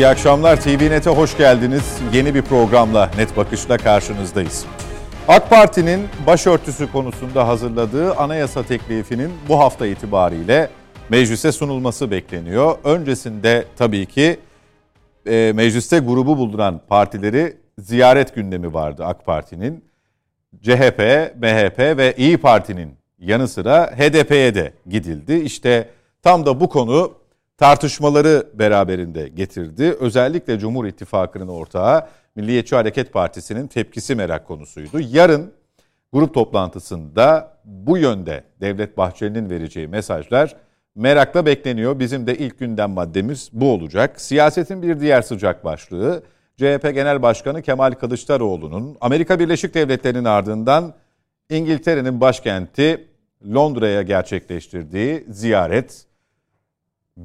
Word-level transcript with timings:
İyi 0.00 0.06
akşamlar. 0.06 0.60
TVNet'e 0.60 1.10
hoş 1.10 1.36
geldiniz. 1.36 1.98
Yeni 2.12 2.34
bir 2.34 2.42
programla 2.42 3.10
Net 3.16 3.36
Bakış'la 3.36 3.76
karşınızdayız. 3.76 4.66
AK 5.28 5.50
Parti'nin 5.50 6.08
başörtüsü 6.26 6.92
konusunda 6.92 7.48
hazırladığı 7.48 8.14
anayasa 8.14 8.62
teklifinin 8.62 9.30
bu 9.48 9.58
hafta 9.58 9.86
itibariyle 9.86 10.70
meclise 11.08 11.52
sunulması 11.52 12.10
bekleniyor. 12.10 12.78
Öncesinde 12.84 13.64
tabii 13.76 14.06
ki 14.06 14.40
e, 15.26 15.52
mecliste 15.54 15.98
grubu 15.98 16.38
bulduran 16.38 16.80
partileri 16.88 17.56
ziyaret 17.78 18.34
gündemi 18.34 18.74
vardı 18.74 19.04
AK 19.04 19.26
Parti'nin. 19.26 19.84
CHP, 20.62 21.00
MHP 21.36 21.78
ve 21.78 22.14
İyi 22.16 22.38
Parti'nin 22.38 22.94
yanı 23.18 23.48
sıra 23.48 23.86
HDP'ye 23.96 24.54
de 24.54 24.72
gidildi. 24.86 25.34
İşte 25.34 25.88
tam 26.22 26.46
da 26.46 26.60
bu 26.60 26.68
konu 26.68 27.19
tartışmaları 27.60 28.46
beraberinde 28.54 29.28
getirdi. 29.28 29.96
Özellikle 30.00 30.58
Cumhur 30.58 30.86
İttifakı'nın 30.86 31.48
ortağı 31.48 32.06
Milliyetçi 32.36 32.76
Hareket 32.76 33.12
Partisi'nin 33.12 33.66
tepkisi 33.66 34.14
merak 34.14 34.46
konusuydu. 34.46 35.00
Yarın 35.10 35.52
grup 36.12 36.34
toplantısında 36.34 37.56
bu 37.64 37.98
yönde 37.98 38.44
Devlet 38.60 38.96
Bahçeli'nin 38.96 39.50
vereceği 39.50 39.88
mesajlar 39.88 40.56
merakla 40.94 41.46
bekleniyor. 41.46 41.98
Bizim 41.98 42.26
de 42.26 42.38
ilk 42.38 42.58
gündem 42.58 42.90
maddemiz 42.90 43.50
bu 43.52 43.72
olacak. 43.72 44.20
Siyasetin 44.20 44.82
bir 44.82 45.00
diğer 45.00 45.22
sıcak 45.22 45.64
başlığı 45.64 46.22
CHP 46.56 46.94
Genel 46.94 47.22
Başkanı 47.22 47.62
Kemal 47.62 47.92
Kılıçdaroğlu'nun 47.92 48.96
Amerika 49.00 49.38
Birleşik 49.38 49.74
Devletleri'nin 49.74 50.24
ardından 50.24 50.94
İngiltere'nin 51.50 52.20
başkenti 52.20 53.08
Londra'ya 53.54 54.02
gerçekleştirdiği 54.02 55.24
ziyaret. 55.28 56.09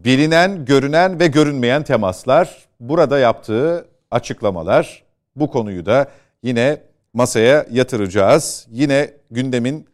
Bilinen, 0.03 0.65
görünen 0.65 1.19
ve 1.19 1.27
görünmeyen 1.27 1.83
temaslar, 1.83 2.65
burada 2.79 3.19
yaptığı 3.19 3.85
açıklamalar 4.11 5.03
bu 5.35 5.49
konuyu 5.49 5.85
da 5.85 6.07
yine 6.43 6.81
masaya 7.13 7.65
yatıracağız. 7.71 8.67
Yine 8.71 9.11
gündemin 9.31 9.85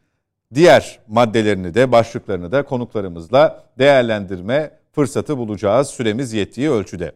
diğer 0.54 1.00
maddelerini 1.08 1.74
de 1.74 1.92
başlıklarını 1.92 2.52
da 2.52 2.64
konuklarımızla 2.64 3.64
değerlendirme 3.80 4.72
fırsatı 4.92 5.38
bulacağız 5.38 5.88
süremiz 5.88 6.34
yettiği 6.34 6.72
ölçüde. 6.72 7.12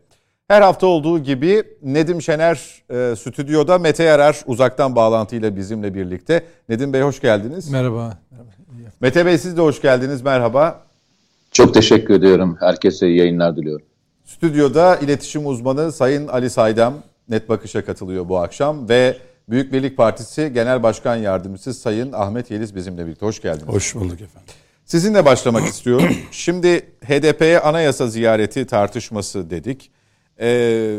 Her 0.48 0.62
hafta 0.62 0.88
olduğu 0.88 1.20
gibi 1.20 1.64
Nedim 1.82 2.22
Şener 2.22 2.84
e, 2.90 3.16
stüdyoda, 3.16 3.78
Mete 3.78 4.04
Yarar 4.04 4.42
uzaktan 4.46 4.96
bağlantıyla 4.96 5.56
bizimle 5.56 5.94
birlikte. 5.94 6.46
Nedim 6.70 6.94
Bey 6.94 7.02
hoş 7.02 7.22
geldiniz. 7.22 7.70
Merhaba. 7.70 8.18
Mete 9.02 9.26
Bey 9.26 9.38
siz 9.38 9.58
de 9.58 9.62
hoş 9.62 9.82
geldiniz. 9.82 10.22
Merhaba. 10.22 10.86
Çok 11.56 11.74
teşekkür 11.74 12.14
ediyorum. 12.14 12.58
Herkese 12.60 13.08
iyi 13.08 13.18
yayınlar 13.18 13.56
diliyorum. 13.56 13.86
Stüdyoda 14.26 14.96
iletişim 14.96 15.48
uzmanı 15.48 15.92
Sayın 15.92 16.28
Ali 16.28 16.50
Saydam 16.50 16.94
Net 17.30 17.50
Bakış'a 17.50 17.86
katılıyor 17.86 18.30
bu 18.30 18.38
akşam 18.38 18.90
ve 18.90 19.18
Büyük 19.50 19.74
Birlik 19.74 19.98
Partisi 19.98 20.52
Genel 20.54 20.84
Başkan 20.84 21.16
Yardımcısı 21.16 21.74
Sayın 21.74 22.12
Ahmet 22.12 22.52
Yeliz 22.52 22.76
bizimle 22.76 23.06
birlikte. 23.06 23.26
Hoş 23.26 23.42
geldiniz. 23.42 23.68
Hoş 23.68 23.96
bulduk 23.96 24.22
efendim. 24.22 24.54
Sizinle 24.86 25.26
başlamak 25.26 25.68
istiyorum. 25.68 26.16
Şimdi 26.32 26.82
HDP'ye 27.06 27.60
anayasa 27.60 28.08
ziyareti 28.08 28.68
tartışması 28.68 29.50
dedik. 29.50 29.92
Ee, 30.40 30.98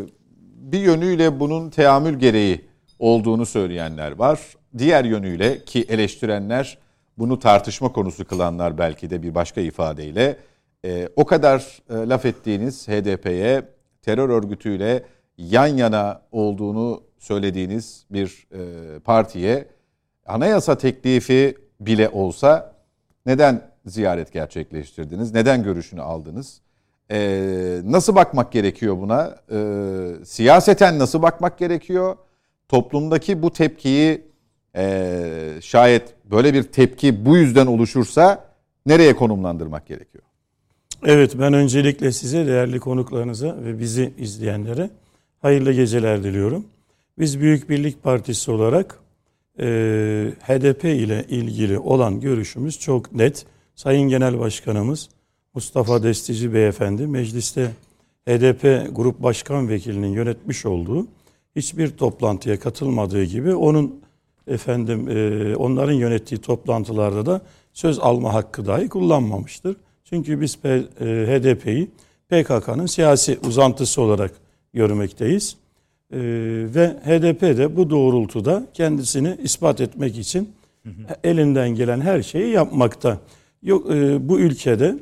bir 0.57 0.81
yönüyle 0.81 1.41
bunun 1.41 1.71
teamül 1.71 2.15
gereği 2.15 2.65
olduğunu 2.99 3.47
söyleyenler 3.47 4.13
var. 4.13 4.41
Diğer 4.79 5.05
yönüyle 5.05 5.65
ki 5.65 5.87
eleştirenler 5.89 6.79
bunu 7.19 7.39
tartışma 7.39 7.93
konusu 7.93 8.25
kılanlar 8.25 8.79
belki 8.79 9.11
de 9.11 9.23
bir 9.23 9.35
başka 9.35 9.61
ifadeyle 9.61 10.37
e, 10.85 11.09
o 11.17 11.25
kadar 11.25 11.83
e, 11.91 11.95
laf 11.95 12.25
ettiğiniz 12.25 12.89
HDP'ye 12.89 13.63
terör 14.03 14.29
örgütüyle 14.29 15.05
yan 15.39 15.67
yana 15.67 16.23
olduğunu 16.33 17.03
söylediğiniz 17.19 18.07
bir 18.11 18.47
e, 18.53 18.99
partiye 18.99 19.69
anayasa 20.27 20.79
teklifi 20.79 21.55
bile 21.81 22.09
olsa 22.09 22.75
neden 23.27 23.71
ziyaret 23.87 24.33
gerçekleştirdiniz? 24.33 25.35
Neden 25.35 25.63
görüşünü 25.63 26.03
aldınız? 26.03 26.61
E, 27.11 27.81
nasıl 27.85 28.15
bakmak 28.15 28.53
gerekiyor 28.53 28.97
buna? 28.99 29.37
E, 29.53 30.25
siyaseten 30.25 30.99
nasıl 30.99 31.23
bakmak 31.23 31.59
gerekiyor? 31.59 32.17
Toplumdaki 32.69 33.43
bu 33.43 33.53
tepkiyi 33.53 34.27
e, 34.77 35.59
şayet 35.61 36.15
böyle 36.31 36.55
bir 36.55 36.63
tepki 36.63 37.27
bu 37.27 37.37
yüzden 37.37 37.67
oluşursa 37.67 38.45
nereye 38.87 39.17
konumlandırmak 39.17 39.87
gerekiyor? 39.87 40.25
Evet 41.05 41.39
ben 41.39 41.53
öncelikle 41.53 42.13
size 42.13 42.47
değerli 42.47 42.81
konuklarınıza 42.81 43.57
ve 43.65 43.79
bizi 43.79 44.13
izleyenlere 44.19 44.91
hayırlı 45.43 45.73
geceler 45.73 46.25
diliyorum. 46.25 46.65
Biz 47.19 47.41
Büyük 47.41 47.71
Birlik 47.71 48.03
Partisi 48.03 48.51
olarak 48.51 48.99
e, 49.61 49.65
HDP 50.41 50.85
ile 50.85 51.25
ilgili 51.29 51.79
olan 51.79 52.21
görüşümüz 52.21 52.81
çok 52.81 53.13
net. 53.13 53.47
Sayın 53.75 54.09
Genel 54.09 54.39
Başkanımız 54.39 55.09
Mustafa 55.55 56.03
Destici 56.03 56.55
Beyefendi 56.55 57.07
mecliste 57.07 57.71
HDP 58.29 58.97
Grup 58.97 59.23
Başkan 59.23 59.69
Vekilinin 59.69 60.13
yönetmiş 60.13 60.67
olduğu 60.67 61.07
hiçbir 61.57 61.91
toplantıya 61.91 62.61
katılmadığı 62.61 63.25
gibi 63.25 63.55
onun 63.55 64.01
efendim 64.47 65.09
e, 65.09 65.57
onların 65.57 65.93
yönettiği 65.93 66.41
toplantılarda 66.41 67.27
da 67.27 67.41
söz 67.73 67.99
alma 67.99 68.35
hakkı 68.35 68.67
dahi 68.67 68.89
kullanmamıştır. 68.89 69.77
Çünkü 70.05 70.41
biz 70.41 70.59
e, 70.65 70.69
HDP'yi 71.01 71.91
PKK'nın 72.29 72.87
siyasi 72.87 73.39
uzantısı 73.47 74.03
olarak 74.03 74.33
görmekteyiz. 74.75 75.57
E, 76.13 76.19
ve 76.75 76.89
HDP 76.89 77.43
de 77.43 77.77
bu 77.77 77.91
doğrultuda 77.91 78.67
kendisini 78.75 79.37
ispat 79.43 79.81
etmek 79.81 80.19
için 80.19 80.51
elinden 81.25 81.69
gelen 81.69 82.01
her 82.01 82.23
şeyi 82.23 82.53
yapmakta. 82.53 83.19
Yok 83.63 83.91
e, 83.91 84.29
bu 84.29 84.41
ülkede 84.41 84.99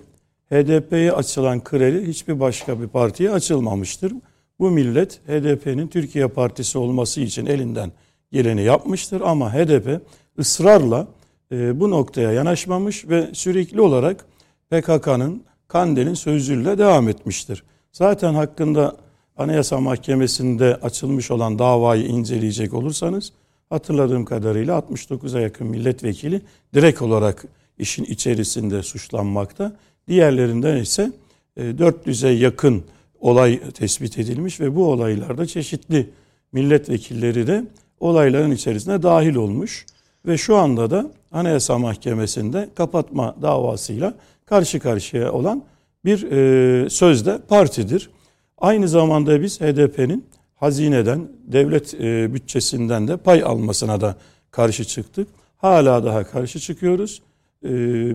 HDP'ye 0.50 1.12
açılan 1.12 1.64
kredi 1.64 2.06
hiçbir 2.06 2.40
başka 2.40 2.80
bir 2.80 2.88
partiye 2.88 3.30
açılmamıştır. 3.30 4.12
Bu 4.58 4.70
millet 4.70 5.20
HDP'nin 5.28 5.88
Türkiye 5.88 6.28
Partisi 6.28 6.78
olması 6.78 7.20
için 7.20 7.46
elinden 7.46 7.92
geleni 8.34 8.62
yapmıştır 8.62 9.20
ama 9.20 9.54
HDP 9.54 10.00
ısrarla 10.38 11.06
e, 11.52 11.80
bu 11.80 11.90
noktaya 11.90 12.32
yanaşmamış 12.32 13.08
ve 13.08 13.30
sürekli 13.32 13.80
olarak 13.80 14.24
PKK'nın 14.70 15.42
Kandil'in 15.68 16.14
sözüyle 16.14 16.78
devam 16.78 17.08
etmiştir. 17.08 17.62
Zaten 17.92 18.34
hakkında 18.34 18.96
Anayasa 19.36 19.80
Mahkemesi'nde 19.80 20.76
açılmış 20.76 21.30
olan 21.30 21.58
davayı 21.58 22.06
inceleyecek 22.06 22.74
olursanız 22.74 23.32
hatırladığım 23.70 24.24
kadarıyla 24.24 24.78
69'a 24.78 25.40
yakın 25.40 25.66
milletvekili 25.66 26.40
direkt 26.74 27.02
olarak 27.02 27.44
işin 27.78 28.04
içerisinde 28.04 28.82
suçlanmakta. 28.82 29.76
Diğerlerinden 30.08 30.76
ise 30.76 31.12
400'e 31.58 32.30
yakın 32.30 32.84
olay 33.20 33.60
tespit 33.70 34.18
edilmiş 34.18 34.60
ve 34.60 34.76
bu 34.76 34.86
olaylarda 34.86 35.46
çeşitli 35.46 36.10
milletvekilleri 36.52 37.46
de 37.46 37.64
olayların 38.04 38.50
içerisine 38.50 39.02
dahil 39.02 39.34
olmuş 39.34 39.86
ve 40.26 40.38
şu 40.38 40.56
anda 40.56 40.90
da 40.90 41.10
Anayasa 41.32 41.78
Mahkemesi'nde 41.78 42.68
kapatma 42.74 43.36
davasıyla 43.42 44.14
karşı 44.46 44.80
karşıya 44.80 45.32
olan 45.32 45.62
bir 46.04 46.30
e, 46.32 46.90
sözde 46.90 47.38
partidir. 47.48 48.10
Aynı 48.58 48.88
zamanda 48.88 49.42
biz 49.42 49.60
HDP'nin 49.60 50.24
hazineden, 50.54 51.28
devlet 51.44 51.94
e, 51.94 52.34
bütçesinden 52.34 53.08
de 53.08 53.16
pay 53.16 53.42
almasına 53.42 54.00
da 54.00 54.16
karşı 54.50 54.84
çıktık. 54.84 55.28
Hala 55.56 56.04
daha 56.04 56.24
karşı 56.24 56.60
çıkıyoruz. 56.60 57.22
E, 57.64 57.68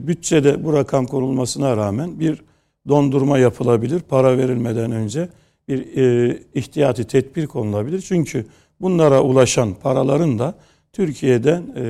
bütçede 0.07 0.63
bu 0.63 0.73
rakam 0.73 1.05
konulmasına 1.05 1.77
rağmen 1.77 2.19
bir 2.19 2.41
dondurma 2.87 3.39
yapılabilir. 3.39 3.99
Para 3.99 4.37
verilmeden 4.37 4.91
önce 4.91 5.29
bir 5.67 5.97
e, 5.97 6.37
ihtiyati 6.53 7.03
tedbir 7.03 7.47
konulabilir. 7.47 8.01
Çünkü 8.01 8.45
bunlara 8.81 9.21
ulaşan 9.21 9.73
paraların 9.73 10.39
da 10.39 10.55
Türkiye'den 10.93 11.63
e, 11.75 11.83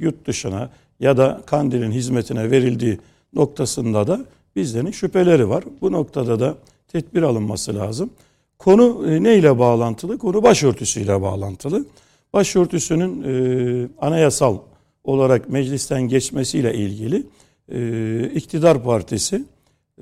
yurt 0.00 0.26
dışına 0.26 0.70
ya 1.00 1.16
da 1.16 1.42
Kandil'in 1.46 1.90
hizmetine 1.90 2.50
verildiği 2.50 2.98
noktasında 3.32 4.06
da 4.06 4.24
bizlerin 4.56 4.90
şüpheleri 4.90 5.48
var. 5.48 5.64
Bu 5.80 5.92
noktada 5.92 6.40
da 6.40 6.54
tedbir 6.88 7.22
alınması 7.22 7.74
lazım. 7.74 8.10
Konu 8.58 9.12
e, 9.12 9.22
ne 9.22 9.36
ile 9.36 9.58
bağlantılı? 9.58 10.18
Konu 10.18 10.42
başörtüsüyle 10.42 11.22
bağlantılı. 11.22 11.84
Başörtüsünün 12.32 13.22
e, 13.22 13.88
anayasal 13.98 14.58
olarak 15.04 15.48
meclisten 15.48 16.02
geçmesiyle 16.02 16.74
ilgili 16.74 17.26
e, 17.72 18.30
iktidar 18.34 18.84
partisi 18.84 19.44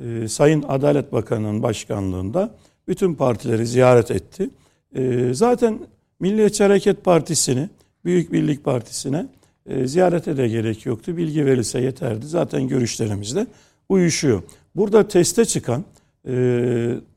e, 0.02 0.28
Sayın 0.28 0.64
Adalet 0.68 1.12
Bakanı'nın 1.12 1.62
başkanlığında 1.62 2.54
bütün 2.88 3.14
partileri 3.14 3.66
ziyaret 3.66 4.10
etti. 4.10 4.50
E, 4.94 5.30
zaten 5.34 5.78
Milliyetçi 6.20 6.62
Hareket 6.62 7.04
Partisi'ni, 7.04 7.68
Büyük 8.04 8.32
Birlik 8.32 8.64
Partisi'ne 8.64 9.26
e, 9.66 9.86
ziyarete 9.86 10.36
de 10.36 10.48
gerek 10.48 10.86
yoktu. 10.86 11.16
Bilgi 11.16 11.46
verilse 11.46 11.80
yeterdi. 11.80 12.26
Zaten 12.26 12.68
görüşlerimizde 12.68 13.46
uyuşuyor. 13.88 14.42
Burada 14.74 15.08
teste 15.08 15.44
çıkan 15.44 15.84
e, 16.28 16.34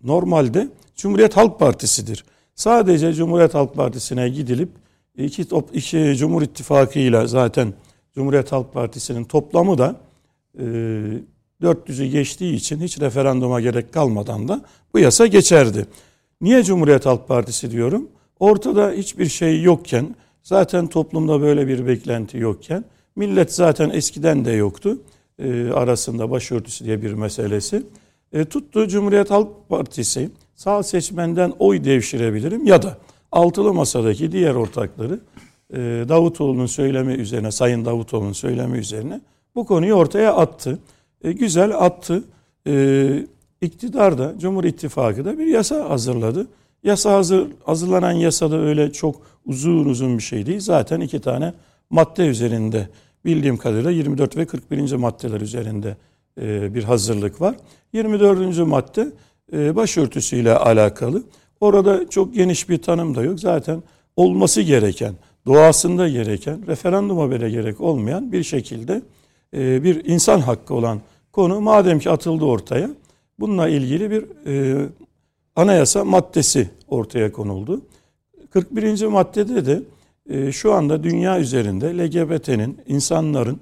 normalde 0.03 0.67
Cumhuriyet 0.95 1.37
Halk 1.37 1.59
Partisi'dir. 1.59 2.25
Sadece 2.55 3.13
Cumhuriyet 3.13 3.53
Halk 3.53 3.75
Partisi'ne 3.75 4.29
gidilip 4.29 4.69
iki, 5.17 5.45
iki 5.73 6.15
Cumhur 6.17 6.41
İttifakı 6.41 6.99
ile 6.99 7.27
zaten 7.27 7.73
Cumhuriyet 8.15 8.51
Halk 8.51 8.73
Partisi'nin 8.73 9.23
toplamı 9.23 9.77
da 9.77 9.95
e, 10.59 10.63
400'ü 11.61 12.05
geçtiği 12.05 12.55
için 12.55 12.79
hiç 12.79 12.99
referanduma 12.99 13.61
gerek 13.61 13.93
kalmadan 13.93 14.47
da 14.47 14.61
bu 14.93 14.99
yasa 14.99 15.27
geçerdi. 15.27 15.85
Niye 16.41 16.63
Cumhuriyet 16.63 17.05
Halk 17.05 17.27
Partisi 17.27 17.71
diyorum? 17.71 18.09
Ortada 18.39 18.91
hiçbir 18.91 19.25
şey 19.25 19.61
yokken, 19.61 20.15
zaten 20.43 20.87
toplumda 20.87 21.41
böyle 21.41 21.67
bir 21.67 21.87
beklenti 21.87 22.37
yokken, 22.37 22.85
millet 23.15 23.53
zaten 23.53 23.89
eskiden 23.89 24.45
de 24.45 24.51
yoktu 24.51 24.97
e, 25.39 25.69
arasında 25.71 26.31
başörtüsü 26.31 26.85
diye 26.85 27.01
bir 27.01 27.13
meselesi. 27.13 27.83
E, 28.33 28.45
tuttu 28.45 28.87
Cumhuriyet 28.87 29.31
Halk 29.31 29.47
Partisi 29.69 30.29
sağ 30.55 30.83
seçmenden 30.83 31.53
oy 31.59 31.83
devşirebilirim 31.83 32.65
ya 32.65 32.81
da 32.81 32.97
altılı 33.31 33.73
masadaki 33.73 34.31
diğer 34.31 34.55
ortakları 34.55 35.19
e, 35.73 35.77
Davutoğlu'nun 36.09 36.65
söylemi 36.65 37.13
üzerine, 37.13 37.51
Sayın 37.51 37.85
Davutoğlu'nun 37.85 38.33
söylemi 38.33 38.77
üzerine 38.77 39.21
bu 39.55 39.65
konuyu 39.65 39.93
ortaya 39.93 40.35
attı. 40.35 40.79
E, 41.23 41.31
güzel 41.31 41.77
attı. 41.77 42.23
E, 42.67 43.25
iktidar 43.61 44.17
da, 44.17 44.33
Cumhur 44.39 44.63
İttifakı 44.63 45.25
da 45.25 45.39
bir 45.39 45.45
yasa 45.45 45.89
hazırladı. 45.89 46.47
Yasa 46.83 47.13
hazır, 47.13 47.47
hazırlanan 47.63 48.11
yasada 48.11 48.57
öyle 48.57 48.91
çok 48.91 49.15
uzun 49.45 49.85
uzun 49.85 50.17
bir 50.17 50.23
şey 50.23 50.45
değil. 50.45 50.59
Zaten 50.59 51.01
iki 51.01 51.19
tane 51.19 51.53
madde 51.89 52.27
üzerinde 52.27 52.89
bildiğim 53.25 53.57
kadarıyla 53.57 53.91
24 53.91 54.37
ve 54.37 54.45
41. 54.45 54.93
maddeler 54.93 55.41
üzerinde 55.41 55.97
e, 56.41 56.73
bir 56.73 56.83
hazırlık 56.83 57.41
var. 57.41 57.55
24. 57.93 58.57
madde 58.57 59.07
e, 59.53 59.75
başörtüsüyle 59.75 60.55
alakalı. 60.55 61.23
Orada 61.61 62.09
çok 62.09 62.33
geniş 62.33 62.69
bir 62.69 62.81
tanım 62.81 63.15
da 63.15 63.23
yok. 63.23 63.39
Zaten 63.39 63.83
olması 64.15 64.61
gereken, 64.61 65.13
doğasında 65.45 66.09
gereken, 66.09 66.67
referanduma 66.67 67.31
bile 67.31 67.49
gerek 67.49 67.81
olmayan 67.81 68.31
bir 68.31 68.43
şekilde 68.43 69.01
e, 69.53 69.83
bir 69.83 70.05
insan 70.05 70.39
hakkı 70.39 70.73
olan 70.73 71.01
konu 71.31 71.61
madem 71.61 71.99
ki 71.99 72.09
atıldı 72.09 72.45
ortaya 72.45 72.89
bununla 73.39 73.69
ilgili 73.69 74.11
bir 74.11 74.25
anayasa 75.59 76.03
maddesi 76.03 76.69
ortaya 76.87 77.31
konuldu. 77.31 77.81
41. 78.49 79.05
maddede 79.05 79.65
de 79.65 79.81
şu 80.51 80.73
anda 80.73 81.03
dünya 81.03 81.39
üzerinde 81.39 81.97
LGBT'nin, 81.97 82.77
insanların 82.87 83.59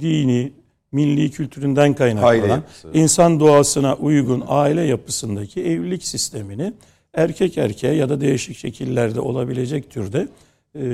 dini, 0.00 0.52
milli 0.92 1.30
kültüründen 1.30 1.94
kaynaklanan 1.94 2.62
insan 2.94 3.40
doğasına 3.40 3.94
uygun 3.94 4.44
aile 4.46 4.82
yapısındaki 4.82 5.62
evlilik 5.62 6.04
sistemini 6.04 6.72
erkek 7.14 7.58
erkeğe 7.58 7.94
ya 7.94 8.08
da 8.08 8.20
değişik 8.20 8.56
şekillerde 8.56 9.20
olabilecek 9.20 9.90
türde 9.90 10.28
e, 10.74 10.84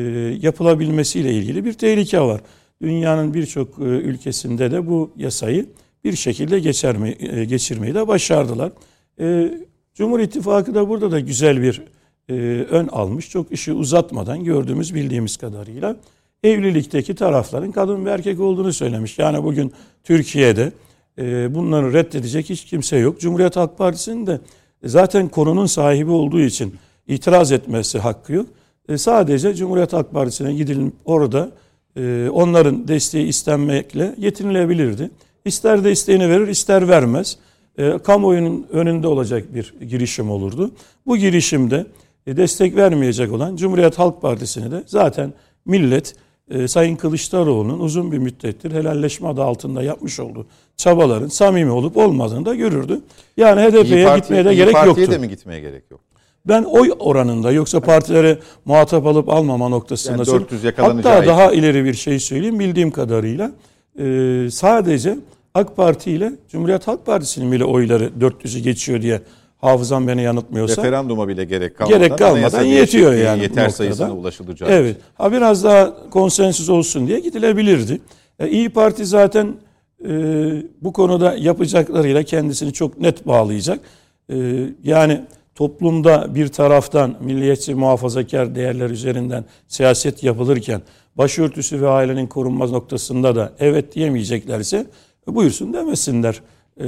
yapılabilmesiyle 0.40 1.32
ilgili 1.32 1.64
bir 1.64 1.72
tehlike 1.72 2.20
var. 2.20 2.40
Dünyanın 2.82 3.34
birçok 3.34 3.78
e, 3.78 3.82
ülkesinde 3.82 4.70
de 4.70 4.86
bu 4.86 5.10
yasayı 5.16 5.66
bir 6.04 6.12
şekilde 6.16 6.60
geçirme, 6.60 7.16
e, 7.20 7.44
geçirmeyi 7.44 7.94
de 7.94 8.08
başardılar. 8.08 8.72
E, 9.20 9.50
Cumhur 9.98 10.20
İttifakı 10.20 10.74
da 10.74 10.88
burada 10.88 11.10
da 11.10 11.20
güzel 11.20 11.62
bir 11.62 11.82
e, 12.28 12.34
ön 12.70 12.86
almış. 12.86 13.30
Çok 13.30 13.52
işi 13.52 13.72
uzatmadan 13.72 14.44
gördüğümüz 14.44 14.94
bildiğimiz 14.94 15.36
kadarıyla 15.36 15.96
evlilikteki 16.42 17.14
tarafların 17.14 17.72
kadın 17.72 18.04
ve 18.04 18.10
erkek 18.10 18.40
olduğunu 18.40 18.72
söylemiş. 18.72 19.18
Yani 19.18 19.44
bugün 19.44 19.72
Türkiye'de 20.04 20.72
e, 21.18 21.54
bunları 21.54 21.92
reddedecek 21.92 22.50
hiç 22.50 22.64
kimse 22.64 22.96
yok. 22.96 23.20
Cumhuriyet 23.20 23.56
Halk 23.56 23.78
Partisi'nin 23.78 24.26
de 24.26 24.40
zaten 24.84 25.28
konunun 25.28 25.66
sahibi 25.66 26.10
olduğu 26.10 26.40
için 26.40 26.74
itiraz 27.08 27.52
etmesi 27.52 27.98
hakkı 27.98 28.32
yok. 28.32 28.46
E, 28.88 28.98
sadece 28.98 29.54
Cumhuriyet 29.54 29.92
Halk 29.92 30.12
Partisi'ne 30.12 30.54
gidilip 30.54 30.92
orada 31.04 31.50
e, 31.96 32.28
onların 32.32 32.88
desteği 32.88 33.26
istenmekle 33.26 34.14
yetinilebilirdi. 34.18 35.10
İster 35.44 35.84
de 35.84 35.92
isteğini 35.92 36.28
verir, 36.28 36.48
ister 36.48 36.88
vermez. 36.88 37.38
E, 37.78 37.98
kamuoyunun 37.98 38.66
önünde 38.72 39.08
olacak 39.08 39.54
bir 39.54 39.74
girişim 39.88 40.30
olurdu. 40.30 40.70
Bu 41.06 41.16
girişimde 41.16 41.86
e, 42.26 42.36
destek 42.36 42.76
vermeyecek 42.76 43.32
olan 43.32 43.56
Cumhuriyet 43.56 43.98
Halk 43.98 44.22
Partisi'ni 44.22 44.70
de 44.70 44.82
zaten 44.86 45.32
millet 45.66 46.14
e, 46.50 46.68
Sayın 46.68 46.96
Kılıçdaroğlu'nun 46.96 47.80
uzun 47.80 48.12
bir 48.12 48.18
müddettir 48.18 48.72
helalleşme 48.72 49.28
adı 49.28 49.42
altında 49.42 49.82
yapmış 49.82 50.20
olduğu 50.20 50.46
çabaların 50.76 51.28
samimi 51.28 51.70
olup 51.70 51.96
olmadığını 51.96 52.44
da 52.44 52.54
görürdü. 52.54 53.00
Yani 53.36 53.60
HDP'ye 53.60 54.16
gitmeye 54.16 54.44
de 54.44 54.54
gerek 54.54 54.74
yoktu. 54.74 54.88
Partiye 54.88 55.10
de 55.10 55.18
mi 55.18 55.28
gitmeye 55.28 55.60
gerek 55.60 55.90
yok? 55.90 56.00
Ben 56.48 56.62
oy 56.62 56.92
oranında 56.98 57.52
yoksa 57.52 57.80
partilere 57.80 58.38
muhatap 58.64 59.06
alıp 59.06 59.28
almama 59.28 59.68
noktasında 59.68 60.16
yani 60.16 60.26
400 60.26 60.64
hatta 60.76 61.26
daha 61.26 61.52
ileri 61.52 61.84
bir 61.84 61.94
şey 61.94 62.18
söyleyeyim 62.18 62.58
bildiğim 62.58 62.90
kadarıyla 62.90 63.52
e, 63.98 64.48
sadece 64.50 65.18
AK 65.58 65.76
Parti 65.76 66.10
ile 66.10 66.32
Cumhuriyet 66.48 66.88
Halk 66.88 67.06
Partisi'nin 67.06 67.52
bile 67.52 67.64
oyları 67.64 68.10
400'ü 68.20 68.58
geçiyor 68.58 69.02
diye 69.02 69.20
hafızam 69.60 70.08
beni 70.08 70.22
yanıltmıyorsa. 70.22 70.82
Referanduma 70.82 71.28
bile 71.28 71.44
gerek 71.44 71.76
kalmadan. 71.76 71.98
Gerek 71.98 72.18
kalmadan 72.18 72.62
yetiyor 72.62 73.12
yani. 73.12 73.42
Yeter 73.42 73.68
sayısına 73.68 74.12
ulaşılacağı. 74.16 74.68
Evet. 74.70 74.96
Ha 75.14 75.32
biraz 75.32 75.64
daha 75.64 76.10
konsensüs 76.10 76.68
olsun 76.68 77.06
diye 77.06 77.20
gidilebilirdi. 77.20 78.00
E, 78.38 78.48
İyi 78.48 78.68
Parti 78.68 79.06
zaten 79.06 79.54
e, 80.04 80.10
bu 80.80 80.92
konuda 80.92 81.34
yapacaklarıyla 81.38 82.22
kendisini 82.22 82.72
çok 82.72 83.00
net 83.00 83.26
bağlayacak. 83.26 83.80
E, 84.32 84.36
yani 84.84 85.20
toplumda 85.54 86.34
bir 86.34 86.48
taraftan 86.48 87.14
milliyetçi 87.20 87.74
muhafazakar 87.74 88.54
değerler 88.54 88.90
üzerinden 88.90 89.44
siyaset 89.68 90.22
yapılırken 90.22 90.82
başörtüsü 91.16 91.82
ve 91.82 91.88
ailenin 91.88 92.26
korunmaz 92.26 92.70
noktasında 92.70 93.36
da 93.36 93.52
evet 93.60 93.94
diyemeyeceklerse 93.94 94.86
buyursun 95.34 95.72
demesinler. 95.72 96.42
E, 96.80 96.86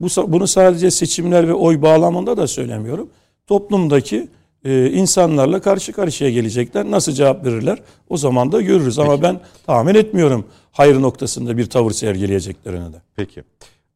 bu, 0.00 0.32
bunu 0.32 0.46
sadece 0.46 0.90
seçimler 0.90 1.48
ve 1.48 1.54
oy 1.54 1.82
bağlamında 1.82 2.36
da 2.36 2.46
söylemiyorum. 2.46 3.10
Toplumdaki 3.46 4.28
e, 4.64 4.90
insanlarla 4.90 5.60
karşı 5.60 5.92
karşıya 5.92 6.30
gelecekler. 6.30 6.90
Nasıl 6.90 7.12
cevap 7.12 7.46
verirler? 7.46 7.78
O 8.08 8.16
zaman 8.16 8.52
da 8.52 8.60
görürüz. 8.60 8.96
Peki. 8.96 9.08
Ama 9.08 9.22
ben 9.22 9.40
tahmin 9.66 9.94
etmiyorum 9.94 10.44
hayır 10.72 11.02
noktasında 11.02 11.56
bir 11.56 11.66
tavır 11.66 11.90
sergileyeceklerini 11.90 12.92
de. 12.92 12.96
Peki. 13.16 13.44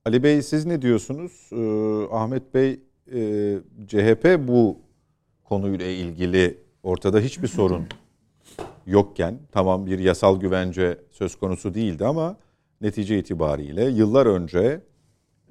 Ali 0.05 0.23
Bey 0.23 0.43
siz 0.43 0.67
ne 0.67 0.83
diyorsunuz? 0.83 1.33
Ee, 1.53 2.17
Ahmet 2.17 2.55
Bey 2.55 2.81
e, 3.13 3.59
CHP 3.89 4.49
bu 4.49 4.79
konuyla 5.45 5.87
ilgili 5.87 6.59
ortada 6.83 7.21
hiçbir 7.21 7.49
sorun 7.49 7.87
yokken 8.87 9.39
tamam 9.53 9.87
bir 9.87 9.99
yasal 9.99 10.41
güvence 10.41 10.99
söz 11.11 11.37
konusu 11.37 11.75
değildi 11.75 12.07
ama 12.07 12.37
netice 12.81 13.19
itibariyle 13.19 13.85
yıllar 13.85 14.27
önce 14.27 14.81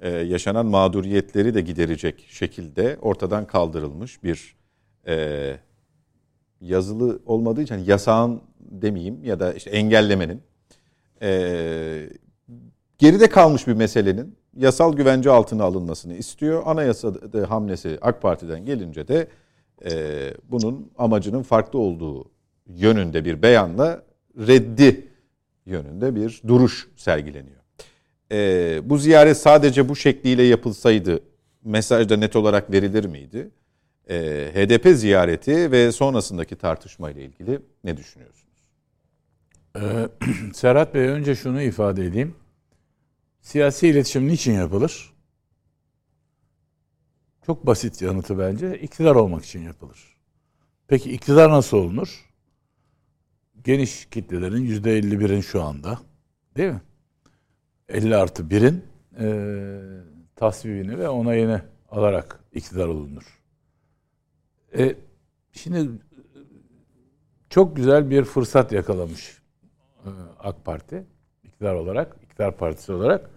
e, 0.00 0.10
yaşanan 0.10 0.66
mağduriyetleri 0.66 1.54
de 1.54 1.60
giderecek 1.60 2.26
şekilde 2.28 2.98
ortadan 3.00 3.46
kaldırılmış 3.46 4.22
bir 4.22 4.56
e, 5.06 5.56
yazılı 6.60 7.20
olmadığı 7.26 7.62
için 7.62 7.74
hani 7.74 7.90
yasağın 7.90 8.40
demeyeyim 8.60 9.24
ya 9.24 9.40
da 9.40 9.52
işte 9.52 9.70
engellemenin 9.70 10.42
e, 11.22 12.10
geride 12.98 13.28
kalmış 13.28 13.66
bir 13.66 13.74
meselenin 13.74 14.36
yasal 14.56 14.96
güvence 14.96 15.30
altına 15.30 15.64
alınmasını 15.64 16.14
istiyor. 16.14 16.62
Anayasa 16.66 17.12
hamlesi 17.48 17.98
AK 18.00 18.22
Parti'den 18.22 18.64
gelince 18.64 19.08
de 19.08 19.28
bunun 20.50 20.90
amacının 20.98 21.42
farklı 21.42 21.78
olduğu 21.78 22.30
yönünde 22.66 23.24
bir 23.24 23.42
beyanla 23.42 24.02
reddi 24.38 25.08
yönünde 25.66 26.14
bir 26.14 26.42
duruş 26.46 26.88
sergileniyor 26.96 27.64
e, 28.32 28.80
bu 28.84 28.98
ziyaret 28.98 29.36
sadece 29.36 29.88
bu 29.88 29.96
şekliyle 29.96 30.42
yapılsaydı 30.42 31.20
mesaj 31.64 32.08
da 32.08 32.16
net 32.16 32.36
olarak 32.36 32.70
verilir 32.72 33.04
miydi? 33.04 33.50
E, 34.10 34.16
HDP 34.54 34.96
ziyareti 34.98 35.70
ve 35.70 35.92
sonrasındaki 35.92 36.56
tartışma 36.56 37.10
ile 37.10 37.24
ilgili 37.24 37.60
ne 37.84 37.96
düşünüyorsunuz? 37.96 38.44
Ee, 39.76 40.08
Serhat 40.54 40.94
Bey 40.94 41.06
önce 41.08 41.34
şunu 41.34 41.62
ifade 41.62 42.04
edeyim. 42.04 42.34
Siyasi 43.40 43.88
iletişim 43.88 44.28
niçin 44.28 44.52
yapılır? 44.52 45.14
Çok 47.46 47.66
basit 47.66 48.02
yanıtı 48.02 48.38
bence. 48.38 48.78
İktidar 48.78 49.14
olmak 49.14 49.44
için 49.44 49.62
yapılır. 49.62 50.16
Peki 50.88 51.12
iktidar 51.12 51.50
nasıl 51.50 51.76
olunur? 51.76 52.23
Geniş 53.64 54.06
kitlelerin 54.06 54.66
%51'in 54.66 55.40
şu 55.40 55.62
anda. 55.62 55.98
Değil 56.56 56.72
mi? 56.72 56.80
50 57.88 58.16
artı 58.16 58.42
1'in 58.42 58.84
e, 59.18 59.26
tasvibini 60.36 60.98
ve 60.98 61.08
onayını 61.08 61.62
alarak 61.90 62.40
iktidar 62.52 62.88
olunur. 62.88 63.40
E, 64.78 64.96
şimdi 65.52 65.90
çok 67.50 67.76
güzel 67.76 68.10
bir 68.10 68.24
fırsat 68.24 68.72
yakalamış 68.72 69.38
e, 70.04 70.08
AK 70.38 70.64
Parti 70.64 71.06
iktidar 71.44 71.74
olarak, 71.74 72.16
iktidar 72.22 72.56
partisi 72.56 72.92
olarak 72.92 73.30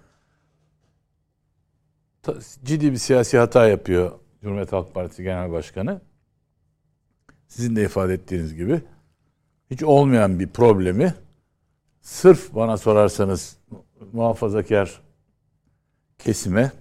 ciddi 2.63 2.91
bir 2.91 2.97
siyasi 2.97 3.37
hata 3.37 3.67
yapıyor 3.67 4.19
Cumhuriyet 4.41 4.71
Halk 4.71 4.93
Partisi 4.93 5.23
Genel 5.23 5.51
Başkanı 5.51 6.01
sizin 7.47 7.75
de 7.75 7.83
ifade 7.83 8.13
ettiğiniz 8.13 8.55
gibi 8.55 8.81
hiç 9.71 9.83
olmayan 9.83 10.39
bir 10.39 10.47
problemi 10.47 11.13
sırf 12.01 12.55
bana 12.55 12.77
sorarsanız 12.77 13.57
muhafazakar 14.13 15.01
kesime 16.19 16.71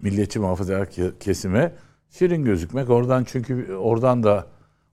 milliyetçi 0.00 0.38
muhafazakar 0.38 0.88
kesime 1.20 1.72
şirin 2.10 2.44
gözükmek 2.44 2.90
oradan 2.90 3.24
çünkü 3.24 3.74
oradan 3.74 4.22
da 4.22 4.46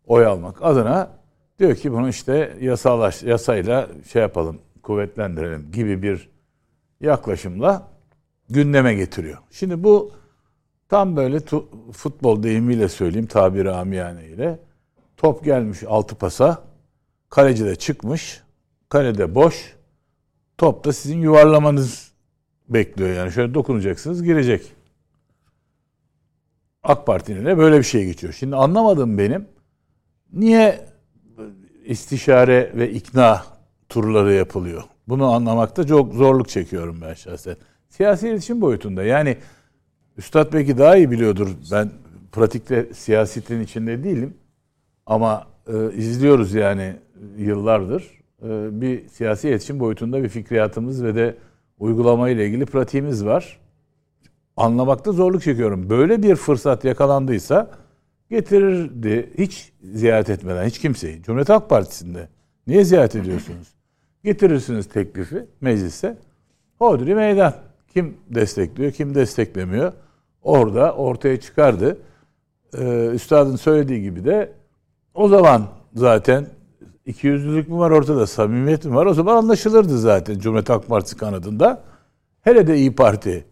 oy 0.06 0.26
almak 0.26 0.64
adına 0.64 1.12
diyor 1.60 1.76
ki 1.76 1.92
bunu 1.92 2.10
işte 2.10 2.58
yasalaş 2.62 3.24
yasayla 3.24 3.90
şey 4.12 4.22
yapalım 4.22 4.60
kuvvetlendirelim 4.84 5.72
gibi 5.72 6.02
bir 6.02 6.30
yaklaşımla 7.02 7.88
gündeme 8.50 8.94
getiriyor. 8.94 9.38
Şimdi 9.52 9.84
bu 9.84 10.12
tam 10.90 11.16
böyle 11.16 11.40
tu, 11.40 11.70
futbol 11.92 12.44
deyimiyle 12.44 12.90
söyleyeyim 12.90 13.28
tabiri 13.28 13.72
amiyane 13.72 14.26
ile 14.26 14.60
top 15.18 15.44
gelmiş 15.44 15.84
altı 15.88 16.16
pasa 16.16 16.64
kaleci 17.30 17.66
de 17.66 17.76
çıkmış 17.76 18.42
kalede 18.90 19.36
boş 19.36 19.76
top 20.58 20.86
da 20.86 20.94
sizin 20.94 21.22
yuvarlamanız 21.22 22.12
bekliyor 22.70 23.10
yani 23.10 23.32
şöyle 23.32 23.54
dokunacaksınız 23.54 24.24
girecek. 24.24 24.72
AK 26.84 27.06
Parti'nin 27.06 27.46
de 27.46 27.58
böyle 27.58 27.78
bir 27.78 27.84
şey 27.84 28.06
geçiyor. 28.06 28.34
Şimdi 28.34 28.56
anlamadım 28.56 29.18
benim 29.18 29.48
niye 30.34 30.86
istişare 31.86 32.72
ve 32.76 32.92
ikna 32.92 33.44
turları 33.90 34.34
yapılıyor? 34.34 34.84
Bunu 35.08 35.32
anlamakta 35.32 35.88
çok 35.88 36.14
zorluk 36.14 36.50
çekiyorum 36.50 37.02
ben 37.02 37.14
şahsen. 37.14 37.56
Siyasi 37.90 38.28
iletişim 38.28 38.62
boyutunda. 38.62 39.04
Yani 39.04 39.38
Üstad 40.18 40.54
belki 40.54 40.78
daha 40.78 40.98
iyi 40.98 41.12
biliyordur. 41.12 41.50
Ben 41.72 41.92
pratikte 42.32 42.94
siyasetin 42.94 43.62
içinde 43.62 44.04
değilim. 44.04 44.34
Ama 45.06 45.48
e, 45.68 45.94
izliyoruz 45.94 46.54
yani 46.54 46.96
yıllardır. 47.38 48.04
E, 48.44 48.82
bir 48.82 49.08
siyasi 49.08 49.50
iletişim 49.50 49.80
boyutunda 49.80 50.24
bir 50.24 50.30
fikriyatımız 50.30 51.04
ve 51.04 51.16
de 51.16 51.36
uygulama 51.80 52.30
ile 52.30 52.48
ilgili 52.48 52.66
pratiğimiz 52.66 53.26
var. 53.26 53.60
Anlamakta 54.58 55.12
zorluk 55.12 55.42
çekiyorum. 55.42 55.90
Böyle 55.90 56.24
bir 56.24 56.36
fırsat 56.36 56.86
yakalandıysa 56.86 57.72
getirirdi 58.30 59.30
hiç 59.38 59.74
ziyaret 59.84 60.30
etmeden 60.30 60.66
hiç 60.66 60.80
kimseyi. 60.80 61.24
Cumhuriyet 61.24 61.50
Halk 61.50 61.70
Partisi'nde 61.70 62.30
niye 62.68 62.84
ziyaret 62.84 63.16
ediyorsunuz? 63.16 63.68
Getirirsiniz 64.24 64.90
teklifi 64.90 65.46
meclise. 65.62 66.18
Hodri 66.80 67.16
meydan. 67.16 67.54
Kim 67.94 68.18
destekliyor, 68.30 68.92
kim 68.92 69.16
desteklemiyor. 69.16 69.94
Orada 70.42 70.96
ortaya 70.96 71.40
çıkardı. 71.40 71.98
Ee, 72.78 73.10
üstadın 73.14 73.56
söylediği 73.56 74.02
gibi 74.02 74.26
de 74.26 74.54
o 75.14 75.28
zaman 75.28 75.68
zaten 75.96 76.48
iki 77.06 77.28
yüzlülük 77.28 77.70
mü 77.70 77.78
var 77.78 77.92
ortada, 77.92 78.28
samimiyet 78.28 78.86
mi 78.86 78.96
var? 78.96 79.06
O 79.06 79.14
zaman 79.14 79.38
anlaşılırdı 79.38 79.98
zaten 80.00 80.40
Cumhuriyet 80.40 80.70
Halk 80.70 80.88
Partisi 80.88 81.18
kanadında. 81.18 81.84
Hele 82.42 82.68
de 82.68 82.78
İyi 82.78 82.96
Parti 82.96 83.46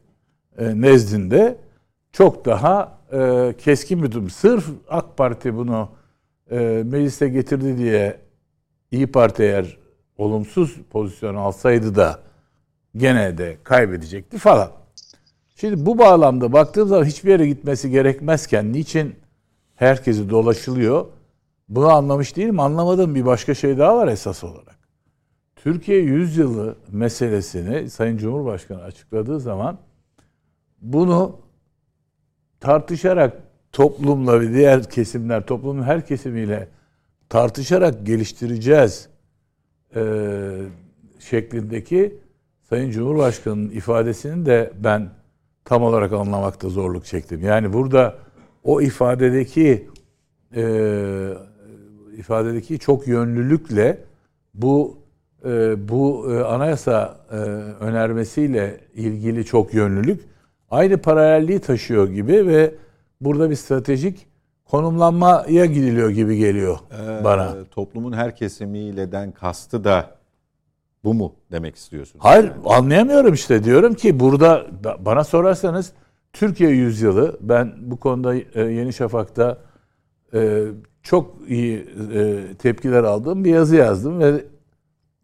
e, 0.57 0.81
nezdinde 0.81 1.57
çok 2.11 2.45
daha 2.45 2.97
e, 3.13 3.53
keskin 3.57 4.03
bir 4.03 4.11
durum. 4.11 4.29
Sırf 4.29 4.65
AK 4.89 5.17
Parti 5.17 5.55
bunu 5.55 5.89
e, 6.51 6.83
meclise 6.85 7.29
getirdi 7.29 7.77
diye 7.77 8.19
İyi 8.91 9.07
Parti 9.07 9.43
eğer 9.43 9.77
olumsuz 10.17 10.75
pozisyon 10.89 11.35
alsaydı 11.35 11.95
da 11.95 12.19
gene 12.97 13.37
de 13.37 13.57
kaybedecekti 13.63 14.37
falan. 14.37 14.71
Şimdi 15.55 15.85
bu 15.85 15.97
bağlamda 15.97 16.53
baktığım 16.53 16.87
zaman 16.87 17.05
hiçbir 17.05 17.29
yere 17.29 17.47
gitmesi 17.47 17.89
gerekmezken 17.89 18.73
niçin 18.73 19.15
herkesi 19.75 20.29
dolaşılıyor? 20.29 21.05
Bunu 21.71 21.89
anlamış 21.89 22.35
değilim. 22.35 22.59
Anlamadığım 22.59 23.15
bir 23.15 23.25
başka 23.25 23.53
şey 23.53 23.77
daha 23.77 23.97
var 23.97 24.07
esas 24.07 24.43
olarak. 24.43 24.79
Türkiye 25.55 25.99
100 25.99 26.37
yılı 26.37 26.75
meselesini 26.91 27.89
Sayın 27.89 28.17
Cumhurbaşkanı 28.17 28.83
açıkladığı 28.83 29.39
zaman 29.39 29.77
bunu 30.81 31.39
tartışarak 32.59 33.37
toplumla 33.71 34.41
ve 34.41 34.53
diğer 34.53 34.89
kesimler, 34.89 35.45
toplumun 35.45 35.83
her 35.83 36.05
kesimiyle 36.05 36.67
tartışarak 37.29 38.05
geliştireceğiz 38.05 39.09
e, 39.95 40.01
şeklindeki 41.19 42.17
Sayın 42.69 42.91
Cumhurbaşkanı'nın 42.91 43.69
ifadesini 43.69 44.45
de 44.45 44.73
ben 44.79 45.09
tam 45.65 45.83
olarak 45.83 46.13
anlamakta 46.13 46.69
zorluk 46.69 47.05
çektim. 47.05 47.43
Yani 47.43 47.73
burada 47.73 48.15
o 48.63 48.81
ifadedeki 48.81 49.89
e, 50.55 50.63
ifadedeki 52.17 52.79
çok 52.79 53.07
yönlülükle 53.07 53.97
bu 54.53 54.97
e, 55.45 55.89
bu 55.89 56.33
e, 56.33 56.39
anayasa 56.43 57.17
e, 57.31 57.35
önermesiyle 57.83 58.79
ilgili 58.95 59.45
çok 59.45 59.73
yönlülük 59.73 60.21
aynı 60.71 60.97
paralelliği 60.97 61.59
taşıyor 61.59 62.09
gibi 62.09 62.47
ve 62.47 62.75
burada 63.21 63.49
bir 63.49 63.55
stratejik 63.55 64.27
konumlanmaya 64.65 65.65
gidiliyor 65.65 66.09
gibi 66.09 66.37
geliyor 66.37 66.77
ee, 66.91 67.23
bana. 67.23 67.55
Toplumun 67.71 68.13
her 68.13 68.35
kesimiyle 68.35 69.11
den 69.11 69.31
kastı 69.31 69.83
da 69.83 70.15
bu 71.03 71.13
mu 71.13 71.35
demek 71.51 71.75
istiyorsun? 71.75 72.19
Hayır 72.19 72.51
anlayamıyorum 72.65 73.33
işte 73.33 73.63
diyorum 73.63 73.93
ki 73.93 74.19
burada 74.19 74.65
bana 74.99 75.23
sorarsanız 75.23 75.91
Türkiye 76.33 76.69
yüzyılı 76.69 77.37
ben 77.41 77.73
bu 77.77 77.97
konuda 77.97 78.35
e, 78.35 78.61
Yeni 78.61 78.93
Şafak'ta 78.93 79.57
e, 80.33 80.65
çok 81.03 81.35
iyi 81.47 81.87
e, 82.13 82.39
tepkiler 82.59 83.03
aldığım 83.03 83.45
bir 83.45 83.49
yazı 83.49 83.75
yazdım 83.75 84.19
ve 84.19 84.45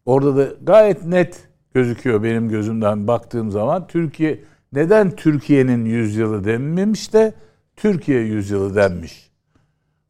orada 0.06 0.38
da 0.38 0.48
gayet 0.64 1.06
net 1.06 1.48
gözüküyor 1.74 2.24
benim 2.24 2.50
gözümden 2.50 3.08
baktığım 3.08 3.52
zaman 3.52 3.88
Türkiye 3.88 4.40
neden 4.74 5.16
Türkiye'nin 5.16 5.86
yüzyılı 5.86 6.46
denmemiş 6.46 7.14
de 7.14 7.34
Türkiye 7.76 8.22
yüzyılı 8.22 8.76
denmiş. 8.76 9.30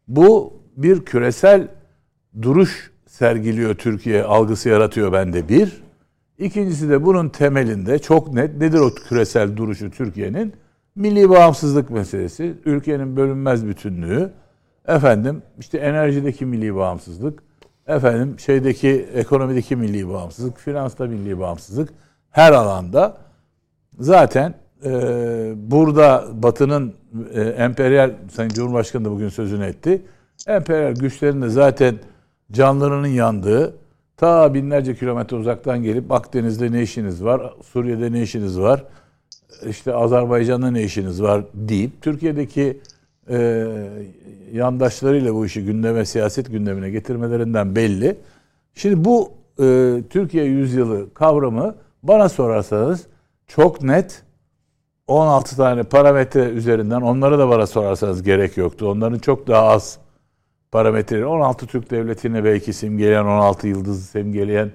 Bu 0.07 0.53
bir 0.77 1.05
küresel 1.05 1.67
duruş 2.41 2.91
sergiliyor 3.07 3.75
Türkiye 3.75 4.24
algısı 4.24 4.69
yaratıyor 4.69 5.13
bende 5.13 5.50
bir. 5.50 5.81
İkincisi 6.38 6.89
de 6.89 7.05
bunun 7.05 7.29
temelinde 7.29 8.00
çok 8.00 8.33
net 8.33 8.57
nedir 8.57 8.79
o 8.79 8.95
küresel 8.95 9.57
duruşu 9.57 9.91
Türkiye'nin? 9.91 10.53
Milli 10.95 11.29
bağımsızlık 11.29 11.89
meselesi, 11.89 12.53
ülkenin 12.65 13.17
bölünmez 13.17 13.67
bütünlüğü, 13.67 14.31
efendim 14.88 15.41
işte 15.60 15.77
enerjideki 15.77 16.46
milli 16.46 16.75
bağımsızlık, 16.75 17.44
efendim 17.88 18.39
şeydeki 18.39 19.10
ekonomideki 19.13 19.75
milli 19.75 20.10
bağımsızlık, 20.10 20.58
finansta 20.58 21.06
milli 21.06 21.39
bağımsızlık 21.39 21.89
her 22.32 22.51
alanda 22.51 23.17
zaten 24.00 24.53
e, 24.86 24.91
burada 25.56 26.25
Batı'nın 26.34 26.94
e, 27.34 27.41
emperyal 27.41 28.12
Sayın 28.32 28.50
Cumhurbaşkanı 28.50 29.06
da 29.06 29.12
bugün 29.12 29.29
sözünü 29.29 29.65
etti. 29.65 30.01
Emperyal 30.48 30.96
güçlerin 30.96 31.41
de 31.41 31.50
zaten 31.50 31.96
canlarının 32.51 33.08
yandığı 33.08 33.74
ta 34.17 34.53
binlerce 34.53 34.96
kilometre 34.96 35.38
uzaktan 35.38 35.84
gelip 35.84 36.12
Akdeniz'de 36.12 36.72
ne 36.72 36.82
işiniz 36.82 37.24
var, 37.24 37.53
Suriye'de 37.63 38.12
ne 38.12 38.22
işiniz 38.22 38.60
var, 38.60 38.84
işte 39.70 39.94
Azerbaycan'da 39.94 40.72
ne 40.72 40.84
işiniz 40.84 41.22
var 41.22 41.44
deyip 41.53 42.01
Türkiye'deki 42.01 42.79
e, 43.29 43.67
yandaşlarıyla 44.53 45.34
bu 45.34 45.46
işi 45.46 45.65
gündeme, 45.65 46.05
siyaset 46.05 46.51
gündemine 46.51 46.89
getirmelerinden 46.89 47.75
belli. 47.75 48.17
Şimdi 48.74 49.05
bu 49.05 49.31
e, 49.60 49.98
Türkiye 50.10 50.46
yüzyılı 50.46 51.13
kavramı 51.13 51.75
bana 52.03 52.29
sorarsanız 52.29 53.07
çok 53.48 53.81
net 53.81 54.24
16 55.07 55.55
tane 55.55 55.84
parametre 55.84 56.50
üzerinden 56.50 57.01
onları 57.01 57.39
da 57.39 57.50
bana 57.50 57.67
sorarsanız 57.67 58.24
gerek 58.24 58.57
yoktu. 58.57 58.89
Onların 58.89 59.19
çok 59.19 59.48
daha 59.48 59.67
az 59.67 60.00
parametreleri 60.72 61.25
16 61.25 61.67
Türk 61.67 61.91
Devleti'ni 61.91 62.43
belki 62.43 62.74
simgeleyen 62.74 63.25
16 63.25 63.67
yıldızı 63.67 64.01
simgeleyen 64.01 64.72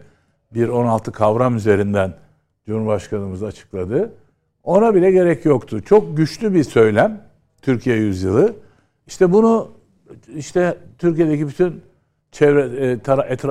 bir 0.54 0.68
16 0.68 1.12
kavram 1.12 1.56
üzerinden 1.56 2.14
Cumhurbaşkanımız 2.66 3.42
açıkladı. 3.42 4.12
Ona 4.64 4.94
bile 4.94 5.10
gerek 5.10 5.44
yoktu. 5.44 5.82
Çok 5.82 6.16
güçlü 6.16 6.54
bir 6.54 6.64
söylem 6.64 7.31
Türkiye 7.62 7.96
yüzyılı. 7.96 8.54
İşte 9.06 9.32
bunu 9.32 9.68
işte 10.36 10.78
Türkiye'deki 10.98 11.48
bütün 11.48 11.82
çevre 12.32 12.90
e, 12.90 12.98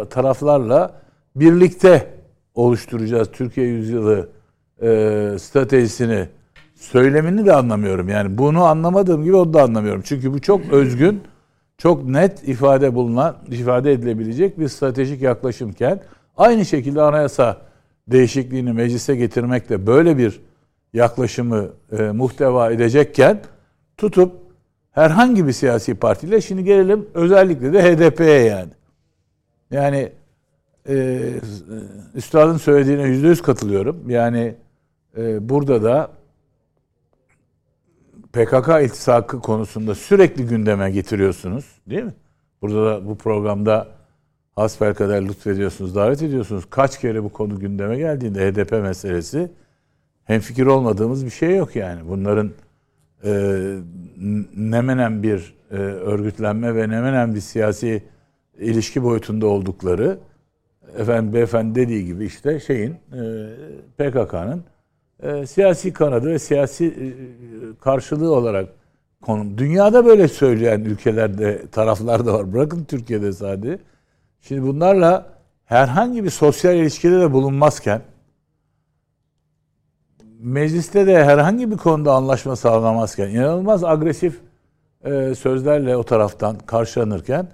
taraflarla 0.09 1.01
birlikte 1.35 2.07
oluşturacağız 2.55 3.31
Türkiye 3.31 3.67
yüzyılı 3.67 4.29
e, 4.81 4.87
stratejisini 5.39 6.27
söylemini 6.75 7.45
de 7.45 7.53
anlamıyorum. 7.53 8.09
Yani 8.09 8.37
bunu 8.37 8.63
anlamadığım 8.63 9.23
gibi 9.23 9.35
onu 9.35 9.53
da 9.53 9.63
anlamıyorum. 9.63 10.01
Çünkü 10.05 10.33
bu 10.33 10.41
çok 10.41 10.73
özgün 10.73 11.21
çok 11.77 12.05
net 12.05 12.47
ifade 12.47 12.95
bulunan, 12.95 13.35
ifade 13.47 13.91
edilebilecek 13.91 14.59
bir 14.59 14.67
stratejik 14.67 15.21
yaklaşımken 15.21 16.01
aynı 16.37 16.65
şekilde 16.65 17.01
anayasa 17.01 17.57
değişikliğini 18.07 18.73
meclise 18.73 19.15
getirmekle 19.15 19.87
böyle 19.87 20.17
bir 20.17 20.41
yaklaşımı 20.93 21.67
e, 21.97 22.03
muhteva 22.03 22.71
edecekken 22.71 23.41
tutup 24.01 24.33
herhangi 24.91 25.47
bir 25.47 25.51
siyasi 25.51 25.95
partiyle 25.95 26.41
şimdi 26.41 26.63
gelelim 26.63 27.07
özellikle 27.13 27.73
de 27.73 27.83
HDP'ye 27.83 28.43
yani. 28.43 28.71
Yani 29.71 30.11
e, 30.89 31.19
üstadın 32.15 32.57
söylediğine 32.57 33.03
yüzde 33.03 33.27
yüz 33.27 33.41
katılıyorum. 33.41 34.09
Yani 34.09 34.55
e, 35.17 35.49
burada 35.49 35.83
da 35.83 36.11
PKK 38.33 38.69
iltisakı 38.83 39.39
konusunda 39.39 39.95
sürekli 39.95 40.45
gündeme 40.45 40.91
getiriyorsunuz 40.91 41.65
değil 41.87 42.03
mi? 42.03 42.13
Burada 42.61 42.85
da 42.85 43.07
bu 43.07 43.17
programda 43.17 43.87
hasbelkader 44.55 45.27
lütfediyorsunuz, 45.27 45.95
davet 45.95 46.21
ediyorsunuz. 46.21 46.65
Kaç 46.69 46.99
kere 46.99 47.23
bu 47.23 47.29
konu 47.29 47.59
gündeme 47.59 47.97
geldiğinde 47.97 48.51
HDP 48.51 48.71
meselesi 48.71 49.51
hemfikir 50.23 50.65
olmadığımız 50.65 51.25
bir 51.25 51.31
şey 51.31 51.55
yok 51.55 51.75
yani. 51.75 52.09
Bunların 52.09 52.51
e, 53.23 53.31
nemenen 54.57 55.23
bir 55.23 55.55
e, 55.71 55.75
örgütlenme 55.75 56.75
ve 56.75 56.89
nemenen 56.89 57.35
bir 57.35 57.39
siyasi 57.39 58.03
ilişki 58.59 59.03
boyutunda 59.03 59.47
oldukları 59.47 60.19
efendim 60.97 61.33
beyefendi 61.33 61.75
dediği 61.75 62.05
gibi 62.05 62.25
işte 62.25 62.59
şeyin 62.59 62.91
e, 62.91 63.21
PKK'nın 63.97 64.63
e, 65.23 65.45
siyasi 65.45 65.93
kanadı 65.93 66.29
ve 66.29 66.39
siyasi 66.39 66.85
e, 66.85 67.05
karşılığı 67.81 68.35
olarak 68.35 68.69
konum. 69.21 69.57
Dünyada 69.57 70.05
böyle 70.05 70.27
söyleyen 70.27 70.79
ülkelerde 70.79 71.67
taraflar 71.71 72.25
da 72.25 72.33
var. 72.33 72.53
Bırakın 72.53 72.83
Türkiye'de 72.83 73.33
sadece. 73.33 73.79
Şimdi 74.41 74.63
bunlarla 74.63 75.33
herhangi 75.65 76.23
bir 76.23 76.29
sosyal 76.29 76.75
ilişkide 76.75 77.19
de 77.19 77.31
bulunmazken 77.31 78.01
mecliste 80.41 81.07
de 81.07 81.25
herhangi 81.25 81.71
bir 81.71 81.77
konuda 81.77 82.13
anlaşma 82.13 82.55
sağlamazken 82.55 83.29
inanılmaz 83.29 83.83
agresif 83.83 84.39
e, 85.03 85.35
sözlerle 85.35 85.97
o 85.97 86.03
taraftan 86.03 86.57
karşılanırken 86.57 87.47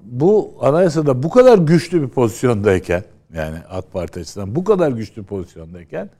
bu 0.00 0.54
anayasada 0.60 1.22
bu 1.22 1.30
kadar 1.30 1.58
güçlü 1.58 2.02
bir 2.02 2.08
pozisyondayken 2.08 3.04
yani 3.34 3.58
AK 3.70 3.92
Parti 3.92 4.20
açısından 4.20 4.54
bu 4.54 4.64
kadar 4.64 4.90
güçlü 4.90 5.24
pozisyondayken 5.24 6.10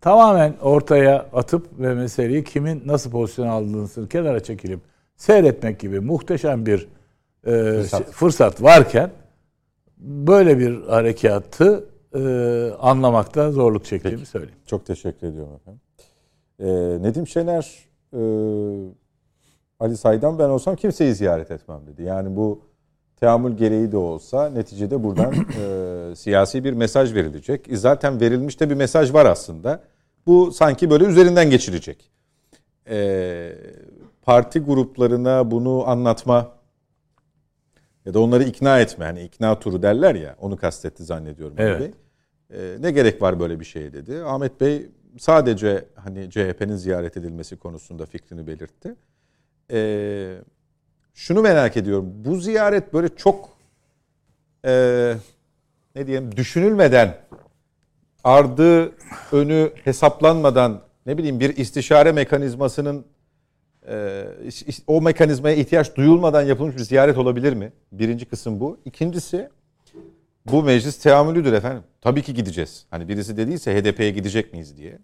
tamamen 0.00 0.54
ortaya 0.62 1.26
atıp 1.32 1.80
ve 1.80 1.94
meseleyi 1.94 2.44
kimin 2.44 2.82
nasıl 2.86 3.10
pozisyon 3.10 3.46
aldığını 3.46 4.08
kenara 4.08 4.42
çekilip 4.42 4.80
seyretmek 5.16 5.80
gibi 5.80 6.00
muhteşem 6.00 6.66
bir 6.66 6.88
e, 7.46 7.52
fırsat. 7.52 8.10
fırsat 8.10 8.62
varken 8.62 9.10
böyle 9.98 10.58
bir 10.58 10.82
harekatı 10.82 11.84
e, 12.14 12.20
anlamakta 12.80 13.52
zorluk 13.52 13.84
çektiğimi 13.84 14.18
Peki. 14.18 14.30
söyleyeyim. 14.30 14.58
Çok 14.66 14.86
teşekkür 14.86 15.26
ediyorum 15.26 15.52
efendim. 15.54 15.80
Ee, 16.60 17.02
Nedim 17.02 17.26
Şener 17.26 17.84
e, 18.12 18.20
Ali 19.80 19.96
Say'dan 19.96 20.38
ben 20.38 20.48
olsam 20.48 20.76
kimseyi 20.76 21.14
ziyaret 21.14 21.50
etmem 21.50 21.80
dedi. 21.86 22.02
Yani 22.02 22.36
bu 22.36 22.60
teamül 23.20 23.56
gereği 23.56 23.92
de 23.92 23.96
olsa 23.96 24.50
neticede 24.50 25.02
buradan 25.02 25.34
e, 25.60 26.16
siyasi 26.16 26.64
bir 26.64 26.72
mesaj 26.72 27.14
verilecek. 27.14 27.68
E, 27.68 27.76
zaten 27.76 28.20
verilmiş 28.20 28.60
de 28.60 28.70
bir 28.70 28.74
mesaj 28.74 29.12
var 29.14 29.26
aslında. 29.26 29.80
Bu 30.26 30.52
sanki 30.52 30.90
böyle 30.90 31.04
üzerinden 31.04 31.50
geçilecek. 31.50 32.10
E, 32.88 33.52
parti 34.22 34.60
gruplarına 34.60 35.50
bunu 35.50 35.88
anlatma 35.88 36.50
ya 38.04 38.14
da 38.14 38.20
onları 38.20 38.44
ikna 38.44 38.80
etme. 38.80 39.04
Hani 39.04 39.22
ikna 39.22 39.58
turu 39.58 39.82
derler 39.82 40.14
ya 40.14 40.36
onu 40.40 40.56
kastetti 40.56 41.04
zannediyorum. 41.04 41.54
Evet. 41.58 41.80
Bey. 41.80 41.90
E, 42.50 42.76
ne 42.80 42.90
gerek 42.90 43.22
var 43.22 43.40
böyle 43.40 43.60
bir 43.60 43.64
şeye 43.64 43.92
dedi. 43.92 44.22
Ahmet 44.22 44.60
Bey 44.60 44.86
sadece 45.18 45.84
hani 45.94 46.30
CHP'nin 46.30 46.76
ziyaret 46.76 47.16
edilmesi 47.16 47.56
konusunda 47.56 48.06
fikrini 48.06 48.46
belirtti. 48.46 48.94
E, 49.70 50.36
şunu 51.14 51.42
merak 51.42 51.76
ediyorum. 51.76 52.12
Bu 52.14 52.36
ziyaret 52.36 52.94
böyle 52.94 53.08
çok 53.08 53.48
e, 54.64 55.14
ne 55.94 56.06
diyeyim 56.06 56.36
düşünülmeden 56.36 57.16
ardı 58.24 58.92
önü 59.32 59.72
hesaplanmadan 59.84 60.80
ne 61.06 61.18
bileyim 61.18 61.40
bir 61.40 61.56
istişare 61.56 62.12
mekanizmasının 62.12 63.04
e, 63.88 64.24
o 64.86 65.02
mekanizmaya 65.02 65.56
ihtiyaç 65.56 65.96
duyulmadan 65.96 66.42
yapılmış 66.42 66.76
bir 66.76 66.82
ziyaret 66.82 67.18
olabilir 67.18 67.52
mi? 67.52 67.72
Birinci 67.92 68.26
kısım 68.26 68.60
bu. 68.60 68.78
İkincisi 68.84 69.50
bu 70.46 70.62
meclis 70.62 70.98
teamülüdür 70.98 71.52
efendim. 71.52 71.82
Tabii 72.00 72.22
ki 72.22 72.34
gideceğiz. 72.34 72.86
Hani 72.90 73.08
birisi 73.08 73.36
dediyse 73.36 73.80
HDP'ye 73.80 74.10
gidecek 74.10 74.52
miyiz 74.52 74.76
diye 74.76 74.98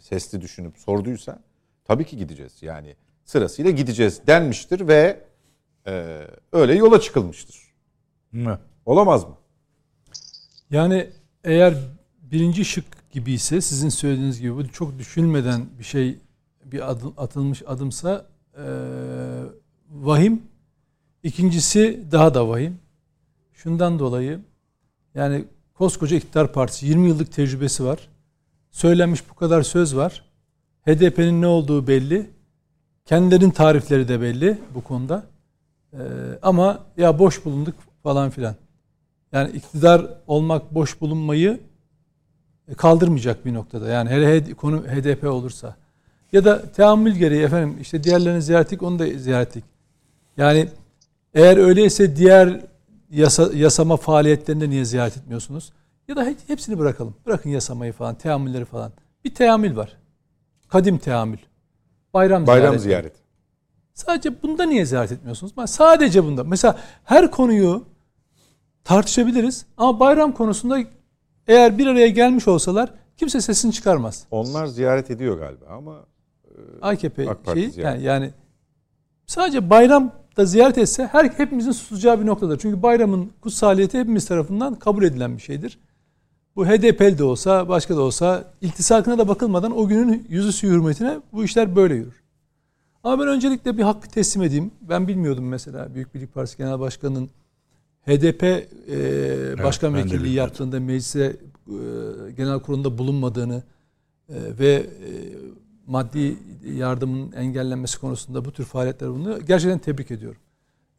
sesli 0.00 0.40
düşünüp 0.40 0.78
sorduysa 0.78 1.42
tabii 1.84 2.04
ki 2.04 2.16
gideceğiz. 2.16 2.62
Yani 2.62 2.96
sırasıyla 3.24 3.70
gideceğiz 3.70 4.26
denmiştir 4.26 4.88
ve 4.88 5.24
e, 5.86 6.26
öyle 6.52 6.74
yola 6.74 7.00
çıkılmıştır. 7.00 7.56
Mı? 8.32 8.60
Olamaz 8.86 9.24
mı? 9.24 9.36
Yani 10.70 11.10
eğer 11.44 11.74
birinci 12.22 12.64
şık 12.64 12.84
gibi 13.10 13.32
ise 13.32 13.60
sizin 13.60 13.88
söylediğiniz 13.88 14.40
gibi 14.40 14.56
bu 14.56 14.68
çok 14.68 14.98
düşünmeden 14.98 15.66
bir 15.78 15.84
şey 15.84 16.18
bir 16.64 16.90
adım, 16.90 17.14
atılmış 17.16 17.62
adımsa 17.66 18.26
e, 18.56 18.64
vahim. 19.90 20.42
İkincisi 21.22 22.04
daha 22.12 22.34
da 22.34 22.48
vahim. 22.48 22.78
Şundan 23.52 23.98
dolayı 23.98 24.40
yani 25.14 25.44
koskoca 25.74 26.16
iktidar 26.16 26.52
partisi 26.52 26.86
20 26.86 27.08
yıllık 27.08 27.32
tecrübesi 27.32 27.84
var. 27.84 28.08
Söylenmiş 28.70 29.30
bu 29.30 29.34
kadar 29.34 29.62
söz 29.62 29.96
var. 29.96 30.24
HDP'nin 30.86 31.42
ne 31.42 31.46
olduğu 31.46 31.86
belli. 31.86 32.30
Kendilerinin 33.06 33.50
tarifleri 33.50 34.08
de 34.08 34.20
belli 34.20 34.58
bu 34.74 34.84
konuda. 34.84 35.26
Ee, 35.92 35.98
ama 36.42 36.78
ya 36.96 37.18
boş 37.18 37.44
bulunduk 37.44 37.74
falan 38.02 38.30
filan. 38.30 38.54
Yani 39.32 39.50
iktidar 39.50 40.06
olmak 40.26 40.74
boş 40.74 41.00
bulunmayı 41.00 41.60
kaldırmayacak 42.76 43.44
bir 43.44 43.54
noktada. 43.54 43.88
Yani 43.88 44.10
hele 44.10 44.54
konu 44.54 44.82
HDP 44.82 45.24
olursa. 45.24 45.76
Ya 46.32 46.44
da 46.44 46.72
teamül 46.72 47.14
gereği 47.14 47.42
efendim 47.42 47.78
işte 47.80 48.04
diğerlerini 48.04 48.42
ziyaret 48.42 48.66
ettik 48.66 48.82
onu 48.82 48.98
da 48.98 49.06
ziyaret 49.06 49.48
ettik. 49.48 49.64
Yani 50.36 50.68
eğer 51.34 51.56
öyleyse 51.56 52.16
diğer 52.16 52.60
yasa, 53.10 53.50
yasama 53.54 53.96
faaliyetlerinde 53.96 54.70
niye 54.70 54.84
ziyaret 54.84 55.16
etmiyorsunuz? 55.16 55.72
Ya 56.08 56.16
da 56.16 56.34
hepsini 56.46 56.78
bırakalım. 56.78 57.14
Bırakın 57.26 57.50
yasamayı 57.50 57.92
falan, 57.92 58.14
teamülleri 58.14 58.64
falan. 58.64 58.92
Bir 59.24 59.34
teamül 59.34 59.76
var. 59.76 59.96
Kadim 60.68 60.98
teamül. 60.98 61.38
Bayram, 62.14 62.46
Bayram 62.46 62.62
ziyareti. 62.62 62.82
ziyaret. 62.82 63.12
Sadece 63.94 64.42
bunda 64.42 64.64
niye 64.64 64.84
ziyaret 64.84 65.12
etmiyorsunuz? 65.12 65.52
Sadece 65.66 66.24
bunda. 66.24 66.44
Mesela 66.44 66.78
her 67.04 67.30
konuyu 67.30 67.84
tartışabiliriz 68.84 69.66
ama 69.76 70.00
bayram 70.00 70.32
konusunda 70.32 70.78
eğer 71.46 71.78
bir 71.78 71.86
araya 71.86 72.08
gelmiş 72.08 72.48
olsalar 72.48 72.94
kimse 73.16 73.40
sesini 73.40 73.72
çıkarmaz. 73.72 74.26
Onlar 74.30 74.66
ziyaret 74.66 75.10
ediyor 75.10 75.38
galiba 75.38 75.66
ama 75.66 76.04
e, 76.44 76.80
AKP 76.82 77.28
şeyi 77.52 77.72
yani, 77.76 78.02
yani 78.02 78.30
sadece 79.26 79.70
bayram 79.70 80.12
da 80.40 80.46
ziyaret 80.46 80.78
etse 80.78 81.06
her 81.06 81.24
hepimizin 81.24 81.72
susacağı 81.72 82.20
bir 82.20 82.26
noktadır. 82.26 82.58
Çünkü 82.58 82.82
bayramın 82.82 83.30
kutsaliyeti 83.40 83.98
hepimiz 83.98 84.26
tarafından 84.26 84.74
kabul 84.74 85.04
edilen 85.04 85.36
bir 85.36 85.42
şeydir. 85.42 85.78
Bu 86.56 86.66
HDP'li 86.66 87.18
de 87.18 87.24
olsa, 87.24 87.68
başka 87.68 87.96
da 87.96 88.00
olsa 88.00 88.44
iltisakına 88.60 89.18
da 89.18 89.28
bakılmadan 89.28 89.78
o 89.78 89.88
günün 89.88 90.26
yüzüsü 90.28 90.68
hürmetine 90.68 91.20
bu 91.32 91.44
işler 91.44 91.76
böyle 91.76 91.94
yürür. 91.94 92.22
Ama 93.04 93.22
ben 93.22 93.28
öncelikle 93.28 93.78
bir 93.78 93.82
hakkı 93.82 94.08
teslim 94.08 94.42
edeyim. 94.42 94.70
Ben 94.80 95.08
bilmiyordum 95.08 95.48
mesela 95.48 95.94
Büyük 95.94 96.14
Birlik 96.14 96.34
Partisi 96.34 96.58
Genel 96.58 96.80
Başkanı'nın 96.80 97.30
HDP 98.06 98.42
e, 98.42 99.64
başkan 99.64 99.94
evet, 99.94 100.04
vekilliği 100.04 100.34
yaptığında 100.34 100.80
meclise 100.80 101.36
e, 101.68 101.76
genel 102.36 102.60
kurulunda 102.60 102.98
bulunmadığını 102.98 103.62
e, 104.28 104.34
ve 104.58 104.72
e, 104.74 105.10
maddi 105.90 106.36
yardımın 106.64 107.32
engellenmesi 107.32 108.00
konusunda 108.00 108.44
bu 108.44 108.52
tür 108.52 108.64
faaliyetler 108.64 109.10
bulunuyor. 109.10 109.40
Gerçekten 109.40 109.78
tebrik 109.78 110.10
ediyorum. 110.10 110.40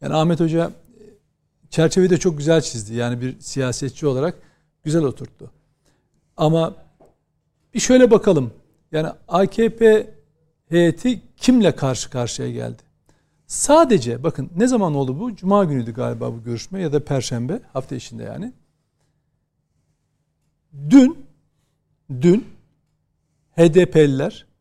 Yani 0.00 0.14
Ahmet 0.14 0.40
Hoca 0.40 0.66
e, 0.68 0.72
çerçeveyi 1.70 2.10
de 2.10 2.16
çok 2.16 2.38
güzel 2.38 2.60
çizdi. 2.60 2.94
Yani 2.94 3.20
bir 3.20 3.40
siyasetçi 3.40 4.06
olarak 4.06 4.38
güzel 4.84 5.02
oturttu. 5.02 5.50
Ama 6.36 6.74
bir 7.74 7.80
şöyle 7.80 8.10
bakalım. 8.10 8.52
Yani 8.92 9.08
AKP 9.28 10.14
heyeti 10.68 11.22
kimle 11.36 11.76
karşı 11.76 12.10
karşıya 12.10 12.50
geldi? 12.50 12.82
Sadece 13.46 14.22
bakın 14.22 14.50
ne 14.56 14.66
zaman 14.66 14.94
oldu 14.94 15.20
bu? 15.20 15.36
Cuma 15.36 15.64
günüydü 15.64 15.94
galiba 15.94 16.32
bu 16.32 16.42
görüşme 16.44 16.82
ya 16.82 16.92
da 16.92 17.04
perşembe 17.04 17.60
hafta 17.72 17.94
içinde 17.94 18.22
yani. 18.22 18.52
Dün 20.90 21.26
dün 22.20 22.46
HDP'liler 23.56 24.51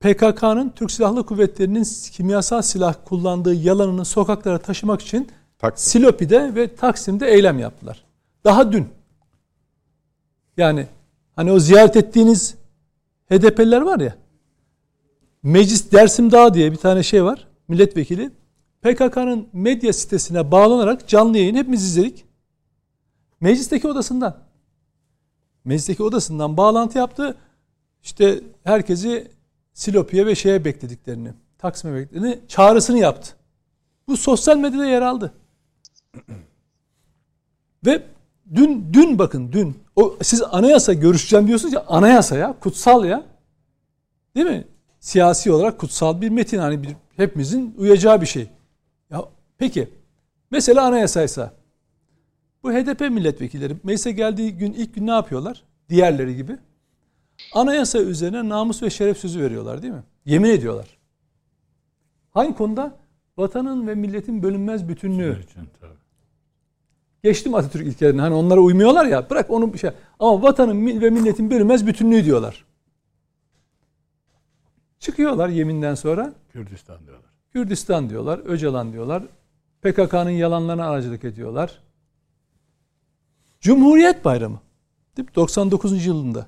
PKK'nın 0.00 0.70
Türk 0.76 0.90
Silahlı 0.90 1.26
Kuvvetleri'nin 1.26 1.86
kimyasal 2.12 2.62
silah 2.62 2.94
kullandığı 3.04 3.54
yalanını 3.54 4.04
sokaklara 4.04 4.58
taşımak 4.58 5.02
için 5.02 5.28
Taksim. 5.58 5.90
Silopi'de 5.90 6.54
ve 6.54 6.74
Taksim'de 6.74 7.28
eylem 7.28 7.58
yaptılar. 7.58 8.04
Daha 8.44 8.72
dün. 8.72 8.88
Yani 10.56 10.86
hani 11.36 11.52
o 11.52 11.58
ziyaret 11.58 11.96
ettiğiniz 11.96 12.54
HDP'liler 13.30 13.80
var 13.80 14.00
ya 14.00 14.16
Meclis 15.42 15.92
Dersim 15.92 16.32
Dağ 16.32 16.54
diye 16.54 16.72
bir 16.72 16.76
tane 16.76 17.02
şey 17.02 17.24
var. 17.24 17.46
Milletvekili. 17.68 18.30
PKK'nın 18.82 19.48
medya 19.52 19.92
sitesine 19.92 20.50
bağlanarak 20.50 21.08
canlı 21.08 21.38
yayın 21.38 21.54
hepimiz 21.54 21.84
izledik. 21.84 22.24
Meclisteki 23.40 23.88
odasından. 23.88 24.36
Meclisteki 25.64 26.02
odasından 26.02 26.56
bağlantı 26.56 26.98
yaptı. 26.98 27.36
İşte 28.02 28.40
herkesi 28.64 29.30
Silopi'ye 29.78 30.26
ve 30.26 30.34
şeye 30.34 30.64
beklediklerini, 30.64 31.32
Taksim'e 31.58 31.94
beklediklerini 31.94 32.38
çağrısını 32.48 32.98
yaptı. 32.98 33.32
Bu 34.08 34.16
sosyal 34.16 34.56
medyada 34.56 34.86
yer 34.86 35.02
aldı. 35.02 35.32
ve 37.86 38.02
dün 38.54 38.92
dün 38.92 39.18
bakın 39.18 39.52
dün 39.52 39.78
o 39.96 40.16
siz 40.22 40.42
anayasa 40.42 40.92
görüşeceğim 40.92 41.46
diyorsunuz 41.46 41.74
ya 41.74 41.84
anayasa 41.88 42.36
ya 42.36 42.54
kutsal 42.60 43.04
ya. 43.04 43.26
Değil 44.36 44.46
mi? 44.46 44.64
Siyasi 45.00 45.52
olarak 45.52 45.78
kutsal 45.78 46.20
bir 46.20 46.28
metin 46.28 46.58
hani 46.58 46.82
bir, 46.82 46.96
hepimizin 47.16 47.74
uyacağı 47.78 48.20
bir 48.20 48.26
şey. 48.26 48.48
Ya 49.10 49.24
peki 49.58 49.88
mesela 50.50 50.84
anayasaysa 50.84 51.52
bu 52.62 52.72
HDP 52.72 53.00
milletvekilleri 53.00 53.76
meclise 53.84 54.12
geldiği 54.12 54.58
gün 54.58 54.72
ilk 54.72 54.94
gün 54.94 55.06
ne 55.06 55.12
yapıyorlar? 55.12 55.64
Diğerleri 55.88 56.36
gibi. 56.36 56.58
Anayasa 57.52 57.98
üzerine 57.98 58.48
namus 58.48 58.82
ve 58.82 58.90
şeref 58.90 59.18
sözü 59.18 59.40
veriyorlar 59.42 59.82
değil 59.82 59.92
mi? 59.92 60.02
Yemin 60.24 60.50
ediyorlar. 60.50 60.98
Hangi 62.30 62.54
konuda? 62.54 62.96
Vatanın 63.36 63.86
ve 63.86 63.94
milletin 63.94 64.42
bölünmez 64.42 64.88
bütünlüğü. 64.88 65.38
Geçtim 67.22 67.54
Atatürk 67.54 67.86
ilkelerini. 67.86 68.20
Hani 68.20 68.34
onlara 68.34 68.60
uymuyorlar 68.60 69.06
ya. 69.06 69.30
Bırak 69.30 69.50
onu 69.50 69.72
bir 69.72 69.78
şey. 69.78 69.90
Ama 70.18 70.42
vatanın 70.42 71.00
ve 71.00 71.10
milletin 71.10 71.50
bölünmez 71.50 71.86
bütünlüğü 71.86 72.24
diyorlar. 72.24 72.64
Çıkıyorlar 74.98 75.48
yeminden 75.48 75.94
sonra. 75.94 76.32
Kürdistan 76.52 77.06
diyorlar. 77.06 77.30
Kürdistan 77.52 78.10
diyorlar. 78.10 78.40
Öcalan 78.44 78.92
diyorlar. 78.92 79.22
PKK'nın 79.82 80.30
yalanlarına 80.30 80.90
aracılık 80.90 81.24
ediyorlar. 81.24 81.82
Cumhuriyet 83.60 84.24
Bayramı. 84.24 84.60
Değil 85.16 85.28
mi? 85.28 85.34
99. 85.34 86.06
yılında. 86.06 86.46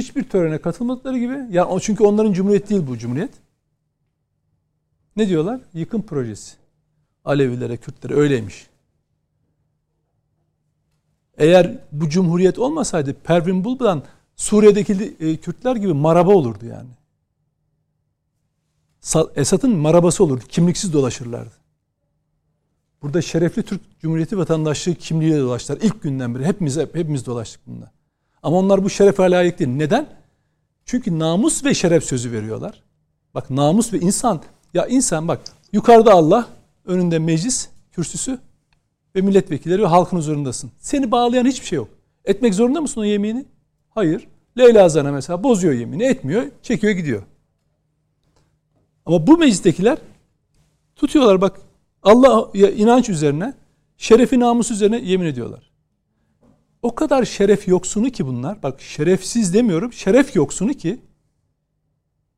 Hiçbir 0.00 0.24
törene 0.24 0.58
katılmadıkları 0.58 1.18
gibi. 1.18 1.38
Yani 1.50 1.80
çünkü 1.82 2.04
onların 2.04 2.32
cumhuriyet 2.32 2.70
değil 2.70 2.86
bu 2.86 2.98
cumhuriyet. 2.98 3.30
Ne 5.16 5.28
diyorlar? 5.28 5.60
Yıkım 5.74 6.02
projesi. 6.02 6.56
Alevilere, 7.24 7.76
Kürtlere 7.76 8.14
öyleymiş. 8.14 8.66
Eğer 11.38 11.78
bu 11.92 12.08
cumhuriyet 12.08 12.58
olmasaydı 12.58 13.14
Pervin 13.14 13.64
Buldan 13.64 14.02
Suriye'deki 14.36 15.16
e, 15.20 15.36
Kürtler 15.36 15.76
gibi 15.76 15.92
maraba 15.92 16.34
olurdu 16.34 16.66
yani. 16.66 16.90
Esad'ın 19.34 19.76
marabası 19.76 20.24
olurdu. 20.24 20.44
Kimliksiz 20.48 20.92
dolaşırlardı. 20.92 21.54
Burada 23.02 23.22
şerefli 23.22 23.62
Türk 23.62 24.00
Cumhuriyeti 24.00 24.38
vatandaşlığı 24.38 24.94
kimliğiyle 24.94 25.40
dolaştılar. 25.40 25.78
İlk 25.82 26.02
günden 26.02 26.34
beri 26.34 26.44
hepimiz 26.44 26.76
hepimiz 26.76 27.26
dolaştık 27.26 27.66
bunda. 27.66 27.92
Ama 28.42 28.56
onlar 28.56 28.84
bu 28.84 28.90
şerefe 28.90 29.30
layık 29.30 29.58
değil. 29.58 29.70
Neden? 29.70 30.06
Çünkü 30.84 31.18
namus 31.18 31.64
ve 31.64 31.74
şeref 31.74 32.04
sözü 32.04 32.32
veriyorlar. 32.32 32.82
Bak 33.34 33.50
namus 33.50 33.92
ve 33.92 33.98
insan 33.98 34.42
ya 34.74 34.86
insan 34.86 35.28
bak 35.28 35.40
yukarıda 35.72 36.12
Allah, 36.12 36.46
önünde 36.84 37.18
meclis 37.18 37.68
kürsüsü 37.92 38.38
ve 39.16 39.20
milletvekilleri 39.20 39.82
ve 39.82 39.86
halkın 39.86 40.16
huzurundasın. 40.16 40.70
Seni 40.78 41.10
bağlayan 41.10 41.46
hiçbir 41.46 41.66
şey 41.66 41.76
yok. 41.76 41.88
Etmek 42.24 42.54
zorunda 42.54 42.80
mısın 42.80 43.00
o 43.00 43.04
yemini? 43.04 43.44
Hayır. 43.90 44.28
Leyla 44.58 44.88
Zana 44.88 45.12
mesela 45.12 45.42
bozuyor 45.42 45.74
yemini, 45.74 46.04
etmiyor, 46.04 46.46
çekiyor 46.62 46.92
gidiyor. 46.92 47.22
Ama 49.06 49.26
bu 49.26 49.38
meclistekiler 49.38 49.98
tutuyorlar 50.96 51.40
bak 51.40 51.60
Allah 52.02 52.50
inanç 52.54 53.08
üzerine, 53.08 53.54
şerefi 53.96 54.40
namus 54.40 54.70
üzerine 54.70 54.98
yemin 54.98 55.26
ediyorlar. 55.26 55.69
O 56.82 56.94
kadar 56.94 57.24
şeref 57.24 57.68
yoksunu 57.68 58.10
ki 58.10 58.26
bunlar. 58.26 58.62
Bak 58.62 58.80
şerefsiz 58.80 59.54
demiyorum. 59.54 59.92
Şeref 59.92 60.36
yoksunu 60.36 60.74
ki 60.74 61.00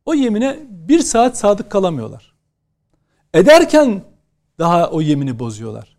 o 0.06 0.14
yemine 0.14 0.58
bir 0.70 0.98
saat 0.98 1.38
sadık 1.38 1.70
kalamıyorlar. 1.70 2.34
Ederken 3.34 4.02
daha 4.58 4.90
o 4.90 5.00
yemini 5.00 5.38
bozuyorlar. 5.38 5.96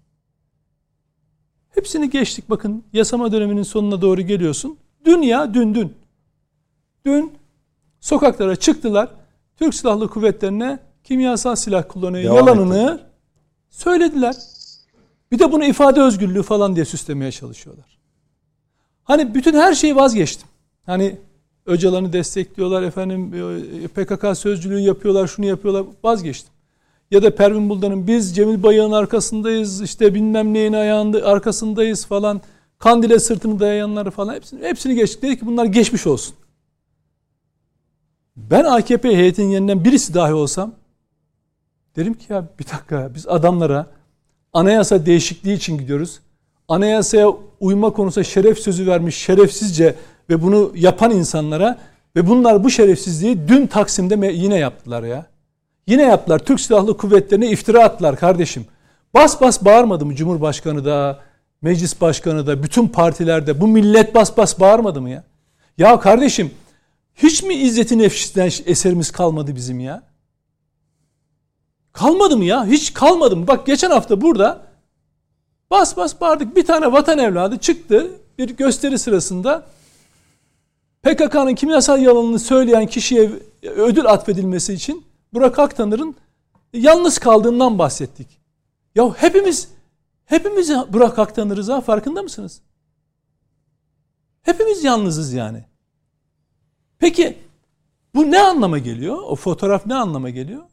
Hepsini 1.69 2.09
geçtik 2.09 2.49
bakın 2.49 2.83
yasama 2.93 3.31
döneminin 3.31 3.63
sonuna 3.63 4.01
doğru 4.01 4.21
geliyorsun. 4.21 4.77
Dün 5.05 5.21
ya 5.21 5.53
dün 5.53 5.75
dün. 5.75 5.93
Dün 7.05 7.33
sokaklara 7.99 8.55
çıktılar. 8.55 9.09
Türk 9.57 9.73
Silahlı 9.75 10.09
Kuvvetleri'ne 10.09 10.79
kimyasal 11.03 11.55
silah 11.55 11.83
kullanıyor 11.89 12.23
Devam 12.35 12.47
yalanını 12.47 12.93
etti. 12.93 13.03
söylediler. 13.69 14.35
Bir 15.31 15.39
de 15.39 15.51
bunu 15.51 15.65
ifade 15.65 16.01
özgürlüğü 16.01 16.43
falan 16.43 16.75
diye 16.75 16.85
süslemeye 16.85 17.31
çalışıyorlar. 17.31 17.92
Hani 19.03 19.35
bütün 19.35 19.53
her 19.53 19.73
şeyi 19.73 19.95
vazgeçtim. 19.95 20.47
Hani 20.85 21.17
Öcalan'ı 21.65 22.13
destekliyorlar 22.13 22.83
efendim 22.83 23.33
e, 23.83 23.87
PKK 23.87 24.37
sözcülüğü 24.37 24.79
yapıyorlar 24.79 25.27
şunu 25.27 25.45
yapıyorlar 25.45 25.85
vazgeçtim. 26.03 26.53
Ya 27.11 27.23
da 27.23 27.35
Pervin 27.35 27.69
Buldan'ın 27.69 28.07
biz 28.07 28.35
Cemil 28.35 28.63
Bayık'ın 28.63 28.91
arkasındayız 28.91 29.81
işte 29.81 30.13
bilmem 30.13 30.53
neyin 30.53 30.73
ayağında 30.73 31.25
arkasındayız 31.25 32.05
falan. 32.05 32.41
Kandile 32.79 33.19
sırtını 33.19 33.59
dayayanları 33.59 34.11
falan 34.11 34.33
hepsini, 34.33 34.63
hepsini 34.63 34.95
geçtik. 34.95 35.21
Dedi 35.21 35.39
ki 35.39 35.45
bunlar 35.45 35.65
geçmiş 35.65 36.07
olsun. 36.07 36.35
Ben 38.35 38.63
AKP 38.63 39.17
heyetinin 39.17 39.49
yerinden 39.49 39.85
birisi 39.85 40.13
dahi 40.13 40.33
olsam 40.33 40.75
derim 41.95 42.13
ki 42.13 42.33
ya 42.33 42.47
bir 42.59 42.65
dakika 42.65 43.15
biz 43.15 43.27
adamlara 43.27 43.87
anayasa 44.53 45.05
değişikliği 45.05 45.53
için 45.53 45.77
gidiyoruz. 45.77 46.19
Anayasaya 46.73 47.27
uyma 47.59 47.89
konusunda 47.89 48.23
şeref 48.23 48.59
sözü 48.59 48.87
vermiş 48.87 49.17
şerefsizce 49.17 49.95
ve 50.29 50.41
bunu 50.41 50.71
yapan 50.75 51.11
insanlara 51.11 51.79
ve 52.15 52.27
bunlar 52.27 52.63
bu 52.63 52.69
şerefsizliği 52.69 53.47
dün 53.47 53.67
Taksim'de 53.67 54.27
yine 54.27 54.57
yaptılar 54.57 55.03
ya. 55.03 55.25
Yine 55.87 56.01
yaptılar. 56.01 56.39
Türk 56.39 56.59
Silahlı 56.59 56.97
Kuvvetleri'ne 56.97 57.49
iftira 57.49 57.83
attılar 57.83 58.15
kardeşim. 58.15 58.65
Bas 59.13 59.41
bas 59.41 59.65
bağırmadı 59.65 60.05
mı 60.05 60.15
Cumhurbaşkanı 60.15 60.85
da, 60.85 61.19
meclis 61.61 62.01
başkanı 62.01 62.47
da, 62.47 62.63
bütün 62.63 62.87
partilerde 62.87 63.61
bu 63.61 63.67
millet 63.67 64.15
bas 64.15 64.37
bas 64.37 64.59
bağırmadı 64.59 65.01
mı 65.01 65.09
ya? 65.09 65.23
Ya 65.77 65.99
kardeşim 65.99 66.51
hiç 67.15 67.43
mi 67.43 67.53
izzeti 67.53 67.97
nefsisten 67.97 68.51
eserimiz 68.65 69.11
kalmadı 69.11 69.55
bizim 69.55 69.79
ya? 69.79 70.03
Kalmadı 71.91 72.37
mı 72.37 72.45
ya? 72.45 72.65
Hiç 72.65 72.93
kalmadı 72.93 73.35
mı? 73.35 73.47
Bak 73.47 73.65
geçen 73.65 73.89
hafta 73.89 74.21
burada 74.21 74.72
bas 75.71 75.97
bas 75.97 76.21
bağırdık. 76.21 76.55
Bir 76.55 76.65
tane 76.65 76.91
vatan 76.91 77.17
evladı 77.17 77.57
çıktı 77.57 78.11
bir 78.37 78.49
gösteri 78.49 78.99
sırasında 78.99 79.65
PKK'nın 81.03 81.55
kimyasal 81.55 82.01
yalanını 82.01 82.39
söyleyen 82.39 82.87
kişiye 82.87 83.31
ödül 83.61 84.05
atfedilmesi 84.05 84.73
için 84.73 85.05
Burak 85.33 85.59
Aktanır'ın 85.59 86.15
yalnız 86.73 87.17
kaldığından 87.17 87.79
bahsettik. 87.79 88.27
Ya 88.95 89.13
hepimiz 89.13 89.67
hepimiz 90.25 90.71
Burak 90.89 91.19
Aktanır'ız 91.19 91.69
ha 91.69 91.81
farkında 91.81 92.21
mısınız? 92.21 92.61
Hepimiz 94.41 94.83
yalnızız 94.83 95.33
yani. 95.33 95.65
Peki 96.99 97.37
bu 98.15 98.31
ne 98.31 98.39
anlama 98.39 98.77
geliyor? 98.77 99.17
O 99.23 99.35
fotoğraf 99.35 99.85
ne 99.85 99.95
anlama 99.95 100.29
geliyor? 100.29 100.63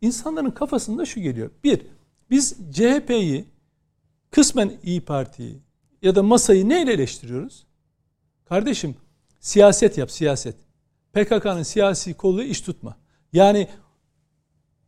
İnsanların 0.00 0.50
kafasında 0.50 1.06
şu 1.06 1.20
geliyor. 1.20 1.50
Bir, 1.64 1.86
biz 2.30 2.56
CHP'yi, 2.72 3.44
kısmen 4.30 4.72
İyi 4.82 5.00
Parti'yi 5.00 5.58
ya 6.02 6.14
da 6.14 6.22
masayı 6.22 6.68
neyle 6.68 6.92
eleştiriyoruz? 6.92 7.66
Kardeşim 8.44 8.96
siyaset 9.40 9.98
yap 9.98 10.10
siyaset. 10.10 10.56
PKK'nın 11.12 11.62
siyasi 11.62 12.14
kolu 12.14 12.42
iş 12.42 12.60
tutma. 12.60 12.96
Yani 13.32 13.68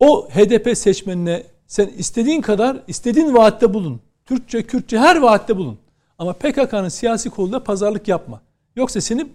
o 0.00 0.28
HDP 0.28 0.78
seçmenine 0.78 1.42
sen 1.66 1.90
istediğin 1.96 2.40
kadar 2.40 2.82
istediğin 2.86 3.34
vaatte 3.34 3.74
bulun. 3.74 4.00
Türkçe, 4.26 4.62
Kürtçe 4.62 4.98
her 4.98 5.16
vaatte 5.16 5.56
bulun. 5.56 5.78
Ama 6.18 6.32
PKK'nın 6.32 6.88
siyasi 6.88 7.30
kolunda 7.30 7.64
pazarlık 7.64 8.08
yapma. 8.08 8.40
Yoksa 8.76 9.00
seni 9.00 9.26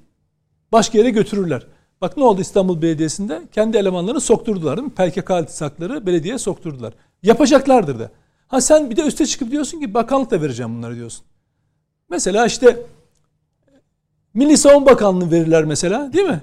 başka 0.71 0.97
yere 0.97 1.09
götürürler. 1.09 1.67
Bak 2.01 2.17
ne 2.17 2.23
oldu 2.23 2.41
İstanbul 2.41 2.81
Belediyesi'nde? 2.81 3.41
Kendi 3.51 3.77
elemanlarını 3.77 4.21
sokturdular 4.21 4.77
değil 4.77 4.87
mi? 4.87 4.93
PKK 4.93 5.29
iltisakları 5.29 6.05
belediyeye 6.05 6.37
sokturdular. 6.37 6.93
Yapacaklardır 7.23 7.99
da. 7.99 8.11
Ha 8.47 8.61
sen 8.61 8.89
bir 8.89 8.95
de 8.95 9.01
üste 9.01 9.25
çıkıp 9.25 9.51
diyorsun 9.51 9.79
ki 9.79 9.93
bakanlık 9.93 10.31
da 10.31 10.41
vereceğim 10.41 10.77
bunları 10.77 10.95
diyorsun. 10.95 11.25
Mesela 12.09 12.45
işte 12.45 12.85
Milli 14.33 14.57
Savunma 14.57 14.85
Bakanlığı 14.85 15.31
verirler 15.31 15.65
mesela 15.65 16.13
değil 16.13 16.25
mi? 16.25 16.41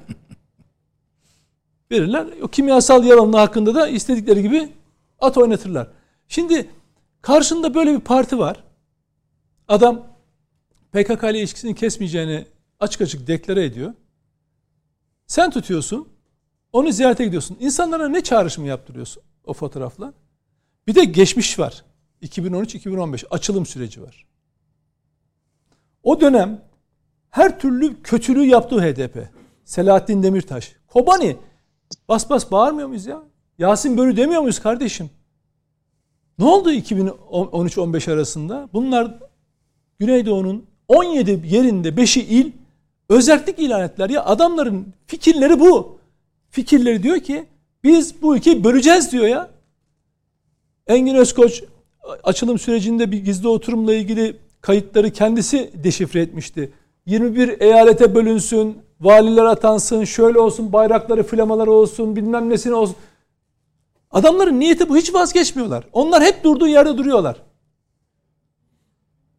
Verirler. 1.90 2.27
O 2.43 2.49
kimyasal 2.49 3.05
yalanlığı 3.05 3.37
hakkında 3.37 3.75
da 3.75 3.88
istedikleri 3.88 4.43
gibi 4.43 4.73
at 5.21 5.38
oynatırlar. 5.38 5.88
Şimdi 6.29 6.71
karşında 7.23 7.75
böyle 7.75 7.93
bir 7.95 8.01
parti 8.01 8.38
var. 8.38 8.64
Adam 9.69 10.07
PKK 10.93 11.23
ile 11.23 11.38
ilişkisini 11.38 11.75
kesmeyeceğini 11.75 12.47
açık 12.81 13.01
açık 13.01 13.27
deklare 13.27 13.64
ediyor. 13.64 13.95
Sen 15.27 15.51
tutuyorsun. 15.51 16.09
Onu 16.73 16.93
ziyarete 16.93 17.25
gidiyorsun. 17.25 17.57
İnsanlara 17.61 18.09
ne 18.09 18.23
çağrışımı 18.23 18.67
yaptırıyorsun 18.67 19.23
o 19.45 19.53
fotoğrafla? 19.53 20.12
Bir 20.87 20.95
de 20.95 21.05
geçmiş 21.05 21.59
var. 21.59 21.85
2013-2015 22.24 23.26
açılım 23.30 23.66
süreci 23.66 24.02
var. 24.02 24.26
O 26.02 26.20
dönem 26.20 26.60
her 27.30 27.60
türlü 27.60 28.02
kötülüğü 28.02 28.44
yaptığı 28.44 28.80
HDP. 28.80 29.28
Selahattin 29.64 30.22
Demirtaş. 30.22 30.76
Kobani. 30.87 31.37
Bas 32.08 32.30
bas 32.30 32.50
bağırmıyor 32.50 32.88
muyuz 32.88 33.06
ya? 33.06 33.22
Yasin 33.58 33.98
Börü 33.98 34.16
demiyor 34.16 34.40
muyuz 34.40 34.62
kardeşim? 34.62 35.10
Ne 36.38 36.44
oldu 36.44 36.72
2013-15 36.72 38.12
arasında? 38.12 38.68
Bunlar 38.72 39.18
Güneydoğu'nun 39.98 40.66
17 40.88 41.42
yerinde 41.46 41.88
5'i 41.88 42.22
il 42.22 42.52
özellik 43.08 43.58
ilan 43.58 43.82
ettiler. 43.82 44.10
Ya 44.10 44.24
adamların 44.24 44.87
fikirleri 45.06 45.60
bu. 45.60 45.98
Fikirleri 46.50 47.02
diyor 47.02 47.20
ki 47.20 47.46
biz 47.84 48.22
bu 48.22 48.37
ülkeyi 48.37 48.64
böleceğiz 48.64 49.12
diyor 49.12 49.26
ya. 49.26 49.50
Engin 50.87 51.14
Özkoç 51.14 51.62
açılım 52.25 52.59
sürecinde 52.59 53.12
bir 53.12 53.25
gizli 53.25 53.49
oturumla 53.49 53.95
ilgili 53.95 54.37
kayıtları 54.61 55.11
kendisi 55.11 55.71
deşifre 55.85 56.21
etmişti. 56.21 56.73
21 57.07 57.61
eyalete 57.61 58.14
bölünsün, 58.14 58.79
valiler 59.01 59.45
atansın, 59.45 60.05
şöyle 60.05 60.38
olsun, 60.38 60.73
bayrakları, 60.73 61.23
flamaları 61.23 61.71
olsun, 61.71 62.17
bilmem 62.17 62.51
nesine 62.51 62.75
olsun. 62.75 62.97
Adamların 64.11 64.61
niyeti 64.61 64.88
bu. 64.88 64.97
Hiç 64.97 65.14
vazgeçmiyorlar. 65.14 65.85
Onlar 65.93 66.23
hep 66.23 66.45
durduğu 66.45 66.67
yerde 66.67 66.99
duruyorlar. 66.99 67.37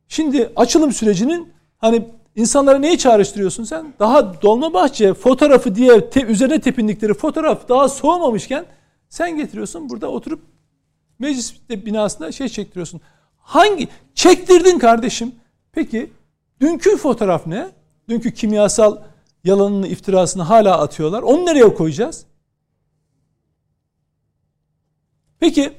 Şimdi 0.08 0.52
açılım 0.56 0.92
sürecinin 0.92 1.54
hani 1.78 2.06
insanlara 2.36 2.78
neyi 2.78 2.98
çağrıştırıyorsun 2.98 3.64
sen? 3.64 3.94
Daha 4.00 4.42
Dolmabahçe 4.42 5.14
fotoğrafı 5.14 5.76
diye 5.76 6.10
te, 6.10 6.22
üzerine 6.22 6.62
tepindikleri 6.62 7.14
fotoğraf 7.14 7.70
daha 7.70 7.90
soğumamışken 7.90 8.66
sen 9.10 9.38
getiriyorsun 9.38 9.90
burada 9.90 10.08
oturup 10.08 10.55
meclis 11.20 11.70
binasında 11.70 12.32
şey 12.32 12.50
çektiriyorsun. 12.50 13.02
Hangi? 13.38 13.88
Çektirdin 14.16 14.80
kardeşim. 14.80 15.36
Peki 15.72 16.12
dünkü 16.62 16.98
fotoğraf 16.98 17.48
ne? 17.48 17.70
Dünkü 18.10 18.34
kimyasal 18.34 18.98
yalanını 19.44 19.88
iftirasını 19.88 20.44
hala 20.44 20.82
atıyorlar. 20.82 21.24
Onu 21.24 21.46
nereye 21.46 21.74
koyacağız? 21.74 22.26
Peki 25.40 25.74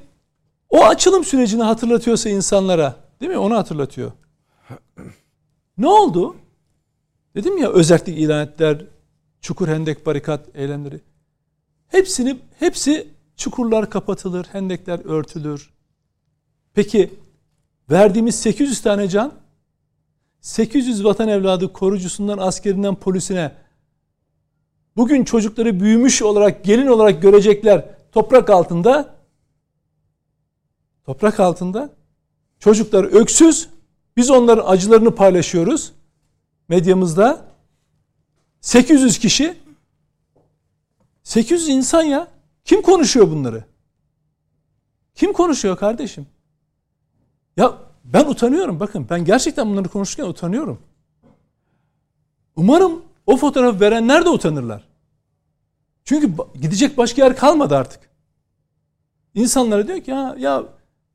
o 0.70 0.84
açılım 0.84 1.24
sürecini 1.24 1.62
hatırlatıyorsa 1.62 2.28
insanlara 2.28 2.96
değil 3.20 3.32
mi? 3.32 3.38
Onu 3.38 3.56
hatırlatıyor. 3.56 4.12
Ne 5.78 5.88
oldu? 5.88 6.36
Dedim 7.34 7.58
ya 7.58 7.70
özellik 7.70 8.18
ilan 8.18 8.46
ettiler. 8.46 8.84
Çukur 9.40 9.68
hendek 9.68 10.06
barikat 10.06 10.48
eylemleri. 10.54 11.00
Hepsini 11.88 12.38
hepsi 12.58 13.08
çukurlar 13.36 13.90
kapatılır, 13.90 14.46
hendekler 14.52 15.00
örtülür. 15.04 15.70
Peki 16.74 17.14
verdiğimiz 17.90 18.34
800 18.34 18.82
tane 18.82 19.08
can 19.08 19.32
800 20.40 21.04
vatan 21.04 21.28
evladı 21.28 21.72
korucusundan 21.72 22.38
askerinden 22.38 22.94
polisine 22.94 23.52
bugün 24.96 25.24
çocukları 25.24 25.80
büyümüş 25.80 26.22
olarak 26.22 26.64
gelin 26.64 26.86
olarak 26.86 27.22
görecekler 27.22 27.84
toprak 28.12 28.50
altında 28.50 29.14
toprak 31.04 31.40
altında 31.40 31.90
çocuklar 32.58 33.04
öksüz 33.04 33.68
biz 34.16 34.30
onların 34.30 34.66
acılarını 34.66 35.14
paylaşıyoruz 35.14 35.92
medyamızda 36.68 37.46
800 38.60 39.18
kişi 39.18 39.56
800 41.22 41.68
insan 41.68 42.02
ya 42.02 42.35
kim 42.66 42.82
konuşuyor 42.82 43.30
bunları? 43.30 43.64
Kim 45.14 45.32
konuşuyor 45.32 45.76
kardeşim? 45.76 46.26
Ya 47.56 47.78
ben 48.04 48.24
utanıyorum 48.24 48.80
bakın 48.80 49.06
ben 49.10 49.24
gerçekten 49.24 49.70
bunları 49.70 49.88
konuşurken 49.88 50.30
utanıyorum. 50.30 50.78
Umarım 52.56 53.02
o 53.26 53.36
fotoğrafı 53.36 53.80
verenler 53.80 54.24
de 54.24 54.28
utanırlar. 54.28 54.88
Çünkü 56.04 56.32
gidecek 56.60 56.98
başka 56.98 57.24
yer 57.24 57.36
kalmadı 57.36 57.76
artık. 57.76 58.00
İnsanlara 59.34 59.86
diyor 59.86 60.00
ki 60.00 60.10
ya, 60.10 60.36
ya 60.38 60.64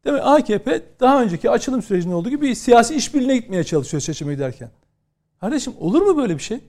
demek 0.05 0.21
AKP 0.25 0.83
daha 0.99 1.21
önceki 1.21 1.49
açılım 1.49 1.81
sürecinde 1.81 2.15
olduğu 2.15 2.29
gibi 2.29 2.55
siyasi 2.55 2.95
işbirliğine 2.95 3.37
gitmeye 3.37 3.63
çalışıyor 3.63 4.01
seçime 4.01 4.33
giderken. 4.33 4.71
Kardeşim 5.39 5.73
olur 5.79 6.01
mu 6.01 6.17
böyle 6.17 6.37
bir 6.37 6.43
şey? 6.43 6.59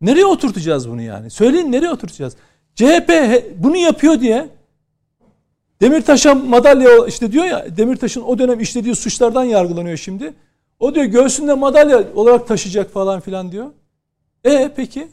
Nereye 0.00 0.26
oturtacağız 0.26 0.90
bunu 0.90 1.02
yani? 1.02 1.30
Söyleyin 1.30 1.72
nereye 1.72 1.90
oturtacağız? 1.90 2.36
CHP 2.74 3.10
bunu 3.58 3.76
yapıyor 3.76 4.20
diye 4.20 4.48
Demirtaş'a 5.80 6.34
madalya 6.34 7.06
işte 7.06 7.32
diyor 7.32 7.44
ya 7.44 7.76
Demirtaş'ın 7.76 8.22
o 8.22 8.38
dönem 8.38 8.60
işlediği 8.60 8.94
suçlardan 8.94 9.44
yargılanıyor 9.44 9.96
şimdi. 9.96 10.34
O 10.80 10.94
diyor 10.94 11.04
göğsünde 11.04 11.54
madalya 11.54 12.04
olarak 12.14 12.48
taşıyacak 12.48 12.92
falan 12.92 13.20
filan 13.20 13.52
diyor. 13.52 13.70
E 14.44 14.72
peki? 14.76 15.08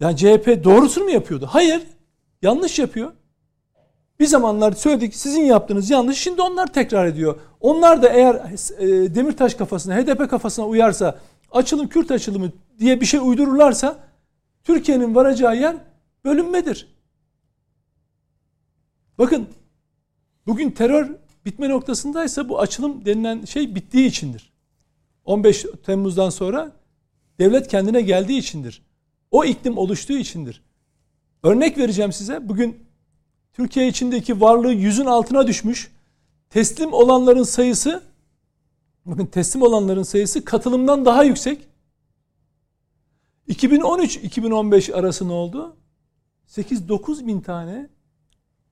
Yani 0.00 0.16
CHP 0.16 0.64
doğrusunu 0.64 1.04
mu 1.04 1.10
yapıyordu? 1.10 1.48
Hayır. 1.50 1.82
Yanlış 2.42 2.78
yapıyor. 2.78 3.12
Bir 4.20 4.26
zamanlar 4.26 4.72
söyledik 4.72 5.14
sizin 5.14 5.42
yaptığınız 5.42 5.90
yanlış 5.90 6.18
şimdi 6.18 6.42
onlar 6.42 6.72
tekrar 6.72 7.06
ediyor. 7.06 7.36
Onlar 7.60 8.02
da 8.02 8.08
eğer 8.08 8.34
e, 8.78 9.14
Demirtaş 9.14 9.54
kafasına, 9.54 9.96
HDP 9.96 10.30
kafasına 10.30 10.66
uyarsa, 10.66 11.18
açılım 11.52 11.88
Kürt 11.88 12.10
açılımı 12.10 12.50
diye 12.78 13.00
bir 13.00 13.06
şey 13.06 13.20
uydururlarsa 13.20 13.96
Türkiye'nin 14.66 15.14
varacağı 15.14 15.56
yer 15.56 15.76
bölünmedir. 16.24 16.88
Bakın 19.18 19.48
bugün 20.46 20.70
terör 20.70 21.16
bitme 21.44 21.68
noktasındaysa 21.68 22.48
bu 22.48 22.60
açılım 22.60 23.04
denilen 23.04 23.44
şey 23.44 23.74
bittiği 23.74 24.08
içindir. 24.08 24.52
15 25.24 25.66
Temmuz'dan 25.82 26.30
sonra 26.30 26.72
devlet 27.38 27.68
kendine 27.68 28.00
geldiği 28.00 28.38
içindir. 28.38 28.82
O 29.30 29.44
iklim 29.44 29.78
oluştuğu 29.78 30.18
içindir. 30.18 30.62
Örnek 31.42 31.78
vereceğim 31.78 32.12
size. 32.12 32.48
Bugün 32.48 32.86
Türkiye 33.52 33.88
içindeki 33.88 34.40
varlığı 34.40 34.72
yüzün 34.72 35.06
altına 35.06 35.46
düşmüş. 35.46 35.90
Teslim 36.50 36.92
olanların 36.92 37.42
sayısı 37.42 38.02
bakın 39.04 39.26
teslim 39.26 39.62
olanların 39.62 40.02
sayısı 40.02 40.44
katılımdan 40.44 41.04
daha 41.04 41.24
yüksek. 41.24 41.75
2013-2015 43.48 44.94
arası 44.94 45.28
ne 45.28 45.32
oldu? 45.32 45.76
8-9 46.48 47.26
bin 47.26 47.40
tane 47.40 47.88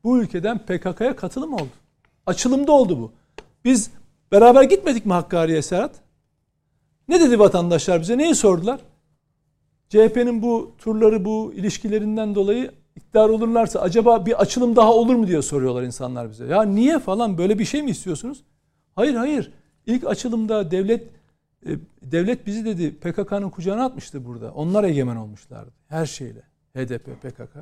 bu 0.05 0.19
ülkeden 0.19 0.59
PKK'ya 0.59 1.17
katılım 1.17 1.55
oldu. 1.55 1.69
Açılımda 2.27 2.73
oldu 2.73 2.99
bu. 2.99 3.13
Biz 3.65 3.91
beraber 4.33 4.63
gitmedik 4.63 5.07
mi 5.07 5.13
Hakkari'ye 5.13 5.63
Serhat? 5.63 5.95
Ne 7.09 7.21
dedi 7.21 7.39
vatandaşlar 7.39 8.01
bize? 8.01 8.19
Neyi 8.19 8.35
sordular? 8.35 8.81
CHP'nin 9.89 10.43
bu 10.43 10.73
turları, 10.79 11.25
bu 11.25 11.53
ilişkilerinden 11.57 12.35
dolayı 12.35 12.71
iktidar 12.97 13.29
olurlarsa 13.29 13.81
acaba 13.81 14.27
bir 14.27 14.41
açılım 14.41 14.77
daha 14.77 14.95
olur 14.95 15.15
mu 15.15 15.27
diye 15.27 15.43
soruyorlar 15.43 15.83
insanlar 15.83 16.31
bize. 16.31 16.47
Ya 16.47 16.63
niye 16.63 16.99
falan 16.99 17.39
böyle 17.39 17.59
bir 17.59 17.65
şey 17.65 17.83
mi 17.83 17.91
istiyorsunuz? 17.91 18.45
Hayır 18.97 19.15
hayır. 19.15 19.53
İlk 19.87 20.07
açılımda 20.07 20.71
devlet 20.71 21.14
devlet 22.03 22.47
bizi 22.47 22.65
dedi 22.65 22.95
PKK'nın 22.95 23.51
kucağına 23.51 23.85
atmıştı 23.85 24.25
burada. 24.25 24.53
Onlar 24.53 24.85
egemen 24.85 25.17
olmuşlardı 25.17 25.71
her 25.89 26.07
şeyle. 26.07 26.43
HDP, 26.77 27.23
PKK. 27.23 27.57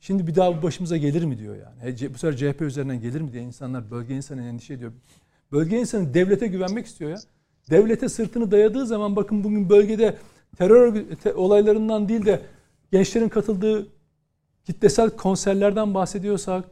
Şimdi 0.00 0.26
bir 0.26 0.34
daha 0.34 0.58
bu 0.58 0.62
başımıza 0.62 0.96
gelir 0.96 1.24
mi 1.24 1.38
diyor 1.38 1.56
yani. 1.56 2.14
Bu 2.14 2.18
sefer 2.18 2.36
CHP 2.36 2.62
üzerinden 2.62 3.00
gelir 3.00 3.20
mi 3.20 3.32
diye 3.32 3.42
insanlar 3.42 3.90
bölge 3.90 4.16
insanı 4.16 4.42
endişe 4.42 4.74
ediyor. 4.74 4.92
Bölge 5.52 5.78
insanı 5.78 6.14
devlete 6.14 6.46
güvenmek 6.46 6.86
istiyor 6.86 7.10
ya. 7.10 7.16
Devlete 7.70 8.08
sırtını 8.08 8.50
dayadığı 8.50 8.86
zaman 8.86 9.16
bakın 9.16 9.44
bugün 9.44 9.70
bölgede 9.70 10.16
terör 10.58 11.04
olaylarından 11.34 12.08
değil 12.08 12.26
de 12.26 12.40
gençlerin 12.92 13.28
katıldığı 13.28 13.86
kitlesel 14.64 15.10
konserlerden 15.10 15.94
bahsediyorsak, 15.94 16.64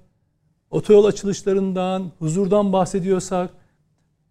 otoyol 0.70 1.04
açılışlarından, 1.04 2.10
huzurdan 2.18 2.72
bahsediyorsak, 2.72 3.50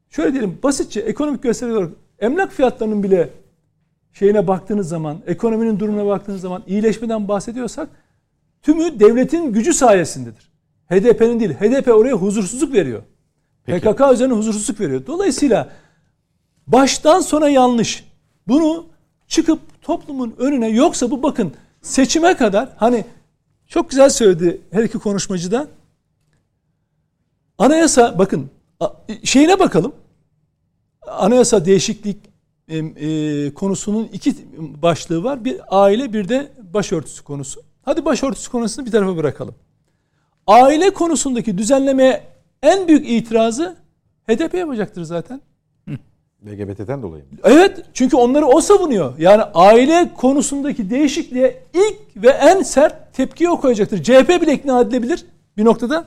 şöyle 0.10 0.32
diyelim 0.32 0.60
basitçe 0.64 1.00
ekonomik 1.00 1.44
gösterge 1.44 1.74
olarak 1.74 1.92
emlak 2.22 2.52
fiyatlarının 2.52 3.04
bile 3.04 3.30
şeyine 4.14 4.48
baktığınız 4.48 4.90
zaman, 4.90 5.22
ekonominin 5.28 5.80
durumuna 5.80 6.06
baktığınız 6.06 6.42
zaman 6.42 6.64
iyileşmeden 6.68 7.28
bahsediyorsak 7.28 7.90
tümü 8.62 9.00
devletin 9.00 9.54
gücü 9.54 9.74
sayesindedir. 9.74 10.52
HDP'nin 10.90 11.40
değil. 11.40 11.54
HDP 11.54 11.88
oraya 11.88 12.14
huzursuzluk 12.14 12.74
veriyor. 12.74 13.04
Peki. 13.66 13.92
PKK 13.92 14.02
üzerine 14.14 14.34
huzursuzluk 14.34 14.80
veriyor. 14.80 15.02
Dolayısıyla 15.08 15.70
baştan 16.68 17.20
sona 17.20 17.50
yanlış. 17.50 18.06
Bunu 18.48 18.86
çıkıp 19.28 19.60
toplumun 19.82 20.36
önüne 20.38 20.70
yoksa 20.70 21.12
bu 21.12 21.24
bakın 21.24 21.54
seçime 21.82 22.38
kadar 22.38 22.70
hani 22.78 23.06
çok 23.68 23.90
güzel 23.90 24.10
söyledi 24.10 24.62
her 24.72 24.84
iki 24.84 25.00
konuşmacı 25.00 25.52
da. 25.52 25.68
Anayasa 27.58 28.20
bakın 28.20 28.50
şeyine 29.24 29.60
bakalım. 29.60 29.94
Anayasa 31.12 31.66
değişiklik 31.66 32.18
e, 32.70 33.54
konusunun 33.54 34.10
iki 34.14 34.36
başlığı 34.58 35.24
var. 35.24 35.46
Bir 35.46 35.60
aile 35.68 36.14
bir 36.14 36.30
de 36.30 36.52
başörtüsü 36.74 37.24
konusu. 37.24 37.62
Hadi 37.82 38.06
başörtüsü 38.06 38.52
konusunu 38.52 38.86
bir 38.86 38.92
tarafa 38.92 39.18
bırakalım. 39.18 39.56
Aile 40.48 40.90
konusundaki 40.90 41.58
düzenlemeye 41.58 42.24
en 42.64 42.88
büyük 42.88 43.10
itirazı 43.10 43.76
HDP 44.28 44.54
yapacaktır 44.54 45.04
zaten. 45.04 45.42
LGBT'den 46.46 47.02
dolayı 47.02 47.24
mı? 47.24 47.30
Evet 47.44 47.86
çünkü 47.94 48.16
onları 48.16 48.46
o 48.46 48.62
savunuyor. 48.62 49.20
Yani 49.20 49.44
aile 49.44 50.12
konusundaki 50.18 50.90
değişikliğe 50.90 51.64
ilk 51.74 52.24
ve 52.24 52.30
en 52.30 52.64
sert 52.64 53.14
tepkiyi 53.14 53.50
o 53.50 53.62
koyacaktır. 53.62 54.04
CHP 54.04 54.42
bile 54.42 54.54
ikna 54.54 54.82
edilebilir 54.82 55.26
bir 55.58 55.66
noktada. 55.66 56.06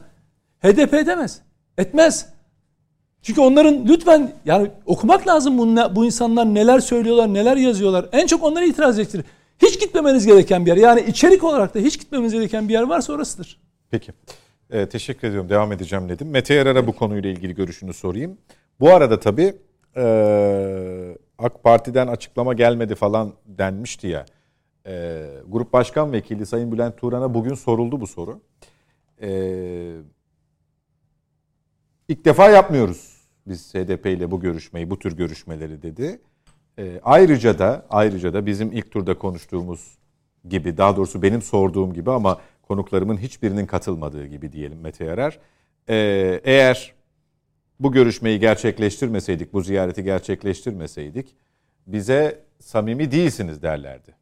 HDP 0.63 0.95
edemez. 0.95 1.41
Etmez. 1.79 2.34
Çünkü 3.25 3.41
onların 3.41 3.87
lütfen 3.89 4.33
yani 4.45 4.71
okumak 4.87 5.29
lazım 5.29 5.59
bu, 5.59 5.97
bu 5.97 6.05
insanlar 6.05 6.55
neler 6.55 6.81
söylüyorlar, 6.81 7.35
neler 7.35 7.57
yazıyorlar. 7.57 8.07
En 8.13 8.27
çok 8.27 8.43
onlara 8.43 8.65
itiraz 8.65 8.99
edecektir. 8.99 9.25
Hiç 9.59 9.81
gitmemeniz 9.81 10.27
gereken 10.27 10.67
bir 10.67 10.71
yer. 10.71 10.77
Yani 10.77 11.01
içerik 11.01 11.45
olarak 11.45 11.75
da 11.75 11.79
hiç 11.79 12.01
gitmemeniz 12.01 12.33
gereken 12.33 12.69
bir 12.69 12.73
yer 12.73 12.83
varsa 12.83 13.13
orasıdır. 13.13 13.61
Peki. 13.91 14.13
Ee, 14.71 14.89
teşekkür 14.89 15.29
ediyorum. 15.29 15.51
Devam 15.51 15.73
edeceğim 15.73 16.09
dedim. 16.09 16.31
Mete 16.31 16.55
Yarar'a 16.55 16.87
bu 16.87 16.93
konuyla 16.93 17.31
ilgili 17.31 17.55
görüşünü 17.55 17.93
sorayım. 17.93 18.39
Bu 18.81 18.91
arada 18.91 19.21
tabii 19.21 19.55
e, 19.97 21.17
AK 21.39 21.63
Parti'den 21.63 22.07
açıklama 22.07 22.55
gelmedi 22.55 22.95
falan 22.95 23.33
denmişti 23.47 24.07
ya. 24.07 24.27
E, 24.87 25.25
Grup 25.49 25.73
Başkan 25.73 26.13
Vekili 26.13 26.47
Sayın 26.47 26.73
Bülent 26.73 26.97
Turan'a 26.97 27.35
bugün 27.35 27.55
soruldu 27.55 28.01
bu 28.01 28.07
soru. 28.07 28.41
E, 29.23 29.29
ilk 32.09 32.25
defa 32.25 32.51
yapmıyoruz 32.51 33.14
biz 33.47 33.75
HDP 33.75 34.07
ile 34.07 34.31
bu 34.31 34.41
görüşmeyi, 34.41 34.91
bu 34.91 34.99
tür 34.99 35.17
görüşmeleri 35.17 35.83
dedi. 35.83 36.21
E, 36.79 37.01
ayrıca 37.03 37.59
da 37.59 37.87
ayrıca 37.91 38.35
da 38.35 38.47
bizim 38.47 38.73
ilk 38.73 38.91
turda 38.91 39.19
konuştuğumuz 39.19 39.99
gibi, 40.49 40.77
daha 40.77 40.97
doğrusu 40.97 41.23
benim 41.23 41.43
sorduğum 41.43 41.93
gibi 41.93 42.11
ama 42.11 42.41
konuklarımın 42.63 43.17
hiçbirinin 43.17 43.67
katılmadığı 43.67 44.27
gibi 44.27 44.53
diyelim 44.53 44.81
Mete 44.81 45.05
Yarar. 45.05 45.39
E, 45.89 45.97
eğer 46.45 46.95
bu 47.81 47.93
görüşmeyi 47.93 48.41
gerçekleştirmeseydik, 48.41 49.53
bu 49.53 49.63
ziyareti 49.63 50.05
gerçekleştirmeseydik 50.05 51.37
bize 51.87 52.45
samimi 52.61 53.11
değilsiniz 53.11 53.63
derlerdi. 53.63 54.15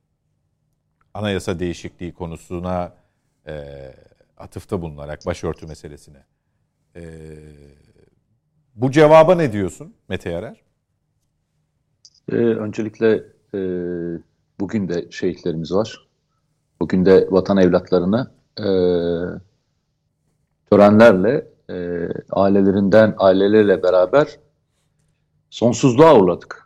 Anayasa 1.15 1.59
değişikliği 1.59 2.15
konusuna 2.15 2.95
e, 3.47 3.65
atıfta 4.37 4.83
bulunarak 4.83 5.27
başörtü 5.27 5.67
meselesine. 5.67 6.25
E, 6.97 7.03
bu 8.75 8.91
cevaba 8.91 9.35
ne 9.35 9.53
diyorsun 9.53 9.95
Mete 10.09 10.31
Yarar? 10.31 10.63
Ee, 12.33 12.37
öncelikle 12.37 13.25
e, 13.55 13.59
bugün 14.61 14.89
de 14.89 15.11
şehitlerimiz 15.11 15.73
var. 15.73 16.09
Bugün 16.81 17.07
de 17.07 17.29
vatan 17.31 17.57
evlatlarını 17.57 18.31
e, 18.59 18.67
törenlerle 20.71 21.49
e, 21.71 22.09
ailelerinden 22.31 23.15
aileleriyle 23.19 23.83
beraber 23.83 24.39
sonsuzluğa 25.51 26.21
uğradık. 26.21 26.63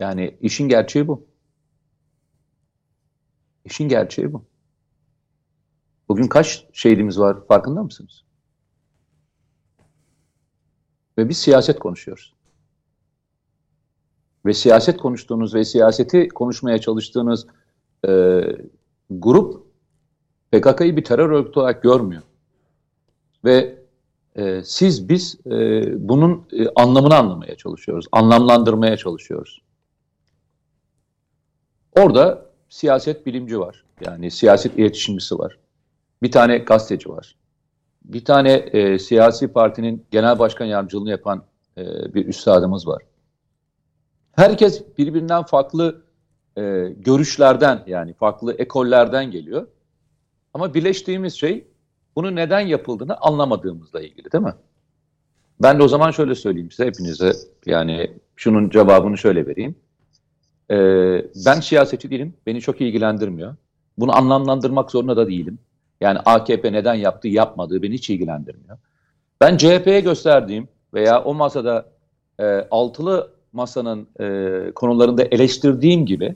Yani 0.00 0.36
işin 0.40 0.68
gerçeği 0.68 1.08
bu. 1.08 1.26
İşin 3.64 3.88
gerçeği 3.88 4.32
bu. 4.32 4.44
Bugün 6.08 6.26
kaç 6.28 6.66
şehidimiz 6.72 7.18
var 7.18 7.46
farkında 7.46 7.82
mısınız? 7.82 8.24
Ve 11.22 11.28
biz 11.28 11.38
siyaset 11.38 11.78
konuşuyoruz. 11.78 12.34
Ve 14.46 14.54
siyaset 14.54 14.96
konuştuğunuz 14.96 15.54
ve 15.54 15.64
siyaseti 15.64 16.28
konuşmaya 16.28 16.78
çalıştığınız 16.78 17.46
e, 18.08 18.42
grup 19.10 19.66
PKK'yı 20.52 20.96
bir 20.96 21.04
terör 21.04 21.30
örgütü 21.30 21.60
olarak 21.60 21.82
görmüyor. 21.82 22.22
Ve 23.44 23.78
e, 24.36 24.62
siz 24.64 25.08
biz 25.08 25.38
e, 25.46 25.50
bunun 26.08 26.46
e, 26.52 26.68
anlamını 26.76 27.16
anlamaya 27.16 27.56
çalışıyoruz. 27.56 28.06
Anlamlandırmaya 28.12 28.96
çalışıyoruz. 28.96 29.62
Orada 31.92 32.46
siyaset 32.68 33.26
bilimci 33.26 33.60
var. 33.60 33.84
Yani 34.06 34.30
siyaset 34.30 34.78
iletişimcisi 34.78 35.38
var. 35.38 35.58
Bir 36.22 36.30
tane 36.30 36.58
gazeteci 36.58 37.08
var. 37.08 37.36
Bir 38.04 38.24
tane 38.24 38.52
e, 38.52 38.98
siyasi 38.98 39.48
partinin 39.48 40.06
genel 40.10 40.38
başkan 40.38 40.64
yardımcılığını 40.64 41.10
yapan 41.10 41.44
e, 41.78 42.14
bir 42.14 42.26
üstadımız 42.26 42.88
var. 42.88 43.02
Herkes 44.32 44.84
birbirinden 44.98 45.42
farklı 45.42 46.02
e, 46.56 46.62
görüşlerden 46.96 47.82
yani 47.86 48.14
farklı 48.14 48.54
ekollerden 48.54 49.30
geliyor. 49.30 49.66
Ama 50.54 50.74
birleştiğimiz 50.74 51.34
şey 51.34 51.66
bunu 52.16 52.36
neden 52.36 52.60
yapıldığını 52.60 53.16
anlamadığımızla 53.16 54.00
ilgili 54.00 54.32
değil 54.32 54.44
mi? 54.44 54.54
Ben 55.62 55.78
de 55.78 55.82
o 55.82 55.88
zaman 55.88 56.10
şöyle 56.10 56.34
söyleyeyim 56.34 56.70
size 56.70 56.86
hepinize 56.86 57.32
yani 57.66 58.12
şunun 58.36 58.70
cevabını 58.70 59.18
şöyle 59.18 59.46
vereyim. 59.46 59.74
Ee, 60.70 61.26
ben 61.46 61.60
siyasetçi 61.60 62.10
değilim. 62.10 62.34
Beni 62.46 62.60
çok 62.60 62.80
ilgilendirmiyor. 62.80 63.56
Bunu 63.98 64.16
anlamlandırmak 64.16 64.90
zorunda 64.90 65.16
da 65.16 65.28
değilim. 65.28 65.58
Yani 66.02 66.18
AKP 66.18 66.72
neden 66.72 66.94
yaptığı 66.94 67.28
yapmadığı 67.28 67.82
beni 67.82 67.94
hiç 67.94 68.10
ilgilendirmiyor. 68.10 68.78
Ben 69.40 69.56
CHP'ye 69.56 70.00
gösterdiğim 70.00 70.68
veya 70.94 71.22
o 71.24 71.34
masada 71.34 71.86
e, 72.40 72.44
altılı 72.70 73.30
masanın 73.52 74.08
e, 74.20 74.70
konularında 74.74 75.24
eleştirdiğim 75.24 76.06
gibi 76.06 76.34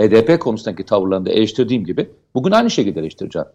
HDP 0.00 0.40
konusundaki 0.40 0.84
tavırlarında 0.84 1.30
eleştirdiğim 1.30 1.84
gibi 1.84 2.10
bugün 2.34 2.50
aynı 2.50 2.70
şekilde 2.70 3.00
eleştireceğim. 3.00 3.48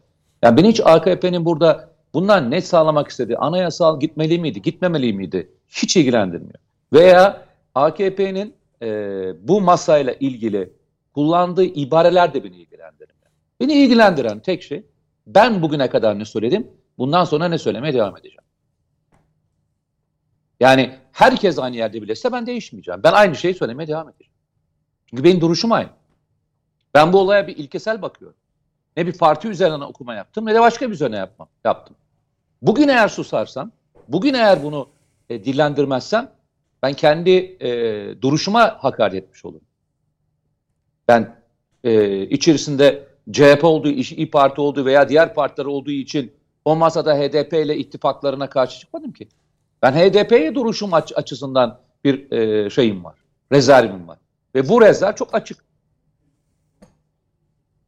Yani 0.44 0.58
beni 0.58 0.68
hiç 0.68 0.82
AKP'nin 0.86 1.46
burada 1.46 1.90
bundan 2.14 2.52
ne 2.52 2.62
sağlamak 2.62 3.08
istedi? 3.08 3.38
Anayasal 3.38 4.00
gitmeli 4.00 4.40
miydi, 4.40 4.62
gitmemeli 4.62 5.14
miydi? 5.14 5.52
Hiç 5.70 5.98
ilgilendirmiyor. 5.98 6.60
Veya 6.94 7.46
AKP'nin 7.76 8.54
e, 8.82 8.88
bu 9.48 9.62
masayla 9.62 10.14
ilgili 10.20 10.70
kullandığı 11.14 11.64
ibareler 11.64 12.34
de 12.34 12.44
beni 12.44 12.56
ilgilendirmiyor. 12.56 13.30
Beni 13.60 13.74
ilgilendiren 13.74 14.40
tek 14.40 14.64
şey 14.64 14.84
ben 15.28 15.62
bugüne 15.62 15.90
kadar 15.90 16.20
ne 16.20 16.26
söyledim, 16.26 16.68
bundan 16.98 17.24
sonra 17.24 17.48
ne 17.48 17.58
söylemeye 17.58 17.94
devam 17.94 18.18
edeceğim. 18.18 18.42
Yani 20.60 21.00
herkes 21.12 21.60
aynı 21.60 21.76
yerde 21.76 22.02
bilirse 22.02 22.32
ben 22.32 22.46
değişmeyeceğim. 22.46 23.04
Ben 23.04 23.14
aynı 23.14 23.36
şeyi 23.36 23.54
söylemeye 23.54 23.88
devam 23.88 24.10
edeceğim. 24.10 24.34
Çünkü 25.10 25.24
benim 25.24 25.42
duruşum 25.42 25.72
aynı. 25.72 25.90
Ben 26.94 27.14
bu 27.14 27.20
olaya 27.20 27.48
bir 27.48 27.58
ilkesel 27.58 28.02
bakıyorum. 28.02 28.38
Ne 28.98 29.08
bir 29.08 29.18
parti 29.18 29.48
üzerine 29.48 29.86
okuma 29.86 30.16
yaptım 30.16 30.46
ne 30.46 30.54
de 30.54 30.60
başka 30.60 30.88
bir 30.88 30.94
üzerine 30.94 31.18
yapmam, 31.18 31.48
yaptım. 31.64 31.96
Bugün 32.62 32.88
eğer 32.88 33.08
susarsam, 33.08 33.72
bugün 34.08 34.34
eğer 34.34 34.64
bunu 34.64 34.90
e, 35.30 35.46
dillendirmezsem 35.46 36.32
ben 36.84 36.94
kendi 36.94 37.32
e, 37.60 38.22
duruşuma 38.22 38.84
hakaret 38.84 39.14
etmiş 39.14 39.46
olurum. 39.46 39.68
Ben 41.08 41.36
e, 41.84 42.22
içerisinde 42.22 43.08
CHP 43.32 43.64
olduğu, 43.64 43.90
İyi 43.90 44.32
Parti 44.32 44.62
olduğu 44.62 44.86
veya 44.86 45.10
diğer 45.10 45.34
partiler 45.34 45.66
olduğu 45.66 45.92
için 45.92 46.34
o 46.66 46.76
masada 46.76 47.16
HDP 47.18 47.54
ile 47.54 47.78
ittifaklarına 47.78 48.50
karşı 48.50 48.80
çıkmadım 48.80 49.12
ki. 49.12 49.28
Ben 49.82 49.92
HDP'ye 49.92 50.56
duruşum 50.56 50.94
aç 50.94 51.14
açısından 51.16 51.80
bir 52.04 52.32
e, 52.32 52.70
şeyim 52.70 53.04
var, 53.04 53.16
rezervim 53.52 54.08
var. 54.08 54.18
Ve 54.56 54.70
bu 54.70 54.82
rezerv 54.82 55.16
çok 55.16 55.36
açık. 55.36 55.66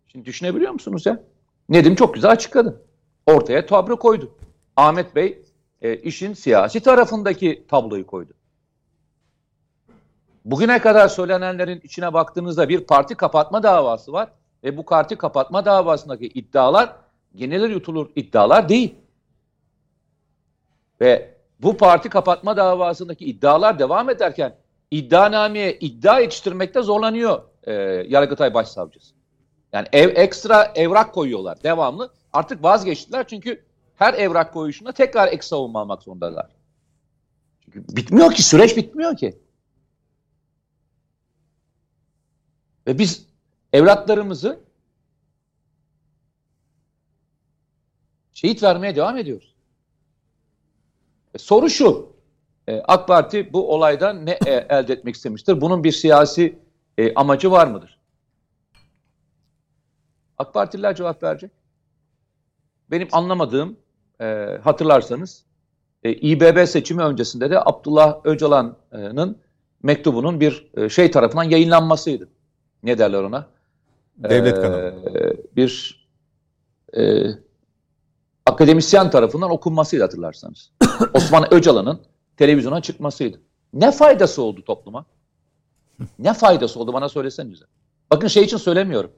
Şimdi 0.08 0.26
düşünebiliyor 0.26 0.72
musunuz 0.72 1.06
ya? 1.06 1.24
Nedim 1.70 1.96
çok 1.96 2.14
güzel 2.14 2.32
açıkladı. 2.32 2.82
Ortaya 3.26 3.66
tabrı 3.66 3.96
koydu. 3.96 4.32
Ahmet 4.76 5.16
Bey 5.16 5.42
e, 5.82 5.96
işin 5.96 6.34
siyasi 6.34 6.80
tarafındaki 6.80 7.66
tabloyu 7.68 8.08
koydu. 8.08 8.34
Bugüne 10.46 10.80
kadar 10.80 11.08
söylenenlerin 11.08 11.82
içine 11.84 12.14
baktığınızda 12.14 12.70
bir 12.70 12.80
parti 12.80 13.16
kapatma 13.16 13.64
davası 13.64 14.14
var 14.14 14.30
ve 14.64 14.78
bu 14.78 14.86
parti 14.86 15.16
kapatma 15.16 15.66
davasındaki 15.66 16.28
iddialar 16.28 16.96
genelir 17.36 17.70
yutulur 17.70 18.10
iddialar 18.16 18.70
değil. 18.70 18.96
Ve 21.02 21.38
bu 21.60 21.78
parti 21.78 22.10
kapatma 22.10 22.58
davasındaki 22.58 23.26
iddialar 23.26 23.80
devam 23.80 24.10
ederken 24.10 24.56
iddianameye 24.92 25.78
iddia 25.80 26.20
yetiştirmekte 26.20 26.82
zorlanıyor 26.82 27.42
e, 27.64 27.74
Yargıtay 28.08 28.54
Başsavcısı. 28.54 29.16
Yani 29.74 29.88
ev, 29.92 30.16
ekstra 30.16 30.72
evrak 30.76 31.14
koyuyorlar 31.14 31.64
devamlı. 31.64 32.14
Artık 32.34 32.64
vazgeçtiler 32.64 33.28
çünkü 33.28 33.66
her 33.96 34.14
evrak 34.14 34.54
koyuşunda 34.54 34.92
tekrar 34.92 35.28
ek 35.28 35.42
savunma 35.42 35.82
almak 35.82 36.04
zorundalar. 36.04 36.48
Çünkü 37.66 37.96
bitmiyor 37.96 38.32
ki 38.32 38.44
süreç 38.44 38.78
bitmiyor 38.78 39.18
ki. 39.18 39.40
Ve 42.88 42.98
biz 43.00 43.27
evlatlarımızı 43.74 44.60
şehit 48.34 48.64
vermeye 48.64 48.96
devam 48.96 49.18
ediyoruz. 49.18 49.56
E, 51.34 51.38
soru 51.38 51.70
şu. 51.70 52.16
E, 52.68 52.82
AK 52.82 53.08
Parti 53.08 53.54
bu 53.54 53.74
olaydan 53.74 54.26
ne 54.26 54.32
e, 54.46 54.52
elde 54.52 54.94
etmek 54.94 55.16
istemiştir? 55.16 55.62
Bunun 55.62 55.84
bir 55.84 55.92
siyasi 55.92 56.60
e, 56.98 57.14
amacı 57.14 57.52
var 57.52 57.68
mıdır? 57.68 58.00
AK 60.38 60.54
Partililer 60.54 60.96
cevap 60.96 61.24
verecek. 61.24 61.52
Benim 62.92 63.08
anlamadığım 63.12 63.78
e, 64.22 64.58
hatırlarsanız 64.64 65.46
e, 66.04 66.14
İBB 66.14 66.66
seçimi 66.66 67.02
öncesinde 67.02 67.52
de 67.52 67.60
Abdullah 67.60 68.20
Öcalan'ın 68.24 69.38
mektubunun 69.84 70.40
bir 70.40 70.72
e, 70.78 70.90
şey 70.90 71.12
tarafından 71.12 71.44
yayınlanmasıydı. 71.44 72.30
Ne 72.84 72.98
derler 72.98 73.24
ona? 73.24 73.57
Devlet 74.18 74.56
kanalı. 74.56 74.94
Bir 75.56 76.02
e, 76.98 77.24
akademisyen 78.46 79.10
tarafından 79.12 79.52
okunmasıydı 79.52 80.04
hatırlarsanız. 80.04 80.72
Osman 81.14 81.54
Öcalan'ın 81.54 82.02
televizyona 82.38 82.82
çıkmasıydı. 82.82 83.42
Ne 83.74 83.92
faydası 83.92 84.42
oldu 84.42 84.64
topluma? 84.64 85.06
Ne 86.20 86.34
faydası 86.34 86.80
oldu 86.80 86.94
bana 86.94 87.10
söylesenize. 87.10 87.66
Bakın 88.12 88.28
şey 88.28 88.44
için 88.44 88.58
söylemiyorum. 88.58 89.12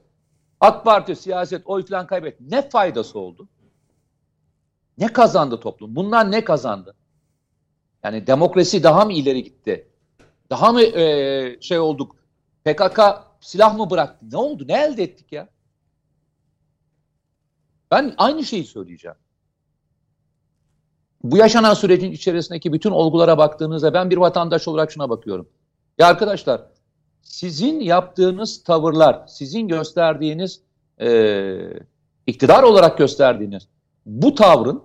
AK 0.60 0.84
Parti 0.84 1.16
siyaset 1.16 1.62
oy 1.66 1.86
falan 1.86 2.06
kaybetti. 2.06 2.50
Ne 2.50 2.68
faydası 2.68 3.18
oldu? 3.18 3.48
Ne 4.98 5.12
kazandı 5.12 5.60
toplum? 5.60 5.96
Bunlar 5.96 6.30
ne 6.30 6.44
kazandı? 6.44 6.94
Yani 8.04 8.26
demokrasi 8.26 8.82
daha 8.82 9.04
mı 9.04 9.12
ileri 9.12 9.42
gitti? 9.42 9.88
Daha 10.50 10.72
mı 10.72 10.82
e, 10.82 11.60
şey 11.60 11.78
olduk? 11.78 12.16
PKK 12.64 13.00
silah 13.40 13.76
mı 13.76 13.90
bıraktı? 13.90 14.26
Ne 14.32 14.36
oldu? 14.36 14.64
Ne 14.68 14.84
elde 14.84 15.02
ettik 15.02 15.32
ya? 15.32 15.48
Ben 17.90 18.14
aynı 18.18 18.44
şeyi 18.44 18.64
söyleyeceğim. 18.64 19.16
Bu 21.22 21.36
yaşanan 21.36 21.74
sürecin 21.74 22.12
içerisindeki 22.12 22.72
bütün 22.72 22.90
olgulara 22.90 23.38
baktığınızda 23.38 23.94
ben 23.94 24.10
bir 24.10 24.16
vatandaş 24.16 24.68
olarak 24.68 24.92
şuna 24.92 25.10
bakıyorum. 25.10 25.48
Ya 25.98 26.06
arkadaşlar 26.06 26.62
sizin 27.22 27.80
yaptığınız 27.80 28.64
tavırlar, 28.64 29.26
sizin 29.26 29.68
gösterdiğiniz 29.68 30.60
e, 31.00 31.58
iktidar 32.26 32.62
olarak 32.62 32.98
gösterdiğiniz 32.98 33.68
bu 34.06 34.34
tavrın 34.34 34.82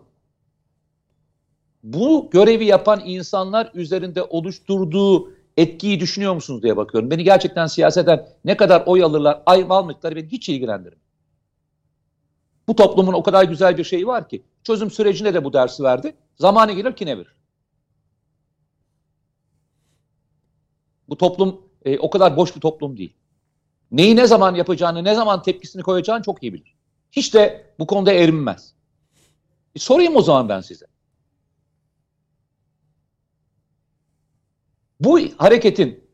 bu 1.83 2.29
görevi 2.31 2.65
yapan 2.65 3.01
insanlar 3.05 3.71
üzerinde 3.73 4.23
oluşturduğu 4.23 5.34
etkiyi 5.57 5.99
düşünüyor 5.99 6.33
musunuz 6.33 6.63
diye 6.63 6.77
bakıyorum. 6.77 7.11
Beni 7.11 7.23
gerçekten 7.23 7.67
siyaseten 7.67 8.27
ne 8.45 8.57
kadar 8.57 8.83
oy 8.85 9.03
alırlar, 9.03 9.43
ay 9.45 9.65
almadıkları 9.69 10.15
beni 10.15 10.27
hiç 10.27 10.49
ilgilendirmiyor. 10.49 11.01
Bu 12.67 12.75
toplumun 12.75 13.13
o 13.13 13.23
kadar 13.23 13.43
güzel 13.43 13.77
bir 13.77 13.83
şeyi 13.83 14.07
var 14.07 14.29
ki 14.29 14.43
çözüm 14.63 14.91
sürecinde 14.91 15.33
de 15.33 15.43
bu 15.43 15.53
dersi 15.53 15.83
verdi. 15.83 16.15
Zamanı 16.37 16.71
gelir 16.71 16.95
kine 16.95 17.17
verir. 17.17 17.35
Bu 21.09 21.17
toplum 21.17 21.61
e, 21.85 21.97
o 21.99 22.09
kadar 22.09 22.37
boş 22.37 22.55
bir 22.55 22.61
toplum 22.61 22.97
değil. 22.97 23.13
Neyi 23.91 24.15
ne 24.15 24.27
zaman 24.27 24.55
yapacağını, 24.55 25.03
ne 25.03 25.15
zaman 25.15 25.41
tepkisini 25.41 25.83
koyacağını 25.83 26.23
çok 26.23 26.43
iyi 26.43 26.53
bilir. 26.53 26.75
Hiç 27.11 27.33
de 27.33 27.73
bu 27.79 27.87
konuda 27.87 28.13
erinmez. 28.13 28.73
E, 29.75 29.79
sorayım 29.79 30.15
o 30.15 30.21
zaman 30.21 30.49
ben 30.49 30.61
size. 30.61 30.85
Bu 35.05 35.19
hareketin 35.37 36.09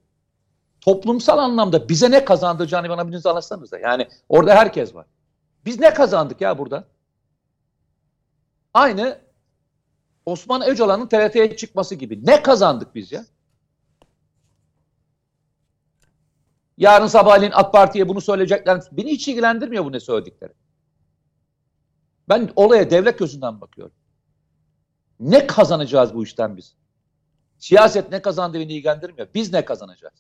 toplumsal 0.82 1.38
anlamda 1.38 1.90
bize 1.90 2.12
ne 2.12 2.26
kazandıracağını 2.26 2.90
bana 2.90 3.08
biriniz 3.08 3.26
anlatsanıza. 3.26 3.80
Yani 3.80 4.08
orada 4.30 4.56
herkes 4.56 4.96
var. 4.96 5.06
Biz 5.66 5.80
ne 5.80 5.94
kazandık 5.94 6.42
ya 6.42 6.58
burada? 6.58 6.88
Aynı 8.74 9.20
Osman 10.26 10.62
Öcalan'ın 10.62 11.08
TRT'ye 11.08 11.58
çıkması 11.58 11.96
gibi. 11.96 12.26
Ne 12.26 12.44
kazandık 12.44 12.96
biz 12.96 13.12
ya? 13.12 13.26
Yarın 16.78 17.08
sabahleyin 17.08 17.54
AK 17.56 17.74
Parti'ye 17.74 18.10
bunu 18.10 18.22
söyleyecekler. 18.22 18.82
Beni 18.92 19.12
hiç 19.12 19.28
ilgilendirmiyor 19.28 19.86
bu 19.86 19.92
ne 19.92 20.00
söyledikleri. 20.00 20.54
Ben 22.30 22.50
olaya 22.56 22.90
devlet 22.90 23.20
gözünden 23.20 23.62
bakıyorum. 23.62 23.96
Ne 25.20 25.48
kazanacağız 25.48 26.14
bu 26.14 26.24
işten 26.24 26.58
biz? 26.58 26.81
Siyaset 27.62 28.12
ne 28.12 28.22
kazandı 28.22 28.60
beni 28.60 28.74
ilgilendirmiyor. 28.74 29.28
Biz 29.34 29.54
ne 29.54 29.66
kazanacağız? 29.66 30.14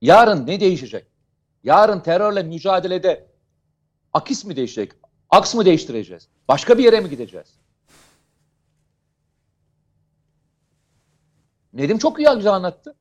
Yarın 0.00 0.46
ne 0.46 0.60
değişecek? 0.60 1.06
Yarın 1.64 2.00
terörle 2.00 2.42
mücadelede 2.42 3.26
akis 4.12 4.44
mi 4.44 4.56
değişecek? 4.56 4.92
Aks 5.30 5.54
mı 5.54 5.64
değiştireceğiz? 5.64 6.28
Başka 6.48 6.78
bir 6.78 6.84
yere 6.84 7.00
mi 7.00 7.10
gideceğiz? 7.10 7.58
Nedim 11.72 11.98
çok 11.98 12.18
iyi 12.18 12.28
güzel 12.36 12.52
anlattı. 12.52 12.94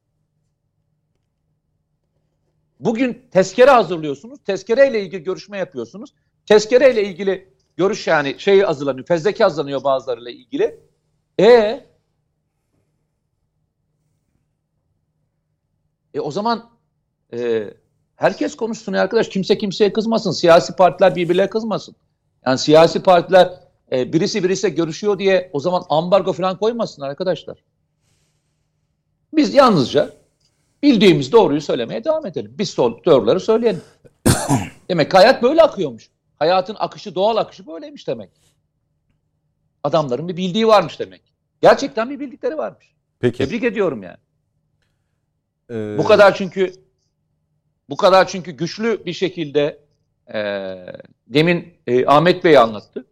Bugün 2.79 3.27
tezkere 3.31 3.71
hazırlıyorsunuz. 3.71 4.39
Tezkereyle 4.45 5.01
ilgili 5.01 5.23
görüşme 5.23 5.57
yapıyorsunuz. 5.57 6.13
Tezkereyle 6.45 7.03
ilgili 7.03 7.52
görüş 7.77 8.07
yani 8.07 8.35
şey 8.37 8.61
hazırlanıyor. 8.61 9.05
Fezleke 9.05 9.43
hazırlanıyor 9.43 9.83
bazılarıyla 9.83 10.31
ilgili. 10.31 10.79
E 11.39 11.83
E 16.13 16.19
o 16.19 16.31
zaman 16.31 16.69
e, 17.33 17.69
herkes 18.15 18.55
konuşsun 18.55 18.93
ya 18.93 19.01
arkadaş. 19.01 19.29
Kimse 19.29 19.57
kimseye 19.57 19.93
kızmasın. 19.93 20.31
Siyasi 20.31 20.75
partiler 20.75 21.15
birbirlerine 21.15 21.49
kızmasın. 21.49 21.95
Yani 22.45 22.57
siyasi 22.57 23.03
partiler 23.03 23.59
e, 23.91 24.13
birisi 24.13 24.43
birisiyle 24.43 24.75
görüşüyor 24.75 25.19
diye 25.19 25.49
o 25.53 25.59
zaman 25.59 25.83
ambargo 25.89 26.33
falan 26.33 26.57
koymasın 26.57 27.01
arkadaşlar. 27.01 27.63
Biz 29.33 29.53
yalnızca 29.53 30.09
bildiğimiz 30.83 31.31
doğruyu 31.31 31.61
söylemeye 31.61 32.03
devam 32.03 32.25
edelim. 32.25 32.55
Biz 32.57 32.77
doğruları 32.77 33.39
söyleyelim. 33.39 33.81
demek 34.89 35.13
hayat 35.13 35.43
böyle 35.43 35.61
akıyormuş. 35.61 36.09
Hayatın 36.43 36.75
akışı, 36.79 37.15
doğal 37.15 37.37
akışı 37.37 37.67
böyleymiş 37.67 38.07
demek. 38.07 38.29
Adamların 39.83 40.27
bir 40.27 40.37
bildiği 40.37 40.67
varmış 40.67 40.99
demek. 40.99 41.21
Gerçekten 41.61 42.09
bir 42.09 42.19
bildikleri 42.19 42.57
varmış. 42.57 42.95
Peki. 43.19 43.37
Tebrik 43.37 43.63
ediyorum 43.63 44.03
yani. 44.03 44.17
Ee... 45.69 45.97
Bu 45.97 46.03
kadar 46.03 46.35
çünkü 46.35 46.73
bu 47.89 47.97
kadar 47.97 48.27
çünkü 48.27 48.51
güçlü 48.51 49.05
bir 49.05 49.13
şekilde 49.13 49.79
e, 50.33 50.39
demin 51.27 51.73
e, 51.87 52.05
Ahmet 52.05 52.43
Bey 52.43 52.57
anlattı. 52.57 53.05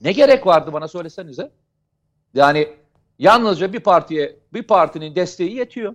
Ne 0.00 0.12
gerek 0.12 0.46
vardı 0.46 0.72
bana 0.72 0.88
söylesenize. 0.88 1.50
Yani 2.34 2.68
Yalnızca 3.18 3.72
bir 3.72 3.80
partiye, 3.80 4.38
bir 4.52 4.62
partinin 4.62 5.14
desteği 5.14 5.56
yetiyor. 5.56 5.94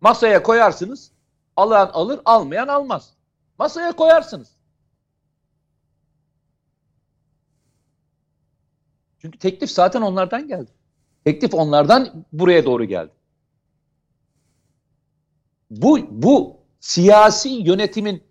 Masaya 0.00 0.42
koyarsınız, 0.42 1.12
alan 1.56 1.90
alır, 1.92 2.20
almayan 2.24 2.68
almaz. 2.68 3.14
Masaya 3.58 3.92
koyarsınız. 3.92 4.57
Çünkü 9.18 9.38
teklif 9.38 9.70
zaten 9.70 10.02
onlardan 10.02 10.48
geldi. 10.48 10.70
Teklif 11.24 11.54
onlardan 11.54 12.24
buraya 12.32 12.64
doğru 12.64 12.84
geldi. 12.84 13.12
Bu, 15.70 15.98
bu 16.10 16.56
siyasi 16.80 17.48
yönetimin 17.48 18.22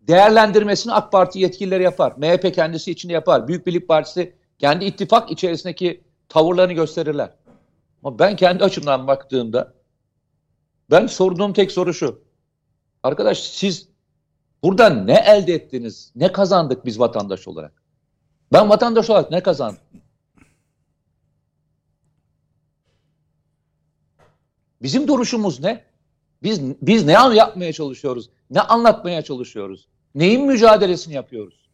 değerlendirmesini 0.00 0.92
AK 0.92 1.12
Parti 1.12 1.38
yetkilileri 1.38 1.82
yapar. 1.82 2.14
MHP 2.16 2.54
kendisi 2.54 2.90
için 2.90 3.08
yapar. 3.08 3.48
Büyük 3.48 3.66
Birlik 3.66 3.88
Partisi 3.88 4.34
kendi 4.58 4.84
ittifak 4.84 5.30
içerisindeki 5.30 6.04
tavırlarını 6.28 6.72
gösterirler. 6.72 7.30
Ama 8.04 8.18
ben 8.18 8.36
kendi 8.36 8.64
açımdan 8.64 9.06
baktığımda 9.06 9.74
ben 10.90 11.06
sorduğum 11.06 11.52
tek 11.52 11.72
soru 11.72 11.94
şu. 11.94 12.22
Arkadaş 13.02 13.42
siz 13.42 13.88
buradan 14.62 15.06
ne 15.06 15.14
elde 15.26 15.54
ettiniz? 15.54 16.12
Ne 16.16 16.32
kazandık 16.32 16.84
biz 16.84 17.00
vatandaş 17.00 17.48
olarak? 17.48 17.83
Ben 18.54 18.68
vatandaş 18.68 19.10
olarak 19.10 19.30
ne 19.30 19.42
kazandım? 19.42 19.80
Bizim 24.82 25.08
duruşumuz 25.08 25.60
ne? 25.60 25.84
Biz 26.42 26.60
biz 26.82 27.04
ne 27.04 27.12
yapmaya 27.12 27.72
çalışıyoruz? 27.72 28.30
Ne 28.50 28.60
anlatmaya 28.60 29.22
çalışıyoruz? 29.22 29.88
Neyin 30.14 30.46
mücadelesini 30.46 31.14
yapıyoruz? 31.14 31.68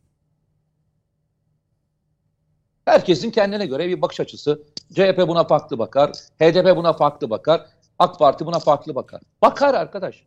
Herkesin 2.85 3.31
kendine 3.31 3.67
göre 3.67 3.89
bir 3.89 4.03
bakış 4.03 4.21
açısı. 4.21 4.63
CHP 4.93 5.19
buna 5.29 5.45
farklı 5.45 5.79
bakar, 5.79 6.11
HDP 6.11 6.77
buna 6.77 6.93
farklı 6.93 7.31
bakar, 7.31 7.67
AK 7.99 8.19
Parti 8.19 8.47
buna 8.47 8.59
farklı 8.59 8.95
bakar. 8.95 9.21
Bakar 9.43 9.75
arkadaş. 9.75 10.25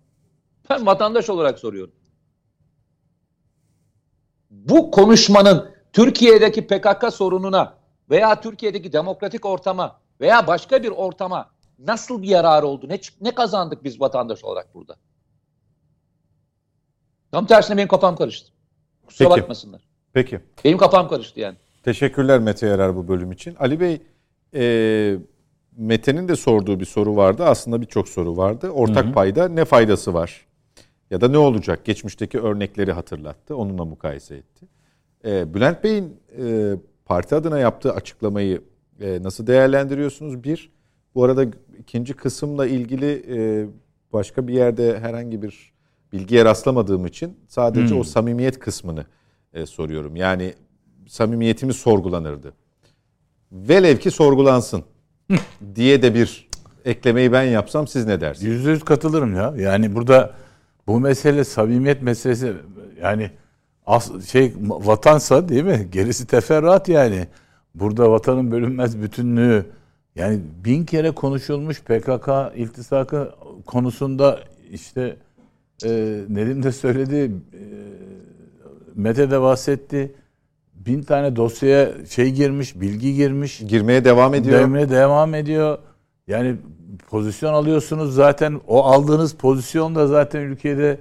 Ben 0.69 0.85
vatandaş 0.85 1.29
olarak 1.29 1.59
soruyorum. 1.59 1.93
Bu 4.49 4.91
konuşmanın 4.91 5.72
Türkiye'deki 5.93 6.67
PKK 6.67 7.13
sorununa 7.13 7.73
veya 8.09 8.41
Türkiye'deki 8.41 8.93
demokratik 8.93 9.45
ortama 9.45 9.99
veya 10.21 10.47
başka 10.47 10.83
bir 10.83 10.89
ortama 10.89 11.49
nasıl 11.79 12.21
bir 12.21 12.27
yarar 12.27 12.63
oldu? 12.63 12.89
Ne, 12.89 12.99
ne 13.21 13.35
kazandık 13.35 13.83
biz 13.83 14.01
vatandaş 14.01 14.43
olarak 14.43 14.73
burada? 14.73 14.95
Tam 17.31 17.45
tersine 17.45 17.77
benim 17.77 17.87
kafam 17.87 18.15
karıştı. 18.15 18.51
Kusura 19.05 19.29
Peki. 19.29 19.41
bakmasınlar. 19.41 19.81
Peki. 20.13 20.39
Benim 20.63 20.77
kafam 20.77 21.09
karıştı 21.09 21.39
yani. 21.39 21.57
Teşekkürler 21.83 22.39
Mete 22.39 22.67
Yarar 22.67 22.95
bu 22.95 23.07
bölüm 23.07 23.31
için. 23.31 23.55
Ali 23.55 23.79
Bey, 23.79 24.01
e, 24.55 25.17
Mete'nin 25.77 26.27
de 26.27 26.35
sorduğu 26.35 26.79
bir 26.79 26.85
soru 26.85 27.15
vardı. 27.15 27.45
Aslında 27.45 27.81
birçok 27.81 28.09
soru 28.09 28.37
vardı. 28.37 28.69
Ortak 28.69 29.05
hı 29.05 29.09
hı. 29.09 29.13
payda 29.13 29.47
ne 29.47 29.65
faydası 29.65 30.13
var? 30.13 30.45
Ya 31.11 31.21
da 31.21 31.27
ne 31.27 31.37
olacak? 31.37 31.85
Geçmişteki 31.85 32.39
örnekleri 32.39 32.91
hatırlattı. 32.91 33.57
Onunla 33.57 33.85
mukayese 33.85 34.35
etti. 34.35 34.67
E, 35.25 35.53
Bülent 35.53 35.83
Bey'in 35.83 36.19
e, 36.39 36.73
parti 37.05 37.35
adına 37.35 37.59
yaptığı 37.59 37.93
açıklamayı 37.93 38.61
e, 39.01 39.23
nasıl 39.23 39.47
değerlendiriyorsunuz? 39.47 40.43
Bir, 40.43 40.71
bu 41.15 41.23
arada 41.23 41.45
ikinci 41.79 42.13
kısımla 42.13 42.67
ilgili 42.67 43.25
e, 43.29 43.67
başka 44.13 44.47
bir 44.47 44.53
yerde 44.53 44.99
herhangi 44.99 45.41
bir 45.41 45.73
bilgiye 46.13 46.45
rastlamadığım 46.45 47.05
için 47.05 47.37
sadece 47.47 47.93
hmm. 47.93 47.99
o 47.99 48.03
samimiyet 48.03 48.59
kısmını 48.59 49.05
e, 49.53 49.65
soruyorum. 49.65 50.15
Yani 50.15 50.53
samimiyetimiz 51.07 51.75
sorgulanırdı. 51.75 52.53
Velev 53.51 53.97
ki 53.97 54.11
sorgulansın 54.11 54.83
diye 55.75 56.01
de 56.01 56.15
bir 56.15 56.49
eklemeyi 56.85 57.31
ben 57.31 57.43
yapsam 57.43 57.87
siz 57.87 58.05
ne 58.05 58.21
dersiniz? 58.21 58.53
Yüzde 58.53 58.69
yüz 58.69 58.83
katılırım 58.83 59.35
ya. 59.35 59.53
Yani 59.57 59.95
burada 59.95 60.33
bu 60.87 60.99
mesele 60.99 61.43
samimiyet 61.43 62.01
meselesi 62.01 62.53
yani 63.01 63.31
as, 63.85 64.25
şey 64.25 64.53
vatansa 64.59 65.49
değil 65.49 65.63
mi? 65.63 65.87
Gerisi 65.91 66.27
teferruat 66.27 66.89
yani. 66.89 67.27
Burada 67.75 68.11
vatanın 68.11 68.51
bölünmez 68.51 69.01
bütünlüğü 69.01 69.65
yani 70.15 70.39
bin 70.65 70.85
kere 70.85 71.11
konuşulmuş 71.11 71.81
PKK 71.81 72.29
iltisakı 72.55 73.31
konusunda 73.65 74.39
işte 74.71 75.17
e, 75.85 75.89
Nedim 76.29 76.63
de 76.63 76.71
söyledi 76.71 77.31
e, 77.53 77.61
Mete 78.95 79.31
de 79.31 79.41
bahsetti 79.41 80.15
bin 80.85 81.01
tane 81.01 81.35
dosyaya 81.35 82.05
şey 82.09 82.31
girmiş, 82.31 82.81
bilgi 82.81 83.13
girmiş. 83.13 83.59
Girmeye 83.59 84.05
devam 84.05 84.33
ediyor. 84.33 84.59
Girmeye 84.59 84.89
devam 84.89 85.35
ediyor. 85.35 85.77
Yani 86.27 86.55
pozisyon 87.09 87.53
alıyorsunuz 87.53 88.15
zaten 88.15 88.61
o 88.67 88.83
aldığınız 88.83 89.35
pozisyon 89.35 89.95
da 89.95 90.07
zaten 90.07 90.41
ülkede 90.41 90.97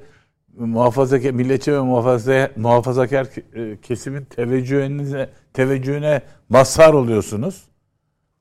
muhafazakar, 0.59 1.31
milliyetçi 1.31 1.73
ve 1.73 1.81
muhafazakar, 1.81 2.51
muhafazakar 2.57 3.27
e, 3.55 3.81
kesimin 3.81 4.25
teveccühüne, 4.25 5.29
teveccühüne 5.53 6.23
mazhar 6.49 6.95
oluyorsunuz. 6.95 7.65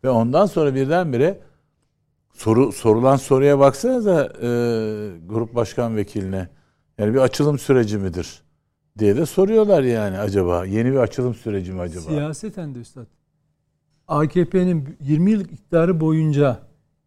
Ve 0.03 0.09
ondan 0.09 0.45
sonra 0.45 0.75
birdenbire 0.75 1.39
soru 2.33 2.71
sorulan 2.71 3.15
soruya 3.15 3.59
baksanıza 3.59 4.23
e, 4.23 4.47
grup 5.25 5.55
başkan 5.55 5.95
vekiline. 5.95 6.49
Yani 6.97 7.13
bir 7.13 7.19
açılım 7.19 7.59
süreci 7.59 7.97
midir? 7.97 8.41
diye 8.99 9.15
de 9.17 9.25
soruyorlar 9.25 9.83
yani 9.83 10.19
acaba. 10.19 10.65
Yeni 10.65 10.91
bir 10.91 10.97
açılım 10.97 11.33
süreci 11.33 11.71
mi 11.71 11.81
acaba? 11.81 12.03
Siyaseten 12.03 12.75
de 12.75 12.79
üstad. 12.79 13.05
AKP'nin 14.07 14.97
20 15.01 15.31
yıl 15.31 15.41
iktidarı 15.41 15.99
boyunca 15.99 16.59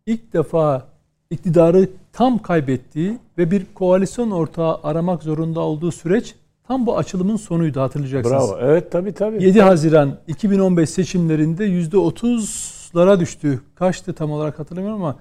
ilk 0.06 0.32
defa 0.32 0.88
iktidarı 1.30 1.88
tam 2.14 2.42
kaybettiği 2.42 3.18
ve 3.38 3.50
bir 3.50 3.66
koalisyon 3.74 4.30
ortağı 4.30 4.80
aramak 4.82 5.22
zorunda 5.22 5.60
olduğu 5.60 5.92
süreç 5.92 6.34
tam 6.66 6.86
bu 6.86 6.98
açılımın 6.98 7.36
sonuydu 7.36 7.80
hatırlayacaksınız. 7.80 8.50
Bravo. 8.50 8.58
Evet 8.60 8.92
tabii 8.92 9.12
tabii. 9.12 9.44
7 9.44 9.62
Haziran 9.62 10.18
2015 10.26 10.90
seçimlerinde 10.90 11.66
%30'lara 11.66 13.20
düştü. 13.20 13.60
Kaçtı 13.74 14.12
tam 14.12 14.30
olarak 14.30 14.58
hatırlamıyorum 14.58 15.02
ama 15.02 15.18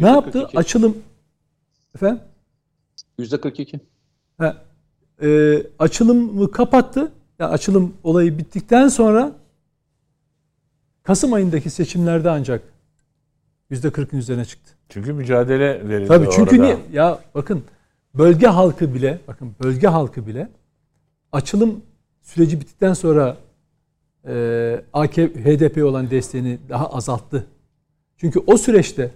ne 0.00 0.08
yaptı? 0.08 0.48
Açılım 0.54 0.96
efendim? 1.94 2.20
%42. 3.18 3.80
He, 4.38 4.54
e, 5.22 5.62
açılımı 5.78 6.50
kapattı. 6.50 7.12
Yani 7.38 7.50
açılım 7.50 7.94
olayı 8.02 8.38
bittikten 8.38 8.88
sonra 8.88 9.32
Kasım 11.02 11.32
ayındaki 11.32 11.70
seçimlerde 11.70 12.30
ancak 12.30 12.62
yüzde 13.70 13.90
kırkın 13.90 14.18
üzerine 14.18 14.44
çıktı. 14.44 14.79
Çünkü 14.90 15.12
mücadele 15.12 15.88
verildi 15.88 16.08
Tabii 16.08 16.28
çünkü 16.32 16.60
orada. 16.60 16.62
niye? 16.62 16.78
Ya 16.92 17.18
bakın 17.34 17.64
bölge 18.14 18.46
halkı 18.46 18.94
bile 18.94 19.18
bakın 19.28 19.52
bölge 19.64 19.86
halkı 19.86 20.26
bile 20.26 20.48
açılım 21.32 21.82
süreci 22.22 22.60
bittikten 22.60 22.92
sonra 22.92 23.36
e, 24.26 24.84
AKP 24.92 25.44
HDP 25.44 25.84
olan 25.84 26.10
desteğini 26.10 26.58
daha 26.68 26.90
azalttı. 26.90 27.46
Çünkü 28.16 28.40
o 28.46 28.56
süreçte 28.56 29.10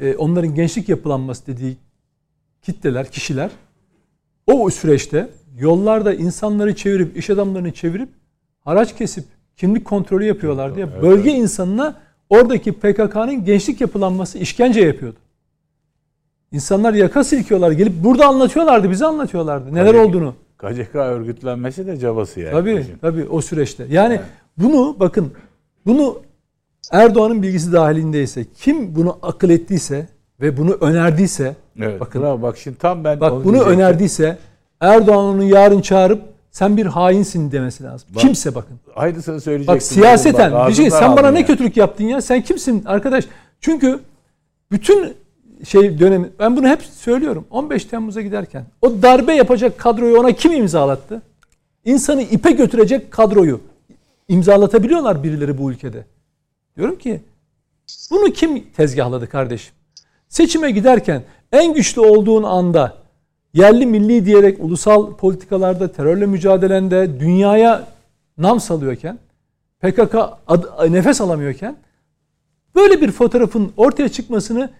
e, 0.00 0.16
onların 0.16 0.54
gençlik 0.54 0.88
yapılanması 0.88 1.46
dediği 1.46 1.76
kitleler, 2.62 3.10
kişiler 3.10 3.50
o 4.46 4.70
süreçte 4.70 5.28
yollarda 5.58 6.14
insanları 6.14 6.76
çevirip, 6.76 7.16
iş 7.16 7.30
adamlarını 7.30 7.72
çevirip 7.72 8.08
haraç 8.60 8.96
kesip 8.96 9.24
kimlik 9.56 9.84
kontrolü 9.84 10.24
yapıyorlar 10.24 10.74
diye 10.74 10.86
evet, 10.86 11.02
bölge 11.02 11.30
evet. 11.30 11.40
insanına 11.40 12.00
oradaki 12.32 12.72
PKK'nın 12.72 13.44
gençlik 13.44 13.80
yapılanması 13.80 14.38
işkence 14.38 14.80
yapıyordu. 14.80 15.16
İnsanlar 16.52 16.94
yaka 16.94 17.24
silkiyorlar. 17.24 17.70
Gelip 17.70 17.92
burada 18.04 18.26
anlatıyorlardı, 18.26 18.90
bize 18.90 19.06
anlatıyorlardı 19.06 19.74
neler 19.74 19.92
KCK, 19.92 20.06
olduğunu. 20.06 20.34
KCK 20.58 20.94
örgütlenmesi 20.94 21.86
de 21.86 21.96
cabası 21.96 22.40
yani. 22.40 22.52
Tabii, 22.52 22.76
başım. 22.76 22.98
tabii 23.00 23.24
o 23.28 23.40
süreçte. 23.40 23.86
Yani 23.90 24.14
evet. 24.14 24.24
bunu 24.58 24.96
bakın, 25.00 25.32
bunu 25.86 26.18
Erdoğan'ın 26.90 27.42
bilgisi 27.42 27.72
dahilindeyse, 27.72 28.44
kim 28.54 28.94
bunu 28.94 29.18
akıl 29.22 29.50
ettiyse 29.50 30.08
ve 30.40 30.56
bunu 30.56 30.72
önerdiyse 30.72 31.56
Evet. 31.80 32.00
Bakın 32.00 32.22
bravo, 32.22 32.42
bak 32.42 32.58
şimdi 32.58 32.78
tam 32.78 33.04
ben 33.04 33.20
Bak 33.20 33.32
bunu 33.32 33.44
diyecektim. 33.44 33.72
önerdiyse 33.72 34.38
Erdoğan 34.80 35.24
onu 35.24 35.44
yarın 35.44 35.80
çağırıp 35.80 36.22
sen 36.52 36.76
bir 36.76 36.86
hainsin 36.86 37.52
demesi 37.52 37.84
lazım. 37.84 38.08
Bak, 38.14 38.22
Kimse 38.22 38.54
bakın. 38.54 38.80
Aynısını 38.96 39.40
söyleyecektim. 39.40 39.74
Bak 39.74 39.82
siyaseten 39.82 40.52
bak, 40.52 40.68
bir 40.68 40.74
şey 40.74 40.90
sen 40.90 41.16
bana 41.16 41.26
ya. 41.26 41.32
ne 41.32 41.46
kötülük 41.46 41.76
yaptın 41.76 42.04
ya? 42.04 42.20
Sen 42.22 42.42
kimsin 42.42 42.84
arkadaş? 42.84 43.24
Çünkü 43.60 44.00
bütün 44.70 45.14
şey 45.68 45.98
dönemi 45.98 46.30
ben 46.38 46.56
bunu 46.56 46.68
hep 46.68 46.82
söylüyorum. 46.82 47.46
15 47.50 47.84
Temmuz'a 47.84 48.20
giderken 48.20 48.64
o 48.82 49.02
darbe 49.02 49.34
yapacak 49.34 49.78
kadroyu 49.78 50.20
ona 50.20 50.32
kim 50.32 50.52
imzalattı? 50.52 51.22
İnsanı 51.84 52.22
ipe 52.22 52.50
götürecek 52.50 53.10
kadroyu 53.10 53.60
imzalatabiliyorlar 54.28 55.22
birileri 55.22 55.58
bu 55.58 55.70
ülkede. 55.70 56.04
Diyorum 56.76 56.98
ki 56.98 57.20
bunu 58.10 58.32
kim 58.32 58.64
tezgahladı 58.70 59.28
kardeşim? 59.28 59.74
Seçime 60.28 60.70
giderken 60.70 61.22
en 61.52 61.74
güçlü 61.74 62.00
olduğun 62.00 62.42
anda 62.42 63.01
yerli 63.54 63.86
milli 63.86 64.26
diyerek 64.26 64.58
ulusal 64.60 65.16
politikalarda 65.16 65.92
terörle 65.92 66.26
mücadelende 66.26 67.20
dünyaya 67.20 67.86
nam 68.38 68.60
salıyorken 68.60 69.18
PKK 69.80 70.14
ad, 70.46 70.92
nefes 70.92 71.20
alamıyorken 71.20 71.76
böyle 72.74 73.00
bir 73.00 73.10
fotoğrafın 73.10 73.72
ortaya 73.76 74.08
çıkmasını 74.08 74.70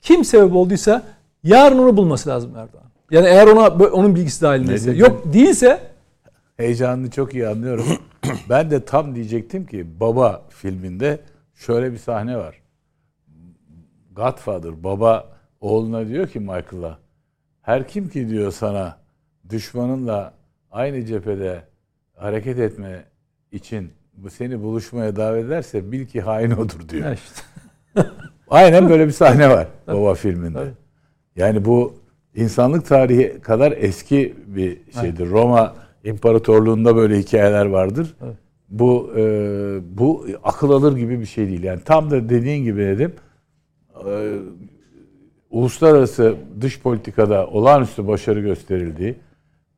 kim 0.00 0.24
sebep 0.24 0.54
olduysa 0.54 1.02
yarın 1.42 1.78
onu 1.78 1.96
bulması 1.96 2.28
lazım 2.28 2.56
Erdoğan. 2.56 2.84
Yani 3.10 3.26
eğer 3.26 3.46
ona 3.46 3.68
onun 3.68 4.14
bilgisi 4.14 4.42
dahilindeyse. 4.42 4.92
Yok 4.92 5.32
değilse 5.32 5.80
heyecanını 6.56 7.10
çok 7.10 7.34
iyi 7.34 7.48
anlıyorum. 7.48 7.86
ben 8.48 8.70
de 8.70 8.84
tam 8.84 9.14
diyecektim 9.14 9.66
ki 9.66 9.86
Baba 10.00 10.42
filminde 10.48 11.20
şöyle 11.54 11.92
bir 11.92 11.98
sahne 11.98 12.36
var. 12.36 12.60
Godfather 14.12 14.84
baba 14.84 15.28
oğluna 15.60 16.08
diyor 16.08 16.28
ki 16.28 16.40
Michael'a 16.40 16.98
her 17.70 17.88
kim 17.88 18.08
ki 18.08 18.28
diyor 18.28 18.52
sana 18.52 18.96
düşmanınla 19.50 20.34
aynı 20.70 21.04
cephede 21.04 21.62
hareket 22.16 22.58
etme 22.58 23.04
için 23.52 23.90
seni 24.30 24.62
buluşmaya 24.62 25.16
davet 25.16 25.44
ederse 25.44 25.92
bil 25.92 26.06
ki 26.06 26.20
hain 26.20 26.50
odur 26.50 26.88
diyor. 26.88 27.12
işte. 27.12 27.42
Aynen 28.50 28.88
böyle 28.88 29.06
bir 29.06 29.12
sahne 29.12 29.50
var 29.50 29.66
baba 29.86 30.14
filminde. 30.14 30.68
Yani 31.36 31.64
bu 31.64 31.94
insanlık 32.34 32.86
tarihi 32.86 33.40
kadar 33.40 33.72
eski 33.76 34.34
bir 34.46 34.78
şeydir. 35.00 35.30
Roma 35.30 35.74
İmparatorluğunda 36.04 36.96
böyle 36.96 37.18
hikayeler 37.18 37.66
vardır. 37.66 38.14
Bu 38.68 39.12
e, 39.16 39.22
bu 39.98 40.26
akıl 40.44 40.70
alır 40.70 40.96
gibi 40.96 41.20
bir 41.20 41.26
şey 41.26 41.48
değil. 41.48 41.62
Yani 41.62 41.80
tam 41.84 42.10
da 42.10 42.28
dediğin 42.28 42.64
gibi 42.64 42.80
dedim. 42.80 43.12
E, 44.06 44.34
uluslararası 45.50 46.34
dış 46.60 46.80
politikada 46.80 47.46
olağanüstü 47.46 48.06
başarı 48.06 48.40
gösterildiği, 48.40 49.14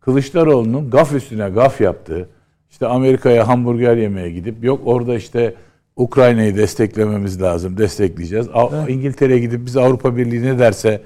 Kılıçdaroğlu'nun 0.00 0.90
gaf 0.90 1.14
üstüne 1.14 1.48
gaf 1.48 1.80
yaptığı, 1.80 2.28
işte 2.70 2.86
Amerika'ya 2.86 3.48
hamburger 3.48 3.96
yemeye 3.96 4.30
gidip 4.30 4.64
yok 4.64 4.80
orada 4.84 5.14
işte 5.14 5.54
Ukrayna'yı 5.96 6.56
desteklememiz 6.56 7.42
lazım, 7.42 7.78
destekleyeceğiz. 7.78 8.46
Evet. 8.54 8.90
İngiltere'ye 8.90 9.38
gidip 9.38 9.66
biz 9.66 9.76
Avrupa 9.76 10.16
Birliği 10.16 10.42
ne 10.42 10.58
derse 10.58 11.02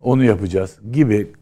onu 0.00 0.24
yapacağız 0.24 0.78
gibi 0.92 1.32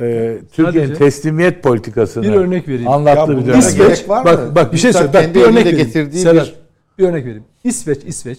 e, 0.00 0.38
Türkiye'nin 0.52 0.94
teslimiyet 0.94 1.62
politikasını 1.62 2.22
bir 2.22 2.32
örnek 2.32 2.68
vereyim. 2.68 2.88
anlattığı 2.88 3.38
bir 3.38 3.46
dönem. 3.46 3.58
İsveç, 3.58 4.08
var 4.08 4.18
mı? 4.18 4.24
Bak, 4.24 4.54
bak 4.54 4.72
bir 4.72 4.78
şey 4.78 4.92
söyle. 4.92 5.14
Bak, 5.14 5.34
bir 5.34 5.42
örnek 5.42 5.66
vereyim. 5.66 5.86
Getirdiği 5.86 6.18
Serhat, 6.18 6.46
bir... 6.46 7.04
bir 7.04 7.08
örnek 7.08 7.24
vereyim. 7.24 7.44
İsveç, 7.64 8.04
İsveç 8.04 8.38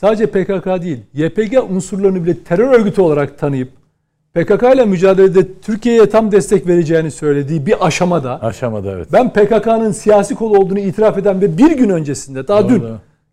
sadece 0.00 0.26
PKK 0.26 0.82
değil, 0.82 1.00
YPG 1.14 1.70
unsurlarını 1.70 2.24
bile 2.24 2.38
terör 2.44 2.72
örgütü 2.72 3.00
olarak 3.00 3.38
tanıyıp 3.38 3.68
PKK 4.34 4.62
ile 4.74 4.84
mücadelede 4.84 5.60
Türkiye'ye 5.62 6.08
tam 6.08 6.32
destek 6.32 6.66
vereceğini 6.66 7.10
söylediği 7.10 7.66
bir 7.66 7.86
aşamada 7.86 8.42
aşamada 8.42 8.90
evet. 8.92 9.08
Ben 9.12 9.32
PKK'nın 9.32 9.92
siyasi 9.92 10.34
kolu 10.34 10.58
olduğunu 10.58 10.78
itiraf 10.78 11.18
eden 11.18 11.40
ve 11.40 11.58
bir 11.58 11.70
gün 11.70 11.88
öncesinde 11.88 12.48
daha 12.48 12.64
Doğru. 12.64 12.70
dün 12.70 12.84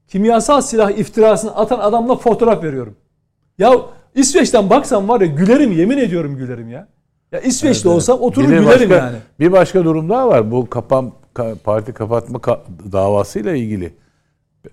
kimyasal 0.07 0.61
silah 0.61 0.91
iftirasını 0.91 1.55
atan 1.55 1.79
adamla 1.79 2.15
fotoğraf 2.15 2.63
veriyorum. 2.63 2.95
Ya 3.57 3.71
İsveç'ten 4.15 4.69
baksam 4.69 5.09
var 5.09 5.21
ya 5.21 5.27
gülerim 5.27 5.71
yemin 5.71 5.97
ediyorum 5.97 6.37
gülerim 6.37 6.69
ya. 6.69 6.87
Ya 7.31 7.39
İsveç'te 7.39 7.89
evet, 7.89 7.95
olsam 7.95 8.21
oturur 8.21 8.47
gülerim 8.47 8.65
başka, 8.65 8.95
yani. 8.95 9.17
Bir 9.39 9.51
başka 9.51 9.85
durum 9.85 10.09
daha 10.09 10.27
var. 10.27 10.51
Bu 10.51 10.69
kapan 10.69 11.11
parti 11.63 11.93
kapatma 11.93 12.39
davasıyla 12.91 13.55
ilgili 13.55 13.93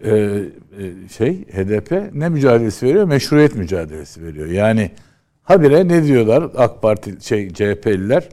e, 0.04 0.10
e, 0.10 1.08
şey 1.08 1.44
HDP 1.44 2.14
ne 2.14 2.28
mücadelesi 2.28 2.86
veriyor? 2.86 3.04
Meşruiyet 3.04 3.54
mücadelesi 3.54 4.22
veriyor. 4.22 4.46
Yani 4.46 4.90
habire 5.42 5.88
ne 5.88 6.04
diyorlar 6.04 6.50
AK 6.56 6.82
Parti 6.82 7.16
şey 7.20 7.52
CHP'liler? 7.52 8.28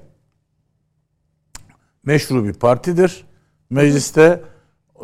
Meşru 2.06 2.46
bir 2.46 2.54
partidir. 2.54 3.26
Mecliste 3.70 4.42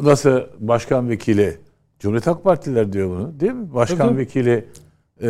nasıl 0.01 0.41
başkan 0.59 1.09
vekili 1.09 1.57
Cumhuriyet 1.99 2.27
Halk 2.27 2.43
Partiler 2.43 2.93
diyor 2.93 3.09
bunu 3.09 3.39
değil 3.39 3.51
mi? 3.51 3.73
Başkan 3.73 4.07
evet. 4.07 4.17
vekili 4.17 4.65
e, 5.21 5.29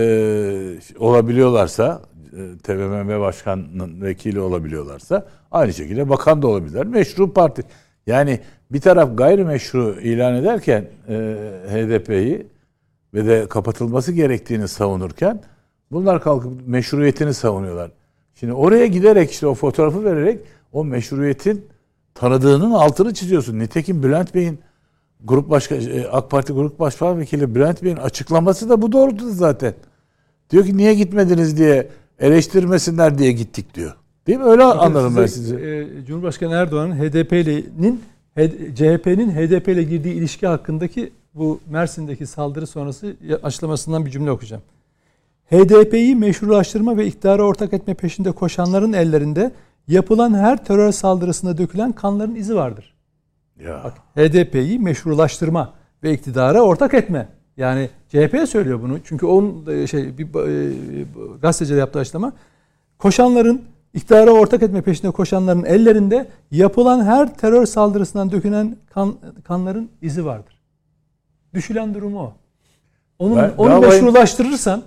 olabiliyorlarsa 0.99 2.01
e, 2.33 2.57
TBMM 2.63 3.19
başkanının 3.19 4.01
vekili 4.01 4.39
olabiliyorlarsa 4.39 5.27
aynı 5.51 5.73
şekilde 5.73 6.09
bakan 6.09 6.41
da 6.41 6.47
olabilirler. 6.47 6.85
Meşru 6.85 7.33
parti. 7.33 7.63
Yani 8.07 8.39
bir 8.71 8.81
taraf 8.81 9.17
gayrimeşru 9.17 9.99
ilan 10.01 10.35
ederken 10.35 10.85
e, 11.07 11.13
HDP'yi 11.69 12.47
ve 13.13 13.25
de 13.25 13.47
kapatılması 13.49 14.11
gerektiğini 14.11 14.67
savunurken 14.67 15.41
bunlar 15.91 16.21
kalkıp 16.21 16.67
meşruiyetini 16.67 17.33
savunuyorlar. 17.33 17.91
Şimdi 18.35 18.53
oraya 18.53 18.85
giderek 18.85 19.31
işte 19.31 19.47
o 19.47 19.53
fotoğrafı 19.53 20.05
vererek 20.05 20.39
o 20.73 20.85
meşruiyetin 20.85 21.65
tanıdığının 22.13 22.71
altını 22.71 23.13
çiziyorsun. 23.13 23.59
Nitekim 23.59 24.03
Bülent 24.03 24.35
Bey'in 24.35 24.59
Grup 25.23 25.49
Başkan 25.49 25.81
e, 25.81 26.07
AK 26.07 26.31
Parti 26.31 26.53
Grup 26.53 26.79
Başkan 26.79 27.19
Vekili 27.19 27.55
Bülent 27.55 27.83
Bey'in 27.83 27.97
açıklaması 27.97 28.69
da 28.69 28.81
bu 28.81 28.91
doğrultuda 28.91 29.31
zaten. 29.31 29.73
Diyor 30.49 30.65
ki 30.65 30.77
niye 30.77 30.93
gitmediniz 30.93 31.57
diye 31.57 31.89
eleştirmesinler 32.19 33.17
diye 33.17 33.31
gittik 33.31 33.75
diyor. 33.75 33.95
Değil 34.27 34.39
mi? 34.39 34.45
Öyle 34.45 34.63
Bakın 34.63 34.79
anladım 34.79 35.09
size, 35.09 35.21
ben 35.21 35.25
sizi. 35.25 35.55
E, 35.55 36.05
Cumhurbaşkanı 36.05 36.53
Erdoğan'ın 36.53 36.95
HDP'nin 36.95 38.01
CHP'nin 38.75 39.31
HDP 39.31 39.67
ile 39.67 39.83
girdiği 39.83 40.13
ilişki 40.13 40.47
hakkındaki 40.47 41.11
bu 41.33 41.59
Mersin'deki 41.69 42.25
saldırı 42.25 42.67
sonrası 42.67 43.15
açıklamasından 43.43 44.05
bir 44.05 44.11
cümle 44.11 44.31
okuyacağım. 44.31 44.63
HDP'yi 45.51 46.15
meşrulaştırma 46.15 46.97
ve 46.97 47.05
iktidara 47.05 47.43
ortak 47.43 47.73
etme 47.73 47.93
peşinde 47.93 48.31
koşanların 48.31 48.93
ellerinde 48.93 49.51
yapılan 49.87 50.33
her 50.33 50.65
terör 50.65 50.91
saldırısında 50.91 51.57
dökülen 51.57 51.91
kanların 51.91 52.35
izi 52.35 52.55
vardır. 52.55 52.93
Ya. 53.59 53.81
Bak, 53.83 53.93
HDP'yi 54.15 54.79
meşrulaştırma 54.79 55.73
ve 56.03 56.13
iktidara 56.13 56.61
ortak 56.61 56.93
etme. 56.93 57.27
Yani 57.57 57.89
CHP 58.09 58.49
söylüyor 58.49 58.81
bunu. 58.81 58.99
Çünkü 59.03 59.25
onun 59.25 59.65
e, 59.67 59.87
şey 59.87 60.17
bir 60.17 60.25
e, 60.25 60.73
gazeteciler 61.41 61.79
yaptığı 61.79 61.99
açıklama 61.99 62.33
koşanların 62.97 63.61
iktidara 63.95 64.31
ortak 64.31 64.63
etme 64.63 64.81
peşinde 64.81 65.11
koşanların 65.11 65.65
ellerinde 65.65 66.27
yapılan 66.51 67.05
her 67.05 67.37
terör 67.37 67.65
saldırısından 67.65 68.31
dökülen 68.31 68.77
kan, 68.93 69.15
kanların 69.43 69.89
izi 70.01 70.25
vardır. 70.25 70.61
Düşülen 71.53 71.93
durumu 71.93 72.19
o. 72.19 72.33
Onun 73.19 73.37
ben, 73.37 73.51
onu 73.57 73.79
meşrulaştırırsan 73.79 74.83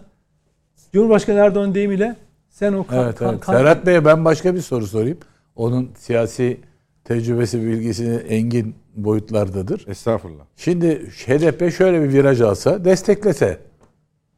Cumhurbaşkanı 0.93 1.39
Erdoğan 1.39 1.75
deyimiyle 1.75 2.17
sen 2.51 2.73
o 2.73 2.87
kan, 2.87 3.05
evet, 3.05 3.23
evet. 3.23 3.41
kan, 3.41 3.53
Serhat 3.53 3.87
Bey'e 3.87 4.05
ben 4.05 4.25
başka 4.25 4.55
bir 4.55 4.61
soru 4.61 4.87
sorayım. 4.87 5.19
Onun 5.57 5.91
siyasi 5.99 6.61
tecrübesi, 7.05 7.63
bilgisi 7.63 8.25
engin 8.29 8.75
boyutlardadır. 8.97 9.89
Estağfurullah. 9.89 10.45
Şimdi 10.57 11.11
HDP 11.11 11.73
şöyle 11.73 12.03
bir 12.03 12.13
viraj 12.13 12.41
alsa, 12.41 12.85
desteklese. 12.85 13.61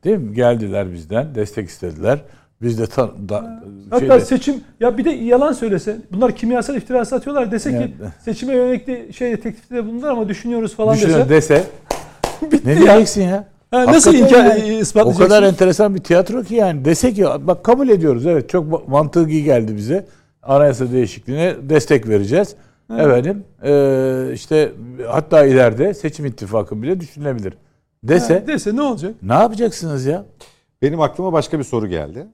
Değil 0.04 0.18
mi? 0.18 0.34
Geldiler 0.34 0.92
bizden, 0.92 1.34
destek 1.34 1.68
istediler. 1.68 2.22
Biz 2.62 2.78
de 2.78 2.86
ta, 2.86 3.10
da, 3.28 3.62
Hatta 3.90 4.00
şeyde, 4.00 4.20
seçim 4.20 4.60
ya 4.80 4.98
bir 4.98 5.04
de 5.04 5.10
yalan 5.10 5.52
söylese 5.52 5.96
bunlar 6.12 6.36
kimyasal 6.36 6.76
iftirası 6.76 7.16
atıyorlar 7.16 7.52
dese 7.52 7.70
yani, 7.70 7.86
ki 7.86 7.92
seçime 8.24 8.54
yönelik 8.54 9.14
şey 9.14 9.36
teklifte 9.36 9.86
bulundular 9.86 10.10
ama 10.10 10.28
düşünüyoruz 10.28 10.74
falan 10.74 10.94
dese. 10.94 11.28
dese. 11.28 11.64
bitti 12.42 12.68
ne 12.68 12.76
diyeceksin 12.76 13.22
ya? 13.22 13.48
Ha, 13.70 13.86
nasıl 13.86 14.14
inkar 14.14 14.44
yani, 14.44 14.78
ispatlayacaksın? 14.78 15.24
O 15.24 15.28
kadar 15.28 15.42
enteresan 15.42 15.94
bir 15.94 16.00
tiyatro 16.00 16.42
ki 16.42 16.54
yani 16.54 16.84
dese 16.84 17.12
ki 17.12 17.24
bak 17.40 17.64
kabul 17.64 17.88
ediyoruz 17.88 18.26
evet 18.26 18.48
çok 18.48 18.88
mantıklı 18.88 19.30
geldi 19.30 19.76
bize 19.76 20.06
anayasa 20.42 20.92
değişikliğine 20.92 21.54
destek 21.62 22.08
vereceğiz. 22.08 22.54
Evet. 22.92 23.06
Efendim 23.06 23.44
e, 23.62 24.32
işte 24.34 24.72
hatta 25.08 25.44
ileride 25.44 25.94
seçim 25.94 26.26
ittifakı 26.26 26.82
bile 26.82 27.00
düşünülebilir. 27.00 27.54
Dese, 28.04 28.34
ha, 28.34 28.46
dese 28.46 28.76
ne 28.76 28.82
olacak? 28.82 29.14
Ne 29.22 29.34
yapacaksınız 29.34 30.06
ya? 30.06 30.24
Benim 30.82 31.00
aklıma 31.00 31.32
başka 31.32 31.58
bir 31.58 31.64
soru 31.64 31.86
geldi. 31.86 32.26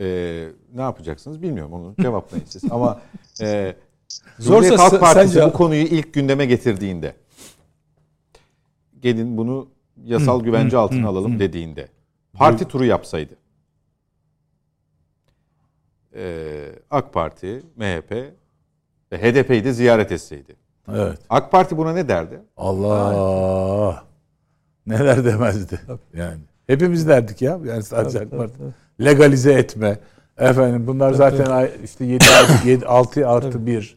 Ee, 0.00 0.48
ne 0.74 0.82
yapacaksınız 0.82 1.42
bilmiyorum 1.42 1.72
onu 1.72 1.94
cevaplayın 2.00 2.44
siz. 2.44 2.72
Ama 2.72 3.00
e, 3.40 3.76
Cumhuriyet 4.40 4.78
Halk 4.78 5.00
Partisi 5.00 5.34
sence... 5.34 5.46
bu 5.46 5.52
konuyu 5.52 5.82
ilk 5.82 6.14
gündeme 6.14 6.46
getirdiğinde 6.46 7.14
gelin 9.00 9.36
bunu 9.36 9.68
yasal 10.04 10.42
güvence 10.42 10.76
altına 10.76 11.08
alalım 11.08 11.38
dediğinde 11.38 11.88
parti 12.32 12.68
turu 12.68 12.84
yapsaydı 12.84 13.34
e, 16.14 16.72
AK 16.90 17.12
Parti, 17.12 17.62
MHP 17.76 18.12
ve 19.12 19.18
HDP'yi 19.18 19.64
de 19.64 19.72
ziyaret 19.72 20.12
etseydi. 20.12 20.56
Evet. 20.88 21.18
AK 21.30 21.52
Parti 21.52 21.76
buna 21.76 21.92
ne 21.92 22.08
derdi? 22.08 22.40
Allah! 22.56 24.04
Neler 24.86 25.24
demezdi. 25.24 25.80
Yani 26.14 26.40
hepimiz 26.70 27.08
derdik 27.08 27.42
ya. 27.42 27.58
Yani 27.64 27.82
sadece 27.82 28.20
AK 28.20 28.30
Parti. 28.30 28.54
Legalize 29.00 29.52
etme. 29.52 29.98
Efendim 30.38 30.86
bunlar 30.86 31.12
zaten 31.12 31.68
işte 31.84 32.04
7, 32.04 32.24
7 32.66 32.86
6 32.86 33.28
artı 33.28 33.66
1. 33.66 33.96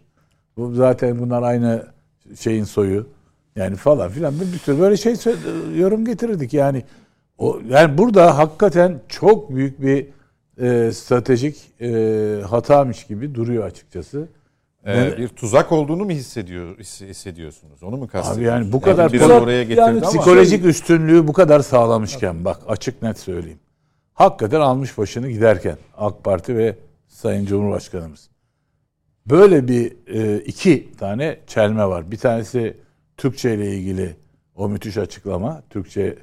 Bu 0.57 0.73
zaten 0.73 1.19
bunlar 1.19 1.43
aynı 1.43 1.85
şeyin 2.39 2.63
soyu. 2.63 3.07
Yani 3.55 3.75
falan 3.75 4.09
filan 4.09 4.33
bir 4.53 4.59
sürü 4.59 4.79
böyle 4.79 4.97
şey 4.97 5.15
yorum 5.75 6.05
getirirdik 6.05 6.53
yani. 6.53 6.83
O 7.37 7.59
yani 7.69 7.97
burada 7.97 8.37
hakikaten 8.37 8.99
çok 9.09 9.55
büyük 9.55 9.81
bir 9.81 10.07
e, 10.61 10.91
stratejik 10.91 11.81
e, 11.81 12.41
hatamış 12.49 13.03
gibi 13.03 13.35
duruyor 13.35 13.65
açıkçası. 13.65 14.27
Ee, 14.87 15.17
bir 15.17 15.27
tuzak 15.27 15.71
olduğunu 15.71 16.05
mu 16.05 16.11
hissediyor 16.11 16.77
hissediyorsunuz? 16.79 17.83
Onu 17.83 17.97
mu 17.97 18.07
kastediyorsunuz? 18.07 18.37
Abi 18.37 18.45
yani 18.45 18.71
bu 18.71 18.81
kadar 18.81 19.11
yani 19.11 19.21
tuzak, 19.21 19.41
oraya 19.41 19.63
getirdi 19.63 19.79
yani 19.79 20.01
psikolojik 20.01 20.61
şey... 20.61 20.69
üstünlüğü 20.69 21.27
bu 21.27 21.33
kadar 21.33 21.59
sağlamışken 21.59 22.45
bak 22.45 22.59
açık 22.67 23.01
net 23.01 23.19
söyleyeyim. 23.19 23.59
Hakikaten 24.13 24.59
almış 24.59 24.97
başını 24.97 25.29
giderken 25.29 25.77
AK 25.97 26.23
Parti 26.23 26.57
ve 26.57 26.75
Sayın 27.07 27.45
Cumhurbaşkanımız. 27.45 28.29
Böyle 29.25 29.67
bir 29.67 29.93
e, 30.07 30.37
iki 30.39 30.91
tane 30.97 31.39
çelme 31.47 31.85
var. 31.85 32.11
Bir 32.11 32.17
tanesi 32.17 32.77
Türkçe 33.17 33.55
ile 33.55 33.75
ilgili 33.75 34.15
o 34.55 34.69
müthiş 34.69 34.97
açıklama. 34.97 35.63
Türkçe 35.69 36.17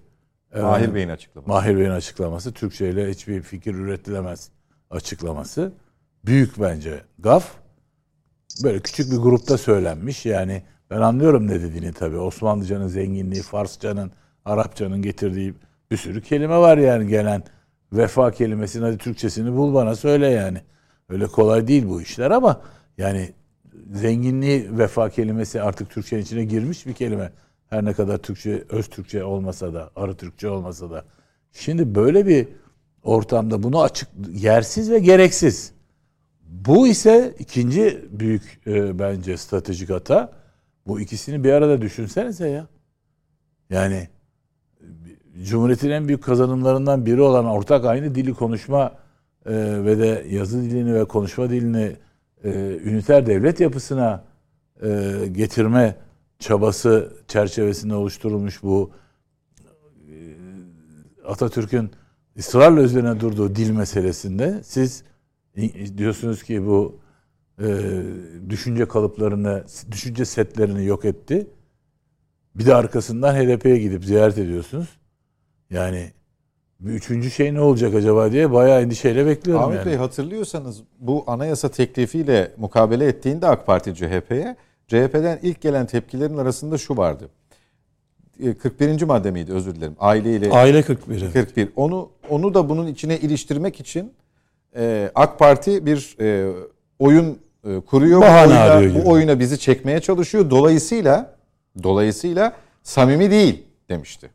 Mahir 0.55 0.95
Bey'in 0.95 1.09
açıklaması. 1.09 1.49
Mahir 1.49 1.77
Bey'in 1.77 1.91
açıklaması. 1.91 2.53
Türkçe 2.53 2.91
ile 2.91 3.11
hiçbir 3.11 3.43
fikir 3.43 3.75
üretilemez 3.75 4.51
açıklaması. 4.91 5.73
Büyük 6.25 6.61
bence 6.61 7.01
gaf. 7.19 7.61
Böyle 8.65 8.81
küçük 8.81 9.13
bir 9.13 9.17
grupta 9.17 9.59
söylenmiş. 9.59 10.27
Yani 10.27 10.63
ben 10.91 11.01
anlıyorum 11.01 11.47
ne 11.47 11.63
dediğini 11.63 11.93
tabii. 11.93 12.19
Osmanlıcanın 12.19 12.89
zenginliği, 12.89 13.43
Farsçanın, 13.43 14.13
Arapçanın 14.45 15.03
getirdiği 15.03 15.55
bir 15.91 15.97
sürü 15.97 16.23
kelime 16.23 16.59
var 16.59 16.79
yani 16.79 17.07
gelen. 17.07 17.43
Vefa 17.93 18.31
kelimesinin 18.31 18.85
hadi 18.85 18.99
Türkçesini 18.99 19.57
bul 19.57 19.75
bana 19.75 19.97
söyle 19.97 20.27
yani. 20.27 20.59
Öyle 21.09 21.27
kolay 21.27 21.67
değil 21.67 21.89
bu 21.89 22.03
işler 22.03 22.31
ama 22.31 22.61
yani 22.99 23.33
zenginliği 23.93 24.79
vefa 24.79 25.11
kelimesi 25.11 25.63
artık 25.63 25.91
Türkçenin 25.91 26.23
içine 26.23 26.45
girmiş 26.45 26.87
bir 26.87 26.93
kelime. 26.93 27.33
Her 27.71 27.85
ne 27.85 27.93
kadar 27.93 28.19
Türkçe, 28.19 28.65
öz 28.69 28.89
Türkçe 28.89 29.25
olmasa 29.25 29.75
da, 29.75 29.91
arı 29.97 30.17
Türkçe 30.17 30.49
olmasa 30.49 30.91
da. 30.91 31.05
Şimdi 31.53 31.95
böyle 31.95 32.27
bir 32.27 32.49
ortamda 33.03 33.63
bunu 33.63 33.83
açık, 33.83 34.09
yersiz 34.33 34.91
ve 34.91 34.99
gereksiz. 34.99 35.73
Bu 36.51 36.89
ise 36.89 37.35
ikinci 37.39 38.05
büyük 38.11 38.61
e, 38.67 38.99
bence 38.99 39.37
stratejik 39.37 39.91
hata. 39.91 40.33
Bu 40.87 41.01
ikisini 41.01 41.45
bir 41.45 41.53
arada 41.53 41.83
düşünsenize 41.83 42.49
ya. 42.49 42.67
Yani 43.71 44.09
Cumhuriyet'in 45.43 45.91
en 45.91 46.09
büyük 46.09 46.25
kazanımlarından 46.25 47.07
biri 47.07 47.21
olan 47.21 47.47
ortak 47.47 47.85
aynı 47.85 48.15
dili 48.15 48.35
konuşma 48.35 48.93
e, 49.47 49.53
ve 49.85 49.99
de 49.99 50.27
yazı 50.31 50.63
dilini 50.63 50.95
ve 50.95 51.05
konuşma 51.05 51.51
dilini 51.51 51.97
e, 52.45 52.51
üniter 52.85 53.27
devlet 53.27 53.61
yapısına 53.61 54.25
e, 54.83 55.19
getirme 55.33 55.97
çabası 56.39 57.13
çerçevesinde 57.29 57.95
oluşturulmuş 57.95 58.63
bu 58.63 58.91
e, 60.09 60.15
Atatürk'ün 61.27 61.91
ısrarla 62.39 62.83
üzerine 62.83 63.21
durduğu 63.21 63.57
dil 63.57 63.71
meselesinde 63.71 64.61
siz 64.65 65.10
diyorsunuz 65.97 66.43
ki 66.43 66.67
bu 66.67 66.99
e, 67.61 67.67
düşünce 68.49 68.89
kalıplarını, 68.89 69.65
düşünce 69.93 70.25
setlerini 70.25 70.85
yok 70.85 71.05
etti. 71.05 71.47
Bir 72.55 72.67
de 72.67 72.75
arkasından 72.75 73.35
HDP'ye 73.35 73.79
gidip 73.79 74.05
ziyaret 74.05 74.39
ediyorsunuz. 74.39 74.89
Yani 75.71 76.13
bir 76.81 76.93
üçüncü 76.93 77.31
şey 77.31 77.55
ne 77.55 77.61
olacak 77.61 77.95
acaba 77.95 78.33
diye 78.33 78.53
bayağı 78.53 78.83
endişeyle 78.83 79.27
bekliyorum 79.27 79.65
Ahmet 79.65 79.77
yani. 79.79 79.87
Bey 79.87 79.97
hatırlıyorsanız 79.97 80.83
bu 80.99 81.25
anayasa 81.27 81.69
teklifiyle 81.69 82.53
mukabele 82.57 83.07
ettiğinde 83.07 83.47
AK 83.47 83.67
Parti 83.67 83.95
CHP'ye 83.95 84.57
CHP'den 84.89 85.39
ilk 85.43 85.61
gelen 85.61 85.87
tepkilerin 85.87 86.37
arasında 86.37 86.79
şu 86.79 86.97
vardı. 86.97 87.29
41. 88.63 89.03
madde 89.03 89.31
miydi 89.31 89.53
özür 89.53 89.75
dilerim. 89.75 89.97
Aile 89.99 90.37
ile 90.37 90.51
Aile 90.51 90.83
41. 90.83 91.33
41. 91.33 91.69
Onu 91.77 92.11
onu 92.29 92.55
da 92.55 92.69
bunun 92.69 92.87
içine 92.87 93.19
iliştirmek 93.19 93.81
için 93.81 94.13
e, 94.77 95.11
AK 95.15 95.39
Parti 95.39 95.87
bir 95.87 96.17
e, 96.21 96.53
oyun 96.99 97.39
e, 97.65 97.81
kuruyor. 97.81 98.21
Bahane 98.21 98.47
bu, 98.47 98.51
oyuna, 98.51 98.61
arıyor 98.63 98.93
gibi. 98.93 99.05
bu 99.05 99.11
oyuna 99.11 99.41
bizi 99.41 99.59
çekmeye 99.59 100.01
çalışıyor. 100.01 100.51
Dolayısıyla 100.51 101.35
dolayısıyla 101.83 102.53
samimi 102.83 103.31
değil 103.31 103.63
demişti. 103.89 104.31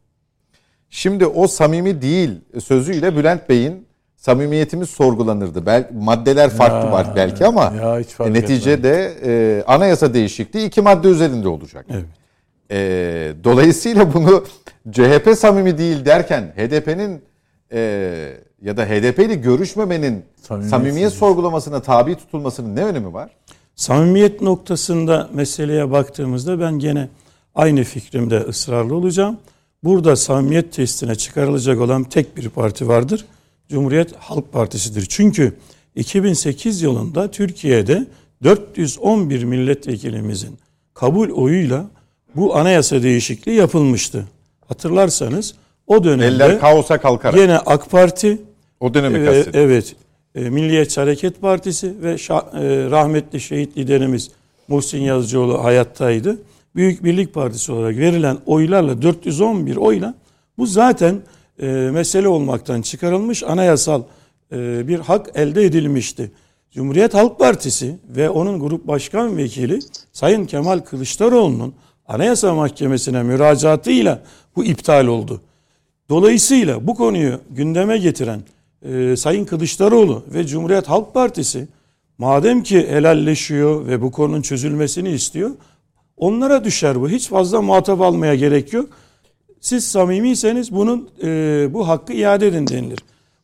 Şimdi 0.90 1.26
o 1.26 1.48
samimi 1.48 2.02
değil 2.02 2.32
sözüyle 2.64 3.16
Bülent 3.16 3.50
Bey'in 3.50 3.86
samimiyetimiz 4.16 4.90
sorgulanırdı. 4.90 5.66
Belki 5.66 5.94
maddeler 5.94 6.50
farklı 6.50 6.88
Ya, 6.88 6.92
var 6.92 7.08
belki 7.16 7.46
ama 7.46 7.74
ya 7.82 8.00
hiç 8.00 8.08
fark 8.10 8.32
neticede 8.32 9.14
e, 9.26 9.64
anayasa 9.68 10.14
değişikliği 10.14 10.68
iki 10.68 10.82
madde 10.82 11.08
üzerinde 11.08 11.48
olacak. 11.48 11.86
Evet. 11.90 12.06
E, 12.72 12.78
dolayısıyla 13.44 14.14
bunu 14.14 14.44
CHP 14.92 15.38
samimi 15.38 15.78
değil 15.78 16.06
derken 16.06 16.44
HDP'nin 16.44 17.22
e, 17.72 18.34
ya 18.66 18.78
da 18.78 18.86
HDP 18.86 19.20
ile 19.20 19.36
görüşmemenin 19.36 20.24
Samimiyetsiz. 20.42 20.70
samimiyet 20.70 21.14
sorgulamasına 21.14 21.82
tabi 21.82 22.16
tutulmasının 22.16 22.76
ne 22.76 22.84
önemi 22.86 23.14
var? 23.14 23.30
Samimiyet 23.76 24.42
noktasında 24.42 25.30
meseleye 25.34 25.92
baktığımızda 25.92 26.60
ben 26.60 26.80
gene 26.80 27.10
aynı 27.56 27.84
fikrimde 27.84 28.40
ısrarlı 28.40 28.96
olacağım. 28.96 29.38
Burada 29.84 30.16
samimiyet 30.16 30.74
testine 30.74 31.16
çıkarılacak 31.16 31.82
olan 31.82 32.04
tek 32.04 32.38
bir 32.38 32.50
parti 32.50 32.88
vardır. 32.88 33.26
Cumhuriyet 33.70 34.16
Halk 34.16 34.54
Partisi'dir. 34.54 35.06
Çünkü 35.10 35.54
2008 35.96 36.82
yılında 36.82 37.32
Türkiye'de 37.32 38.06
411 38.44 39.44
milletvekilimizin 39.44 40.58
kabul 40.94 41.30
oyuyla 41.30 41.86
bu 42.36 42.56
anayasa 42.56 43.04
değişikliği 43.04 43.56
yapılmıştı. 43.56 44.26
Hatırlarsanız 44.68 45.56
o 45.88 46.04
dönemde 46.04 46.26
Eller 46.26 46.60
kaosa 46.60 46.98
kalkarak. 47.02 47.40
yine 47.40 47.58
AK 47.58 47.92
Parti 47.92 48.42
o 48.80 48.94
dönemi 48.94 49.26
kastediyor. 49.26 49.66
evet. 49.66 49.96
Ee, 50.36 50.50
Milliyetçi 50.50 51.00
Hareket 51.00 51.42
Partisi 51.42 51.94
ve 52.02 52.12
e, 52.12 52.16
rahmetli 52.92 53.42
şehit 53.42 53.78
liderimiz 53.78 54.32
Muhsin 54.68 55.00
Yazıcıoğlu 55.00 55.64
hayattaydı. 55.64 56.38
Büyük 56.76 57.04
Birlik 57.04 57.34
Partisi 57.34 57.72
olarak 57.72 57.98
verilen 57.98 58.38
oylarla 58.46 59.02
411 59.02 59.76
oyla 59.76 60.16
bu 60.58 60.66
zaten 60.66 61.22
e, 61.62 61.66
mesele 61.68 62.28
olmaktan 62.28 62.82
çıkarılmış 62.82 63.44
anayasal 63.44 64.04
e, 64.52 64.88
bir 64.88 65.00
hak 65.00 65.30
elde 65.36 65.64
edilmişti. 65.64 66.32
Cumhuriyet 66.72 67.14
Halk 67.14 67.40
Partisi 67.40 67.96
ve 68.10 68.30
onun 68.30 68.60
grup 68.60 68.88
başkan 68.88 69.38
vekili 69.38 69.80
Sayın 70.14 70.46
Kemal 70.46 70.80
Kılıçdaroğlu'nun 70.80 71.74
Anayasa 72.08 72.54
Mahkemesi'ne 72.54 73.24
müracaatıyla 73.24 74.24
bu 74.56 74.66
iptal 74.66 75.08
oldu. 75.08 75.42
Dolayısıyla 76.10 76.88
bu 76.88 76.96
konuyu 76.96 77.40
gündeme 77.50 77.98
getiren 77.98 78.42
e, 78.82 79.16
Sayın 79.16 79.46
Kılıçdaroğlu 79.46 80.24
ve 80.34 80.48
Cumhuriyet 80.48 80.90
Halk 80.90 81.14
Partisi 81.14 81.68
madem 82.18 82.64
ki 82.64 82.88
helalleşiyor 82.88 83.88
ve 83.88 84.02
bu 84.02 84.12
konunun 84.12 84.42
çözülmesini 84.42 85.10
istiyor 85.10 85.52
onlara 86.18 86.64
düşer 86.64 87.02
bu. 87.02 87.10
Hiç 87.10 87.30
fazla 87.30 87.62
muhatap 87.62 88.02
almaya 88.02 88.36
gerek 88.36 88.74
yok. 88.74 88.90
Siz 89.62 89.88
samimiyseniz 89.88 90.72
bunun 90.72 91.10
e, 91.24 91.28
bu 91.74 91.88
hakkı 91.88 92.14
iade 92.14 92.48
edin 92.48 92.68
denilir. 92.68 93.00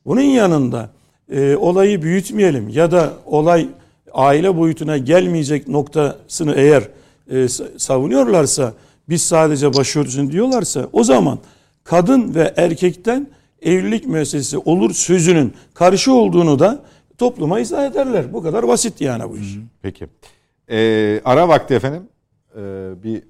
Bunun 0.06 0.22
yanında 0.22 0.90
e, 1.32 1.56
olayı 1.56 2.02
büyütmeyelim 2.02 2.70
ya 2.70 2.92
da 2.92 3.14
olay 3.26 3.68
aile 4.14 4.58
boyutuna 4.58 4.98
gelmeyecek 4.98 5.68
noktasını 5.68 6.54
eğer 6.56 6.84
e, 7.32 7.48
savunuyorlarsa 7.78 8.74
biz 9.10 9.22
sadece 9.22 9.74
başörtüsün 9.74 10.32
diyorlarsa 10.32 10.88
o 10.94 11.04
zaman 11.04 11.40
kadın 11.84 12.36
ve 12.36 12.54
erkekten 12.58 13.28
evlilik 13.62 14.06
müessesesi 14.06 14.58
olur 14.58 14.94
sözünün 14.94 15.54
karşı 15.74 16.14
olduğunu 16.14 16.60
da 16.60 16.84
topluma 17.18 17.60
izah 17.60 17.86
ederler. 17.86 18.34
Bu 18.34 18.44
kadar 18.44 18.68
basit 18.68 19.02
yani 19.02 19.30
bu 19.30 19.38
iş. 19.38 19.58
Peki. 19.82 20.08
Ee, 20.70 21.22
ara 21.26 21.48
vakti 21.48 21.74
efendim. 21.74 22.04
Ee, 22.56 22.60
bir 23.04 23.24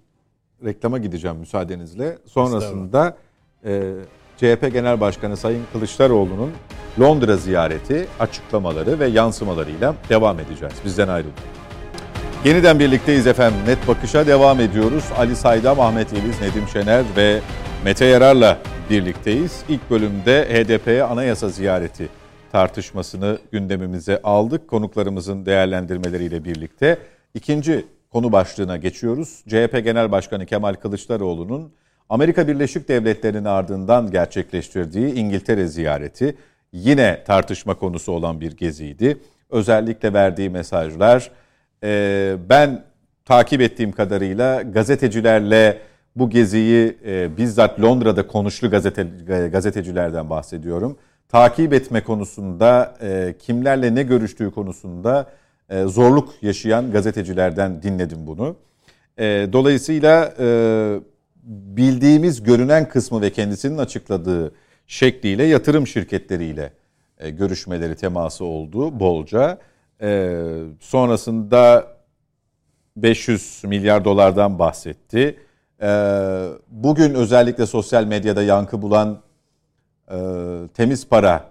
reklama 0.65 0.97
gideceğim 0.97 1.37
müsaadenizle. 1.37 2.17
Sonrasında 2.25 3.17
e, 3.65 3.93
CHP 4.37 4.73
Genel 4.73 5.01
Başkanı 5.01 5.37
Sayın 5.37 5.63
Kılıçdaroğlu'nun 5.73 6.51
Londra 6.99 7.37
ziyareti, 7.37 8.07
açıklamaları 8.19 8.99
ve 8.99 9.07
yansımalarıyla 9.07 9.95
devam 10.09 10.39
edeceğiz. 10.39 10.73
Bizden 10.85 11.07
ayrılın. 11.07 11.33
Yeniden 12.45 12.79
birlikteyiz 12.79 13.27
efendim. 13.27 13.59
Net 13.67 13.87
Bakış'a 13.87 14.27
devam 14.27 14.59
ediyoruz. 14.59 15.03
Ali 15.17 15.35
Saydam, 15.35 15.79
Ahmet 15.79 16.13
Yeliz, 16.13 16.41
Nedim 16.41 16.67
Şener 16.73 17.03
ve 17.17 17.39
Mete 17.85 18.05
Yarar'la 18.05 18.57
birlikteyiz. 18.91 19.63
İlk 19.69 19.89
bölümde 19.89 20.45
HDP'ye 20.49 21.03
anayasa 21.03 21.49
ziyareti 21.49 22.09
tartışmasını 22.51 23.39
gündemimize 23.51 24.21
aldık. 24.23 24.67
Konuklarımızın 24.67 25.45
değerlendirmeleriyle 25.45 26.43
birlikte. 26.45 26.97
İkinci 27.33 27.85
konu 28.09 28.31
başlığına 28.31 28.77
geçiyoruz. 28.77 29.43
CHP 29.47 29.81
Genel 29.83 30.11
Başkanı 30.11 30.45
Kemal 30.45 30.73
Kılıçdaroğlu'nun 30.73 31.71
Amerika 32.09 32.47
Birleşik 32.47 32.89
Devletleri'nin 32.89 33.45
ardından 33.45 34.11
gerçekleştirdiği 34.11 35.13
İngiltere 35.13 35.67
ziyareti 35.67 36.35
yine 36.73 37.23
tartışma 37.27 37.73
konusu 37.75 38.11
olan 38.11 38.41
bir 38.41 38.51
geziydi. 38.51 39.17
Özellikle 39.49 40.13
verdiği 40.13 40.49
mesajlar 40.49 41.31
ben 42.49 42.83
takip 43.25 43.61
ettiğim 43.61 43.91
kadarıyla 43.91 44.61
gazetecilerle 44.61 45.77
bu 46.15 46.29
geziyi 46.29 46.97
e, 47.05 47.37
bizzat 47.37 47.81
Londra'da 47.81 48.27
konuşlu 48.27 48.69
gazete, 48.69 49.03
gazetecilerden 49.51 50.29
bahsediyorum. 50.29 50.97
Takip 51.29 51.73
etme 51.73 52.03
konusunda 52.03 52.97
e, 53.01 53.35
kimlerle 53.39 53.95
ne 53.95 54.03
görüştüğü 54.03 54.51
konusunda 54.51 55.31
e, 55.69 55.83
zorluk 55.83 56.33
yaşayan 56.41 56.91
gazetecilerden 56.91 57.83
dinledim 57.83 58.27
bunu. 58.27 58.55
E, 59.17 59.49
dolayısıyla 59.53 60.33
e, 60.39 60.99
bildiğimiz 61.43 62.43
görünen 62.43 62.89
kısmı 62.89 63.21
ve 63.21 63.29
kendisinin 63.29 63.77
açıkladığı 63.77 64.53
şekliyle 64.87 65.43
yatırım 65.43 65.87
şirketleriyle 65.87 66.73
e, 67.19 67.29
görüşmeleri 67.29 67.95
teması 67.95 68.45
oldu 68.45 68.99
bolca. 68.99 69.57
E, 70.01 70.37
sonrasında 70.79 71.87
500 72.97 73.61
milyar 73.65 74.05
dolardan 74.05 74.59
bahsetti. 74.59 75.37
E, 75.81 75.87
bugün 76.69 77.13
özellikle 77.13 77.65
sosyal 77.65 78.03
medyada 78.03 78.43
yankı 78.43 78.81
bulan 78.81 79.19
e, 80.11 80.17
temiz 80.73 81.07
para 81.07 81.49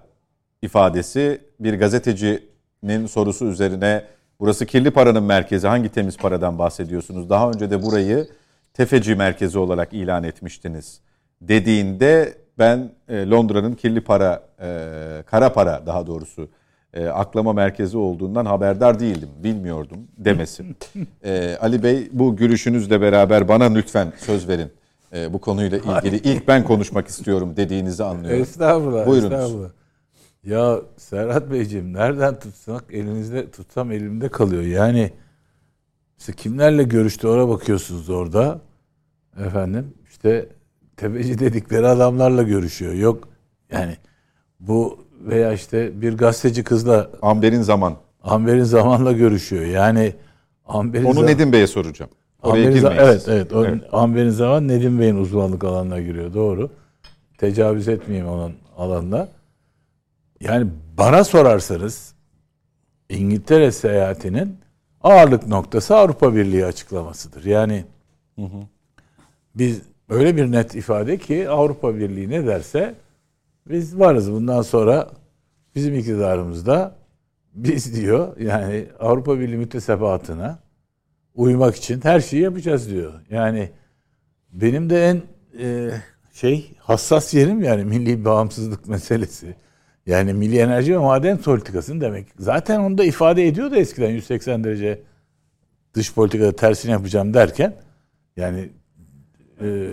ifadesi 0.62 1.40
bir 1.60 1.78
gazetecinin 1.78 3.06
sorusu 3.06 3.46
üzerine 3.46 4.04
burası 4.40 4.66
kirli 4.66 4.90
paranın 4.90 5.22
merkezi 5.22 5.66
hangi 5.66 5.88
temiz 5.88 6.16
paradan 6.16 6.58
bahsediyorsunuz? 6.58 7.30
Daha 7.30 7.48
önce 7.50 7.70
de 7.70 7.82
burayı 7.82 8.28
tefeci 8.74 9.14
merkezi 9.14 9.58
olarak 9.58 9.92
ilan 9.92 10.24
etmiştiniz 10.24 11.00
dediğinde 11.40 12.34
ben 12.58 12.90
e, 13.08 13.30
Londra'nın 13.30 13.72
kirli 13.72 14.00
para, 14.00 14.42
e, 14.60 15.22
kara 15.26 15.52
para 15.52 15.86
daha 15.86 16.06
doğrusu 16.06 16.48
e, 16.94 17.06
aklama 17.06 17.52
merkezi 17.52 17.96
olduğundan 17.96 18.46
haberdar 18.46 19.00
değildim, 19.00 19.28
bilmiyordum 19.42 19.98
demesin. 20.18 20.76
E, 21.24 21.56
Ali 21.60 21.82
Bey 21.82 22.08
bu 22.12 22.36
gülüşünüzle 22.36 23.00
beraber 23.00 23.48
bana 23.48 23.64
lütfen 23.64 24.12
söz 24.18 24.48
verin. 24.48 24.72
E, 25.12 25.32
bu 25.32 25.40
konuyla 25.40 25.78
ilgili 25.78 26.16
ilk 26.16 26.48
ben 26.48 26.64
konuşmak 26.64 27.08
istiyorum 27.08 27.56
dediğinizi 27.56 28.04
anlıyorum. 28.04 28.42
Estağfurullah. 28.42 29.06
Buyurunuz. 29.06 29.32
Estağfurullah. 29.32 29.70
Ya 30.44 30.80
Serhat 30.96 31.50
Beyciğim 31.50 31.92
nereden 31.92 32.38
tutsak 32.38 32.84
elinizde 32.90 33.50
tutsam 33.50 33.92
elimde 33.92 34.28
kalıyor. 34.28 34.62
Yani 34.62 35.12
işte 36.18 36.32
kimlerle 36.32 36.82
görüştü 36.82 37.28
ona 37.28 37.48
bakıyorsunuz 37.48 38.10
orada. 38.10 38.60
Efendim 39.46 39.94
işte 40.10 40.48
tepeci 40.96 41.38
dedikleri 41.38 41.86
adamlarla 41.86 42.42
görüşüyor. 42.42 42.92
Yok 42.92 43.28
yani 43.72 43.96
bu 44.60 45.04
veya 45.20 45.52
işte 45.52 46.00
bir 46.02 46.16
gazeteci 46.18 46.64
kızla 46.64 47.10
Amber'in 47.22 47.62
zaman. 47.62 47.94
Amber'in 48.22 48.62
zamanla 48.64 49.12
görüşüyor. 49.12 49.64
Yani 49.64 50.12
Amber'in 50.66 51.04
Onu 51.04 51.14
zaman- 51.14 51.30
Nedim 51.30 51.52
Bey'e 51.52 51.66
soracağım. 51.66 52.10
Oraya 52.42 52.50
Amber'in 52.66 52.74
girmeyiz. 52.74 52.98
evet 53.00 53.24
evet. 53.28 53.52
O, 53.52 53.64
Evet. 53.66 53.82
Amber'in 53.92 54.30
zaman 54.30 54.68
Nedim 54.68 55.00
Bey'in 55.00 55.16
uzmanlık 55.16 55.64
alanına 55.64 56.00
giriyor. 56.00 56.34
Doğru. 56.34 56.70
Tecavüz 57.38 57.88
etmeyeyim 57.88 58.28
onun 58.28 58.52
alanına. 58.76 59.28
Yani 60.40 60.66
bana 60.98 61.24
sorarsanız 61.24 62.14
İngiltere 63.08 63.72
seyahatinin 63.72 64.56
ağırlık 65.02 65.46
noktası 65.46 65.96
Avrupa 65.96 66.34
Birliği 66.34 66.64
açıklamasıdır. 66.66 67.44
Yani 67.44 67.84
biz 69.54 69.80
öyle 70.08 70.36
bir 70.36 70.52
net 70.52 70.74
ifade 70.74 71.18
ki 71.18 71.48
Avrupa 71.48 71.94
Birliği 71.96 72.30
ne 72.30 72.46
derse 72.46 72.94
biz 73.68 73.98
varız 73.98 74.32
bundan 74.32 74.62
sonra 74.62 75.10
bizim 75.74 75.94
iktidarımızda 75.94 76.96
biz 77.54 77.96
diyor 77.96 78.36
yani 78.40 78.86
Avrupa 79.00 79.40
Birliği 79.40 79.56
müttesebatına 79.56 80.58
uymak 81.34 81.76
için 81.76 82.00
her 82.02 82.20
şeyi 82.20 82.42
yapacağız 82.42 82.90
diyor. 82.90 83.12
Yani 83.30 83.70
benim 84.52 84.90
de 84.90 85.06
en 85.06 85.22
e, 85.64 85.90
şey 86.32 86.70
hassas 86.78 87.34
yerim 87.34 87.62
yani 87.62 87.84
milli 87.84 88.24
bağımsızlık 88.24 88.88
meselesi. 88.88 89.54
Yani 90.06 90.34
milli 90.34 90.58
enerji 90.58 90.92
ve 90.92 90.98
maden 90.98 91.38
politikasını 91.38 92.00
demek. 92.00 92.26
Zaten 92.38 92.80
onu 92.80 92.98
da 92.98 93.04
ifade 93.04 93.46
ediyordu 93.46 93.76
eskiden 93.76 94.10
180 94.10 94.64
derece 94.64 95.00
dış 95.94 96.14
politikada 96.14 96.56
tersini 96.56 96.92
yapacağım 96.92 97.34
derken 97.34 97.74
yani 98.36 98.68
e, 99.60 99.88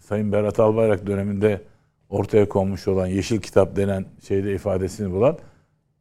Sayın 0.00 0.32
Berat 0.32 0.60
Albayrak 0.60 1.06
döneminde 1.06 1.60
ortaya 2.10 2.48
konmuş 2.48 2.88
olan 2.88 3.06
Yeşil 3.06 3.40
Kitap 3.40 3.76
denen 3.76 4.04
şeyde 4.28 4.54
ifadesini 4.54 5.12
bulan 5.12 5.38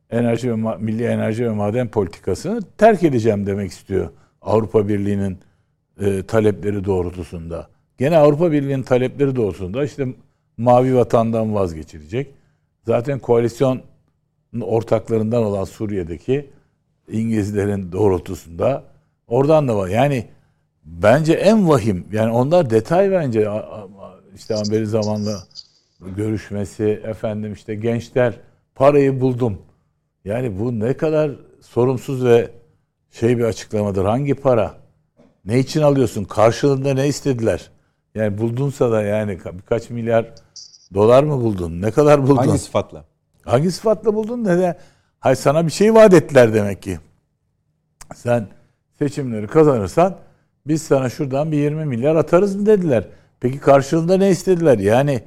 enerji 0.10 0.52
ve 0.52 0.56
milli 0.80 1.04
enerji 1.04 1.46
ve 1.46 1.50
maden 1.50 1.88
politikasını 1.88 2.62
terk 2.78 3.04
edeceğim 3.04 3.46
demek 3.46 3.72
istiyor 3.72 4.10
Avrupa 4.42 4.88
Birliği'nin 4.88 5.38
e, 6.00 6.24
talepleri 6.24 6.86
doğrultusunda. 6.86 7.68
Gene 7.98 8.18
Avrupa 8.18 8.52
Birliği'nin 8.52 8.84
talepleri 8.84 9.36
doğrultusunda 9.36 9.86
işte 9.86 10.08
mavi 10.58 10.96
vatandan 10.96 11.56
vazgeçilecek. 11.56 12.34
Zaten 12.86 13.20
koalisyon 13.20 13.82
ortaklarından 14.62 15.44
olan 15.44 15.64
Suriye'deki 15.64 16.50
İngilizlerin 17.12 17.92
doğrultusunda 17.92 18.84
oradan 19.28 19.68
da 19.68 19.78
var. 19.78 19.88
Yani 19.88 20.26
bence 20.86 21.34
en 21.34 21.70
vahim 21.70 22.08
yani 22.12 22.32
onlar 22.32 22.70
detay 22.70 23.12
bence 23.12 23.50
işte 24.36 24.56
Amberi 24.56 24.86
zamanla 24.86 25.44
görüşmesi 26.18 27.02
efendim 27.04 27.54
işte 27.54 27.76
gençler 27.76 28.34
parayı 28.76 29.22
buldum. 29.22 29.62
Yani 30.26 30.60
bu 30.60 30.80
ne 30.80 30.98
kadar 30.98 31.32
sorumsuz 31.62 32.26
ve 32.26 32.52
şey 33.12 33.38
bir 33.38 33.44
açıklamadır. 33.44 34.06
Hangi 34.06 34.34
para? 34.34 34.74
Ne 35.46 35.60
için 35.60 35.82
alıyorsun? 35.82 36.24
Karşılığında 36.24 36.94
ne 36.94 37.08
istediler? 37.08 37.72
Yani 38.16 38.38
buldunsa 38.38 38.92
da 38.92 39.02
yani 39.02 39.40
birkaç 39.54 39.90
milyar 39.90 40.34
dolar 40.94 41.24
mı 41.24 41.42
buldun? 41.42 41.82
Ne 41.82 41.92
kadar 41.92 42.24
buldun? 42.24 42.36
Hangi 42.36 42.60
sıfatla? 42.60 43.06
Hangi 43.44 43.72
sıfatla 43.72 44.16
buldun? 44.16 44.44
Ne 44.44 44.58
de? 44.58 44.78
Hayır 45.20 45.38
sana 45.38 45.66
bir 45.66 45.72
şey 45.72 45.94
vaat 45.94 46.14
ettiler 46.14 46.54
demek 46.54 46.82
ki. 46.82 47.00
Sen 48.16 48.48
seçimleri 49.00 49.48
kazanırsan 49.48 50.16
biz 50.68 50.82
sana 50.82 51.10
şuradan 51.10 51.52
bir 51.52 51.58
20 51.58 51.86
milyar 51.86 52.16
atarız 52.16 52.56
mı 52.56 52.66
dediler. 52.66 53.08
Peki 53.40 53.60
karşılığında 53.60 54.18
ne 54.18 54.30
istediler? 54.30 54.80
Yani 54.80 55.22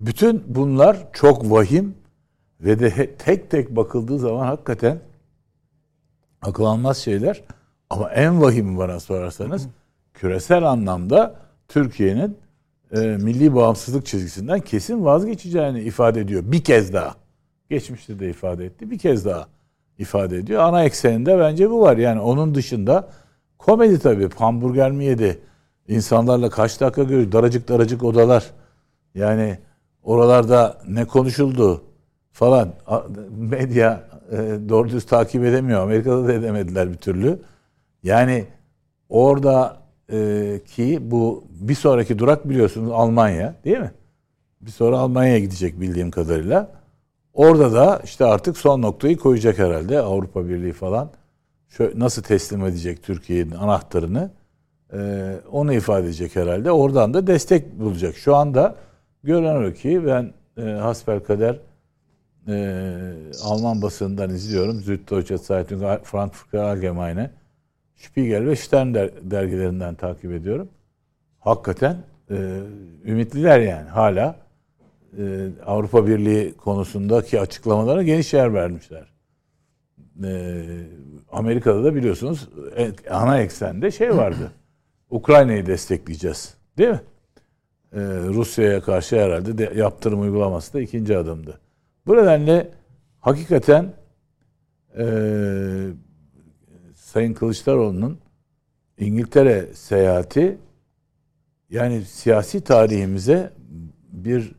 bütün 0.00 0.44
bunlar 0.46 1.12
çok 1.12 1.50
vahim 1.50 1.94
ve 2.60 2.78
de 2.78 3.14
tek 3.16 3.50
tek 3.50 3.76
bakıldığı 3.76 4.18
zaman 4.18 4.46
hakikaten 4.46 4.98
akıl 6.42 6.64
almaz 6.64 6.98
şeyler. 6.98 7.42
Ama 7.90 8.10
en 8.10 8.42
vahimi 8.42 8.78
bana 8.78 9.00
sorarsanız 9.00 9.68
küresel 10.14 10.62
anlamda 10.62 11.34
Türkiye'nin 11.68 12.38
e, 12.92 13.00
milli 13.00 13.54
bağımsızlık 13.54 14.06
çizgisinden 14.06 14.60
kesin 14.60 15.04
vazgeçeceğini 15.04 15.80
ifade 15.80 16.20
ediyor. 16.20 16.42
Bir 16.46 16.64
kez 16.64 16.92
daha. 16.92 17.14
Geçmişte 17.70 18.18
de 18.18 18.30
ifade 18.30 18.64
etti. 18.64 18.90
Bir 18.90 18.98
kez 18.98 19.24
daha 19.24 19.48
ifade 19.98 20.36
ediyor. 20.38 20.62
Ana 20.62 20.84
ekseninde 20.84 21.38
bence 21.38 21.70
bu 21.70 21.80
var. 21.80 21.96
Yani 21.96 22.20
onun 22.20 22.54
dışında 22.54 23.08
komedi 23.58 23.98
tabii. 23.98 24.30
Hamburger 24.30 24.90
mi 24.90 25.04
yedi? 25.04 25.38
İnsanlarla 25.88 26.50
kaç 26.50 26.80
dakika 26.80 27.02
görüyor? 27.02 27.32
Daracık 27.32 27.68
daracık 27.68 28.04
odalar. 28.04 28.50
Yani 29.14 29.58
oralarda 30.02 30.78
ne 30.88 31.04
konuşuldu 31.04 31.82
falan. 32.32 32.72
Medya 33.30 34.04
e, 34.32 34.36
doğru 34.68 34.88
düz 34.88 35.06
takip 35.06 35.44
edemiyor. 35.44 35.82
Amerika'da 35.82 36.28
da 36.28 36.32
edemediler 36.32 36.92
bir 36.92 36.96
türlü. 36.96 37.38
Yani 38.02 38.44
orada 39.08 39.76
e, 40.12 40.60
ki 40.66 40.98
bu 41.02 41.44
bir 41.50 41.74
sonraki 41.74 42.18
durak 42.18 42.48
biliyorsunuz 42.48 42.90
Almanya 42.92 43.54
değil 43.64 43.78
mi? 43.78 43.92
Bir 44.60 44.70
sonra 44.70 44.98
Almanya'ya 44.98 45.38
gidecek 45.38 45.80
bildiğim 45.80 46.10
kadarıyla. 46.10 46.68
Orada 47.34 47.72
da 47.72 48.00
işte 48.04 48.24
artık 48.24 48.56
son 48.56 48.82
noktayı 48.82 49.16
koyacak 49.16 49.58
herhalde 49.58 50.00
Avrupa 50.00 50.48
Birliği 50.48 50.72
falan. 50.72 51.10
Şöyle 51.68 51.98
nasıl 51.98 52.22
teslim 52.22 52.64
edecek 52.64 53.02
Türkiye'nin 53.02 53.50
anahtarını 53.50 54.30
e, 54.92 55.32
onu 55.52 55.72
ifade 55.72 56.04
edecek 56.06 56.36
herhalde. 56.36 56.70
Oradan 56.70 57.14
da 57.14 57.26
destek 57.26 57.80
bulacak. 57.80 58.16
Şu 58.16 58.36
anda 58.36 58.76
görünen 59.22 59.70
o 59.70 59.72
ki 59.72 60.06
ben 60.06 60.32
e, 60.56 60.62
hasbelkader 60.62 61.56
e, 62.48 62.52
Alman 63.44 63.82
basından 63.82 64.30
izliyorum. 64.30 64.80
Süddeutsche 64.80 65.38
Zeitung, 65.38 65.82
Frankfurter 66.04 66.58
Allgemeine, 66.58 67.30
Spiegel 67.96 68.46
ve 68.46 68.56
Stern 68.56 68.94
der, 68.94 69.10
dergilerinden 69.22 69.94
takip 69.94 70.32
ediyorum. 70.32 70.68
Hakikaten 71.40 71.96
e, 72.30 72.60
ümitliler 73.04 73.60
yani 73.60 73.88
hala 73.88 74.36
e, 75.18 75.48
Avrupa 75.66 76.06
Birliği 76.06 76.54
konusundaki 76.56 77.40
açıklamalara 77.40 78.02
geniş 78.02 78.34
yer 78.34 78.54
vermişler. 78.54 79.12
E, 80.24 80.64
Amerika'da 81.32 81.84
da 81.84 81.94
biliyorsunuz 81.94 82.48
e, 82.76 82.92
ana 83.10 83.40
eksende 83.40 83.90
şey 83.90 84.16
vardı. 84.16 84.52
Ukrayna'yı 85.10 85.66
destekleyeceğiz. 85.66 86.54
Değil 86.78 86.90
mi? 86.90 87.00
E, 87.92 88.00
Rusya'ya 88.28 88.80
karşı 88.80 89.20
herhalde 89.20 89.58
de 89.58 89.72
yaptırım 89.76 90.20
uygulaması 90.20 90.72
da 90.72 90.80
ikinci 90.80 91.16
adımdı. 91.16 91.60
Bu 92.06 92.16
nedenle 92.16 92.70
hakikaten 93.20 93.92
e, 94.98 95.04
Sayın 96.94 97.34
Kılıçdaroğlu'nun 97.34 98.18
İngiltere 98.98 99.74
seyahati 99.74 100.58
yani 101.70 102.04
siyasi 102.04 102.60
tarihimize 102.60 103.52
bir 104.12 104.52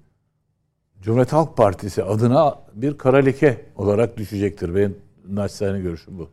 Cumhuriyet 1.02 1.34
Halk 1.34 1.58
Partisi 1.58 2.04
adına 2.04 2.60
bir 2.74 2.98
kara 2.98 3.18
leke 3.18 3.66
olarak 3.76 4.18
düşecektir. 4.18 4.76
Benim 4.76 4.98
naçizane 5.28 5.80
görüşüm 5.80 6.20
bu. 6.20 6.30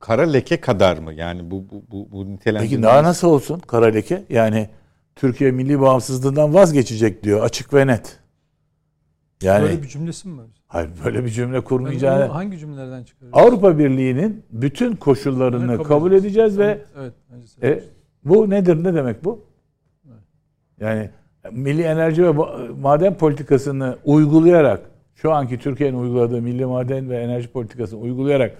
Kara 0.00 0.22
leke 0.22 0.60
kadar 0.60 0.98
mı? 0.98 1.12
Yani 1.12 1.50
bu 1.50 1.64
bu 1.70 1.82
bu, 1.90 2.08
bu 2.12 2.26
nitelendirme... 2.26 2.70
Peki 2.70 2.82
daha 2.82 3.02
nasıl 3.02 3.28
olsun 3.28 3.58
kara 3.58 3.86
leke? 3.86 4.24
Yani 4.28 4.68
Türkiye 5.16 5.50
milli 5.50 5.80
bağımsızlığından 5.80 6.54
vazgeçecek 6.54 7.22
diyor 7.22 7.44
açık 7.44 7.74
ve 7.74 7.86
net. 7.86 8.18
Yani 9.42 9.62
böyle 9.62 9.82
bir 9.82 9.88
cümlesi 9.88 10.28
mi 10.28 10.38
var? 10.38 10.46
Hayır 10.66 10.90
böyle 11.04 11.24
bir 11.24 11.30
cümle 11.30 11.60
kurmayacağını. 11.60 12.20
Yani 12.20 12.32
hangi 12.32 12.58
cümlelerden 12.58 13.04
çıkarıyor? 13.04 13.32
Avrupa 13.36 13.78
Birliği'nin 13.78 14.42
bütün 14.50 14.96
koşullarını 14.96 15.72
kabul, 15.72 15.84
kabul 15.84 16.12
edeceğiz 16.12 16.58
ve 16.58 16.84
evet, 16.98 17.12
e, 17.62 17.84
bu 18.24 18.50
nedir 18.50 18.84
ne 18.84 18.94
demek 18.94 19.24
bu? 19.24 19.44
Evet. 20.06 20.22
Yani 20.80 21.10
milli 21.50 21.82
enerji 21.82 22.24
ve 22.24 22.32
maden 22.80 23.14
politikasını 23.14 23.96
uygulayarak 24.04 24.80
şu 25.14 25.32
anki 25.32 25.58
Türkiye'nin 25.58 25.98
uyguladığı 25.98 26.42
milli 26.42 26.66
maden 26.66 27.10
ve 27.10 27.18
enerji 27.18 27.48
politikasını 27.48 28.00
uygulayarak 28.00 28.56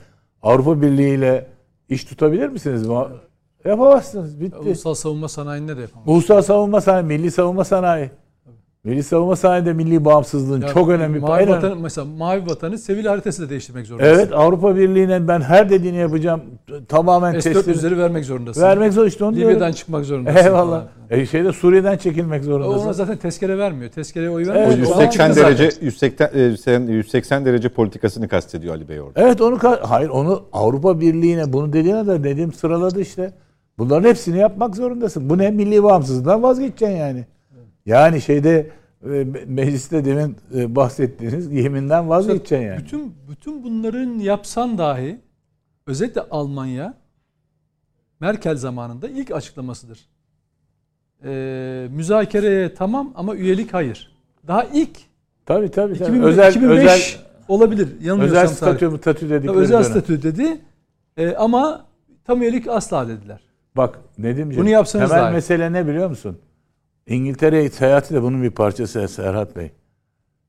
Avrupa 0.46 0.82
Birliği 0.82 1.14
ile 1.14 1.46
iş 1.88 2.04
tutabilir 2.04 2.48
misiniz? 2.48 2.86
Yapamazsınız. 3.64 4.40
Bitti. 4.40 4.56
Ulusal 4.56 4.94
savunma 4.94 5.28
sanayinde 5.28 5.76
de 5.76 5.80
yapamazsınız. 5.80 6.16
Ulusal 6.16 6.42
savunma 6.42 6.80
sanayi, 6.80 7.04
milli 7.04 7.30
savunma 7.30 7.64
sanayi. 7.64 8.10
Milli 8.86 9.02
savunma 9.02 9.36
sanayinde 9.36 9.72
milli 9.72 10.04
bağımsızlığın 10.04 10.60
yani 10.60 10.72
çok 10.72 10.88
önemli. 10.88 11.20
Mavi 11.20 11.48
vatan, 11.48 11.78
mesela 11.78 12.04
mavi 12.04 12.46
vatanı 12.46 12.78
sivil 12.78 13.04
haritası 13.04 13.42
da 13.42 13.50
değiştirmek 13.50 13.86
zorundasın. 13.86 14.14
Evet 14.14 14.32
Avrupa 14.32 14.76
Birliği'ne 14.76 15.28
ben 15.28 15.40
her 15.40 15.70
dediğini 15.70 15.96
yapacağım. 15.96 16.40
Tamamen 16.88 17.40
S-400'leri 17.40 17.98
vermek 17.98 18.24
zorundasın. 18.24 18.62
Vermek 18.62 18.92
zor 18.92 19.06
işte 19.06 19.24
onu 19.24 19.36
Libya'dan 19.36 19.58
diyorum. 19.58 19.74
çıkmak 19.74 20.04
zorundasın. 20.04 20.46
Eyvallah. 20.46 20.82
E 21.10 21.26
şeyde 21.26 21.52
Suriye'den 21.52 21.96
çekilmek 21.96 22.44
zorundasın. 22.44 22.84
Ona 22.86 22.92
zaten 22.92 23.16
tezkere 23.16 23.58
vermiyor. 23.58 23.90
Tezkereye 23.90 24.30
oy 24.30 24.46
vermiyor. 24.46 24.66
Evet, 24.66 24.78
180 24.78 25.36
derece 25.36 25.70
180, 25.80 26.86
180 26.86 27.44
derece 27.44 27.68
politikasını 27.68 28.28
kastediyor 28.28 28.74
Ali 28.74 28.88
Bey 28.88 29.00
orada. 29.00 29.20
Evet 29.20 29.40
onu 29.40 29.58
hayır 29.82 30.08
onu 30.08 30.42
Avrupa 30.52 31.00
Birliği'ne 31.00 31.52
bunu 31.52 31.72
dediğine 31.72 32.06
de 32.06 32.24
dediğim 32.24 32.52
sıraladı 32.52 33.00
işte. 33.00 33.32
Bunların 33.78 34.08
hepsini 34.08 34.38
yapmak 34.38 34.76
zorundasın. 34.76 35.30
Bu 35.30 35.38
ne 35.38 35.50
milli 35.50 35.82
bağımsızlıktan 35.82 36.42
vazgeçeceksin 36.42 36.96
yani. 36.96 37.24
Yani 37.86 38.20
şeyde 38.20 38.70
mecliste 39.46 40.04
demin 40.04 40.36
e, 40.54 40.76
bahsettiğiniz 40.76 41.52
yeminden 41.52 42.08
vazgeçeceksin 42.08 42.66
yani. 42.66 42.78
Bütün 42.80 43.14
bütün 43.30 43.64
bunların 43.64 44.18
yapsan 44.18 44.78
dahi 44.78 45.20
özellikle 45.86 46.20
Almanya 46.20 46.94
Merkel 48.20 48.56
zamanında 48.56 49.08
ilk 49.08 49.30
açıklamasıdır. 49.30 49.98
Ee, 51.24 51.88
müzakereye 51.90 52.74
tamam 52.74 53.12
ama 53.14 53.36
üyelik 53.36 53.74
hayır. 53.74 54.12
Daha 54.46 54.64
ilk 54.64 54.98
tabii 55.46 55.70
tabii, 55.70 55.94
2000, 55.94 56.22
özel 56.22 56.50
2005 56.50 56.78
özel 56.78 57.00
olabilir. 57.48 57.88
Özel 58.20 58.46
statü 58.46 58.98
statü 58.98 59.30
dedikleri 59.30 59.56
Özel 59.56 59.82
statü 59.82 60.22
dedi. 60.22 60.60
Ee, 61.16 61.34
ama 61.34 61.86
tam 62.24 62.42
üyelik 62.42 62.68
asla 62.68 63.08
dediler. 63.08 63.40
Bak 63.76 63.98
Nedimciğim 64.18 64.62
Bunu 64.62 64.70
yapsanız 64.70 65.08
temel 65.10 65.22
daha 65.22 65.30
iyi. 65.30 65.34
mesele 65.34 65.72
ne 65.72 65.86
biliyor 65.86 66.08
musun? 66.08 66.38
İngiltere 67.06 67.70
seyahati 67.70 68.14
de 68.14 68.22
bunun 68.22 68.42
bir 68.42 68.50
parçası 68.50 69.08
Serhat 69.08 69.56
Bey. 69.56 69.72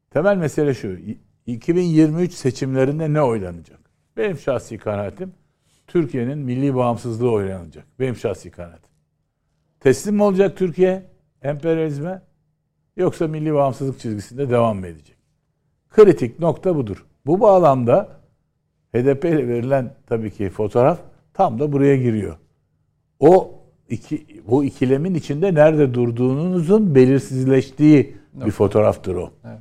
Temel 0.10 0.38
mesele 0.38 0.74
şu. 0.74 0.97
2023 1.45 2.34
seçimlerinde 2.34 3.14
ne 3.14 3.22
oylanacak? 3.22 3.80
Benim 4.18 4.38
şahsi 4.38 4.78
kanaatim 4.78 5.34
Türkiye'nin 5.88 6.38
milli 6.38 6.76
bağımsızlığı 6.76 7.32
oylanacak. 7.32 7.86
Benim 7.99 8.16
şahsi 8.16 8.51
kanaatim. 8.51 8.91
Teslim 9.80 10.16
mi 10.16 10.24
olacak 10.24 10.58
Türkiye 10.58 11.03
emperyalizme 11.41 12.22
yoksa 12.95 13.28
milli 13.28 13.53
bağımsızlık 13.53 13.99
çizgisinde 13.99 14.49
devam 14.49 14.80
mı 14.80 14.88
edecek? 14.88 15.18
Kritik 15.89 16.39
nokta 16.39 16.76
budur. 16.76 17.05
Bu 17.26 17.41
bağlamda 17.41 18.10
HDP 18.93 19.26
ile 19.26 19.47
verilen 19.47 19.95
tabii 20.05 20.32
ki 20.32 20.49
fotoğraf 20.49 20.99
tam 21.34 21.60
da 21.60 21.72
buraya 21.72 21.97
giriyor. 21.97 22.38
O 23.20 23.57
iki, 23.89 24.25
bu 24.47 24.63
ikilemin 24.63 25.15
içinde 25.15 25.53
nerede 25.53 25.93
durduğunuzun 25.93 26.95
belirsizleştiği 26.95 28.15
bir 28.45 28.51
fotoğraftır 28.51 29.15
o. 29.15 29.31
Evet. 29.45 29.59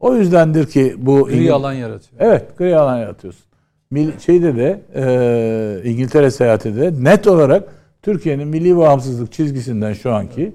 O 0.00 0.14
yüzdendir 0.16 0.66
ki 0.66 0.94
bu 0.98 1.24
Gri 1.24 1.34
İngil- 1.36 1.52
alan 1.52 1.72
yaratıyor. 1.72 2.20
Evet, 2.22 2.58
gri 2.58 2.76
alan 2.76 2.98
yaratıyorsun. 2.98 3.44
Mil- 3.92 4.20
şeyde 4.20 4.56
de 4.56 4.82
e, 4.94 5.90
İngiltere 5.90 6.30
seyahatinde 6.30 6.80
de 6.96 7.04
net 7.04 7.26
olarak 7.26 7.68
Türkiye'nin 8.02 8.48
milli 8.48 8.76
bağımsızlık 8.76 9.32
çizgisinden 9.32 9.92
şu 9.92 10.12
anki 10.12 10.52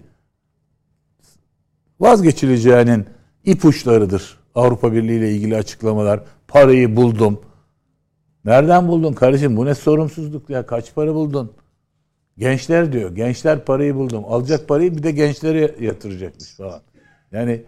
vazgeçileceğinin 1.99 3.05
ipuçlarıdır. 3.45 4.37
Avrupa 4.55 4.93
Birliği 4.93 5.17
ile 5.17 5.31
ilgili 5.31 5.55
açıklamalar. 5.57 6.19
Parayı 6.47 6.95
buldum. 6.95 7.39
Nereden 8.45 8.87
buldun 8.87 9.13
kardeşim? 9.13 9.57
Bu 9.57 9.65
ne 9.65 9.75
sorumsuzluk 9.75 10.49
ya? 10.49 10.65
Kaç 10.65 10.95
para 10.95 11.13
buldun? 11.15 11.51
Gençler 12.37 12.93
diyor. 12.93 13.15
Gençler 13.15 13.65
parayı 13.65 13.95
buldum. 13.95 14.23
Alacak 14.27 14.67
parayı 14.67 14.97
bir 14.97 15.03
de 15.03 15.11
gençlere 15.11 15.75
yatıracakmış 15.79 16.55
falan. 16.55 16.81
Yani 17.31 17.63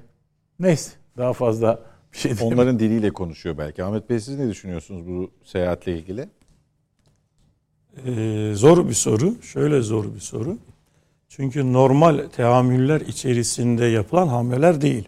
neyse 0.59 0.91
daha 1.17 1.33
fazla 1.33 1.79
bir 2.13 2.17
şey 2.17 2.37
diyemem. 2.37 2.57
Onların 2.57 2.79
diliyle 2.79 3.09
konuşuyor 3.09 3.57
belki. 3.57 3.83
Ahmet 3.83 4.09
Bey 4.09 4.19
siz 4.19 4.39
ne 4.39 4.49
düşünüyorsunuz 4.49 5.07
bu 5.07 5.31
seyahatle 5.43 5.97
ilgili? 5.97 6.29
Ee, 8.05 8.51
zor 8.55 8.89
bir 8.89 8.93
soru. 8.93 9.41
Şöyle 9.41 9.81
zor 9.81 10.15
bir 10.15 10.19
soru. 10.19 10.57
Çünkü 11.29 11.73
normal 11.73 12.27
teamüller 12.35 13.01
içerisinde 13.01 13.85
yapılan 13.85 14.27
hamleler 14.27 14.81
değil. 14.81 15.07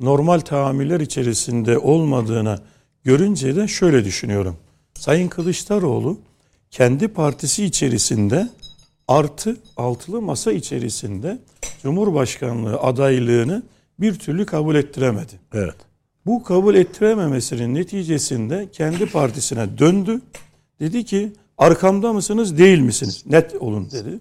Normal 0.00 0.40
teamüller 0.40 1.00
içerisinde 1.00 1.78
olmadığını 1.78 2.58
görünce 3.04 3.56
de 3.56 3.68
şöyle 3.68 4.04
düşünüyorum. 4.04 4.56
Sayın 4.94 5.28
Kılıçdaroğlu 5.28 6.18
kendi 6.70 7.08
partisi 7.08 7.64
içerisinde 7.64 8.48
artı 9.08 9.56
altılı 9.76 10.22
masa 10.22 10.52
içerisinde 10.52 11.38
Cumhurbaşkanlığı 11.82 12.76
adaylığını 12.80 13.62
bir 14.00 14.18
türlü 14.18 14.46
kabul 14.46 14.74
ettiremedi. 14.74 15.32
Evet. 15.54 15.74
Bu 16.26 16.42
kabul 16.42 16.74
ettirememesinin 16.74 17.74
neticesinde 17.74 18.68
kendi 18.72 19.06
partisine 19.06 19.78
döndü. 19.78 20.20
Dedi 20.80 21.04
ki 21.04 21.32
arkamda 21.58 22.12
mısınız 22.12 22.58
değil 22.58 22.78
misiniz? 22.78 23.22
Net 23.26 23.54
olun 23.54 23.90
dedi. 23.90 24.20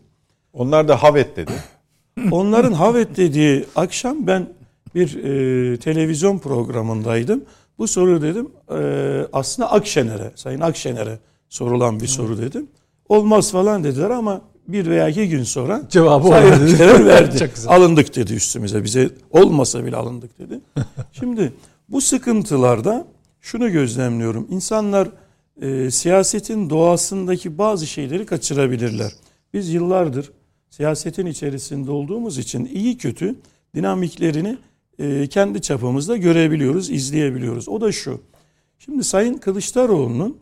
Onlar 0.53 0.88
da 0.88 1.03
havet 1.03 1.38
dedi. 1.38 1.51
Onların 2.31 2.73
havet 2.73 3.17
dediği 3.17 3.65
akşam 3.75 4.27
ben 4.27 4.47
bir 4.95 5.23
e, 5.23 5.77
televizyon 5.77 6.39
programındaydım. 6.39 7.43
Bu 7.77 7.88
soru 7.88 8.21
dedim 8.21 8.51
e, 8.71 9.27
aslında 9.34 9.71
Akşener'e, 9.71 10.31
Sayın 10.36 10.59
Akşener'e 10.59 11.19
sorulan 11.49 11.99
bir 11.99 12.07
soru 12.07 12.38
dedim. 12.38 12.67
Olmaz 13.09 13.51
falan 13.51 13.84
dediler 13.84 14.09
ama 14.09 14.41
bir 14.68 14.86
veya 14.86 15.09
iki 15.09 15.30
gün 15.30 15.43
sonra 15.43 15.82
Cevabı 15.89 16.28
Sayın 16.28 17.05
verdi. 17.05 17.51
Alındık 17.68 18.16
dedi 18.16 18.34
üstümüze. 18.34 18.84
Bize 18.84 19.09
olmasa 19.32 19.86
bile 19.86 19.95
alındık 19.95 20.39
dedi. 20.39 20.59
Şimdi 21.11 21.53
bu 21.89 22.01
sıkıntılarda 22.01 23.07
şunu 23.41 23.72
gözlemliyorum. 23.72 24.47
İnsanlar 24.49 25.07
e, 25.61 25.91
siyasetin 25.91 26.70
doğasındaki 26.70 27.57
bazı 27.57 27.88
şeyleri 27.88 28.26
kaçırabilirler. 28.26 29.11
Biz 29.53 29.70
yıllardır 29.70 30.32
siyasetin 30.70 31.26
içerisinde 31.26 31.91
olduğumuz 31.91 32.38
için 32.38 32.66
iyi 32.66 32.97
kötü 32.97 33.36
dinamiklerini 33.76 34.57
e, 34.99 35.28
kendi 35.28 35.61
çapımızda 35.61 36.18
görebiliyoruz, 36.18 36.89
izleyebiliyoruz. 36.89 37.70
O 37.70 37.82
da 37.82 37.91
şu. 37.91 38.22
Şimdi 38.80 39.03
Sayın 39.03 39.38
Kılıçdaroğlu'nun 39.38 40.38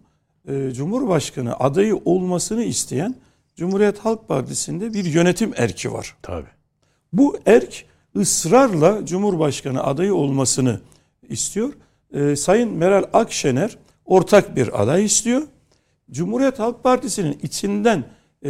e, 0.47 0.71
Cumhurbaşkanı 0.73 1.59
adayı 1.59 2.01
olmasını 2.05 2.63
isteyen 2.63 3.15
Cumhuriyet 3.55 3.99
Halk 3.99 4.27
Partisi'nde 4.27 4.93
bir 4.93 5.05
yönetim 5.05 5.53
erki 5.57 5.93
var. 5.93 6.15
Tabii. 6.21 6.47
Bu 7.13 7.37
erk 7.45 7.85
ısrarla 8.17 9.05
Cumhurbaşkanı 9.05 9.83
adayı 9.83 10.15
olmasını 10.15 10.79
istiyor. 11.29 11.73
Ee, 12.13 12.35
Sayın 12.35 12.71
Meral 12.73 13.03
Akşener 13.13 13.77
ortak 14.05 14.55
bir 14.55 14.81
aday 14.81 15.05
istiyor. 15.05 15.41
Cumhuriyet 16.11 16.59
Halk 16.59 16.83
Partisi'nin 16.83 17.39
içinden 17.43 18.03
e, 18.45 18.49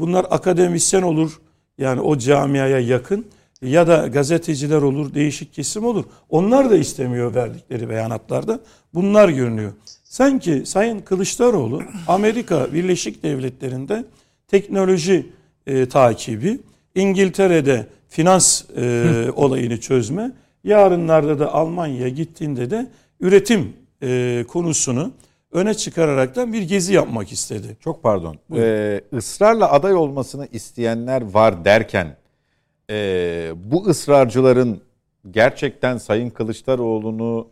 bunlar 0.00 0.26
akademisyen 0.30 1.02
olur 1.02 1.40
yani 1.78 2.00
o 2.00 2.18
camiaya 2.18 2.78
yakın 2.78 3.26
ya 3.62 3.86
da 3.86 4.06
gazeteciler 4.06 4.82
olur, 4.82 5.14
değişik 5.14 5.54
kesim 5.54 5.84
olur. 5.84 6.04
Onlar 6.28 6.70
da 6.70 6.76
istemiyor 6.76 7.34
verdikleri 7.34 7.88
beyanatlarda. 7.88 8.60
Bunlar 8.94 9.28
görünüyor. 9.28 9.72
Sanki 10.04 10.62
Sayın 10.66 11.00
Kılıçdaroğlu 11.00 11.82
Amerika 12.08 12.72
Birleşik 12.72 13.22
Devletleri'nde 13.22 14.04
teknoloji 14.48 15.26
e, 15.66 15.88
takibi, 15.88 16.60
İngiltere'de 16.94 17.86
finans 18.08 18.64
e, 18.76 19.30
olayını 19.36 19.80
çözme, 19.80 20.32
yarınlarda 20.64 21.38
da 21.38 21.54
Almanya'ya 21.54 22.08
gittiğinde 22.08 22.70
de 22.70 22.90
üretim 23.20 23.72
e, 24.02 24.44
konusunu 24.48 25.12
öne 25.52 25.74
çıkararaktan 25.74 26.52
bir 26.52 26.62
gezi 26.62 26.94
yapmak 26.94 27.32
istedi. 27.32 27.76
Çok 27.80 28.02
pardon. 28.02 28.36
Ee, 28.56 29.00
ısrarla 29.12 29.72
aday 29.72 29.94
olmasını 29.94 30.48
isteyenler 30.52 31.22
var 31.22 31.64
derken 31.64 32.16
e, 32.90 33.52
bu 33.56 33.86
ısrarcıların 33.86 34.80
gerçekten 35.30 35.98
Sayın 35.98 36.30
Kılıçdaroğlu'nu 36.30 37.48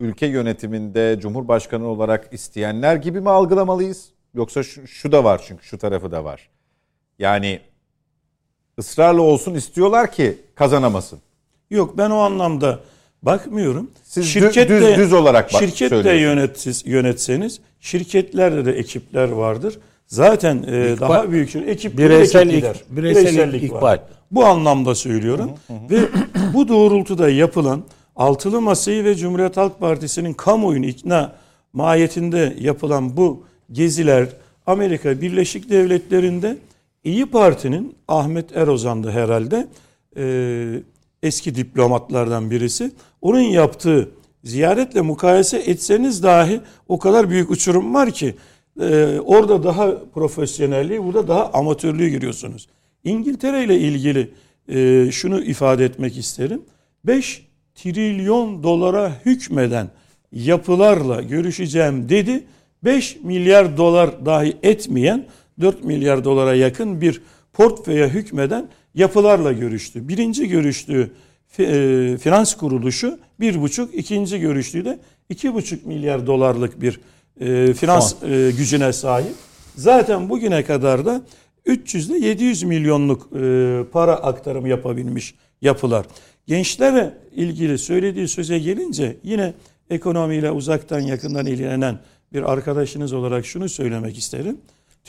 ülke 0.00 0.26
yönetiminde 0.26 1.18
Cumhurbaşkanı 1.20 1.86
olarak 1.86 2.28
isteyenler 2.32 2.96
gibi 2.96 3.20
mi 3.20 3.30
algılamalıyız? 3.30 4.12
Yoksa 4.34 4.62
şu, 4.62 4.86
şu 4.86 5.12
da 5.12 5.24
var 5.24 5.42
çünkü 5.48 5.64
şu 5.64 5.78
tarafı 5.78 6.10
da 6.12 6.24
var. 6.24 6.48
Yani 7.18 7.60
ısrarla 8.78 9.20
olsun 9.22 9.54
istiyorlar 9.54 10.12
ki 10.12 10.38
kazanamasın. 10.54 11.18
Yok 11.70 11.98
ben 11.98 12.10
o 12.10 12.18
anlamda 12.18 12.80
bakmıyorum. 13.22 13.90
Siz 14.02 14.26
Şirketle- 14.36 14.68
düz, 14.68 14.96
düz 14.96 15.12
olarak 15.12 15.52
bak, 15.52 15.60
şirketle 15.60 15.88
söylüyorsunuz. 15.88 16.22
yönetsiz, 16.22 16.82
yönetseniz 16.86 17.60
şirketlerde 17.80 18.64
de 18.64 18.72
ekipler 18.72 19.28
vardır. 19.28 19.78
Zaten 20.06 20.62
e, 20.68 20.96
daha 21.00 21.30
büyük 21.30 21.56
ekip 21.56 21.98
Bireysel 21.98 22.50
gider. 22.50 22.76
bireysel 22.90 23.22
Bireysellik 23.22 23.62
ikbal. 23.62 23.82
var. 23.82 24.00
Bu 24.30 24.44
anlamda 24.44 24.94
söylüyorum. 24.94 25.50
Ve 25.70 25.98
bu 26.54 26.68
doğrultuda 26.68 27.30
yapılan 27.30 27.84
Altılı 28.16 28.60
Masayı 28.60 29.04
ve 29.04 29.14
Cumhuriyet 29.14 29.56
Halk 29.56 29.80
Partisi'nin 29.80 30.34
kamuoyunu 30.34 30.86
ikna 30.86 31.32
mahiyetinde 31.72 32.56
yapılan 32.60 33.16
bu 33.16 33.44
geziler 33.72 34.28
Amerika 34.66 35.20
Birleşik 35.20 35.70
Devletleri'nde 35.70 36.58
İyi 37.04 37.26
Parti'nin 37.26 37.94
Ahmet 38.08 38.56
Erozan'dı 38.56 39.10
herhalde 39.10 39.68
e, 40.16 40.82
eski 41.22 41.54
diplomatlardan 41.54 42.50
birisi. 42.50 42.90
Onun 43.22 43.40
yaptığı 43.40 44.10
ziyaretle 44.44 45.00
mukayese 45.00 45.58
etseniz 45.58 46.22
dahi 46.22 46.60
o 46.88 46.98
kadar 46.98 47.30
büyük 47.30 47.50
uçurum 47.50 47.94
var 47.94 48.10
ki 48.10 48.34
e, 48.80 49.18
orada 49.24 49.64
daha 49.64 50.04
profesyonelliği 50.14 51.04
burada 51.04 51.28
daha 51.28 51.50
amatörlüğü 51.52 52.08
görüyorsunuz. 52.08 52.68
İngiltere 53.04 53.64
ile 53.64 53.78
ilgili 53.78 54.30
e, 54.68 55.08
şunu 55.12 55.40
ifade 55.40 55.84
etmek 55.84 56.16
isterim. 56.18 56.62
5 57.04 57.46
trilyon 57.74 58.62
dolara 58.62 59.12
hükmeden 59.24 59.88
yapılarla 60.32 61.22
görüşeceğim 61.22 62.08
dedi. 62.08 62.44
5 62.84 63.18
milyar 63.22 63.76
dolar 63.76 64.26
dahi 64.26 64.56
etmeyen 64.62 65.26
4 65.60 65.84
milyar 65.84 66.24
dolara 66.24 66.54
yakın 66.54 67.00
bir 67.00 67.22
portföye 67.52 68.08
hükmeden 68.08 68.68
yapılarla 68.94 69.52
görüştü. 69.52 70.08
Birinci 70.08 70.48
görüştüğü 70.48 71.10
e, 71.58 72.16
finans 72.20 72.54
kuruluşu 72.54 73.18
bir 73.40 73.60
buçuk, 73.60 73.94
ikinci 73.94 74.40
görüştüğü 74.40 74.84
de 74.84 74.98
iki 75.28 75.54
buçuk 75.54 75.86
milyar 75.86 76.26
dolarlık 76.26 76.82
bir 76.82 77.00
e, 77.40 77.72
finans 77.72 78.22
e, 78.22 78.50
gücüne 78.58 78.92
sahip. 78.92 79.34
Zaten 79.76 80.28
bugüne 80.28 80.64
kadar 80.64 81.06
da 81.06 81.22
300 81.66 82.10
ile 82.10 82.26
700 82.26 82.62
milyonluk 82.62 83.28
e, 83.36 83.80
para 83.92 84.14
aktarımı 84.14 84.68
yapabilmiş 84.68 85.34
yapılar. 85.62 86.06
Gençlere 86.46 87.14
ilgili 87.32 87.78
söylediği 87.78 88.28
söze 88.28 88.58
gelince 88.58 89.16
yine 89.22 89.54
ekonomiyle 89.90 90.50
uzaktan 90.50 91.00
yakından 91.00 91.46
ilgilenen 91.46 91.98
bir 92.32 92.52
arkadaşınız 92.52 93.12
olarak 93.12 93.46
şunu 93.46 93.68
söylemek 93.68 94.18
isterim. 94.18 94.58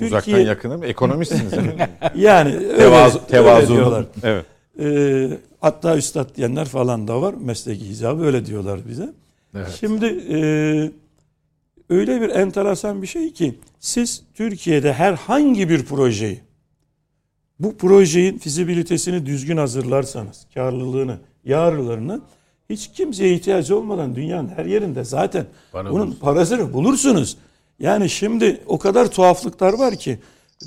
Uzaktan 0.01 0.39
yakınım. 0.39 0.83
Ekonomistsiniz. 0.83 1.53
yani 2.15 2.55
öyle, 2.55 2.77
Tevazu, 2.77 3.27
tevazu. 3.27 3.61
öyle 3.61 3.67
diyorlar. 3.67 4.05
Evet. 4.23 4.45
Ee, 4.79 5.37
hatta 5.61 5.97
üstad 5.97 6.35
diyenler 6.35 6.65
falan 6.65 7.07
da 7.07 7.21
var. 7.21 7.33
Mesleki 7.33 7.85
icabı 7.85 8.23
öyle 8.23 8.45
diyorlar 8.45 8.79
bize. 8.89 9.13
Evet. 9.55 9.77
Şimdi 9.79 10.05
e, 10.05 10.37
öyle 11.89 12.21
bir 12.21 12.29
enteresan 12.29 13.01
bir 13.01 13.07
şey 13.07 13.33
ki 13.33 13.55
siz 13.79 14.23
Türkiye'de 14.33 14.93
herhangi 14.93 15.69
bir 15.69 15.85
projeyi 15.85 16.41
bu 17.59 17.77
projenin 17.77 18.37
fizibilitesini 18.37 19.25
düzgün 19.25 19.57
hazırlarsanız, 19.57 20.47
karlılığını, 20.53 21.17
yararlarını 21.45 22.21
hiç 22.69 22.87
kimseye 22.91 23.33
ihtiyacı 23.33 23.77
olmadan 23.77 24.15
dünyanın 24.15 24.47
her 24.47 24.65
yerinde 24.65 25.03
zaten 25.03 25.45
Para 25.71 25.91
bunun 25.91 26.01
bulursun. 26.01 26.19
parasını 26.19 26.73
bulursunuz. 26.73 27.37
Yani 27.79 28.09
şimdi 28.09 28.61
o 28.67 28.77
kadar 28.79 29.11
tuhaflıklar 29.11 29.73
var 29.73 29.95
ki 29.95 30.19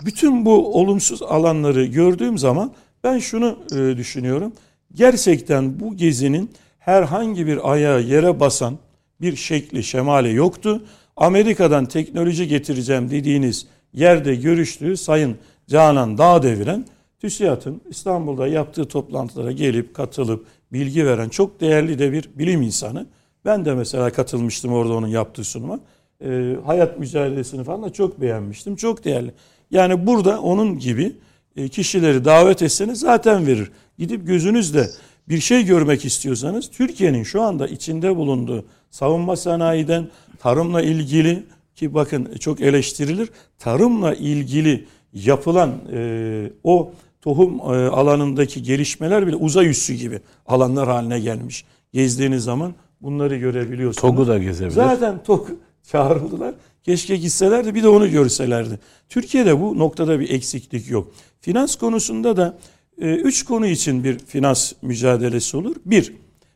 bütün 0.05 0.45
bu 0.45 0.81
olumsuz 0.81 1.23
alanları 1.23 1.85
gördüğüm 1.85 2.39
zaman 2.39 2.73
ben 3.05 3.19
şunu 3.19 3.59
e, 3.73 3.97
düşünüyorum. 3.97 4.53
Gerçekten 4.95 5.81
bu 5.81 5.97
gezinin 5.97 6.51
herhangi 6.79 7.47
bir 7.47 7.73
ayağı 7.73 8.03
yere 8.03 8.41
basan 8.41 8.79
bir 9.21 9.37
şekli 9.37 9.83
şemali 9.85 10.35
yoktu. 10.35 10.85
Amerika'dan 11.17 11.87
teknoloji 11.87 12.49
getireceğim 12.49 13.11
dediğiniz 13.11 13.67
yerde 13.93 14.35
görüştüğü 14.35 14.97
Sayın 14.97 15.37
Canan 15.69 16.19
Dağdeviren 16.19 16.87
TÜSİAD'ın 17.21 17.81
İstanbul'da 17.91 18.47
yaptığı 18.47 18.85
toplantılara 18.85 19.53
gelip 19.53 19.95
katılıp 19.95 20.47
bilgi 20.73 21.07
veren 21.07 21.29
çok 21.29 21.61
değerli 21.61 21.99
de 21.99 22.13
bir 22.13 22.31
bilim 22.35 22.63
insanı. 22.63 23.07
Ben 23.45 23.65
de 23.65 23.75
mesela 23.75 24.11
katılmıştım 24.11 24.73
orada 24.73 24.93
onun 24.93 25.07
yaptığı 25.07 25.45
sunuma. 25.45 25.81
Ee, 26.25 26.57
hayat 26.67 26.99
mücadelesini 26.99 27.65
falan 27.65 27.83
da 27.83 27.93
çok 27.93 28.21
beğenmiştim. 28.21 28.77
Çok 28.77 29.05
değerli. 29.05 29.33
Yani 29.71 30.07
burada 30.07 30.41
onun 30.41 30.79
gibi 30.79 31.13
e, 31.57 31.69
kişileri 31.69 32.25
davet 32.25 32.63
etseniz 32.63 33.01
zaten 33.01 33.47
verir. 33.47 33.71
Gidip 33.99 34.27
gözünüzle 34.27 34.87
bir 35.29 35.41
şey 35.41 35.65
görmek 35.65 36.05
istiyorsanız 36.05 36.71
Türkiye'nin 36.71 37.23
şu 37.23 37.43
anda 37.43 37.69
içinde 37.69 38.17
bulunduğu 38.17 38.65
savunma 38.91 39.37
sanayiden 39.37 40.09
tarımla 40.39 40.83
ilgili 40.83 41.45
ki 41.75 41.95
bakın 41.95 42.35
çok 42.41 42.61
eleştirilir. 42.61 43.29
Tarımla 43.59 44.15
ilgili 44.15 44.85
yapılan 45.13 45.73
e, 45.93 46.51
o 46.65 46.93
tohum 47.23 47.59
e, 47.59 47.89
alanındaki 47.89 48.63
gelişmeler 48.63 49.27
bile 49.27 49.37
uzay 49.37 49.69
üssü 49.69 49.95
gibi 49.95 50.21
alanlar 50.47 50.89
haline 50.89 51.21
gelmiş. 51.21 51.65
Gezdiğiniz 51.93 52.45
zaman 52.45 52.75
bunları 53.01 53.37
görebiliyorsunuz. 53.37 54.15
TOG'u 54.15 54.27
da 54.27 54.39
gezebilir. 54.39 54.75
Zaten 54.75 55.23
TOG 55.23 55.49
çağrıldılar. 55.91 56.55
Keşke 56.83 57.17
gitselerdi 57.17 57.75
bir 57.75 57.83
de 57.83 57.89
onu 57.89 58.11
görselerdi. 58.11 58.79
Türkiye'de 59.09 59.61
bu 59.61 59.79
noktada 59.79 60.21
bir 60.21 60.31
eksiklik 60.31 60.91
yok. 60.91 61.13
Finans 61.41 61.77
konusunda 61.77 62.37
da 62.37 62.59
e, 63.01 63.15
üç 63.15 63.45
konu 63.45 63.67
için 63.67 64.05
bir 64.05 64.19
finans 64.19 64.73
mücadelesi 64.83 65.57
olur. 65.57 65.77
Bir, 65.87 66.13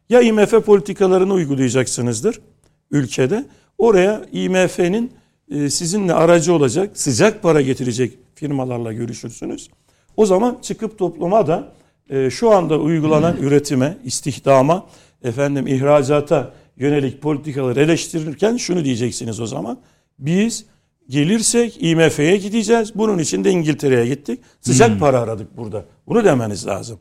ya 0.09 0.21
IMF 0.21 0.51
politikalarını 0.51 1.33
uygulayacaksınızdır 1.33 2.41
ülkede. 2.91 3.47
Oraya 3.79 4.27
IMF'nin 4.33 5.13
e, 5.51 5.71
sizinle 5.71 6.15
aracı 6.15 6.55
olacak, 6.55 6.91
sıcak 6.99 7.43
para 7.43 7.61
getirecek 7.61 8.19
firmalarla 8.35 8.93
görüşürsünüz. 8.93 9.69
O 10.17 10.27
zaman 10.27 10.59
çıkıp 10.63 10.99
topluma 10.99 11.47
da 11.47 11.73
e, 12.11 12.31
şu 12.31 12.51
anda 12.51 12.79
uygulanan 12.79 13.37
üretime, 13.41 13.99
istihdama, 14.05 14.87
efendim 15.25 15.67
ihracata 15.67 16.53
yönelik 16.77 17.23
politikaları 17.23 17.81
eleştirirken 17.81 18.57
şunu 18.57 18.85
diyeceksiniz 18.85 19.41
o 19.41 19.47
zaman. 19.47 19.79
Biz 20.19 20.65
gelirsek 21.09 21.83
IMF'ye 21.83 22.37
gideceğiz. 22.37 22.93
Bunun 22.95 23.19
için 23.19 23.45
de 23.45 23.51
İngiltere'ye 23.51 24.07
gittik. 24.07 24.41
Sıcak 24.61 25.01
para 25.01 25.21
aradık 25.21 25.57
burada. 25.57 25.85
Bunu 26.07 26.25
demeniz 26.25 26.67
lazım. 26.67 26.99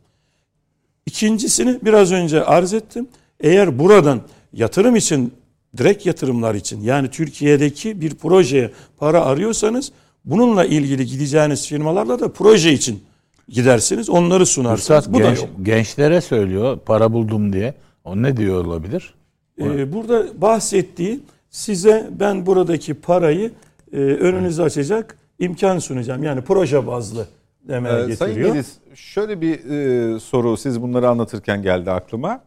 İkincisini 1.05 1.79
biraz 1.81 2.11
önce 2.11 2.43
arz 2.43 2.73
ettim. 2.73 3.07
Eğer 3.39 3.79
buradan 3.79 4.21
yatırım 4.53 4.95
için, 4.95 5.33
direkt 5.77 6.05
yatırımlar 6.05 6.55
için 6.55 6.81
yani 6.81 7.09
Türkiye'deki 7.09 8.01
bir 8.01 8.15
projeye 8.15 8.71
para 8.97 9.25
arıyorsanız 9.25 9.91
bununla 10.25 10.65
ilgili 10.65 11.05
gideceğiniz 11.05 11.67
firmalarla 11.67 12.19
da 12.19 12.33
proje 12.33 12.73
için 12.73 13.03
gidersiniz. 13.49 14.09
Onları 14.09 14.45
sunarsınız. 14.45 14.79
Üstad 14.79 15.13
Bu 15.13 15.19
da 15.19 15.23
genç- 15.23 15.37
yok. 15.37 15.49
gençlere 15.63 16.21
söylüyor 16.21 16.79
para 16.85 17.13
buldum 17.13 17.53
diye. 17.53 17.73
O 18.03 18.21
ne 18.21 18.37
diyor 18.37 18.65
olabilir? 18.65 19.13
Ee, 19.61 19.93
burada 19.93 20.41
bahsettiği 20.41 21.19
size 21.49 22.09
ben 22.19 22.45
buradaki 22.45 22.93
parayı 22.93 23.51
e, 23.93 23.97
önünüzü 23.97 24.61
açacak 24.61 25.17
imkan 25.39 25.79
sunacağım. 25.79 26.23
Yani 26.23 26.41
proje 26.41 26.87
bazlı 26.87 27.27
demeye 27.67 27.95
Ee, 27.95 28.15
Sayın 28.15 28.35
getiriyor. 28.35 28.53
Gediz, 28.53 28.77
şöyle 28.95 29.41
bir 29.41 29.69
e, 29.69 30.19
soru 30.19 30.57
siz 30.57 30.81
bunları 30.81 31.09
anlatırken 31.09 31.61
geldi 31.61 31.91
aklıma. 31.91 32.43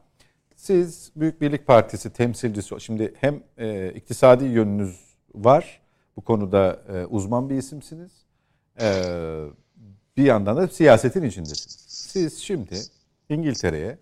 Siz 0.57 1.11
Büyük 1.16 1.41
Birlik 1.41 1.66
Partisi 1.66 2.11
temsilcisi, 2.11 2.74
şimdi 2.79 3.14
hem 3.20 3.41
e, 3.59 3.93
iktisadi 3.95 4.45
yönünüz 4.45 4.97
var, 5.35 5.81
bu 6.18 6.24
konuda 6.24 6.82
e, 6.88 7.06
uzman 7.06 7.50
bir 7.50 7.54
isimsiniz. 7.54 8.12
E, 8.80 8.86
bir 10.16 10.24
yandan 10.24 10.56
da 10.56 10.68
siyasetin 10.68 11.22
içindesiniz. 11.22 11.84
Siz 11.88 12.38
şimdi 12.38 12.74
İngiltere'ye 13.28 13.98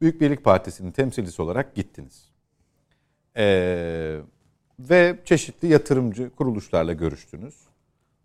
Büyük 0.00 0.20
Birlik 0.20 0.44
Partisi'nin 0.44 0.90
temsilcisi 0.90 1.42
olarak 1.42 1.74
gittiniz. 1.74 2.28
E, 3.36 4.16
ve 4.78 5.18
çeşitli 5.24 5.68
yatırımcı 5.68 6.30
kuruluşlarla 6.30 6.92
görüştünüz. 6.92 7.54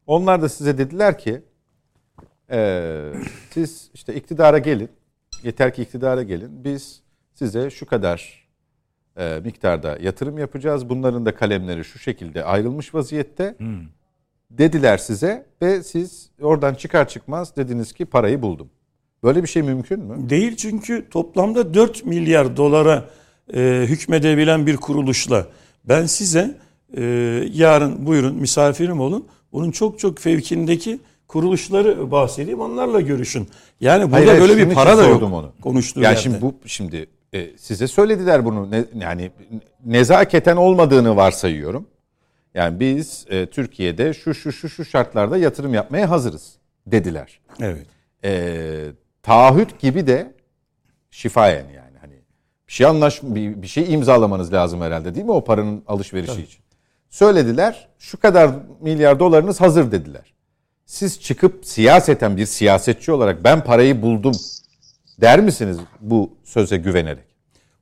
Onlar 0.05 0.41
da 0.41 0.49
size 0.49 0.78
dediler 0.78 1.17
ki 1.17 1.41
ee, 2.51 3.13
siz 3.51 3.89
işte 3.93 4.16
iktidara 4.16 4.58
gelin. 4.58 4.89
Yeter 5.43 5.74
ki 5.74 5.82
iktidara 5.82 6.24
gelin. 6.24 6.63
Biz 6.63 7.01
size 7.33 7.70
şu 7.70 7.86
kadar 7.86 8.46
e, 9.18 9.39
miktarda 9.44 9.98
yatırım 10.02 10.38
yapacağız. 10.38 10.89
Bunların 10.89 11.26
da 11.26 11.36
kalemleri 11.36 11.84
şu 11.86 12.00
şekilde 12.00 12.44
ayrılmış 12.44 12.96
vaziyette. 12.96 13.56
Dediler 14.52 14.98
size 14.98 15.46
ve 15.62 15.84
siz 15.84 16.30
oradan 16.42 16.74
çıkar 16.74 17.08
çıkmaz 17.08 17.56
dediniz 17.56 17.94
ki 17.94 18.06
parayı 18.06 18.42
buldum. 18.42 18.70
Böyle 19.24 19.44
bir 19.44 19.48
şey 19.48 19.62
mümkün 19.64 20.00
mü? 20.00 20.30
Değil 20.30 20.56
çünkü 20.56 21.10
toplamda 21.10 21.74
4 21.74 22.06
milyar 22.06 22.58
dolara 22.58 23.06
e, 23.54 23.86
hükmedebilen 23.88 24.68
bir 24.68 24.78
kuruluşla 24.78 25.48
ben 25.86 26.06
size 26.06 26.58
e, 26.98 27.04
yarın 27.54 28.06
buyurun 28.06 28.36
misafirim 28.36 29.00
olun. 29.00 29.28
Bunun 29.54 29.72
çok 29.72 30.00
çok 30.00 30.20
fevkindeki 30.20 31.00
kuruluşları 31.28 32.12
bahsedeyim 32.12 32.60
onlarla 32.60 33.02
görüşün. 33.02 33.48
Yani 33.82 34.12
burada 34.12 34.32
Hayır, 34.32 34.42
böyle 34.42 34.58
bir 34.58 34.74
para 34.76 34.98
da 34.98 35.08
yok 35.08 35.24
onu. 35.24 35.52
konuştuğu 35.62 36.02
Yani 36.02 36.12
yerde. 36.12 36.22
şimdi 36.22 36.42
bu 36.42 36.56
şimdi 36.66 37.08
e, 37.33 37.58
size 37.58 37.87
söylediler 37.87 38.45
bunu 38.45 38.71
ne, 38.71 38.86
yani 38.93 39.32
nezaketen 39.86 40.55
olmadığını 40.55 41.16
varsayıyorum. 41.16 41.87
Yani 42.54 42.79
biz 42.79 43.25
e, 43.29 43.45
Türkiye'de 43.45 44.13
şu 44.13 44.33
şu 44.33 44.51
şu 44.51 44.70
şu 44.70 44.86
şartlarda 44.86 45.37
yatırım 45.37 45.74
yapmaya 45.74 46.09
hazırız 46.09 46.55
dediler. 46.87 47.39
Evet. 47.62 47.86
e, 48.24 48.91
taahhüt 49.24 49.79
gibi 49.79 50.08
de 50.08 50.33
şifayen 51.12 51.66
yani 51.75 51.97
hani 52.01 52.13
bir 52.67 52.74
şey 52.74 52.87
anlaş 52.87 53.24
bir, 53.24 53.62
bir 53.62 53.67
şey 53.67 53.93
imzalamanız 53.93 54.54
lazım 54.54 54.82
herhalde 54.82 55.16
değil 55.16 55.25
mi 55.25 55.32
o 55.32 55.43
paranın 55.43 55.83
alışverişi 55.87 56.41
için. 56.41 56.62
Söylediler 57.09 57.87
şu 57.99 58.20
kadar 58.20 58.51
milyar 58.82 59.20
dolarınız 59.20 59.62
hazır 59.62 59.91
dediler. 59.91 60.33
Siz 60.86 61.21
çıkıp 61.21 61.66
siyaseten 61.66 62.37
bir 62.37 62.45
siyasetçi 62.45 63.12
olarak 63.12 63.43
ben 63.43 63.63
parayı 63.63 64.01
buldum 64.01 64.33
der 65.22 65.39
misiniz 65.39 65.78
bu 66.02 66.30
söze 66.44 66.78
güvenerek? 66.78 67.28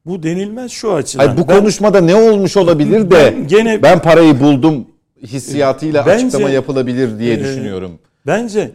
Bu 0.06 0.24
denilmez 0.24 0.72
şu 0.72 0.94
açıdan. 0.94 1.26
Hayır, 1.26 1.38
bu 1.41 1.48
Ben- 1.48 1.60
konuşmada 1.60 2.02
ne 2.02 2.16
olmuş 2.16 2.57
olabilir 2.57 3.02
de 3.02 3.12
Ben 3.12 3.36
ben, 3.38 3.48
gene- 3.48 3.82
parayı 3.82 4.40
buldum 4.40 4.88
hissiyatıyla 5.24 6.06
Bence- 6.06 6.26
açıklama 6.26 6.49
yapılabilir 6.49 7.20
diye 7.20 7.34
e, 7.34 7.40
düşünüyorum. 7.40 7.99
Bence 8.28 8.72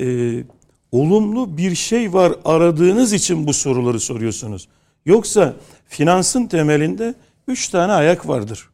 e, 0.00 0.04
olumlu 0.92 1.56
bir 1.56 1.74
şey 1.74 2.12
var 2.12 2.32
aradığınız 2.44 3.12
için 3.12 3.46
bu 3.46 3.52
soruları 3.52 4.00
soruyorsunuz. 4.00 4.68
Yoksa 5.06 5.54
finansın 5.88 6.46
temelinde 6.46 7.14
üç 7.48 7.68
tane 7.68 7.92
ayak 7.92 8.28
vardır. 8.28 8.68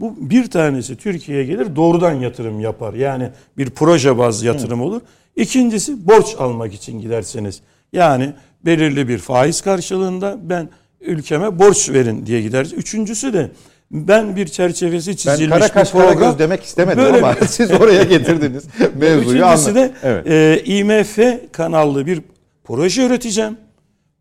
Bu 0.00 0.14
bir 0.30 0.50
tanesi 0.50 0.96
Türkiye'ye 0.96 1.44
gelir 1.44 1.76
doğrudan 1.76 2.12
yatırım 2.12 2.60
yapar. 2.60 2.94
Yani 2.94 3.30
bir 3.58 3.70
proje 3.70 4.18
bazlı 4.18 4.46
yatırım 4.46 4.80
olur. 4.80 5.00
İkincisi 5.36 6.08
borç 6.08 6.34
almak 6.38 6.74
için 6.74 7.00
giderseniz. 7.00 7.60
Yani 7.92 8.32
belirli 8.64 9.08
bir 9.08 9.18
faiz 9.18 9.60
karşılığında 9.60 10.38
ben 10.42 10.68
ülkeme 11.00 11.58
borç 11.58 11.90
verin 11.90 12.26
diye 12.26 12.42
gideriz. 12.42 12.72
Üçüncüsü 12.72 13.32
de 13.32 13.50
ben 13.90 14.36
bir 14.36 14.46
çerçevesi 14.46 15.10
Ben 15.10 15.16
çizilmiş 15.16 15.48
kara 15.50 15.64
bir 15.64 15.68
kaş 15.72 15.92
program. 15.92 16.14
kara 16.18 16.30
göz 16.30 16.38
demek 16.38 16.62
istemedim 16.62 16.98
Böyle 17.04 17.16
ama 17.18 17.36
bir- 17.40 17.46
siz 17.46 17.70
oraya 17.70 18.02
getirdiniz 18.02 18.64
mevzuyu 18.96 19.20
Üçüncüsü 19.44 19.70
anlat. 19.70 19.74
de 19.74 19.92
Evet. 20.02 20.26
e, 20.26 20.62
IMF 20.64 21.18
kanallı 21.52 22.06
bir 22.06 22.20
proje 22.64 23.06
üreteceğim. 23.06 23.56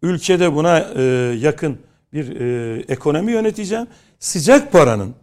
Ülkede 0.03 0.55
buna 0.55 0.79
e, 0.95 1.01
yakın 1.39 1.77
bir 2.13 2.39
e, 2.39 2.79
ekonomi 2.87 3.31
yöneteceğim. 3.31 3.87
Sıcak 4.19 4.71
paranın 4.71 5.15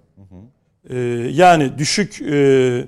e, 0.90 0.97
yani 1.32 1.78
düşük 1.78 2.23
e, 2.23 2.85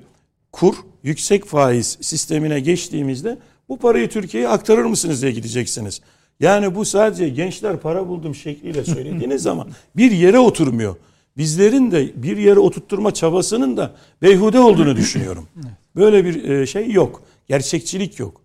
kur 0.51 0.75
yüksek 1.03 1.45
faiz 1.45 1.97
sistemine 2.01 2.59
geçtiğimizde 2.59 3.37
bu 3.69 3.79
parayı 3.79 4.09
Türkiye'ye 4.09 4.49
aktarır 4.49 4.85
mısınız 4.85 5.21
diye 5.21 5.31
gideceksiniz. 5.31 6.01
Yani 6.41 6.75
bu 6.75 6.85
sadece 6.85 7.29
gençler 7.29 7.77
para 7.77 8.07
buldum 8.07 8.35
şekliyle 8.35 8.83
söylediğiniz 8.83 9.41
zaman 9.41 9.67
bir 9.95 10.11
yere 10.11 10.39
oturmuyor. 10.39 10.95
Bizlerin 11.37 11.91
de 11.91 12.23
bir 12.23 12.37
yere 12.37 12.59
oturtturma 12.59 13.13
çabasının 13.13 13.77
da 13.77 13.91
beyhude 14.21 14.59
olduğunu 14.59 14.95
düşünüyorum. 14.95 15.47
Böyle 15.95 16.25
bir 16.25 16.49
e, 16.49 16.65
şey 16.65 16.91
yok. 16.91 17.23
Gerçekçilik 17.47 18.19
yok. 18.19 18.41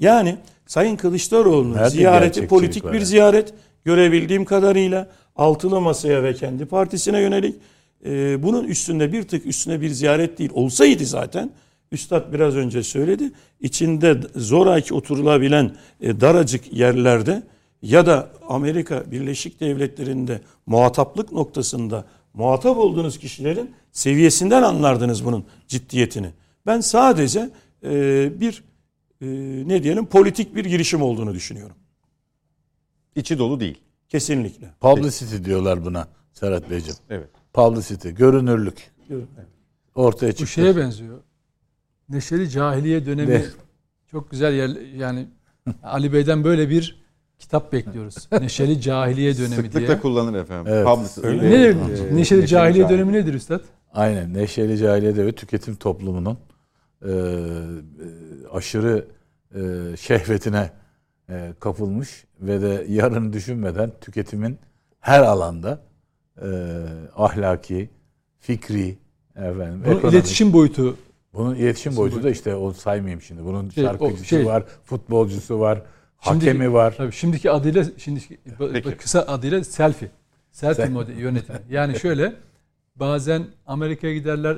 Yani 0.00 0.36
Sayın 0.66 0.96
Kılıçdaroğlu'nun 0.96 1.74
Nerede 1.74 1.90
ziyareti 1.90 2.24
gerçekçilik 2.24 2.50
politik 2.50 2.84
var 2.84 2.92
bir 2.92 2.98
ya? 2.98 3.04
ziyaret 3.04 3.54
görebildiğim 3.84 4.44
kadarıyla 4.44 5.08
altılı 5.36 5.80
masaya 5.80 6.22
ve 6.22 6.34
kendi 6.34 6.66
partisine 6.66 7.20
yönelik 7.20 7.56
e, 8.04 8.42
bunun 8.42 8.64
üstünde 8.64 9.12
bir 9.12 9.22
tık 9.22 9.46
üstüne 9.46 9.80
bir 9.80 9.90
ziyaret 9.90 10.38
değil 10.38 10.50
olsaydı 10.54 11.04
zaten 11.04 11.50
Üstad 11.92 12.32
biraz 12.32 12.56
önce 12.56 12.82
söyledi 12.82 13.32
içinde 13.60 14.20
zoraki 14.36 14.94
oturulabilen 14.94 15.76
e, 16.00 16.20
daracık 16.20 16.72
yerlerde 16.72 17.42
ya 17.82 18.06
da 18.06 18.30
Amerika 18.48 19.10
Birleşik 19.10 19.60
Devletleri'nde 19.60 20.40
muhataplık 20.66 21.32
noktasında 21.32 22.04
muhatap 22.34 22.78
olduğunuz 22.78 23.18
kişilerin 23.18 23.70
seviyesinden 23.92 24.62
anlardınız 24.62 25.24
bunun 25.24 25.44
ciddiyetini. 25.68 26.30
Ben 26.66 26.80
sadece 26.80 27.50
e, 27.84 27.90
bir 28.40 28.64
e, 29.20 29.26
ne 29.68 29.82
diyelim 29.82 30.06
politik 30.06 30.54
bir 30.54 30.64
girişim 30.64 31.02
olduğunu 31.02 31.34
düşünüyorum. 31.34 31.76
İçi 33.16 33.38
dolu 33.38 33.60
değil. 33.60 33.78
Kesinlikle. 34.08 34.70
Publicity 34.80 35.44
diyorlar 35.44 35.84
buna 35.84 36.08
Serhat 36.32 36.70
Beyciğim. 36.70 36.96
Evet. 37.10 37.28
Publicity, 37.52 38.08
görünürlük. 38.08 38.90
Ortaya 39.94 40.32
Bu 40.32 40.36
çıktı. 40.36 40.52
şeye 40.52 40.76
benziyor. 40.76 41.18
Neşeli 42.08 42.50
Cahiliye 42.50 43.06
dönemi 43.06 43.30
Ne? 43.30 43.44
çok 44.10 44.30
güzel 44.30 44.54
yer 44.54 44.68
yani 44.96 45.28
Ali 45.82 46.12
Bey'den 46.12 46.44
böyle 46.44 46.70
bir 46.70 47.02
kitap 47.38 47.72
bekliyoruz. 47.72 48.28
Neşeli 48.40 48.80
Cahiliye 48.80 49.38
dönemi 49.38 49.50
diye. 49.50 49.70
Sıklıkla 49.70 50.00
kullanır 50.00 50.38
efendim. 50.38 50.72
Evet. 50.74 50.86
Publicity 50.86 51.26
Öyle 51.26 51.50
Ne 51.50 51.54
e, 51.54 51.76
neşeli, 51.88 52.16
neşeli 52.16 52.46
Cahiliye 52.46 52.84
cahil. 52.84 52.94
dönemi 52.94 53.12
nedir 53.12 53.34
üstad? 53.34 53.60
Aynen. 53.92 54.34
Neşeli 54.34 54.78
cahiliye 54.78 55.16
ve 55.16 55.32
tüketim 55.32 55.74
toplumunun 55.74 56.38
e, 57.02 57.10
e, 57.10 57.12
aşırı 58.52 59.06
e, 59.54 59.60
şehvetine 59.96 60.70
e, 61.30 61.52
kapılmış 61.60 62.24
ve 62.40 62.60
de 62.62 62.86
yarını 62.88 63.32
düşünmeden 63.32 63.92
tüketimin 64.00 64.58
her 65.00 65.22
alanda 65.22 65.80
e, 66.42 66.48
ahlaki, 67.16 67.90
fikri, 68.38 68.98
efendim, 69.36 69.82
Bunun 69.84 69.96
ekonomik, 69.96 70.12
iletişim 70.14 70.52
boyutu 70.52 70.96
bunun 71.38 71.54
iletişim 71.54 71.96
boyutu 71.96 72.22
da 72.22 72.30
işte 72.30 72.54
o 72.54 72.72
saymayayım 72.72 73.22
şimdi. 73.22 73.44
Bunun 73.44 73.70
Şey, 73.70 73.84
şarkıcısı 73.84 74.24
şey- 74.24 74.46
var, 74.46 74.64
futbolcusu 74.84 75.60
var, 75.60 75.82
Şimdiki- 76.20 76.46
hakemi 76.46 76.72
var. 76.72 76.94
Tabii 76.96 77.12
şimdiki 77.12 77.50
adıyla 77.50 77.84
şimdiki 77.98 78.38
Peki. 78.72 78.90
kısa 78.96 79.20
adıyla 79.22 79.64
selfie. 79.64 80.08
Selfie 80.52 80.84
Sel- 80.84 80.92
modeli 80.92 81.20
yönetimi. 81.20 81.58
Yani 81.70 81.98
şöyle 81.98 82.34
bazen 82.96 83.44
Amerika'ya 83.66 84.14
giderler 84.14 84.56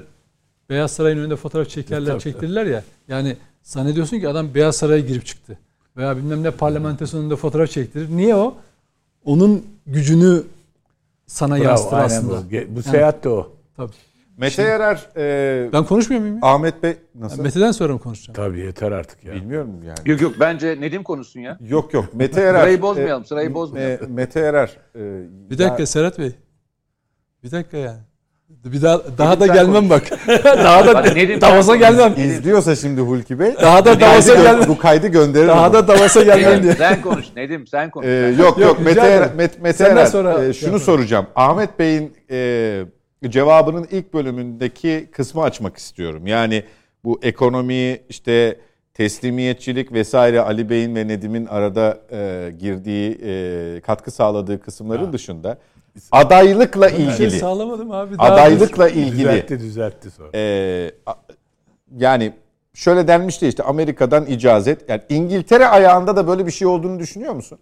Beyaz 0.70 0.90
Saray'ın 0.92 1.18
önünde 1.18 1.36
fotoğraf 1.36 1.68
çekerler, 1.68 2.12
Tabii, 2.12 2.22
çektirirler 2.22 2.66
ya. 2.66 2.84
Yani 3.08 3.36
zannediyorsun 3.62 4.20
ki 4.20 4.28
adam 4.28 4.54
Beyaz 4.54 4.76
Saray'a 4.76 5.00
girip 5.00 5.26
çıktı. 5.26 5.58
Veya 5.96 6.16
bilmem 6.16 6.42
ne 6.42 6.50
parlamentosunun 6.50 7.22
önünde 7.22 7.36
fotoğraf 7.36 7.70
çektirir. 7.70 8.08
Niye 8.10 8.34
o? 8.36 8.54
Onun 9.24 9.66
gücünü 9.86 10.42
sana 11.26 11.54
Bravo, 11.56 11.64
yansıtır 11.64 11.96
aynen 11.96 12.06
aslında. 12.06 12.42
Bu, 12.70 12.76
bu 12.76 12.82
seyahat 12.82 13.24
de 13.24 13.28
o. 13.28 13.52
Tabii. 13.76 13.92
Mete 14.40 14.62
Yarar, 14.62 15.08
e, 15.16 15.72
Ben 15.72 15.84
konuşmuyor 15.84 16.20
muyum? 16.22 16.34
ya? 16.36 16.48
Ahmet 16.48 16.82
Bey 16.82 16.96
nasıl? 17.14 17.42
Mete'den 17.42 17.72
sonra 17.72 17.92
mı 17.92 17.98
konuşacağım? 17.98 18.34
Tabii 18.36 18.60
yeter 18.60 18.92
artık 18.92 19.24
ya. 19.24 19.32
Bilmiyorum 19.34 19.70
yani. 19.86 19.98
Yok 20.10 20.20
yok 20.20 20.32
bence 20.40 20.80
Nedim 20.80 21.02
konuşsun 21.02 21.40
ya. 21.40 21.58
Yok 21.68 21.94
yok. 21.94 22.14
Mete 22.14 22.40
Yarar. 22.40 22.60
Sırayı 22.60 22.82
bozmayalım, 22.82 23.22
e, 23.22 23.26
sırayı 23.26 23.54
bozmayalım. 23.54 24.04
e, 24.04 24.14
Mete 24.14 24.40
Yarar. 24.40 24.76
e, 24.96 25.00
Bir 25.50 25.58
dakika 25.58 25.76
ya- 25.82 25.86
Serhat 25.86 26.18
Bey. 26.18 26.32
Bir 27.44 27.50
dakika 27.50 27.76
yani. 27.76 27.98
Bir 28.48 28.82
daha 28.82 29.00
daha 29.18 29.30
Nedim 29.34 29.40
da 29.48 29.54
gelmem 29.54 29.90
bak. 29.90 30.02
daha 30.44 30.86
da 30.86 30.94
Davos'a 31.40 31.66
konuş. 31.72 31.78
gelmem. 31.80 32.14
İzliyorsa 32.16 32.76
şimdi 32.76 33.00
Hulki 33.00 33.38
Bey. 33.38 33.54
Daha 33.62 33.84
da 33.84 34.00
Davos'a 34.00 34.34
gelmem. 34.34 34.68
Bu 34.68 34.78
kaydı 34.78 35.06
gönderir. 35.08 35.48
Daha 35.48 35.72
da 35.72 35.88
Davos'a 35.88 36.22
gelmem 36.22 36.62
diye. 36.62 36.72
sen 36.74 37.02
konuş 37.02 37.26
Nedim 37.36 37.66
sen 37.66 37.90
konuş. 37.90 38.06
Ee, 38.06 38.10
yok 38.38 38.58
yok, 38.58 38.58
Yok, 38.58 38.80
Mete 38.80 39.30
Mete 39.62 39.84
Yarar, 39.84 40.06
sonra 40.06 40.32
e, 40.44 40.52
şey 40.52 40.52
şunu 40.52 40.66
yaparım. 40.66 40.84
soracağım. 40.84 41.26
Ahmet 41.36 41.78
Bey'in 41.78 42.12
e, 42.30 42.82
cevabının 43.28 43.86
ilk 43.90 44.14
bölümündeki 44.14 45.08
kısmı 45.12 45.42
açmak 45.42 45.76
istiyorum. 45.76 46.26
Yani 46.26 46.64
bu 47.04 47.20
ekonomi 47.22 48.00
işte 48.08 48.58
teslimiyetçilik 48.94 49.92
vesaire 49.92 50.40
Ali 50.40 50.70
Bey'in 50.70 50.94
ve 50.94 51.08
Nedim'in 51.08 51.46
arada 51.46 52.00
e, 52.12 52.52
girdiği 52.58 53.18
e, 53.24 53.80
katkı 53.80 54.10
sağladığı 54.10 54.60
kısımların 54.60 55.12
dışında 55.12 55.58
adaylıkla 56.12 56.88
şey 56.88 57.04
ilgili 57.04 57.30
sağlamadım 57.30 57.92
abi. 57.92 58.18
Daha 58.18 58.32
adaylıkla 58.32 58.88
ilgili 58.88 59.12
Düzeltti 59.12 59.60
düzeltti 59.60 60.10
sonra. 60.10 60.28
e, 60.34 60.90
yani 61.98 62.32
şöyle 62.74 63.08
denmişti 63.08 63.48
işte 63.48 63.62
Amerika'dan 63.62 64.26
icazet. 64.26 64.88
Yani 64.88 65.02
İngiltere 65.08 65.66
ayağında 65.66 66.16
da 66.16 66.26
böyle 66.26 66.46
bir 66.46 66.50
şey 66.50 66.68
olduğunu 66.68 66.98
düşünüyor 66.98 67.32
musun? 67.32 67.58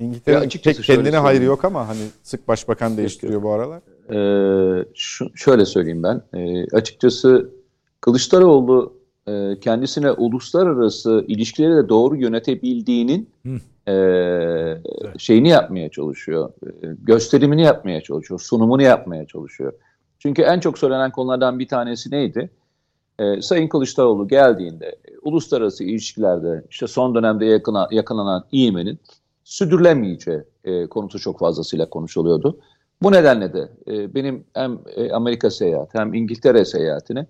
İngiltere 0.00 0.34
Ya 0.34 0.40
açıkçası 0.40 0.76
pek 0.76 0.86
kendine 0.86 1.16
hayrı 1.16 1.44
yok 1.44 1.64
ama 1.64 1.88
hani 1.88 2.00
sık 2.22 2.48
başbakan 2.48 2.96
değiştiriyor 2.96 3.42
bu 3.42 3.52
aralar. 3.52 3.82
Ee, 4.12 4.84
şu, 4.94 5.26
şöyle 5.36 5.66
söyleyeyim 5.66 6.02
ben. 6.02 6.22
Ee, 6.34 6.66
açıkçası 6.76 7.50
Kılıçdaroğlu 8.00 9.00
e, 9.28 9.60
kendisine 9.60 10.10
uluslararası 10.10 11.24
ilişkileri 11.28 11.76
de 11.76 11.88
doğru 11.88 12.16
yönetebildiğinin 12.16 13.30
e, 13.88 13.94
şeyini 15.18 15.48
yapmaya 15.48 15.88
çalışıyor. 15.88 16.52
E, 16.62 16.86
gösterimini 17.02 17.62
yapmaya 17.62 18.00
çalışıyor. 18.00 18.40
Sunumunu 18.40 18.82
yapmaya 18.82 19.26
çalışıyor. 19.26 19.72
Çünkü 20.18 20.42
en 20.42 20.60
çok 20.60 20.78
söylenen 20.78 21.10
konulardan 21.10 21.58
bir 21.58 21.68
tanesi 21.68 22.10
neydi? 22.10 22.50
E, 23.18 23.42
Sayın 23.42 23.68
Kılıçdaroğlu 23.68 24.28
geldiğinde 24.28 24.86
e, 24.86 25.18
uluslararası 25.22 25.84
ilişkilerde 25.84 26.64
işte 26.70 26.86
son 26.86 27.14
dönemde 27.14 27.44
yakına, 27.44 27.88
yakalanan 27.90 28.44
iğmenin 28.52 28.98
sürdürülemeyeceği 29.44 30.40
e, 30.64 30.86
konusu 30.86 31.18
çok 31.18 31.38
fazlasıyla 31.38 31.90
konuşuluyordu. 31.90 32.58
Bu 33.02 33.12
nedenle 33.12 33.52
de 33.52 33.68
e, 33.86 34.14
benim 34.14 34.44
hem 34.54 34.78
e, 34.96 35.12
Amerika 35.12 35.50
seyahati 35.50 35.98
hem 35.98 36.14
İngiltere 36.14 36.64
seyahatini 36.64 37.26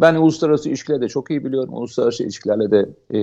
ben 0.00 0.14
uluslararası 0.14 0.68
ilişkileri 0.68 1.00
de 1.00 1.08
çok 1.08 1.30
iyi 1.30 1.44
biliyorum. 1.44 1.74
Uluslararası 1.74 2.24
ilişkilerle 2.24 2.70
de 2.70 2.88
e, 3.14 3.20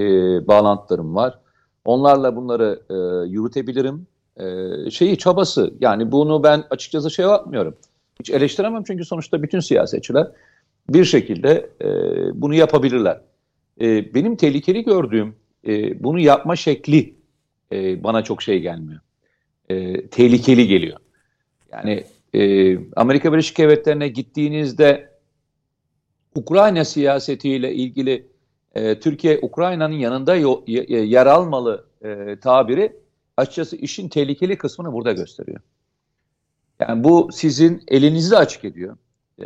bağlantılarım 0.47 1.15
var. 1.15 1.39
Onlarla 1.85 2.35
bunları 2.35 2.80
e, 2.89 2.95
yürütebilirim. 3.30 4.07
E, 4.38 4.45
şeyi 4.91 5.18
çabası 5.18 5.73
yani 5.80 6.11
bunu 6.11 6.43
ben 6.43 6.64
açıkçası 6.69 7.11
şey 7.11 7.26
yapmıyorum. 7.26 7.76
Hiç 8.19 8.30
eleştiremem 8.30 8.84
çünkü 8.84 9.06
sonuçta 9.06 9.43
bütün 9.43 9.60
siyasetçiler 9.60 10.27
bir 10.89 11.06
şekilde 11.06 11.69
e, 11.81 11.88
bunu 12.41 12.53
yapabilirler. 12.53 13.22
E, 13.81 14.14
benim 14.14 14.35
tehlikeli 14.35 14.84
gördüğüm 14.84 15.35
e, 15.68 16.03
bunu 16.03 16.19
yapma 16.19 16.56
şekli 16.56 17.15
e, 17.71 18.03
bana 18.03 18.23
çok 18.23 18.41
şey 18.41 18.59
gelmiyor. 18.59 18.99
E, 19.69 20.07
tehlikeli 20.07 20.67
geliyor. 20.67 20.97
Yani 21.71 22.03
e, 22.33 22.77
Amerika 22.95 23.33
Birleşik 23.33 23.57
Devletleri'ne 23.57 24.07
gittiğinizde 24.07 25.09
Ukrayna 26.35 26.85
siyasetiyle 26.85 27.73
ilgili 27.73 28.27
e, 28.75 28.99
Türkiye 28.99 29.39
Ukrayna'nın 29.41 29.93
yanında 29.93 30.35
yo- 30.35 30.63
y- 30.67 30.85
y- 30.89 31.05
yer 31.05 31.25
almalı 31.25 31.85
e, 32.01 32.39
tabiri 32.39 32.97
açıkçası 33.37 33.75
işin 33.75 34.09
tehlikeli 34.09 34.57
kısmını 34.57 34.93
burada 34.93 35.11
gösteriyor. 35.11 35.59
Yani 36.79 37.03
bu 37.03 37.29
sizin 37.33 37.83
elinizi 37.87 38.37
açık 38.37 38.65
ediyor. 38.65 38.97
E, 39.39 39.45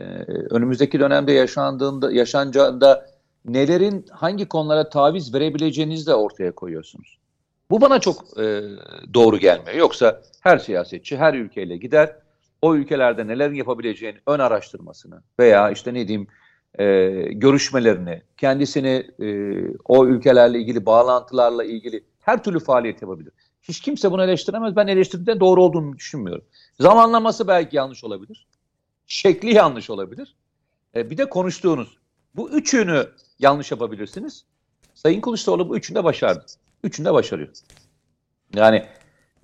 önümüzdeki 0.50 1.00
dönemde 1.00 1.32
yaşandığında 1.32 2.12
yaşanacağında 2.12 3.06
nelerin 3.46 4.06
hangi 4.12 4.48
konulara 4.48 4.90
taviz 4.90 5.34
verebileceğinizi 5.34 6.08
de 6.08 6.16
ortaya 6.16 6.52
koyuyorsunuz. 6.52 7.19
Bu 7.72 7.82
bana 7.82 8.00
çok 8.00 8.40
e, 8.40 8.62
doğru 9.14 9.38
gelmiyor. 9.38 9.78
Yoksa 9.78 10.22
her 10.42 10.58
siyasetçi 10.58 11.18
her 11.18 11.34
ülkeyle 11.34 11.78
gider. 11.78 12.16
O 12.62 12.76
ülkelerde 12.76 13.28
neler 13.28 13.52
yapabileceğini 13.52 14.18
ön 14.28 14.40
araştırmasını 14.40 15.22
veya 15.40 15.72
işte 15.72 15.94
ne 15.94 16.08
diyeyim 16.08 16.28
e, 16.80 16.86
görüşmelerini, 17.34 18.22
kendisini 18.38 19.08
e, 19.20 19.28
o 19.86 20.08
ülkelerle 20.08 20.60
ilgili 20.60 20.86
bağlantılarla 20.86 21.64
ilgili 21.64 22.04
her 22.20 22.44
türlü 22.44 22.60
faaliyet 22.60 23.02
yapabilir. 23.02 23.34
Hiç 23.62 23.80
kimse 23.80 24.12
bunu 24.12 24.24
eleştiremez. 24.24 24.76
Ben 24.76 24.88
eleştirdiğinde 24.88 25.40
doğru 25.40 25.64
olduğunu 25.64 25.98
düşünmüyorum. 25.98 26.46
Zamanlaması 26.80 27.48
belki 27.48 27.76
yanlış 27.76 28.04
olabilir. 28.04 28.48
Şekli 29.08 29.56
yanlış 29.56 29.90
olabilir. 29.90 30.36
E, 30.96 31.10
bir 31.10 31.18
de 31.18 31.30
konuştuğunuz. 31.30 31.98
Bu 32.36 32.50
üçünü 32.50 33.08
yanlış 33.40 33.72
yapabilirsiniz. 33.72 34.46
Sayın 34.96 35.22
Kılıçdaroğlu 35.22 35.70
bu 35.70 35.78
üçünü 35.78 35.98
de 35.98 36.04
başardı. 36.04 36.46
Üçünü 36.84 37.06
de 37.06 37.14
başarıyor. 37.14 37.50
Yani 38.56 38.86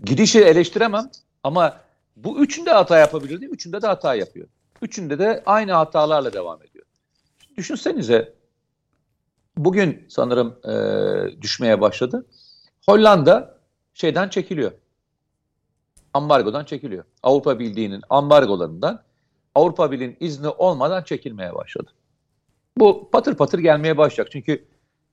gidişi 0.04 0.42
eleştiremem 0.42 1.12
ama 1.44 1.82
bu 2.16 2.40
üçünde 2.40 2.72
hata 2.72 2.98
yapabilirdi. 2.98 3.46
Üçünde 3.46 3.82
de 3.82 3.88
hata 3.88 4.16
yapıyor. 4.16 4.48
Üçünde 4.82 5.20
de 5.20 5.44
aynı 5.46 5.72
hatalarla 5.72 6.34
devam 6.34 6.64
ediyor. 6.64 6.86
düşünsenize 7.58 8.34
bugün 9.58 10.06
sanırım 10.10 10.60
e, 10.64 11.42
düşmeye 11.42 11.82
başladı. 11.82 12.26
Hollanda 12.86 13.60
şeyden 13.94 14.30
çekiliyor. 14.30 14.72
Ambargodan 16.14 16.66
çekiliyor. 16.66 17.04
Avrupa 17.24 17.60
Birliği'nin 17.60 18.02
ambargolarından 18.10 19.04
Avrupa 19.56 19.92
Birliği'nin 19.92 20.18
izni 20.20 20.48
olmadan 20.48 21.04
çekilmeye 21.04 21.56
başladı. 21.56 21.92
Bu 22.78 23.10
patır 23.12 23.36
patır 23.36 23.60
gelmeye 23.60 23.98
başlayacak. 23.98 24.32
Çünkü 24.32 24.66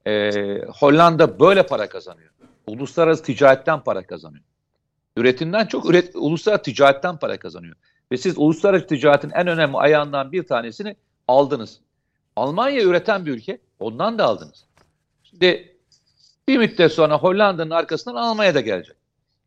e, 0.07 0.33
Hollanda 0.81 1.41
böyle 1.41 1.67
para 1.67 1.89
kazanıyor. 1.89 2.31
Uluslararası 2.67 3.23
ticaretten 3.23 3.81
para 3.81 4.07
kazanıyor. 4.07 4.45
Üretimden 5.17 5.67
çok 5.67 5.91
üret, 5.91 6.17
uluslararası 6.17 6.63
ticaretten 6.63 7.17
para 7.17 7.39
kazanıyor. 7.39 7.77
Ve 8.13 8.17
siz 8.17 8.39
uluslararası 8.39 8.87
ticaretin 8.87 9.31
en 9.31 9.47
önemli 9.47 9.77
ayağından 9.77 10.33
bir 10.33 10.43
tanesini 10.43 10.97
aldınız. 11.29 11.81
Almanya 12.37 12.83
üreten 12.83 13.27
bir 13.27 13.33
ülke. 13.33 13.59
Ondan 13.81 14.19
da 14.19 14.25
aldınız. 14.25 14.65
Şimdi 15.25 15.77
bir 16.49 16.59
müddet 16.59 16.93
sonra 16.93 17.19
Hollanda'nın 17.19 17.71
arkasından 17.71 18.17
Almanya 18.17 18.55
da 18.55 18.61
gelecek. 18.61 18.97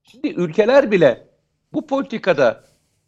Şimdi 0.03 0.27
ülkeler 0.27 0.91
bile 0.91 1.27
bu 1.73 1.87
politikada 1.87 2.63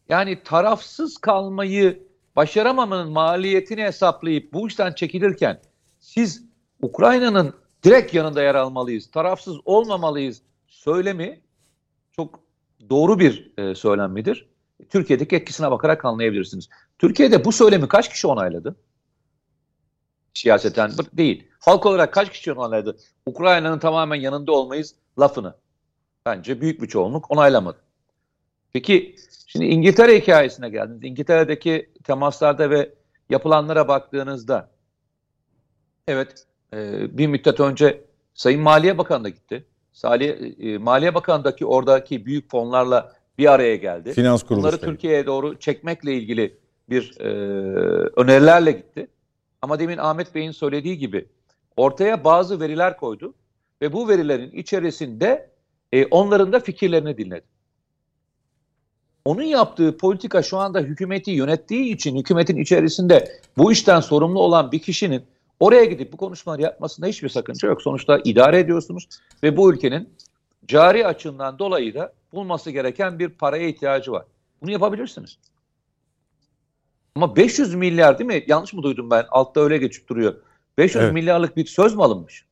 yani 0.10 0.44
tarafsız 0.44 1.18
kalmayı 1.18 2.04
başaramamanın 2.36 3.12
maliyetini 3.12 3.84
hesaplayıp 3.84 4.54
bu 4.54 4.68
işten 4.68 4.94
çekilirken 4.94 5.62
siz 6.00 6.47
Ukrayna'nın 6.82 7.54
direkt 7.84 8.14
yanında 8.14 8.44
yer 8.44 8.56
almalıyız, 8.56 9.12
tarafsız 9.12 9.58
olmamalıyız 9.66 10.42
söylemi 10.68 11.42
çok 12.12 12.40
doğru 12.90 13.20
bir 13.20 13.54
e, 13.58 13.76
söylenmedir. 13.76 14.50
Türkiye'deki 14.90 15.36
etkisine 15.36 15.72
bakarak 15.72 16.06
anlayabilirsiniz. 16.06 16.70
Türkiye'de 17.00 17.46
bu 17.46 17.52
söylemi 17.52 17.88
kaç 17.88 18.10
kişi 18.10 18.28
onayladı? 18.28 18.76
Siyaseten 20.34 20.92
değil. 21.14 21.48
Halk 21.60 21.86
olarak 21.86 22.14
kaç 22.14 22.32
kişi 22.32 22.54
onayladı? 22.54 22.98
Ukrayna'nın 23.26 23.80
tamamen 23.80 24.16
yanında 24.16 24.52
olmayız 24.52 24.96
lafını. 25.20 25.56
Bence 26.26 26.62
büyük 26.62 26.82
bir 26.82 26.88
çoğunluk 26.88 27.32
onaylamadı. 27.32 27.78
Peki 28.74 29.16
şimdi 29.48 29.66
İngiltere 29.66 30.20
hikayesine 30.20 30.70
geldiniz. 30.70 31.04
İngiltere'deki 31.04 31.92
temaslarda 32.04 32.70
ve 32.70 32.94
yapılanlara 33.30 33.88
baktığınızda 33.88 34.70
evet 36.08 36.48
e, 36.74 36.78
bir 37.18 37.28
müddet 37.28 37.60
önce 37.60 38.02
Sayın 38.34 38.62
Maliye 38.62 38.98
Bakanı 38.98 39.24
da 39.24 39.30
gitti. 39.30 39.66
Salih, 39.94 40.54
e, 40.60 40.78
Maliye 40.78 41.16
Bakanı'ndaki 41.16 41.66
oradaki 41.66 42.26
büyük 42.26 42.52
fonlarla 42.52 43.14
bir 43.38 43.54
araya 43.54 43.76
geldi. 43.76 44.14
Finans 44.14 44.44
kuruluşu. 44.44 44.68
Bunları 44.68 44.82
Türkiye'ye 44.82 45.26
doğru 45.26 45.60
çekmekle 45.60 46.14
ilgili 46.14 46.58
bir 46.90 47.20
e, 47.20 47.28
önerilerle 48.16 48.72
gitti. 48.72 49.08
Ama 49.62 49.80
demin 49.80 49.98
Ahmet 49.98 50.36
Bey'in 50.36 50.52
söylediği 50.52 50.98
gibi 50.98 51.26
ortaya 51.78 52.24
bazı 52.24 52.60
veriler 52.60 52.98
koydu 52.98 53.34
ve 53.82 53.94
bu 53.94 54.10
verilerin 54.10 54.52
içerisinde 54.52 55.50
e, 55.94 56.06
onların 56.06 56.54
da 56.54 56.60
fikirlerini 56.60 57.18
dinledi. 57.18 57.46
Onun 59.26 59.44
yaptığı 59.44 59.98
politika 59.98 60.44
şu 60.44 60.58
anda 60.58 60.80
hükümeti 60.80 61.32
yönettiği 61.32 61.94
için 61.94 62.18
hükümetin 62.18 62.58
içerisinde 62.58 63.42
bu 63.58 63.72
işten 63.72 64.00
sorumlu 64.00 64.40
olan 64.40 64.72
bir 64.72 64.80
kişinin 64.80 65.24
oraya 65.60 65.86
gidip 65.86 66.14
bu 66.14 66.18
konuşmaları 66.18 66.62
yapmasında 66.62 67.08
hiçbir 67.08 67.30
sakınca 67.30 67.68
yok. 67.68 67.82
Sonuçta 67.82 68.20
idare 68.24 68.60
ediyorsunuz 68.60 69.08
ve 69.44 69.58
bu 69.58 69.74
ülkenin 69.74 70.10
cari 70.68 71.08
açığından 71.08 71.60
dolayı 71.60 71.94
da 71.94 72.14
bulması 72.34 72.72
gereken 72.72 73.20
bir 73.20 73.30
paraya 73.30 73.68
ihtiyacı 73.68 74.12
var. 74.12 74.26
Bunu 74.62 74.72
yapabilirsiniz. 74.72 75.38
Ama 77.16 77.36
500 77.36 77.76
milyar 77.76 78.20
değil 78.20 78.28
mi? 78.28 78.44
Yanlış 78.48 78.74
mı 78.74 78.84
duydum 78.84 79.12
ben? 79.12 79.26
Altta 79.30 79.62
öyle 79.62 79.78
geçip 79.78 80.08
duruyor. 80.10 80.36
500 80.78 81.04
evet. 81.04 81.14
milyarlık 81.14 81.58
bir 81.58 81.66
söz 81.66 81.96
mü 81.96 82.04
alınmış? 82.04 82.46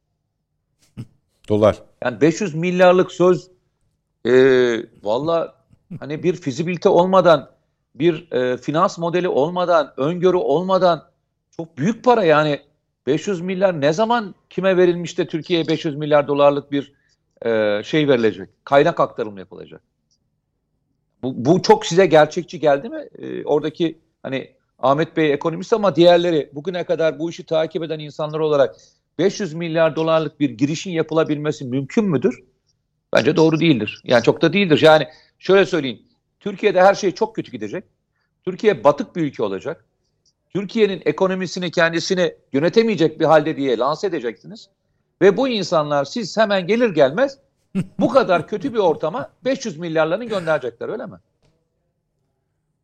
Dolar. 1.49 1.81
Yani 2.03 2.21
500 2.21 2.55
milyarlık 2.55 3.11
söz 3.11 3.47
e, 4.25 4.31
valla 5.03 5.55
hani 5.99 6.23
bir 6.23 6.35
fizibilite 6.35 6.89
olmadan, 6.89 7.51
bir 7.95 8.31
e, 8.31 8.57
finans 8.57 8.97
modeli 8.97 9.27
olmadan, 9.27 9.93
öngörü 9.97 10.37
olmadan 10.37 11.09
çok 11.57 11.77
büyük 11.77 12.03
para 12.03 12.23
yani 12.23 12.61
500 13.07 13.41
milyar 13.41 13.81
ne 13.81 13.93
zaman 13.93 14.35
kime 14.49 14.77
verilmiş 14.77 15.17
de 15.17 15.27
Türkiye'ye 15.27 15.67
500 15.67 15.95
milyar 15.95 16.27
dolarlık 16.27 16.71
bir 16.71 16.93
e, 17.45 17.81
şey 17.83 18.07
verilecek, 18.07 18.49
kaynak 18.65 18.99
aktarımı 18.99 19.39
yapılacak. 19.39 19.81
Bu, 21.23 21.45
bu 21.45 21.61
çok 21.61 21.85
size 21.85 22.05
gerçekçi 22.05 22.59
geldi 22.59 22.89
mi? 22.89 23.07
E, 23.19 23.43
oradaki 23.43 23.99
hani 24.23 24.51
Ahmet 24.79 25.17
Bey 25.17 25.33
ekonomist 25.33 25.73
ama 25.73 25.95
diğerleri 25.95 26.49
bugüne 26.53 26.83
kadar 26.83 27.19
bu 27.19 27.29
işi 27.29 27.45
takip 27.45 27.83
eden 27.83 27.99
insanlar 27.99 28.39
olarak 28.39 28.75
500 29.19 29.53
milyar 29.53 29.95
dolarlık 29.95 30.39
bir 30.39 30.49
girişin 30.49 30.91
yapılabilmesi 30.91 31.65
mümkün 31.65 32.05
müdür? 32.05 32.43
Bence 33.13 33.35
doğru 33.35 33.59
değildir. 33.59 34.01
Yani 34.03 34.23
çok 34.23 34.41
da 34.41 34.53
değildir. 34.53 34.81
Yani 34.81 35.07
şöyle 35.39 35.65
söyleyeyim. 35.65 36.01
Türkiye'de 36.39 36.81
her 36.81 36.95
şey 36.95 37.11
çok 37.11 37.35
kötü 37.35 37.51
gidecek. 37.51 37.83
Türkiye 38.45 38.83
batık 38.83 39.15
bir 39.15 39.21
ülke 39.21 39.43
olacak. 39.43 39.85
Türkiye'nin 40.55 41.01
ekonomisini 41.05 41.71
kendisini 41.71 42.35
yönetemeyecek 42.53 43.19
bir 43.19 43.25
halde 43.25 43.57
diye 43.57 43.77
lanse 43.77 44.07
edeceksiniz. 44.07 44.69
Ve 45.21 45.37
bu 45.37 45.47
insanlar 45.47 46.05
siz 46.05 46.37
hemen 46.37 46.67
gelir 46.67 46.89
gelmez 46.89 47.37
bu 47.99 48.09
kadar 48.09 48.47
kötü 48.47 48.73
bir 48.73 48.79
ortama 48.79 49.29
500 49.45 49.77
milyarlarını 49.77 50.25
gönderecekler 50.25 50.89
öyle 50.89 51.05
mi? 51.05 51.17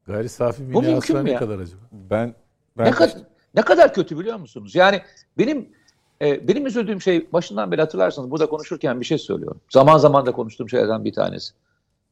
Gayri 0.08 0.30
safi 0.30 0.64
milli 0.64 0.74
Bu 0.74 0.82
mümkün 0.82 1.18
mü 1.18 1.26
ne 1.26 1.32
ya? 1.32 1.40
kadar 1.40 1.60
acaba? 1.60 1.82
Ben, 1.92 2.36
ben 2.78 2.86
ne, 2.86 2.92
kadar, 2.92 3.18
ne 3.56 3.62
kadar 3.62 3.94
kötü 3.94 4.20
biliyor 4.20 4.38
musunuz? 4.38 4.76
Yani 4.76 5.02
benim 5.38 5.70
e, 6.22 6.48
benim 6.48 6.66
üzüldüğüm 6.66 7.02
şey 7.02 7.34
başından 7.34 7.72
beri 7.72 7.82
hatırlarsanız 7.82 8.32
burada 8.32 8.46
konuşurken 8.46 9.00
bir 9.00 9.06
şey 9.06 9.18
söylüyorum. 9.18 9.62
Zaman 9.70 9.98
zaman 9.98 10.26
da 10.26 10.32
konuştuğum 10.32 10.70
şeylerden 10.70 11.06
bir 11.06 11.14
tanesi. 11.14 11.54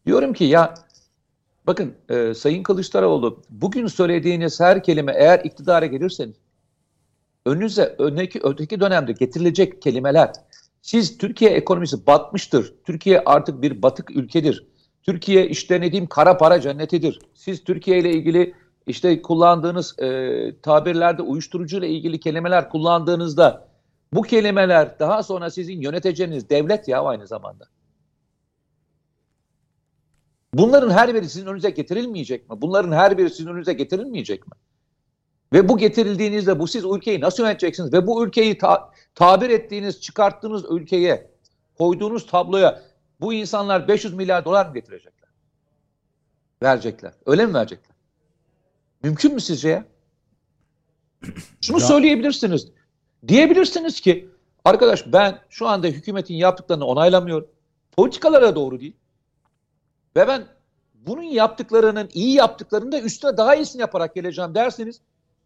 Diyorum 0.05 0.33
ki 0.33 0.43
ya 0.43 0.73
bakın 1.69 1.93
e, 2.09 2.33
Sayın 2.33 2.63
Kılıçdaroğlu 2.63 3.41
bugün 3.49 3.87
söylediğiniz 3.87 4.59
her 4.59 4.83
kelime 4.83 5.13
eğer 5.15 5.39
iktidara 5.39 5.85
gelirseniz 5.85 6.35
önünüze 7.45 7.95
öteki, 7.99 8.39
öteki 8.43 8.79
dönemde 8.79 9.11
getirilecek 9.11 9.81
kelimeler 9.81 10.31
siz 10.81 11.17
Türkiye 11.17 11.51
ekonomisi 11.51 12.07
batmıştır. 12.07 12.73
Türkiye 12.85 13.21
artık 13.25 13.61
bir 13.61 13.81
batık 13.81 14.15
ülkedir. 14.15 14.67
Türkiye 15.03 15.47
işte 15.47 15.81
ne 15.81 15.91
diyeyim 15.91 16.09
kara 16.09 16.37
para 16.37 16.61
cennetidir. 16.61 17.19
Siz 17.33 17.63
Türkiye 17.63 17.99
ile 17.99 18.11
ilgili 18.11 18.53
işte 18.87 19.21
kullandığınız 19.21 19.99
e, 19.99 20.61
tabirlerde 20.61 21.21
uyuşturucu 21.21 21.77
ile 21.77 21.89
ilgili 21.89 22.19
kelimeler 22.19 22.69
kullandığınızda 22.69 23.67
bu 24.13 24.21
kelimeler 24.21 24.99
daha 24.99 25.23
sonra 25.23 25.49
sizin 25.49 25.81
yöneteceğiniz 25.81 26.49
devlet 26.49 26.87
ya 26.87 27.03
aynı 27.03 27.27
zamanda. 27.27 27.65
Bunların 30.53 30.89
her 30.89 31.15
biri 31.15 31.29
sizin 31.29 31.45
önünüze 31.45 31.69
getirilmeyecek 31.69 32.49
mi? 32.49 32.61
Bunların 32.61 32.91
her 32.91 33.17
biri 33.17 33.29
sizin 33.29 33.47
önünüze 33.47 33.73
getirilmeyecek 33.73 34.47
mi? 34.47 34.53
Ve 35.53 35.69
bu 35.69 35.77
getirildiğinizde 35.77 36.59
bu 36.59 36.67
siz 36.67 36.83
ülkeyi 36.85 37.21
nasıl 37.21 37.43
yöneteceksiniz? 37.43 37.93
Ve 37.93 38.07
bu 38.07 38.25
ülkeyi 38.25 38.57
ta- 38.57 38.91
tabir 39.15 39.49
ettiğiniz, 39.49 40.01
çıkarttığınız 40.01 40.65
ülkeye, 40.69 41.31
koyduğunuz 41.77 42.27
tabloya 42.27 42.81
bu 43.21 43.33
insanlar 43.33 43.87
500 43.87 44.13
milyar 44.13 44.45
dolar 44.45 44.65
mı 44.65 44.73
getirecekler? 44.73 45.29
Verecekler. 46.63 47.13
Öyle 47.25 47.45
mi 47.45 47.53
verecekler? 47.53 47.95
Mümkün 49.03 49.33
mü 49.33 49.41
sizce 49.41 49.69
ya? 49.69 49.85
Şunu 51.61 51.79
ya. 51.79 51.85
söyleyebilirsiniz. 51.85 52.71
Diyebilirsiniz 53.27 54.01
ki 54.01 54.29
arkadaş 54.65 55.13
ben 55.13 55.39
şu 55.49 55.67
anda 55.67 55.87
hükümetin 55.87 56.35
yaptıklarını 56.35 56.85
onaylamıyorum. 56.85 57.47
Politikalara 57.91 58.55
doğru 58.55 58.79
değil. 58.79 58.95
Ve 60.19 60.27
ben 60.27 60.45
bunun 60.93 61.23
yaptıklarının 61.23 62.09
iyi 62.13 62.33
yaptıklarını 62.33 62.91
da 62.91 63.01
üstüne 63.01 63.37
daha 63.37 63.55
iyisini 63.55 63.81
yaparak 63.81 64.15
geleceğim 64.15 64.55
derseniz 64.55 65.01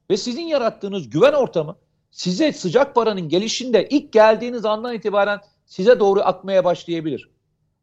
ve 0.10 0.18
sizin 0.18 0.42
yarattığınız 0.42 1.10
güven 1.10 1.34
ortamı 1.34 1.76
size 2.12 2.54
sıcak 2.54 2.96
paranın 2.96 3.30
gelişinde 3.30 3.88
ilk 3.90 4.14
geldiğiniz 4.14 4.66
andan 4.66 4.94
itibaren 4.94 5.40
size 5.66 6.00
doğru 6.00 6.22
akmaya 6.22 6.66
başlayabilir. 6.66 7.30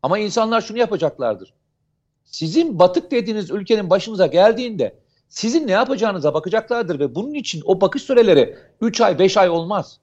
Ama 0.03 0.19
insanlar 0.19 0.61
şunu 0.61 0.79
yapacaklardır. 0.79 1.55
Sizin 2.25 2.79
batık 2.79 3.11
dediğiniz 3.11 3.51
ülkenin 3.51 3.91
başınıza 3.91 4.27
geldiğinde 4.27 4.99
sizin 5.29 5.67
ne 5.67 5.73
yapacağınıza 5.73 6.35
bakacaklardır 6.35 6.99
ve 7.01 7.15
bunun 7.15 7.35
için 7.35 7.63
o 7.65 7.81
bakış 7.81 8.03
süreleri 8.03 8.59
3 8.81 9.01
ay 9.01 9.19
5 9.19 9.37
ay 9.37 9.49
olmaz. 9.51 10.01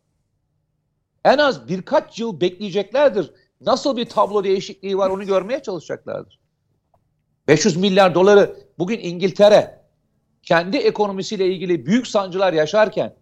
En 1.25 1.37
az 1.37 1.67
birkaç 1.67 2.19
yıl 2.19 2.41
bekleyeceklerdir. 2.41 3.31
Nasıl 3.61 3.97
bir 3.97 4.05
tablo 4.05 4.43
değişikliği 4.43 4.97
var 4.97 5.09
onu 5.09 5.25
görmeye 5.25 5.63
çalışacaklardır. 5.63 6.46
500 7.47 7.77
milyar 7.77 8.15
doları 8.15 8.55
bugün 8.79 8.99
İngiltere 8.99 9.81
kendi 10.43 10.77
ekonomisiyle 10.77 11.47
ilgili 11.47 11.85
büyük 11.85 12.07
sancılar 12.07 12.53
yaşarken 12.53 13.15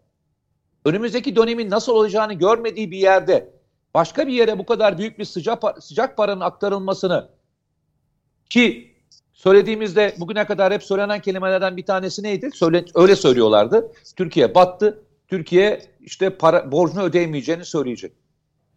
önümüzdeki 0.86 1.36
dönemin 1.36 1.70
nasıl 1.70 1.92
olacağını 1.92 2.34
görmediği 2.34 2.92
bir 2.92 2.98
yerde 2.98 3.50
başka 3.94 4.28
bir 4.28 4.34
yere 4.34 4.58
bu 4.58 4.66
kadar 4.66 4.98
büyük 4.98 5.20
bir 5.20 5.26
sıcak, 5.26 5.64
sıcak 5.84 6.18
paranın 6.18 6.42
aktarılmasını 6.42 7.30
ki 8.50 8.96
söylediğimizde 9.34 10.16
bugüne 10.20 10.46
kadar 10.46 10.74
hep 10.74 10.84
söylenen 10.84 11.22
kelimelerden 11.22 11.78
bir 11.78 11.86
tanesi 11.86 12.24
neydi? 12.24 12.50
Söyle, 12.54 12.86
öyle 12.96 13.16
söylüyorlardı. 13.16 13.92
Türkiye 14.16 14.56
battı. 14.56 15.02
Türkiye 15.28 15.82
işte 16.02 16.30
para 16.30 16.72
borcunu 16.72 17.04
ödeyemeyeceğini 17.04 17.66
söyleyecek. 17.66 18.14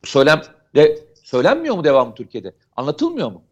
Söylem 0.04 0.42
de 0.74 0.98
söylenmiyor 1.22 1.74
mu 1.74 1.84
devamlı 1.84 2.14
Türkiye'de? 2.14 2.54
Anlatılmıyor 2.76 3.32
mu? 3.32 3.42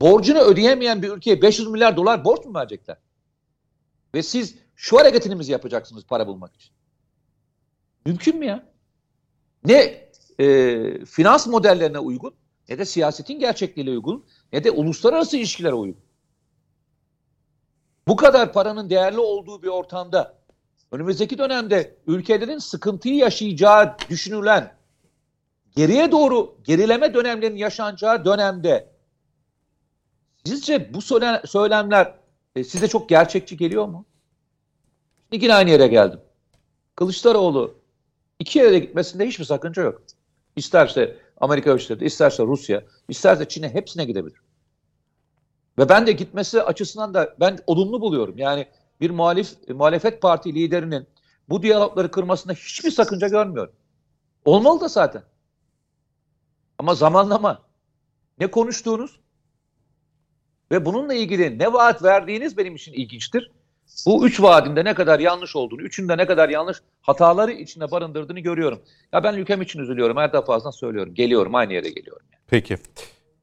Borcunu 0.00 0.38
ödeyemeyen 0.38 1.02
bir 1.02 1.08
ülkeye 1.08 1.42
500 1.42 1.68
milyar 1.68 1.96
dolar 1.96 2.24
borç 2.24 2.44
mu 2.44 2.54
verecekler? 2.54 2.96
Ve 4.14 4.22
siz 4.22 4.54
şu 4.76 4.98
hareketini 4.98 5.34
mi 5.34 5.46
yapacaksınız 5.46 6.04
para 6.04 6.26
bulmak 6.26 6.54
için? 6.54 6.72
Mümkün 8.06 8.38
mü 8.38 8.46
ya? 8.46 8.66
Ne 9.64 10.10
e, 10.38 11.04
finans 11.04 11.46
modellerine 11.46 11.98
uygun 11.98 12.34
ne 12.68 12.78
de 12.78 12.84
siyasetin 12.84 13.38
gerçekliğine 13.38 13.90
uygun 13.90 14.24
ne 14.52 14.64
de 14.64 14.70
uluslararası 14.70 15.36
ilişkilere 15.36 15.74
uygun. 15.74 16.02
Bu 18.08 18.16
kadar 18.16 18.52
paranın 18.52 18.90
değerli 18.90 19.18
olduğu 19.18 19.62
bir 19.62 19.68
ortamda 19.68 20.38
önümüzdeki 20.92 21.38
dönemde 21.38 21.96
ülkelerin 22.06 22.58
sıkıntıyı 22.58 23.14
yaşayacağı 23.14 23.96
düşünülen 24.10 24.76
geriye 25.76 26.12
doğru 26.12 26.56
gerileme 26.64 27.14
dönemlerinin 27.14 27.56
yaşanacağı 27.56 28.24
dönemde 28.24 28.88
sizce 30.44 30.94
bu 30.94 31.02
söylemler 31.46 32.14
e, 32.56 32.64
size 32.64 32.88
çok 32.88 33.08
gerçekçi 33.08 33.56
geliyor 33.56 33.86
mu? 33.86 34.04
Yine 35.32 35.54
aynı 35.54 35.70
yere 35.70 35.86
geldim. 35.86 36.20
Kılıçdaroğlu 36.96 37.74
iki 38.38 38.58
yere 38.58 38.78
gitmesinde 38.78 39.26
hiçbir 39.26 39.44
sakınca 39.44 39.82
yok. 39.82 40.02
İsterse 40.56 41.16
Amerika 41.40 41.70
Birleşik 41.74 42.02
isterse 42.02 42.42
Rusya, 42.42 42.82
isterse 43.08 43.48
Çin'e 43.48 43.74
hepsine 43.74 44.04
gidebilir. 44.04 44.40
Ve 45.78 45.88
ben 45.88 46.06
de 46.06 46.12
gitmesi 46.12 46.62
açısından 46.62 47.14
da 47.14 47.36
ben 47.40 47.58
olumlu 47.66 48.00
buluyorum. 48.00 48.38
Yani 48.38 48.66
bir 49.00 49.10
muhalif 49.10 49.68
muhalefet 49.68 50.22
parti 50.22 50.54
liderinin 50.54 51.06
bu 51.48 51.62
diyalogları 51.62 52.10
kırmasında 52.10 52.52
hiçbir 52.52 52.90
sakınca 52.90 53.28
görmüyorum. 53.28 53.74
Olmalı 54.44 54.80
da 54.80 54.88
zaten. 54.88 55.22
Ama 56.78 56.94
zamanlama, 56.94 57.62
ne 58.38 58.50
konuştuğunuz 58.50 59.20
ve 60.72 60.84
bununla 60.84 61.14
ilgili 61.14 61.58
ne 61.58 61.72
vaat 61.72 62.02
verdiğiniz 62.02 62.58
benim 62.58 62.74
için 62.74 62.92
ilginçtir. 62.92 63.50
Bu 64.06 64.26
üç 64.26 64.42
vaadinde 64.42 64.84
ne 64.84 64.94
kadar 64.94 65.20
yanlış 65.20 65.56
olduğunu, 65.56 65.82
üçünde 65.82 66.16
ne 66.16 66.26
kadar 66.26 66.48
yanlış 66.48 66.78
hataları 67.00 67.52
içinde 67.52 67.90
barındırdığını 67.90 68.40
görüyorum. 68.40 68.80
Ya 69.12 69.24
ben 69.24 69.34
ülkem 69.34 69.62
için 69.62 69.80
üzülüyorum. 69.80 70.16
Her 70.16 70.32
defasında 70.32 70.72
söylüyorum. 70.72 71.14
Geliyorum, 71.14 71.54
aynı 71.54 71.72
yere 71.72 71.88
geliyorum. 71.88 72.26
Yani. 72.32 72.42
Peki. 72.46 72.76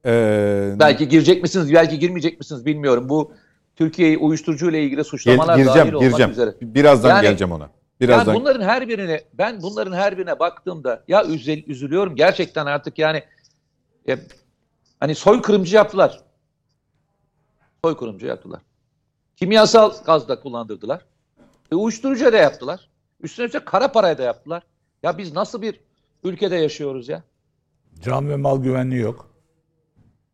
Ee... 0.05 0.75
Belki 0.79 1.07
girecek 1.07 1.43
misiniz, 1.43 1.73
belki 1.73 1.99
girmeyecek 1.99 2.39
misiniz 2.39 2.65
bilmiyorum. 2.65 3.09
Bu 3.09 3.31
Türkiye'yi 3.75 4.17
uyuşturucu 4.17 4.69
ile 4.69 4.83
ilgili 4.83 5.03
suçlamalar 5.03 5.55
Gel, 5.55 5.63
gireceğim, 5.63 5.87
dahil 5.87 5.93
olmak 5.93 6.09
gireceğim. 6.09 6.31
üzere. 6.31 6.53
Birazdan 6.61 7.09
yani, 7.09 7.21
geleceğim 7.21 7.51
ona. 7.51 7.69
Birazdan. 8.01 8.33
Yani 8.33 8.41
bunların 8.41 8.65
her 8.65 8.87
birine, 8.87 9.21
ben 9.33 9.61
bunların 9.61 9.93
her 9.93 10.17
birine 10.17 10.39
baktığımda 10.39 11.03
ya 11.07 11.25
üzül, 11.25 11.63
üzülüyorum 11.67 12.15
gerçekten 12.15 12.65
artık 12.65 12.99
yani 12.99 13.23
e, 14.09 14.17
hani 14.99 15.15
soykırımcı 15.15 15.75
yaptılar. 15.75 16.26
Soykırımcı 17.85 18.25
yaptılar. 18.25 18.61
Kimyasal 19.35 19.93
gaz 20.05 20.27
da 20.27 20.39
kullandırdılar. 20.39 21.05
E, 21.71 21.75
uyuşturucu 21.75 22.33
da 22.33 22.37
yaptılar. 22.37 22.89
Üstüne 23.21 23.45
üstlük 23.45 23.65
kara 23.65 23.91
parayı 23.91 24.17
da 24.17 24.23
yaptılar. 24.23 24.63
Ya 25.03 25.17
biz 25.17 25.33
nasıl 25.33 25.61
bir 25.61 25.81
ülkede 26.23 26.55
yaşıyoruz 26.55 27.09
ya? 27.09 27.23
Can 28.01 28.29
ve 28.29 28.35
mal 28.35 28.63
güvenliği 28.63 29.01
yok. 29.01 29.29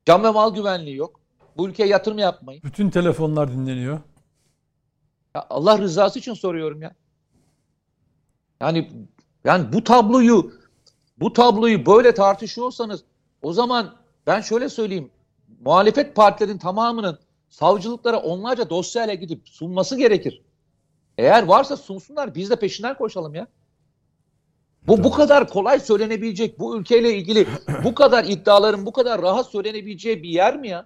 Can 0.06 0.24
ve 0.24 0.30
mal 0.32 0.56
güvenliği 0.56 0.96
yok. 0.96 1.20
Bu 1.58 1.68
ülkeye 1.70 1.90
yatırım 1.90 2.18
yapmayın. 2.18 2.62
Bütün 2.64 2.90
telefonlar 2.90 3.52
dinleniyor. 3.52 4.00
Ya 5.36 5.46
Allah 5.50 5.78
rızası 5.80 6.20
için 6.20 6.34
soruyorum 6.34 6.82
ya. 6.82 6.96
Yani 8.62 9.08
yani 9.44 9.74
bu 9.74 9.84
tabloyu 9.84 10.52
bu 11.20 11.34
tabloyu 11.34 11.86
böyle 11.86 12.14
tartışıyorsanız 12.14 13.04
o 13.42 13.54
zaman 13.54 13.96
ben 14.28 14.42
şöyle 14.42 14.70
söyleyeyim. 14.70 15.12
Muhalefet 15.66 16.16
partilerin 16.16 16.58
tamamının 16.58 17.20
savcılıklara 17.54 18.18
onlarca 18.18 18.70
dosyayla 18.70 19.14
gidip 19.14 19.50
sunması 19.50 19.98
gerekir. 19.98 20.42
Eğer 21.18 21.44
varsa 21.44 21.78
sunsunlar 21.78 22.36
biz 22.36 22.50
de 22.50 22.56
peşinden 22.56 22.98
koşalım 22.98 23.36
ya. 23.36 23.48
Bu 24.88 25.04
bu 25.04 25.12
kadar 25.12 25.48
kolay 25.48 25.80
söylenebilecek 25.80 26.60
bu 26.60 26.78
ülkeyle 26.78 27.18
ilgili 27.18 27.48
bu 27.84 27.96
kadar 27.96 28.24
iddiaların 28.24 28.86
bu 28.86 28.92
kadar 28.92 29.22
rahat 29.22 29.48
söylenebileceği 29.48 30.24
bir 30.24 30.30
yer 30.30 30.58
mi 30.58 30.68
ya? 30.68 30.86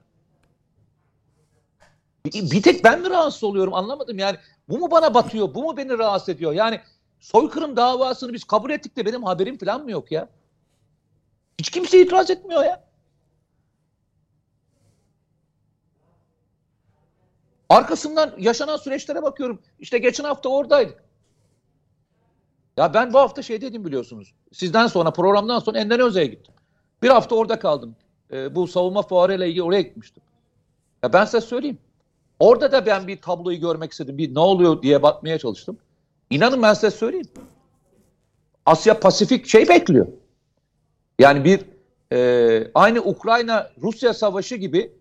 Bir, 2.26 2.61
tek 2.61 2.84
ben 2.84 3.02
mi 3.02 3.10
rahatsız 3.10 3.44
oluyorum 3.44 3.73
anlamadım 3.73 4.19
yani. 4.19 4.38
Bu 4.69 4.77
mu 4.77 4.91
bana 4.91 5.14
batıyor? 5.14 5.53
Bu 5.53 5.64
mu 5.64 5.77
beni 5.77 5.98
rahatsız 5.98 6.30
ediyor? 6.30 6.53
Yani 6.53 6.81
soykırım 7.19 7.76
davasını 7.76 8.34
biz 8.34 8.44
kabul 8.44 8.69
ettik 8.69 8.98
de 8.98 9.06
benim 9.06 9.23
haberim 9.23 9.57
falan 9.57 9.84
mı 9.84 9.91
yok 9.91 10.11
ya? 10.11 10.30
Hiç 11.60 11.69
kimse 11.69 12.02
itiraz 12.02 12.31
etmiyor 12.31 12.64
ya. 12.64 12.86
Arkasından 17.69 18.34
yaşanan 18.38 18.77
süreçlere 18.77 19.23
bakıyorum. 19.23 19.61
İşte 19.80 19.98
geçen 19.98 20.23
hafta 20.23 20.49
oradaydık. 20.49 21.03
Ya 22.77 22.94
ben 22.94 23.14
bu 23.14 23.19
hafta 23.19 23.41
şey 23.41 23.61
dedim 23.61 23.85
biliyorsunuz. 23.85 24.34
Sizden 24.52 24.88
sonra 24.88 25.11
programdan 25.11 25.60
sonra 25.60 25.80
Endonezya'ya 25.80 26.27
gittim. 26.27 26.53
Bir 27.03 27.10
hafta 27.10 27.35
orada 27.35 27.60
kaldım. 27.60 27.95
E, 28.31 28.56
bu 28.56 28.68
savunma 28.68 29.02
fuarıyla 29.02 29.45
ilgili 29.45 29.64
oraya 29.64 29.81
gitmiştim. 29.81 30.23
Ya 31.03 31.14
ben 31.14 31.26
size 31.26 31.41
söyleyeyim. 31.41 31.77
Orada 32.39 32.72
da 32.72 32.85
ben 32.85 33.07
bir 33.07 33.22
tabloyu 33.22 33.60
görmek 33.60 33.91
istedim. 33.91 34.18
Bir 34.18 34.35
ne 34.35 34.39
oluyor 34.39 34.81
diye 34.81 35.03
bakmaya 35.03 35.39
çalıştım. 35.39 35.77
İnanın 36.30 36.61
ben 36.61 36.73
size 36.73 36.91
söyleyeyim. 36.91 37.27
Asya 38.65 38.99
Pasifik 38.99 39.48
şey 39.48 39.69
bekliyor. 39.69 40.07
Yani 41.19 41.44
bir 41.44 41.61
e, 42.14 42.72
aynı 42.76 42.99
Ukrayna-Rusya 42.99 44.14
savaşı 44.14 44.56
gibi 44.56 44.91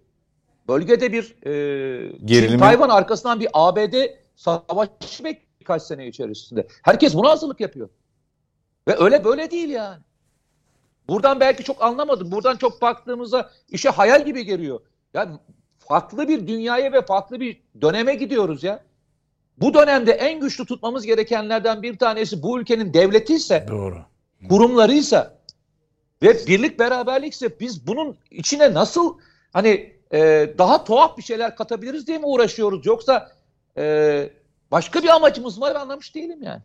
bölgede 0.68 1.12
bir 1.12 1.36
e, 1.46 2.26
Çin, 2.26 2.58
Tayvan 2.58 2.88
arkasından 2.88 3.40
bir 3.40 3.48
ABD 3.52 3.94
savaşı 4.36 5.24
bekliyor 5.24 5.46
birkaç 5.66 5.82
sene 5.82 6.06
içerisinde. 6.06 6.66
Herkes 6.82 7.14
buna 7.14 7.30
hazırlık 7.30 7.60
yapıyor. 7.60 7.88
Ve 8.88 8.96
öyle 8.98 9.24
böyle 9.24 9.50
değil 9.50 9.68
yani. 9.68 10.02
Buradan 11.08 11.40
belki 11.40 11.64
çok 11.64 11.82
anlamadım. 11.82 12.32
Buradan 12.32 12.56
çok 12.56 12.82
baktığımızda 12.82 13.50
işe 13.68 13.88
hayal 13.88 14.24
gibi 14.24 14.44
geliyor. 14.44 14.80
Yani 15.14 15.36
farklı 15.78 16.28
bir 16.28 16.46
dünyaya 16.46 16.92
ve 16.92 17.02
farklı 17.02 17.40
bir 17.40 17.62
döneme 17.80 18.14
gidiyoruz 18.14 18.64
ya. 18.64 18.84
Bu 19.58 19.74
dönemde 19.74 20.12
en 20.12 20.40
güçlü 20.40 20.66
tutmamız 20.66 21.06
gerekenlerden 21.06 21.82
bir 21.82 21.98
tanesi 21.98 22.42
bu 22.42 22.60
ülkenin 22.60 22.94
devleti 22.94 23.34
ise, 23.34 23.66
Doğru. 23.68 23.98
kurumlarıysa 24.48 25.38
ve 26.22 26.46
birlik 26.46 26.78
beraberlikse 26.78 27.60
biz 27.60 27.86
bunun 27.86 28.16
içine 28.30 28.74
nasıl 28.74 29.18
hani 29.52 29.95
e, 30.12 30.50
daha 30.58 30.84
tuhaf 30.84 31.18
bir 31.18 31.22
şeyler 31.22 31.56
katabiliriz 31.56 32.06
diye 32.06 32.18
mi 32.18 32.26
uğraşıyoruz? 32.26 32.86
Yoksa 32.86 33.32
e, 33.76 34.30
başka 34.70 35.02
bir 35.02 35.08
amacımız 35.08 35.60
var 35.60 35.74
anlamış 35.74 36.14
değilim 36.14 36.42
yani. 36.42 36.62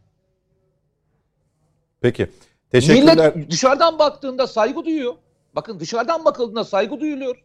Peki. 2.01 2.30
Teşekkürler. 2.72 3.35
Millet 3.35 3.51
dışarıdan 3.51 3.99
baktığında 3.99 4.47
saygı 4.47 4.85
duyuyor. 4.85 5.15
Bakın 5.55 5.80
dışarıdan 5.80 6.26
bakıldığında 6.26 6.63
saygı 6.63 6.99
duyuluyor. 6.99 7.43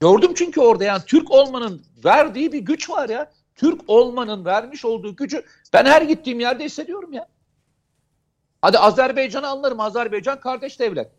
Gördüm 0.00 0.32
çünkü 0.34 0.60
orada 0.60 0.84
yani 0.84 1.02
Türk 1.06 1.30
olmanın 1.30 1.82
verdiği 2.04 2.52
bir 2.52 2.58
güç 2.58 2.90
var 2.90 3.08
ya. 3.08 3.32
Türk 3.54 3.80
olmanın 3.86 4.44
vermiş 4.44 4.84
olduğu 4.84 5.16
gücü 5.16 5.44
ben 5.72 5.84
her 5.84 6.02
gittiğim 6.02 6.40
yerde 6.40 6.64
hissediyorum 6.64 7.12
ya. 7.12 7.28
Hadi 8.62 8.78
Azerbaycan'ı 8.78 9.48
anlarım. 9.48 9.80
Azerbaycan 9.80 10.40
kardeş 10.40 10.80
devlet. 10.80 11.10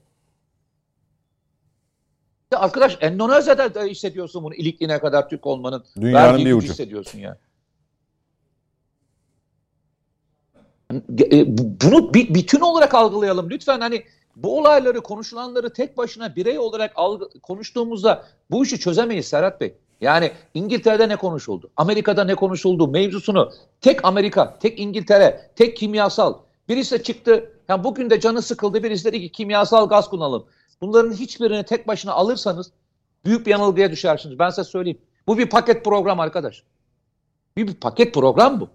Ya 2.52 2.60
arkadaş 2.60 2.98
Endonezya'da 3.02 3.76
da 3.76 3.84
hissediyorsun 3.84 4.44
bunu 4.44 4.56
ilikliğine 4.56 5.00
kadar 5.00 5.30
Türk 5.30 5.46
olmanın. 5.48 5.84
Dünyanın 6.02 6.46
bir 6.46 6.54
ucu. 6.54 6.68
hissediyorsun 6.68 7.20
ya. 7.20 7.38
E, 11.32 11.58
bunu 11.58 12.14
bir 12.14 12.34
bütün 12.34 12.60
olarak 12.60 12.96
algılayalım 12.96 13.50
lütfen 13.50 13.80
hani 13.82 14.04
bu 14.36 14.58
olayları 14.58 15.02
konuşulanları 15.02 15.74
tek 15.74 15.98
başına 15.98 16.36
birey 16.36 16.60
olarak 16.60 16.92
algı, 16.96 17.30
konuştuğumuzda 17.44 18.26
bu 18.52 18.64
işi 18.64 18.80
çözemeyiz 18.80 19.28
Serhat 19.28 19.62
Bey. 19.62 19.74
Yani 20.02 20.32
İngiltere'de 20.54 21.10
ne 21.10 21.16
konuşuldu? 21.16 21.70
Amerika'da 21.78 22.24
ne 22.24 22.36
konuşuldu? 22.36 22.88
Mevzusunu 22.88 23.52
tek 23.82 24.06
Amerika, 24.06 24.60
tek 24.60 24.80
İngiltere, 24.80 25.52
tek 25.56 25.78
kimyasal. 25.78 26.34
Birisi 26.70 27.04
çıktı. 27.04 27.52
Yani 27.70 27.84
bugün 27.84 28.10
de 28.10 28.20
canı 28.20 28.42
sıkıldı. 28.42 28.84
Birisi 28.84 29.06
dedi 29.06 29.22
ki 29.22 29.32
kimyasal 29.32 29.90
gaz 29.90 30.10
kullanalım. 30.10 30.46
Bunların 30.82 31.14
hiçbirini 31.14 31.64
tek 31.64 31.88
başına 31.88 32.14
alırsanız 32.14 32.72
büyük 33.26 33.46
bir 33.46 33.52
yanılgıya 33.52 33.92
düşersiniz. 33.92 34.40
Ben 34.40 34.50
size 34.50 34.64
söyleyeyim. 34.64 35.00
Bu 35.28 35.38
bir 35.38 35.50
paket 35.50 35.86
program 35.86 36.20
arkadaş. 36.20 36.64
Bir, 37.58 37.68
bir 37.68 37.76
paket 37.76 38.14
program 38.14 38.60
bu. 38.60 38.70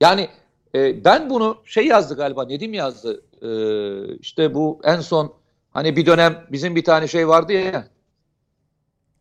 Yani 0.00 0.28
e, 0.74 1.04
ben 1.04 1.30
bunu 1.30 1.58
şey 1.64 1.86
yazdı 1.86 2.16
galiba 2.16 2.44
Nedim 2.44 2.74
yazdı. 2.74 3.22
E, 3.42 3.50
işte 4.18 4.54
bu 4.54 4.80
en 4.84 5.00
son 5.00 5.34
hani 5.70 5.96
bir 5.96 6.06
dönem 6.06 6.46
bizim 6.52 6.76
bir 6.76 6.84
tane 6.84 7.08
şey 7.08 7.28
vardı 7.28 7.52
ya 7.52 7.88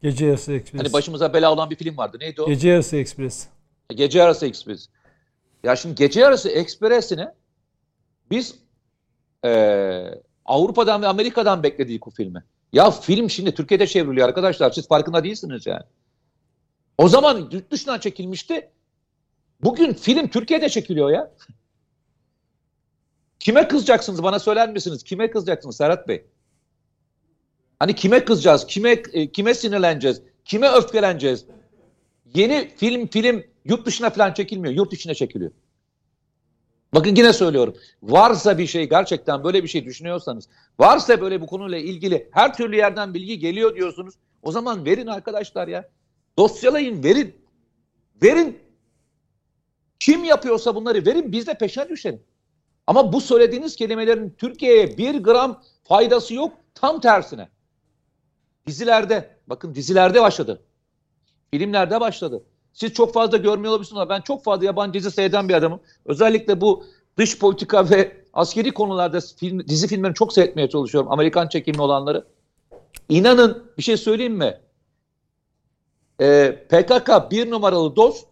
Gece 0.01 0.25
Yarısı 0.25 0.53
Ekspres. 0.53 0.81
Hani 0.81 0.93
başımıza 0.93 1.33
bela 1.33 1.53
olan 1.53 1.69
bir 1.69 1.75
film 1.75 1.97
vardı. 1.97 2.17
Neydi 2.19 2.41
o? 2.41 2.47
Gece 2.47 2.69
Yarısı 2.69 2.97
Ekspres. 2.97 3.47
Gece 3.89 4.19
yarısı 4.19 4.45
ekspres. 4.45 4.89
Ya 5.63 5.75
şimdi 5.75 5.95
gece 5.95 6.19
yarısı 6.19 6.49
ekspresini 6.49 7.27
biz 8.31 8.55
e, 9.45 9.49
Avrupa'dan 10.45 11.01
ve 11.01 11.07
Amerika'dan 11.07 11.63
bekledik 11.63 12.05
bu 12.05 12.11
filmi. 12.11 12.43
Ya 12.73 12.91
film 12.91 13.29
şimdi 13.29 13.55
Türkiye'de 13.55 13.87
çevriliyor 13.87 14.27
arkadaşlar. 14.27 14.71
Siz 14.71 14.87
farkında 14.87 15.23
değilsiniz 15.23 15.67
yani. 15.67 15.83
O 16.97 17.09
zaman 17.09 17.49
yurt 17.51 17.71
dışından 17.71 17.99
çekilmişti. 17.99 18.69
Bugün 19.63 19.93
film 19.93 20.27
Türkiye'de 20.27 20.69
çekiliyor 20.69 21.09
ya. 21.09 21.31
Kime 23.39 23.67
kızacaksınız 23.67 24.23
bana 24.23 24.39
söyler 24.39 24.71
misiniz? 24.71 25.03
Kime 25.03 25.29
kızacaksınız 25.29 25.77
Serhat 25.77 26.07
Bey? 26.07 26.25
Hani 27.79 27.95
kime 27.95 28.25
kızacağız? 28.25 28.67
Kime 28.67 28.91
e, 28.91 29.31
kime 29.31 29.53
sinirleneceğiz? 29.53 30.21
Kime 30.45 30.69
öfkeleneceğiz? 30.71 31.45
Yeni 32.35 32.71
film 32.77 33.07
film 33.07 33.43
yurt 33.65 33.85
dışına 33.85 34.09
falan 34.09 34.33
çekilmiyor. 34.33 34.73
Yurt 34.73 34.93
içine 34.93 35.13
çekiliyor. 35.13 35.51
Bakın 36.93 37.15
yine 37.15 37.33
söylüyorum. 37.33 37.75
Varsa 38.03 38.57
bir 38.57 38.67
şey 38.67 38.89
gerçekten 38.89 39.43
böyle 39.43 39.63
bir 39.63 39.67
şey 39.67 39.85
düşünüyorsanız, 39.85 40.49
varsa 40.79 41.21
böyle 41.21 41.41
bu 41.41 41.47
konuyla 41.47 41.77
ilgili 41.77 42.29
her 42.31 42.53
türlü 42.53 42.75
yerden 42.75 43.13
bilgi 43.13 43.39
geliyor 43.39 43.75
diyorsunuz. 43.75 44.15
O 44.43 44.51
zaman 44.51 44.85
verin 44.85 45.07
arkadaşlar 45.07 45.67
ya. 45.67 45.89
Dosyalayın, 46.37 47.03
verin. 47.03 47.35
Verin. 48.23 48.59
Kim 49.99 50.23
yapıyorsa 50.23 50.75
bunları 50.75 51.05
verin 51.05 51.31
biz 51.31 51.47
de 51.47 51.53
peşine 51.53 51.89
düşelim. 51.89 52.23
Ama 52.87 53.13
bu 53.13 53.21
söylediğiniz 53.21 53.75
kelimelerin 53.75 54.35
Türkiye'ye 54.37 54.97
bir 54.97 55.23
gram 55.23 55.63
faydası 55.83 56.33
yok. 56.33 56.53
Tam 56.75 56.99
tersine. 56.99 57.49
Dizilerde, 58.67 59.37
bakın 59.47 59.75
dizilerde 59.75 60.21
başladı. 60.21 60.61
Filmlerde 61.51 62.01
başladı. 62.01 62.43
Siz 62.73 62.93
çok 62.93 63.13
fazla 63.13 63.37
görmüyor 63.37 63.71
olabilirsiniz 63.71 64.01
ama 64.01 64.09
ben 64.09 64.21
çok 64.21 64.43
fazla 64.43 64.65
yabancı 64.65 64.93
dizi 64.93 65.11
seyreden 65.11 65.49
bir 65.49 65.53
adamım. 65.53 65.79
Özellikle 66.05 66.61
bu 66.61 66.85
dış 67.17 67.39
politika 67.39 67.89
ve 67.89 68.23
askeri 68.33 68.71
konularda 68.71 69.19
film, 69.37 69.67
dizi 69.67 69.87
filmlerini 69.87 70.15
çok 70.15 70.33
seyretmeye 70.33 70.69
çalışıyorum. 70.69 71.11
Amerikan 71.11 71.47
çekimli 71.47 71.81
olanları. 71.81 72.27
İnanın 73.09 73.71
bir 73.77 73.83
şey 73.83 73.97
söyleyeyim 73.97 74.33
mi? 74.33 74.59
Ee, 76.21 76.65
PKK 76.69 77.31
bir 77.31 77.51
numaralı 77.51 77.95
dost, 77.95 78.27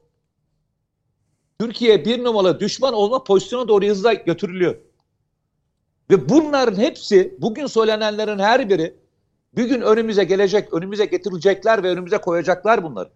Türkiye 1.59 2.05
bir 2.05 2.23
numaralı 2.23 2.59
düşman 2.59 2.93
olma 2.93 3.23
pozisyona 3.23 3.68
doğru 3.68 3.85
hızla 3.85 4.13
götürülüyor. 4.13 4.76
Ve 6.09 6.30
bunların 6.30 6.81
hepsi, 6.81 7.38
bugün 7.41 7.68
söylenenlerin 7.68 8.39
her 8.39 8.69
biri 8.69 8.95
bir 9.57 9.65
gün 9.65 9.81
önümüze 9.81 10.23
gelecek, 10.23 10.73
önümüze 10.73 11.05
getirilecekler 11.05 11.84
ve 11.84 11.89
önümüze 11.89 12.18
koyacaklar 12.18 12.84
bunları. 12.84 13.09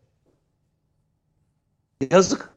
Yazık. 2.11 2.49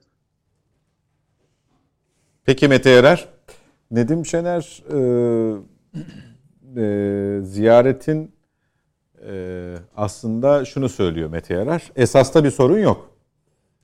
Peki 2.44 2.68
Mete 2.68 2.90
Yarar, 2.90 3.28
Nedim 3.90 4.26
Şener 4.26 4.82
e, 4.90 4.98
e, 6.80 7.42
ziyaretin 7.42 8.32
e, 9.26 9.74
aslında 9.96 10.64
şunu 10.64 10.88
söylüyor 10.88 11.30
Mete 11.30 11.54
Yarar. 11.54 11.92
Esasta 11.96 12.44
bir 12.44 12.50
sorun 12.50 12.78
yok. 12.78 13.10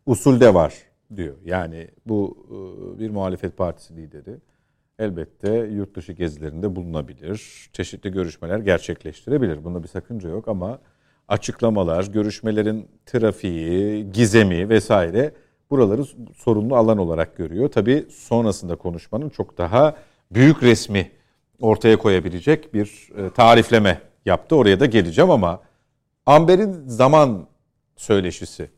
Usulde 0.06 0.54
var 0.54 0.74
diyor. 1.16 1.34
Yani 1.44 1.88
bu 2.06 2.46
e, 2.48 2.98
bir 2.98 3.10
muhalefet 3.10 3.56
partisi 3.56 3.96
lideri 3.96 4.36
elbette 4.98 5.56
yurt 5.56 5.96
dışı 5.96 6.12
gezilerinde 6.12 6.76
bulunabilir. 6.76 7.68
Çeşitli 7.72 8.12
görüşmeler 8.12 8.58
gerçekleştirebilir. 8.58 9.64
Bunda 9.64 9.82
bir 9.82 9.88
sakınca 9.88 10.28
yok 10.28 10.48
ama 10.48 10.78
açıklamalar, 11.28 12.04
görüşmelerin 12.04 12.88
trafiği, 13.06 14.12
gizemi 14.12 14.68
vesaire 14.68 15.32
buraları 15.70 16.04
sorunlu 16.36 16.76
alan 16.76 16.98
olarak 16.98 17.36
görüyor. 17.36 17.68
Tabii 17.68 18.06
sonrasında 18.10 18.76
konuşmanın 18.76 19.28
çok 19.28 19.58
daha 19.58 19.96
büyük 20.30 20.62
resmi 20.62 21.10
ortaya 21.60 21.98
koyabilecek 21.98 22.74
bir 22.74 23.08
e, 23.16 23.30
tarifleme 23.30 24.00
yaptı. 24.24 24.56
Oraya 24.56 24.80
da 24.80 24.86
geleceğim 24.86 25.30
ama 25.30 25.60
Amber'in 26.26 26.88
zaman 26.88 27.46
söyleşisi 27.96 28.70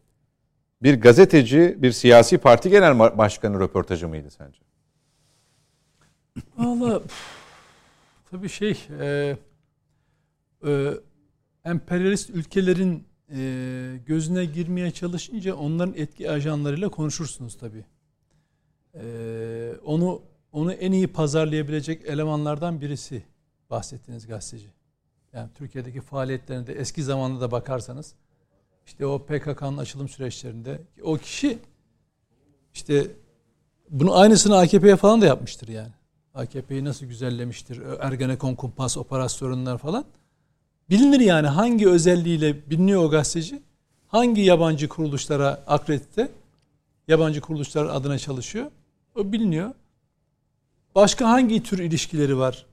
bir 0.82 1.00
gazeteci, 1.00 1.76
bir 1.78 1.92
siyasi 1.92 2.38
parti 2.38 2.70
genel 2.70 2.98
başkanı 2.98 3.60
röportajı 3.60 4.08
mıydı 4.08 4.30
sence? 4.30 4.58
Valla 6.58 7.02
tabii 8.30 8.48
şey 8.48 8.86
e, 9.00 9.36
e, 10.66 10.90
emperyalist 11.64 12.30
ülkelerin 12.30 13.04
e, 13.32 14.00
gözüne 14.06 14.44
girmeye 14.44 14.90
çalışınca 14.90 15.54
onların 15.54 15.94
etki 15.96 16.30
ajanlarıyla 16.30 16.88
konuşursunuz 16.88 17.58
tabii. 17.58 17.84
E, 18.94 19.74
onu 19.84 20.22
onu 20.52 20.72
en 20.72 20.92
iyi 20.92 21.06
pazarlayabilecek 21.06 22.06
elemanlardan 22.06 22.80
birisi 22.80 23.22
bahsettiğiniz 23.70 24.26
gazeteci. 24.26 24.66
Yani 25.32 25.50
Türkiye'deki 25.54 26.00
faaliyetlerinde 26.00 26.72
eski 26.74 27.02
zamanda 27.02 27.40
da 27.40 27.50
bakarsanız 27.50 28.14
işte 28.86 29.06
o 29.06 29.18
PKK'nın 29.18 29.78
açılım 29.78 30.08
süreçlerinde 30.08 30.80
o 31.02 31.16
kişi 31.16 31.58
işte 32.74 33.10
bunu 33.90 34.18
aynısını 34.18 34.58
AKP'ye 34.58 34.96
falan 34.96 35.20
da 35.20 35.26
yapmıştır 35.26 35.68
yani. 35.68 35.92
AKP'yi 36.34 36.84
nasıl 36.84 37.06
güzellemiştir, 37.06 37.82
Ergenekon 38.00 38.54
kumpas 38.54 38.96
operasyonlar 38.96 39.78
falan. 39.78 40.04
Bilinir 40.90 41.20
yani 41.20 41.46
hangi 41.46 41.88
özelliğiyle 41.88 42.70
biliniyor 42.70 43.04
o 43.04 43.10
gazeteci, 43.10 43.62
hangi 44.08 44.40
yabancı 44.40 44.88
kuruluşlara 44.88 45.62
akredite, 45.66 46.28
yabancı 47.08 47.40
kuruluşlar 47.40 47.86
adına 47.86 48.18
çalışıyor, 48.18 48.66
o 49.14 49.32
biliniyor. 49.32 49.70
Başka 50.94 51.28
hangi 51.28 51.62
tür 51.62 51.78
ilişkileri 51.78 52.38
var 52.38 52.66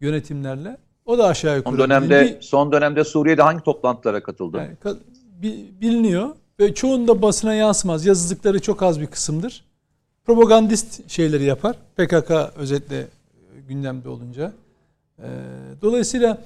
yönetimlerle? 0.00 0.76
O 1.04 1.18
da 1.18 1.26
aşağı 1.26 1.56
yukarı. 1.56 1.76
Son 1.76 1.84
dönemde 1.84 2.24
bilindi. 2.24 2.38
son 2.40 2.72
dönemde 2.72 3.04
Suriye'de 3.04 3.42
hangi 3.42 3.64
toplantılara 3.64 4.22
katıldı? 4.22 4.56
Yani, 4.56 4.98
biliniyor 5.80 6.28
ve 6.60 6.74
çoğunda 6.74 7.22
basına 7.22 7.54
yansımaz. 7.54 8.06
Yazdıkları 8.06 8.60
çok 8.60 8.82
az 8.82 9.00
bir 9.00 9.06
kısımdır 9.06 9.64
propagandist 10.24 11.10
şeyleri 11.10 11.44
yapar. 11.44 11.76
PKK 11.96 12.30
özetle 12.56 13.06
gündemde 13.68 14.08
olunca. 14.08 14.52
Ee, 15.18 15.24
dolayısıyla 15.82 16.38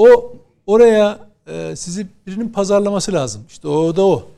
o 0.00 0.36
oraya 0.66 1.28
e, 1.46 1.76
sizi 1.76 2.06
birinin 2.26 2.48
pazarlaması 2.48 3.12
lazım. 3.12 3.44
İşte 3.48 3.68
o 3.68 3.96
da 3.96 4.06
o. 4.06 4.28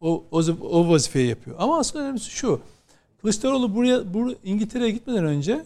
O, 0.00 0.24
o, 0.30 0.38
o 0.62 0.88
vazifeyi 0.88 1.28
yapıyor. 1.28 1.56
Ama 1.58 1.78
aslında 1.78 2.04
önemlisi 2.04 2.30
şu. 2.30 2.60
Kılıçdaroğlu 3.20 3.74
buraya 3.74 4.14
bur 4.14 4.32
İngiltere'ye 4.44 4.90
gitmeden 4.90 5.24
önce 5.24 5.64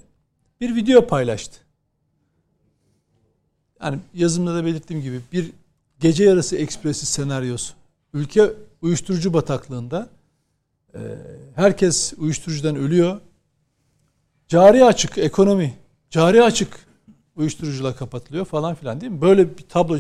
bir 0.60 0.76
video 0.76 1.06
paylaştı. 1.06 1.58
Yani 3.82 3.98
yazımda 4.14 4.54
da 4.54 4.64
belirttiğim 4.64 5.02
gibi 5.02 5.20
bir 5.32 5.50
gece 6.00 6.24
yarısı 6.24 6.56
ekspresi 6.56 7.06
senaryosu. 7.06 7.74
Ülke 8.14 8.52
uyuşturucu 8.82 9.34
bataklığında 9.34 10.08
ee, 10.94 10.98
herkes 11.54 12.14
uyuşturucudan 12.18 12.76
ölüyor. 12.76 13.20
Cari 14.48 14.84
açık 14.84 15.18
ekonomi, 15.18 15.74
cari 16.10 16.42
açık 16.42 16.83
uyuşturucuyla 17.36 17.96
kapatılıyor 17.96 18.44
falan 18.44 18.74
filan 18.74 19.00
değil 19.00 19.12
mi? 19.12 19.20
Böyle 19.20 19.58
bir 19.58 19.62
tablo 19.62 19.98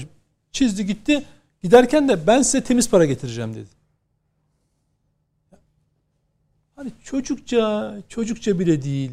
çizdi 0.52 0.86
gitti. 0.86 1.24
Giderken 1.62 2.08
de 2.08 2.26
ben 2.26 2.42
size 2.42 2.64
temiz 2.64 2.90
para 2.90 3.04
getireceğim 3.04 3.54
dedi. 3.54 3.68
Hani 6.76 6.92
çocukça, 7.04 7.94
çocukça 8.08 8.58
bile 8.58 8.82
değil. 8.82 9.12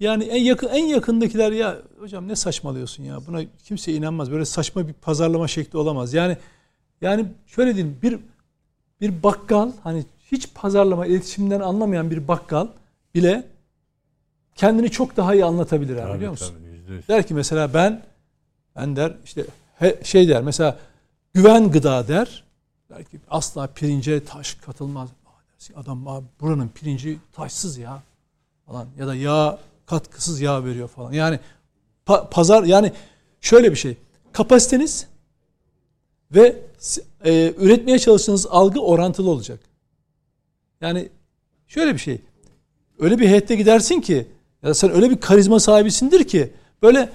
Yani 0.00 0.24
en 0.24 0.42
yakın 0.42 0.68
en 0.68 0.84
yakındakiler 0.84 1.52
ya 1.52 1.78
hocam 1.98 2.28
ne 2.28 2.36
saçmalıyorsun 2.36 3.04
ya. 3.04 3.26
Buna 3.26 3.42
kimse 3.64 3.92
inanmaz. 3.92 4.30
Böyle 4.30 4.44
saçma 4.44 4.88
bir 4.88 4.92
pazarlama 4.92 5.48
şekli 5.48 5.78
olamaz. 5.78 6.14
Yani 6.14 6.36
yani 7.00 7.26
şöyle 7.46 7.74
diyeyim 7.74 7.98
bir 8.02 8.18
bir 9.00 9.22
bakkal 9.22 9.72
hani 9.82 10.04
hiç 10.32 10.54
pazarlama, 10.54 11.06
iletişimden 11.06 11.60
anlamayan 11.60 12.10
bir 12.10 12.28
bakkal 12.28 12.68
bile 13.14 13.44
kendini 14.54 14.90
çok 14.90 15.16
daha 15.16 15.34
iyi 15.34 15.44
anlatabilir 15.44 15.96
abi, 15.96 16.16
biliyor 16.16 16.30
musun? 16.30 16.54
Tabii, 16.58 16.71
der 17.08 17.26
ki 17.26 17.34
mesela 17.34 17.74
ben 17.74 18.02
ben 18.76 18.96
der 18.96 19.16
işte 19.24 19.46
he, 19.78 20.00
şey 20.04 20.28
der 20.28 20.42
mesela 20.42 20.78
güven 21.34 21.70
gıda 21.70 22.08
der. 22.08 22.44
Der 22.90 23.04
ki 23.04 23.20
asla 23.30 23.66
pirince 23.66 24.24
taş 24.24 24.54
katılmaz. 24.54 25.08
Adam 25.76 26.24
buranın 26.40 26.68
pirinci 26.68 27.18
taşsız 27.32 27.78
ya 27.78 28.02
falan 28.66 28.86
ya 28.98 29.06
da 29.06 29.14
yağ 29.14 29.58
katkısız 29.86 30.40
yağ 30.40 30.64
veriyor 30.64 30.88
falan. 30.88 31.12
Yani 31.12 31.40
pa- 32.06 32.30
pazar 32.30 32.62
yani 32.62 32.92
şöyle 33.40 33.70
bir 33.70 33.76
şey. 33.76 33.96
Kapasiteniz 34.32 35.06
ve 36.34 36.62
e, 37.24 37.54
üretmeye 37.56 37.98
çalıştığınız 37.98 38.46
algı 38.46 38.80
orantılı 38.80 39.30
olacak. 39.30 39.60
Yani 40.80 41.08
şöyle 41.68 41.94
bir 41.94 41.98
şey. 41.98 42.20
Öyle 42.98 43.18
bir 43.18 43.28
heyette 43.28 43.54
gidersin 43.54 44.00
ki 44.00 44.28
ya 44.62 44.74
sen 44.74 44.90
öyle 44.90 45.10
bir 45.10 45.20
karizma 45.20 45.60
sahibisindir 45.60 46.24
ki 46.24 46.52
böyle 46.82 47.08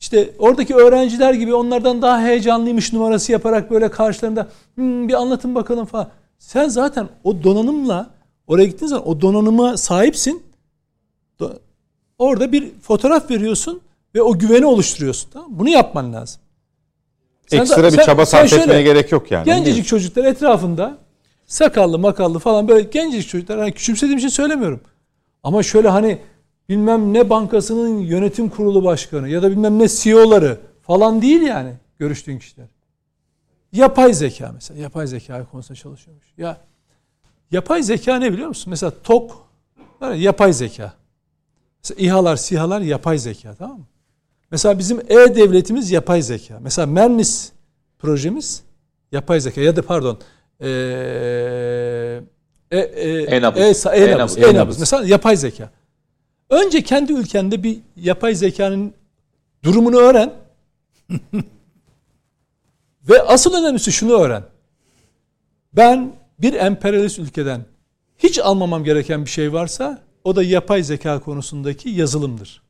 işte 0.00 0.30
oradaki 0.38 0.74
öğrenciler 0.74 1.34
gibi 1.34 1.54
onlardan 1.54 2.02
daha 2.02 2.20
heyecanlıymış 2.20 2.92
numarası 2.92 3.32
yaparak 3.32 3.70
böyle 3.70 3.90
karşılarında 3.90 4.48
hmm, 4.74 5.08
bir 5.08 5.14
anlatın 5.14 5.54
bakalım 5.54 5.86
falan. 5.86 6.08
Sen 6.38 6.68
zaten 6.68 7.08
o 7.24 7.44
donanımla 7.44 8.14
Oraya 8.46 8.66
gittiğin 8.66 8.88
zaman 8.88 9.08
o 9.08 9.20
donanıma 9.20 9.76
sahipsin. 9.76 10.42
Orada 12.18 12.52
bir 12.52 12.70
fotoğraf 12.82 13.30
veriyorsun 13.30 13.80
ve 14.14 14.22
o 14.22 14.38
güveni 14.38 14.66
oluşturuyorsun. 14.66 15.30
Tamam 15.30 15.48
Bunu 15.50 15.68
yapman 15.68 16.12
lazım. 16.12 16.40
Sen 17.46 17.60
Ekstra 17.60 17.84
bir 17.84 17.96
sen, 17.96 18.04
çaba 18.04 18.26
sarf 18.26 18.52
etmeye 18.52 18.82
gerek 18.82 19.12
yok 19.12 19.30
yani. 19.30 19.44
Gencecik 19.44 19.86
çocuklar 19.86 20.24
etrafında 20.24 20.98
sakallı 21.46 21.98
makallı 21.98 22.38
falan 22.38 22.68
böyle 22.68 22.82
gencecik 22.82 23.28
çocuklar 23.28 23.58
hani 23.58 23.72
küçümsediğim 23.72 24.18
için 24.18 24.28
söylemiyorum. 24.28 24.80
Ama 25.42 25.62
şöyle 25.62 25.88
hani 25.88 26.18
bilmem 26.68 27.12
ne 27.12 27.30
bankasının 27.30 27.98
yönetim 27.98 28.48
kurulu 28.48 28.84
başkanı 28.84 29.28
ya 29.28 29.42
da 29.42 29.50
bilmem 29.50 29.78
ne 29.78 29.88
CEO'ları 29.88 30.58
falan 30.82 31.22
değil 31.22 31.42
yani 31.42 31.74
görüştüğün 31.98 32.38
kişiler. 32.38 32.66
Yapay 33.72 34.14
zeka 34.14 34.52
mesela. 34.54 34.80
Yapay 34.80 35.06
zeka 35.06 35.46
konusunda 35.50 35.78
çalışıyormuş. 35.78 36.26
Ya 36.38 36.56
yapay 37.50 37.82
zeka 37.82 38.16
ne 38.16 38.32
biliyor 38.32 38.48
musun? 38.48 38.70
Mesela 38.70 38.92
TOK 39.02 39.46
yapay 40.14 40.52
zeka. 40.52 40.92
Mesela 41.82 42.06
İHA'lar, 42.06 42.36
SİHA'lar 42.36 42.80
yapay 42.80 43.18
zeka 43.18 43.54
tamam 43.54 43.78
mı? 43.78 43.86
Mesela 44.50 44.78
bizim 44.78 45.00
e-devletimiz 45.00 45.90
yapay 45.90 46.22
zeka. 46.22 46.58
Mesela 46.60 46.86
Mernis 46.86 47.52
projemiz 47.98 48.62
yapay 49.12 49.40
zeka 49.40 49.60
ya 49.60 49.76
da 49.76 49.82
pardon 49.82 50.18
ee, 50.60 52.20
e, 52.70 52.78
e, 52.78 53.22
e-nabız. 53.22 53.86
E, 53.86 53.88
e-nabız, 53.90 54.38
e-nabız. 54.38 54.78
Mesela 54.78 55.06
yapay 55.06 55.36
zeka. 55.36 55.70
Önce 56.54 56.82
kendi 56.82 57.12
ülkende 57.12 57.62
bir 57.62 57.78
yapay 57.96 58.34
zekanın 58.34 58.94
durumunu 59.62 59.96
öğren. 59.96 60.32
Ve 63.08 63.22
asıl 63.22 63.54
önemlisi 63.54 63.92
şunu 63.92 64.12
öğren. 64.12 64.42
Ben 65.72 66.12
bir 66.38 66.54
emperyalist 66.54 67.18
ülkeden 67.18 67.60
hiç 68.18 68.38
almamam 68.38 68.84
gereken 68.84 69.24
bir 69.24 69.30
şey 69.30 69.52
varsa 69.52 69.98
o 70.24 70.36
da 70.36 70.42
yapay 70.42 70.82
zeka 70.82 71.20
konusundaki 71.20 71.90
yazılımdır. 71.90 72.62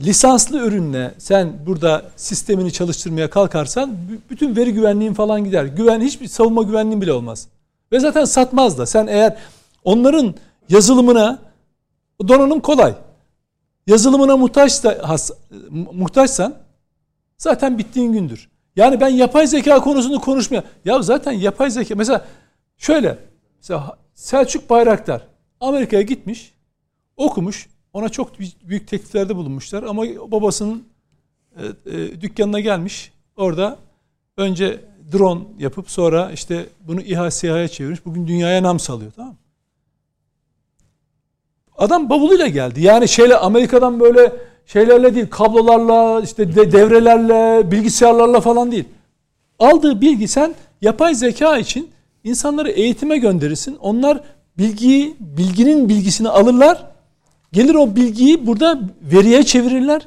Lisanslı 0.00 0.58
ürünle 0.66 1.14
sen 1.18 1.52
burada 1.66 2.10
sistemini 2.16 2.72
çalıştırmaya 2.72 3.30
kalkarsan 3.30 3.96
bütün 4.30 4.56
veri 4.56 4.72
güvenliğin 4.72 5.14
falan 5.14 5.44
gider. 5.44 5.64
Güven 5.64 6.00
hiçbir 6.00 6.28
savunma 6.28 6.62
güvenliğin 6.62 7.00
bile 7.00 7.12
olmaz. 7.12 7.48
Ve 7.92 8.00
zaten 8.00 8.24
satmaz 8.24 8.78
da. 8.78 8.86
Sen 8.86 9.06
eğer 9.06 9.36
onların 9.84 10.34
yazılımına 10.68 11.53
donanım 12.28 12.60
kolay. 12.60 12.94
Yazılımına 13.86 14.36
muhtaçsa, 14.36 14.98
has, 15.02 15.30
muhtaçsan 15.70 16.54
zaten 17.38 17.78
bittiğin 17.78 18.12
gündür. 18.12 18.48
Yani 18.76 19.00
ben 19.00 19.08
yapay 19.08 19.46
zeka 19.46 19.80
konusunu 19.80 20.20
konuşmaya. 20.20 20.64
Ya 20.84 21.02
zaten 21.02 21.32
yapay 21.32 21.70
zeka 21.70 21.94
mesela 21.94 22.26
şöyle 22.76 23.18
mesela 23.56 23.98
Selçuk 24.14 24.70
Bayraktar 24.70 25.26
Amerika'ya 25.60 26.02
gitmiş, 26.02 26.54
okumuş. 27.16 27.68
Ona 27.92 28.08
çok 28.08 28.38
büyük 28.38 28.88
tekliflerde 28.88 29.36
bulunmuşlar 29.36 29.82
ama 29.82 30.02
babasının 30.30 30.84
e, 31.56 31.92
e, 31.92 32.20
dükkanına 32.20 32.60
gelmiş. 32.60 33.12
Orada 33.36 33.78
önce 34.36 34.80
drone 35.12 35.40
yapıp 35.58 35.90
sonra 35.90 36.30
işte 36.30 36.66
bunu 36.80 37.00
İHA 37.00 37.30
SİHA'ya 37.30 37.68
çevirmiş. 37.68 38.06
Bugün 38.06 38.26
dünyaya 38.26 38.62
nam 38.62 38.80
salıyor 38.80 39.12
tamam 39.16 39.36
Adam 41.78 42.10
bavuluyla 42.10 42.46
geldi. 42.46 42.82
Yani 42.82 43.08
şeyle 43.08 43.36
Amerika'dan 43.36 44.00
böyle 44.00 44.32
şeylerle 44.66 45.14
değil, 45.14 45.26
kablolarla, 45.30 46.20
işte 46.20 46.54
de, 46.56 46.72
devrelerle, 46.72 47.70
bilgisayarlarla 47.70 48.40
falan 48.40 48.72
değil. 48.72 48.84
Aldığı 49.58 50.00
bilgi 50.00 50.28
sen 50.28 50.54
yapay 50.82 51.14
zeka 51.14 51.58
için 51.58 51.90
insanları 52.24 52.70
eğitime 52.70 53.18
gönderirsin. 53.18 53.76
Onlar 53.80 54.20
bilgiyi, 54.58 55.16
bilginin 55.20 55.88
bilgisini 55.88 56.28
alırlar. 56.28 56.86
Gelir 57.52 57.74
o 57.74 57.96
bilgiyi 57.96 58.46
burada 58.46 58.80
veriye 59.02 59.42
çevirirler 59.42 60.06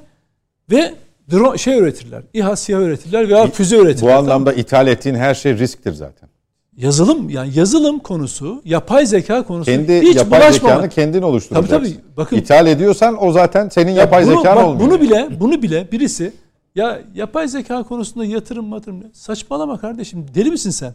ve 0.72 0.94
drone, 1.31 1.57
şey 1.57 1.80
üretirler. 1.80 2.23
İHA 2.34 2.56
SİHA 2.56 2.81
üretirler 2.81 3.30
veya 3.30 3.48
füze 3.48 3.77
üretirler. 3.77 4.14
Bu 4.14 4.18
anlamda 4.18 4.49
tamam. 4.49 4.60
ithal 4.60 4.88
ettiğin 4.88 5.15
her 5.15 5.35
şey 5.35 5.57
risktir 5.57 5.94
zaten. 5.94 6.30
Yazılım 6.78 7.30
yani 7.30 7.52
yazılım 7.56 7.99
konusu, 7.99 8.62
yapay 8.66 9.06
zeka 9.06 9.44
konusu 9.44 9.72
Kendi 9.72 10.02
hiç 10.02 10.16
yapay 10.16 10.41
bulaşmama. 10.41 10.74
zekanı 10.76 10.90
kendin 10.90 11.22
oluşturacaksın. 11.22 11.78
Tabii 11.78 11.90
tabii. 11.94 12.16
Bakın, 12.18 12.36
İthal 12.38 12.68
ediyorsan 12.68 13.26
o 13.26 13.32
zaten 13.32 13.70
senin 13.70 13.91
ya 13.91 13.98
yapay 13.98 14.26
bunu, 14.26 14.38
zekan 14.38 14.56
bak, 14.58 14.66
olmuyor. 14.66 14.90
Bunu 14.90 15.02
bile, 15.02 15.40
bunu 15.40 15.62
bile 15.62 15.91
birisi 15.91 16.34
ya 16.76 17.02
yapay 17.16 17.48
zeka 17.48 17.84
konusunda 17.84 18.26
yatırım 18.26 18.66
matırım 18.66 19.04
saçmalama 19.14 19.80
kardeşim. 19.80 20.26
Deli 20.36 20.52
misin 20.52 20.70
sen? 20.70 20.94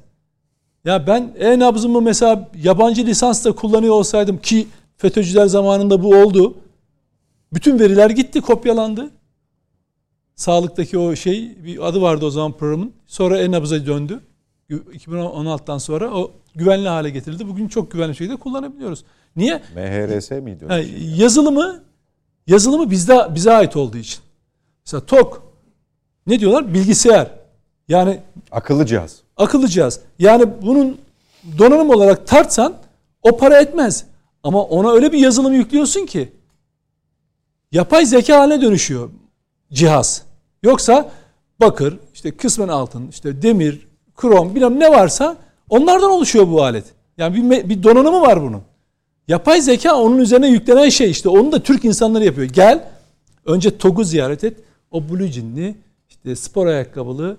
Ya 0.84 1.06
ben 1.06 1.32
e-nabzımı 1.38 2.00
mesela 2.00 2.50
yabancı 2.62 3.06
lisansla 3.06 3.52
kullanıyor 3.52 3.94
olsaydım 3.94 4.38
ki 4.38 4.66
FETÖ'cüler 4.96 5.46
zamanında 5.46 6.02
bu 6.02 6.14
oldu. 6.16 6.54
Bütün 7.52 7.78
veriler 7.78 8.10
gitti, 8.10 8.40
kopyalandı. 8.40 9.10
Sağlıktaki 10.34 10.98
o 10.98 11.16
şey, 11.16 11.64
bir 11.64 11.88
adı 11.88 12.02
vardı 12.02 12.26
o 12.26 12.30
zaman 12.30 12.52
programın. 12.52 12.92
Sonra 13.06 13.38
e-nabza 13.38 13.86
döndü. 13.86 14.20
2016'dan 14.70 15.78
sonra 15.78 16.10
o 16.14 16.30
güvenli 16.54 16.88
hale 16.88 17.10
getirildi. 17.10 17.48
Bugün 17.48 17.68
çok 17.68 17.90
güvenli 17.90 18.16
şekilde 18.16 18.36
kullanabiliyoruz. 18.36 19.04
Niye? 19.36 19.62
MHRS 19.74 20.30
miydi? 20.30 20.66
Yani 20.70 20.84
şey? 20.84 21.10
yazılımı 21.16 21.82
yazılımı 22.46 22.90
bizde 22.90 23.28
bize 23.34 23.52
ait 23.52 23.76
olduğu 23.76 23.96
için. 23.96 24.20
Mesela 24.86 25.06
TOK 25.06 25.42
ne 26.26 26.40
diyorlar? 26.40 26.74
Bilgisayar. 26.74 27.30
Yani 27.88 28.20
akıllı 28.50 28.86
cihaz. 28.86 29.16
Akıllı 29.36 29.68
cihaz. 29.68 30.00
Yani 30.18 30.44
bunun 30.62 30.98
donanım 31.58 31.90
olarak 31.90 32.26
tartsan 32.26 32.74
o 33.22 33.36
para 33.36 33.60
etmez. 33.60 34.04
Ama 34.42 34.62
ona 34.62 34.90
öyle 34.90 35.12
bir 35.12 35.18
yazılım 35.18 35.52
yüklüyorsun 35.52 36.06
ki 36.06 36.32
yapay 37.72 38.06
zeka 38.06 38.38
haline 38.40 38.62
dönüşüyor 38.62 39.10
cihaz. 39.72 40.22
Yoksa 40.62 41.10
bakır, 41.60 41.98
işte 42.14 42.36
kısmen 42.36 42.68
altın, 42.68 43.08
işte 43.08 43.42
demir, 43.42 43.86
krom, 44.22 44.54
bilmem 44.54 44.80
ne 44.80 44.90
varsa 44.90 45.36
onlardan 45.68 46.10
oluşuyor 46.10 46.48
bu 46.48 46.62
alet. 46.62 46.84
Yani 47.18 47.50
bir, 47.50 47.68
bir 47.68 47.82
donanımı 47.82 48.20
var 48.20 48.42
bunun. 48.42 48.62
Yapay 49.28 49.60
zeka 49.60 49.94
onun 49.94 50.18
üzerine 50.18 50.48
yüklenen 50.48 50.88
şey 50.88 51.10
işte. 51.10 51.28
Onu 51.28 51.52
da 51.52 51.62
Türk 51.62 51.84
insanları 51.84 52.24
yapıyor. 52.24 52.48
Gel 52.48 52.88
önce 53.44 53.78
TOG'u 53.78 54.04
ziyaret 54.04 54.44
et. 54.44 54.56
O 54.90 55.08
blue 55.08 55.32
jeanli, 55.32 55.74
işte 56.08 56.36
spor 56.36 56.66
ayakkabılı, 56.66 57.36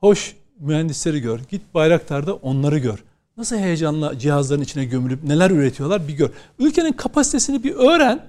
hoş 0.00 0.36
mühendisleri 0.60 1.20
gör. 1.20 1.40
Git 1.50 1.62
Bayraktar'da 1.74 2.34
onları 2.34 2.78
gör. 2.78 3.04
Nasıl 3.36 3.56
heyecanla 3.56 4.18
cihazların 4.18 4.62
içine 4.62 4.84
gömülüp 4.84 5.24
neler 5.24 5.50
üretiyorlar 5.50 6.08
bir 6.08 6.12
gör. 6.12 6.30
Ülkenin 6.58 6.92
kapasitesini 6.92 7.64
bir 7.64 7.74
öğren. 7.74 8.26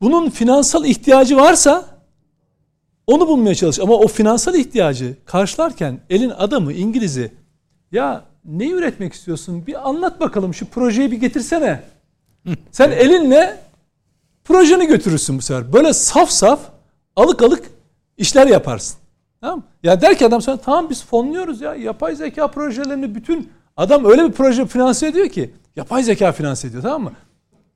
Bunun 0.00 0.30
finansal 0.30 0.84
ihtiyacı 0.84 1.36
varsa 1.36 1.95
onu 3.06 3.28
bulmaya 3.28 3.54
çalış. 3.54 3.80
Ama 3.80 3.94
o 3.94 4.08
finansal 4.08 4.54
ihtiyacı 4.54 5.16
karşılarken 5.24 6.00
elin 6.10 6.30
adamı 6.30 6.72
İngiliz'i 6.72 7.32
ya 7.92 8.24
ne 8.44 8.70
üretmek 8.70 9.12
istiyorsun? 9.12 9.66
Bir 9.66 9.88
anlat 9.88 10.20
bakalım 10.20 10.54
şu 10.54 10.66
projeyi 10.66 11.10
bir 11.10 11.16
getirsene. 11.16 11.82
Sen 12.70 12.90
elinle 12.90 13.56
projeni 14.44 14.86
götürürsün 14.86 15.38
bu 15.38 15.42
sefer. 15.42 15.72
Böyle 15.72 15.92
saf 15.92 16.30
saf 16.30 16.60
alık 17.16 17.42
alık 17.42 17.64
işler 18.16 18.46
yaparsın. 18.46 18.98
Tamam 19.40 19.62
Ya 19.82 20.00
der 20.00 20.18
ki 20.18 20.26
adam 20.26 20.42
sana 20.42 20.56
tamam 20.56 20.90
biz 20.90 21.04
fonluyoruz 21.04 21.60
ya 21.60 21.74
yapay 21.74 22.16
zeka 22.16 22.48
projelerini 22.48 23.14
bütün 23.14 23.50
adam 23.76 24.04
öyle 24.04 24.24
bir 24.24 24.32
proje 24.32 24.66
finanse 24.66 25.06
ediyor 25.06 25.28
ki 25.28 25.50
yapay 25.76 26.02
zeka 26.02 26.32
finanse 26.32 26.68
ediyor 26.68 26.82
tamam 26.82 27.02
mı? 27.02 27.12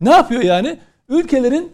Ne 0.01 0.11
yapıyor 0.11 0.43
yani? 0.43 0.79
Ülkelerin 1.09 1.73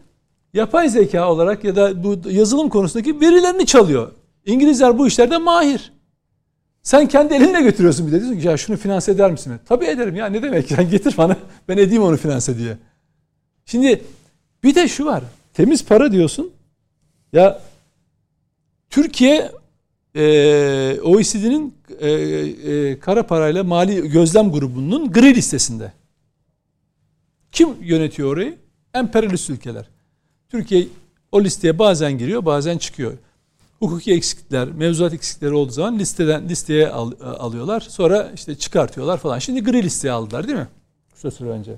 yapay 0.55 0.89
zeka 0.89 1.31
olarak 1.31 1.65
ya 1.65 1.77
da 1.77 2.05
bu 2.05 2.31
yazılım 2.31 2.69
konusundaki 2.69 3.21
verilerini 3.21 3.67
çalıyor. 3.67 4.13
İngilizler 4.47 4.99
bu 4.99 5.07
işlerde 5.07 5.39
mahir. 5.39 5.93
Sen 6.83 7.09
kendi 7.09 7.35
elinle 7.35 7.63
götürüyorsun 7.63 8.07
bir 8.07 8.13
de 8.13 8.21
diyorsun 8.21 8.41
ki 8.41 8.47
ya 8.47 8.57
şunu 8.57 8.77
finanse 8.77 9.13
eder 9.13 9.31
misin? 9.31 9.53
Tabii 9.69 9.85
ederim 9.85 10.17
ya 10.17 10.27
ne 10.27 10.43
demek 10.43 10.69
sen 10.69 10.91
getir 10.91 11.15
bana 11.19 11.37
ben 11.69 11.79
edeyim 11.79 12.03
onu 12.03 12.17
finanse 12.17 12.59
diye. 12.59 12.79
Şimdi 13.67 14.05
bir 14.63 14.75
de 14.75 14.89
şu 14.89 15.05
var 15.05 15.23
temiz 15.55 15.85
para 15.85 16.13
diyorsun. 16.13 16.51
Ya 17.33 17.63
Türkiye 18.91 19.53
e, 20.15 21.01
OECD'nin 21.03 21.75
e, 22.01 22.11
e, 22.11 22.99
kara 23.01 23.27
parayla 23.27 23.65
mali 23.65 24.09
gözlem 24.09 24.53
grubunun 24.53 25.13
gri 25.13 25.35
listesinde. 25.35 25.93
Kim 27.53 27.69
yönetiyor 27.81 28.33
orayı? 28.33 28.59
Emperyalist 28.95 29.51
ülkeler. 29.51 29.89
Türkiye 30.49 30.89
o 31.33 31.45
listeye 31.45 31.79
bazen 31.79 32.19
giriyor, 32.19 32.45
bazen 32.45 32.79
çıkıyor. 32.79 33.13
Hukuki 33.79 34.13
eksiklikler, 34.13 34.69
mevzuat 34.69 35.15
eksiklikleri 35.15 35.55
olduğu 35.55 35.73
zaman 35.73 35.99
listeden 35.99 36.49
listeye 36.49 36.89
al, 36.89 37.13
alıyorlar. 37.21 37.81
Sonra 37.81 38.31
işte 38.35 38.55
çıkartıyorlar 38.55 39.19
falan. 39.19 39.39
Şimdi 39.39 39.63
gri 39.63 39.83
listeye 39.83 40.13
aldılar 40.13 40.47
değil 40.47 40.59
mi? 40.59 40.69
Kısa 41.15 41.31
süre 41.31 41.49
önce. 41.49 41.77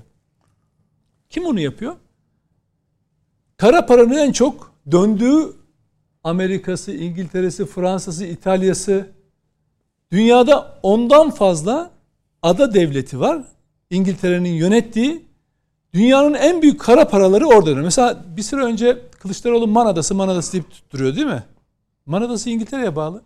Kim 1.29 1.45
onu 1.45 1.59
yapıyor? 1.59 1.95
Kara 3.57 3.85
paranın 3.85 4.17
en 4.17 4.31
çok 4.31 4.71
döndüğü 4.91 5.53
Amerika'sı, 6.23 6.91
İngiltere'si, 6.91 7.65
Fransa'sı, 7.65 8.25
İtalya'sı 8.25 9.09
dünyada 10.11 10.79
ondan 10.83 11.31
fazla 11.31 11.91
ada 12.41 12.73
devleti 12.73 13.19
var. 13.19 13.43
İngiltere'nin 13.89 14.53
yönettiği 14.53 15.28
dünyanın 15.93 16.33
en 16.33 16.61
büyük 16.61 16.81
kara 16.81 17.07
paraları 17.07 17.47
orada 17.47 17.65
dönüyor. 17.65 17.83
Mesela 17.83 18.23
bir 18.37 18.43
süre 18.43 18.63
önce 18.63 18.97
Kılıçdaroğlu 19.19 19.67
Man 19.67 19.85
Adası, 19.85 20.15
Man 20.15 20.29
deyip 20.29 20.71
tutturuyor 20.71 21.15
değil 21.15 21.27
mi? 21.27 21.43
Man 22.05 22.21
Adası 22.21 22.49
İngiltere'ye 22.49 22.95
bağlı. 22.95 23.21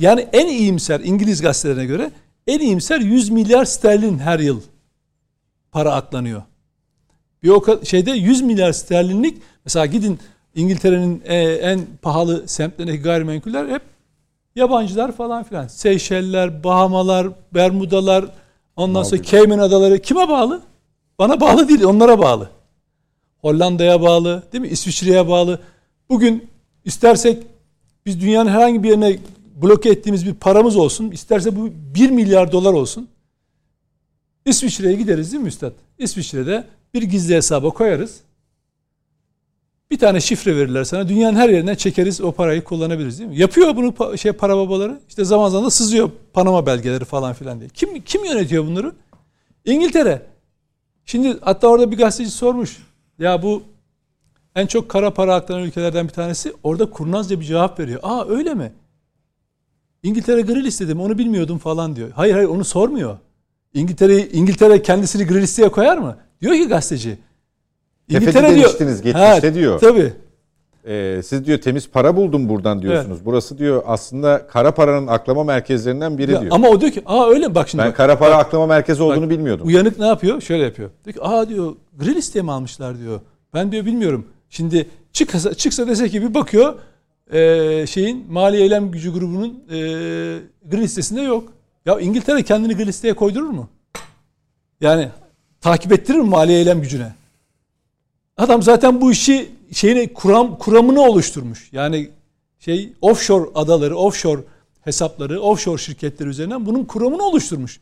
Yani 0.00 0.28
en 0.32 0.46
iyimser 0.46 1.00
İngiliz 1.00 1.42
gazetelerine 1.42 1.86
göre 1.86 2.10
en 2.46 2.58
iyimser 2.58 3.00
100 3.00 3.30
milyar 3.30 3.64
sterlin 3.64 4.18
her 4.18 4.38
yıl 4.38 4.60
para 5.72 5.94
aklanıyor. 5.94 6.42
Bir 7.42 7.48
o 7.48 7.84
şeyde 7.84 8.10
100 8.10 8.42
milyar 8.42 8.72
sterlinlik 8.72 9.42
mesela 9.64 9.86
gidin 9.86 10.18
İngiltere'nin 10.54 11.22
e, 11.24 11.36
en 11.42 11.80
pahalı 12.02 12.48
semtlerindeki 12.48 13.02
gayrimenkuller 13.02 13.68
hep 13.68 13.82
yabancılar 14.56 15.12
falan 15.12 15.44
filan. 15.44 15.66
Seyşeller, 15.66 16.64
Bahamalar, 16.64 17.28
Bermudalar, 17.54 18.24
ondan 18.78 19.02
sonra 19.02 19.22
Cayman 19.22 19.58
Adaları 19.58 19.98
kime 19.98 20.28
bağlı? 20.28 20.62
Bana 21.18 21.40
bağlı 21.40 21.68
değil, 21.68 21.82
onlara 21.82 22.18
bağlı. 22.18 22.50
Hollanda'ya 23.38 24.02
bağlı, 24.02 24.42
değil 24.52 24.62
mi? 24.62 24.68
İsviçre'ye 24.68 25.28
bağlı. 25.28 25.60
Bugün 26.08 26.48
istersek 26.84 27.46
biz 28.06 28.20
dünyanın 28.20 28.50
herhangi 28.50 28.82
bir 28.82 28.88
yerine 28.88 29.18
bloke 29.62 29.88
ettiğimiz 29.90 30.26
bir 30.26 30.34
paramız 30.34 30.76
olsun. 30.76 31.10
İsterse 31.10 31.56
bu 31.56 31.70
1 31.94 32.10
milyar 32.10 32.52
dolar 32.52 32.72
olsun. 32.72 33.08
İsviçre'ye 34.44 34.94
gideriz 34.94 35.32
değil 35.32 35.42
mi 35.42 35.48
üstad? 35.48 35.72
İsviçre'de 35.98 36.64
bir 36.94 37.02
gizli 37.02 37.34
hesaba 37.34 37.70
koyarız. 37.70 38.20
Bir 39.90 39.98
tane 39.98 40.20
şifre 40.20 40.56
verirler 40.56 40.84
sana. 40.84 41.08
Dünyanın 41.08 41.36
her 41.36 41.48
yerinden 41.48 41.74
çekeriz 41.74 42.20
o 42.20 42.32
parayı 42.32 42.64
kullanabiliriz 42.64 43.18
değil 43.18 43.30
mi? 43.30 43.38
Yapıyor 43.38 43.76
bunu 43.76 44.18
şey 44.18 44.32
para 44.32 44.56
babaları. 44.56 45.00
İşte 45.08 45.24
zaman 45.24 45.48
zaman 45.48 45.66
da 45.66 45.70
sızıyor 45.70 46.10
Panama 46.32 46.66
belgeleri 46.66 47.04
falan 47.04 47.32
filan 47.32 47.60
diye. 47.60 47.68
Kim 47.68 48.00
kim 48.00 48.24
yönetiyor 48.24 48.66
bunları? 48.66 48.92
İngiltere. 49.64 50.26
Şimdi 51.04 51.38
hatta 51.40 51.68
orada 51.68 51.90
bir 51.90 51.96
gazeteci 51.98 52.30
sormuş. 52.30 52.76
Ya 53.18 53.42
bu 53.42 53.62
en 54.54 54.66
çok 54.66 54.88
kara 54.88 55.14
para 55.14 55.34
aklanan 55.34 55.62
ülkelerden 55.62 56.08
bir 56.08 56.12
tanesi. 56.12 56.52
Orada 56.62 56.90
kurnazca 56.90 57.40
bir 57.40 57.44
cevap 57.44 57.80
veriyor. 57.80 58.00
Aa 58.02 58.28
öyle 58.28 58.54
mi? 58.54 58.72
İngiltere 60.02 60.40
gri 60.40 60.64
listede 60.64 60.94
mi? 60.94 61.02
Onu 61.02 61.18
bilmiyordum 61.18 61.58
falan 61.58 61.96
diyor. 61.96 62.10
Hayır 62.14 62.34
hayır 62.34 62.48
onu 62.48 62.64
sormuyor. 62.64 63.18
İngiltere 63.74 64.28
İngiltere 64.28 64.82
kendisini 64.82 65.26
gri 65.26 65.42
listeye 65.42 65.68
koyar 65.68 65.98
mı? 65.98 66.16
Diyor 66.40 66.54
ki 66.54 66.68
gazeteci. 66.68 67.18
İngiltere 68.08 68.54
diyor. 68.54 68.78
geçmişte 68.78 69.12
ha, 69.12 69.54
diyor. 69.54 69.80
Tabii. 69.80 70.12
Ee, 70.88 71.20
siz 71.24 71.46
diyor 71.46 71.58
temiz 71.58 71.90
para 71.90 72.16
buldum 72.16 72.48
buradan 72.48 72.82
diyorsunuz. 72.82 73.16
Evet. 73.16 73.26
Burası 73.26 73.58
diyor 73.58 73.82
aslında 73.86 74.46
kara 74.46 74.74
paranın 74.74 75.06
aklama 75.06 75.44
merkezlerinden 75.44 76.18
biri 76.18 76.32
ya, 76.32 76.40
diyor. 76.40 76.52
Ama 76.54 76.68
o 76.68 76.80
diyor 76.80 76.92
ki 76.92 77.02
aa 77.06 77.28
öyle 77.28 77.48
mi? 77.48 77.54
Bak 77.54 77.68
şimdi. 77.68 77.82
Ben 77.82 77.90
bak, 77.90 77.96
kara 77.96 78.18
para 78.18 78.30
bak, 78.30 78.46
aklama 78.46 78.66
merkezi 78.66 79.02
olduğunu 79.02 79.22
bak, 79.22 79.30
bilmiyordum. 79.30 79.66
Uyanık 79.66 79.98
ne 79.98 80.06
yapıyor? 80.06 80.40
Şöyle 80.40 80.64
yapıyor. 80.64 80.90
Diyor 81.04 81.14
ki 81.14 81.22
aa 81.22 81.48
diyor 81.48 81.76
gri 81.98 82.14
listeye 82.14 82.42
mi 82.42 82.52
almışlar 82.52 82.98
diyor. 82.98 83.20
Ben 83.54 83.72
diyor 83.72 83.86
bilmiyorum. 83.86 84.26
Şimdi 84.50 84.88
çıksa, 85.12 85.54
çıksa 85.54 85.88
dese 85.88 86.08
ki 86.08 86.22
bir 86.22 86.34
bakıyor 86.34 86.74
e, 87.32 87.86
şeyin 87.86 88.32
mali 88.32 88.56
eylem 88.56 88.90
gücü 88.90 89.12
grubunun 89.12 89.64
e, 89.70 89.76
gri 90.70 90.80
listesinde 90.80 91.20
yok. 91.20 91.52
Ya 91.86 92.00
İngiltere 92.00 92.42
kendini 92.42 92.76
gri 92.76 92.86
listeye 92.86 93.14
koydurur 93.14 93.48
mu? 93.48 93.68
Yani 94.80 95.08
takip 95.60 95.92
ettirir 95.92 96.18
mi 96.18 96.28
mali 96.28 96.52
eylem 96.52 96.80
gücüne? 96.80 97.17
Adam 98.38 98.62
zaten 98.62 99.00
bu 99.00 99.12
işi 99.12 99.50
şeyini 99.72 100.12
kuram 100.12 100.58
kuramını 100.58 101.00
oluşturmuş. 101.00 101.72
Yani 101.72 102.10
şey 102.58 102.92
offshore 103.00 103.50
adaları, 103.54 103.96
offshore 103.96 104.40
hesapları, 104.80 105.40
offshore 105.40 105.78
şirketleri 105.78 106.28
üzerinden 106.28 106.66
bunun 106.66 106.84
kuramını 106.84 107.22
oluşturmuş. 107.22 107.80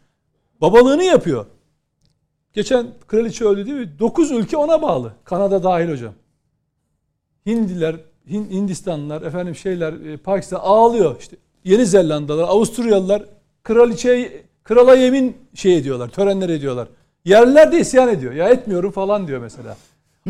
Babalığını 0.60 1.04
yapıyor. 1.04 1.46
Geçen 2.52 2.86
kraliçe 3.06 3.44
öldü 3.44 3.66
değil 3.66 3.76
mi? 3.76 3.98
9 3.98 4.30
ülke 4.30 4.56
ona 4.56 4.82
bağlı. 4.82 5.12
Kanada 5.24 5.62
dahil 5.62 5.90
hocam. 5.90 6.12
Hindiler, 7.46 7.96
Hindistanlılar, 8.30 9.22
efendim 9.22 9.54
şeyler, 9.54 9.92
e, 9.92 10.16
Pakistan 10.16 10.60
ağlıyor. 10.62 11.16
İşte 11.20 11.36
Yeni 11.64 11.86
Zelandalılar, 11.86 12.48
Avusturyalılar 12.48 13.24
kraliçe 13.62 14.44
krala 14.64 14.94
yemin 14.94 15.36
şey 15.54 15.76
ediyorlar, 15.76 16.08
törenler 16.08 16.48
ediyorlar. 16.48 16.88
Yerliler 17.24 17.72
de 17.72 17.80
isyan 17.80 18.08
ediyor. 18.08 18.32
Ya 18.32 18.48
etmiyorum 18.48 18.90
falan 18.90 19.26
diyor 19.26 19.40
mesela. 19.40 19.76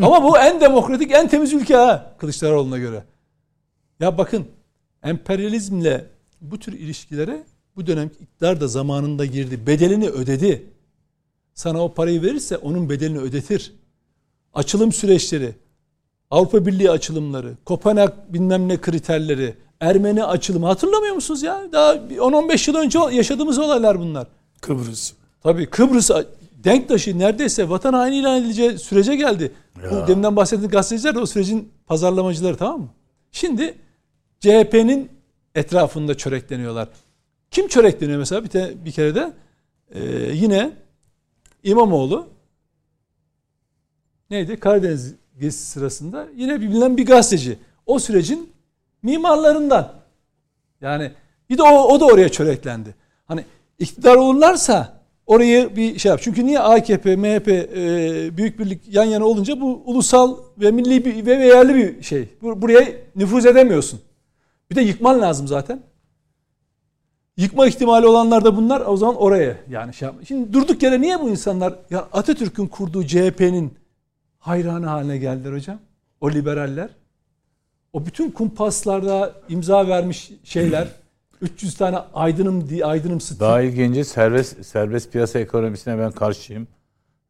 Ama 0.03 0.25
bu 0.25 0.39
en 0.39 0.61
demokratik, 0.61 1.11
en 1.13 1.29
temiz 1.29 1.53
ülke 1.53 1.77
ha 1.77 2.15
Kılıçdaroğlu'na 2.19 2.79
göre. 2.79 3.05
Ya 4.01 4.19
bakın 4.19 4.47
emperyalizmle 5.03 6.05
bu 6.41 6.59
tür 6.59 6.73
ilişkilere 6.73 7.45
bu 7.77 7.87
dönem 7.87 8.11
iktidar 8.21 8.61
da 8.61 8.69
zamanında 8.69 9.25
girdi. 9.25 9.67
Bedelini 9.67 10.09
ödedi. 10.09 10.67
Sana 11.55 11.85
o 11.85 11.95
parayı 11.95 12.23
verirse 12.23 12.57
onun 12.57 12.91
bedelini 12.91 13.19
ödetir. 13.19 13.73
Açılım 14.55 14.93
süreçleri, 14.93 15.55
Avrupa 16.31 16.67
Birliği 16.67 16.91
açılımları, 16.91 17.55
Kopenhag 17.65 18.13
bilmem 18.29 18.69
ne 18.69 18.81
kriterleri, 18.81 19.55
Ermeni 19.81 20.25
açılımı 20.25 20.67
hatırlamıyor 20.67 21.15
musunuz 21.15 21.43
ya? 21.43 21.63
Daha 21.73 21.95
10-15 21.95 22.71
yıl 22.71 22.77
önce 22.77 22.99
yaşadığımız 22.99 23.59
olaylar 23.59 24.01
bunlar. 24.01 24.27
Kıbrıs. 24.61 25.13
Tabii 25.43 25.67
Kıbrıs 25.67 26.11
Denktaş'ı 26.67 27.19
neredeyse 27.19 27.69
vatan 27.69 27.93
haini 27.93 28.17
ilan 28.17 28.41
edileceği 28.41 28.79
sürece 28.79 29.17
geldi. 29.17 29.53
Ya. 29.83 29.91
Bu 29.91 30.09
deminden 30.09 30.37
bahsettiğim 30.37 30.71
gazeteciler 30.71 31.15
de 31.15 31.19
o 31.19 31.27
sürecin 31.27 31.73
pazarlamacıları 31.87 32.57
tamam 32.57 32.81
mı? 32.81 32.89
Şimdi 33.33 33.75
CHP'nin 34.41 35.11
etrafında 35.55 36.17
çörekleniyorlar. 36.17 36.89
Kim 37.51 37.69
çörekleniyor 37.69 38.19
mesela 38.19 38.45
bir, 38.45 38.49
te, 38.49 38.75
bir 38.85 38.93
kere 38.93 39.15
de 39.15 39.33
ee, 39.95 40.01
yine 40.33 40.71
İmamoğlu 41.63 42.27
neydi? 44.31 44.61
Karadeniz 44.61 45.15
gezisi 45.41 45.67
sırasında 45.67 46.27
yine 46.37 46.61
bilinen 46.61 46.97
bir 46.97 47.07
gazeteci. 47.07 47.59
O 47.87 47.99
sürecin 47.99 48.53
mimarlarından. 49.03 49.93
Yani 50.81 51.13
bir 51.51 51.59
de 51.59 51.63
o, 51.63 51.83
o 51.83 52.01
da 52.01 52.05
oraya 52.05 52.29
çöreklendi. 52.29 52.95
Hani 53.25 53.45
iktidar 53.79 54.17
olurlarsa 54.17 54.96
orayı 55.27 55.77
bir 55.77 55.99
şey 55.99 56.11
yap. 56.11 56.21
Çünkü 56.23 56.47
niye 56.47 56.59
AKP, 56.61 57.17
MHP, 57.17 57.49
e, 57.49 58.37
Büyük 58.37 58.59
Birlik 58.59 58.95
yan 58.95 59.05
yana 59.05 59.25
olunca 59.25 59.61
bu 59.61 59.83
ulusal 59.85 60.37
ve 60.59 60.71
milli 60.71 61.05
bir, 61.05 61.27
ve 61.27 61.47
yerli 61.47 61.75
bir 61.75 62.03
şey. 62.03 62.29
Buraya 62.43 62.87
nüfuz 63.17 63.47
edemiyorsun. 63.47 64.01
Bir 64.71 64.77
de 64.77 64.81
yıkman 64.81 65.21
lazım 65.21 65.49
zaten. 65.49 65.83
Yıkma 67.37 67.67
ihtimali 67.67 68.07
olanlar 68.07 68.45
da 68.45 68.57
bunlar 68.57 68.83
o 68.87 68.97
zaman 68.97 69.17
oraya 69.17 69.57
yani 69.71 69.95
şey 69.95 70.07
yapma. 70.07 70.25
Şimdi 70.25 70.53
durduk 70.53 70.83
yere 70.83 71.01
niye 71.01 71.21
bu 71.21 71.31
insanlar 71.31 71.75
ya 71.91 72.09
Atatürk'ün 72.13 72.67
kurduğu 72.67 73.07
CHP'nin 73.07 73.75
hayranı 74.39 74.87
haline 74.87 75.19
geldiler 75.19 75.53
hocam? 75.53 75.79
O 76.21 76.31
liberaller. 76.31 76.89
O 77.93 78.07
bütün 78.07 78.31
kumpaslarda 78.31 79.35
imza 79.49 79.89
vermiş 79.89 80.31
şeyler 80.45 80.89
300 81.41 81.75
tane 81.75 81.99
aydınım 82.15 82.69
diye 82.69 82.85
aydınım 82.85 83.21
sıtı. 83.21 83.41
Daha 83.41 83.61
ilginci 83.61 84.05
serbest 84.05 84.67
serbest 84.67 85.13
piyasa 85.13 85.39
ekonomisine 85.39 85.99
ben 85.99 86.11
karşıyım. 86.11 86.69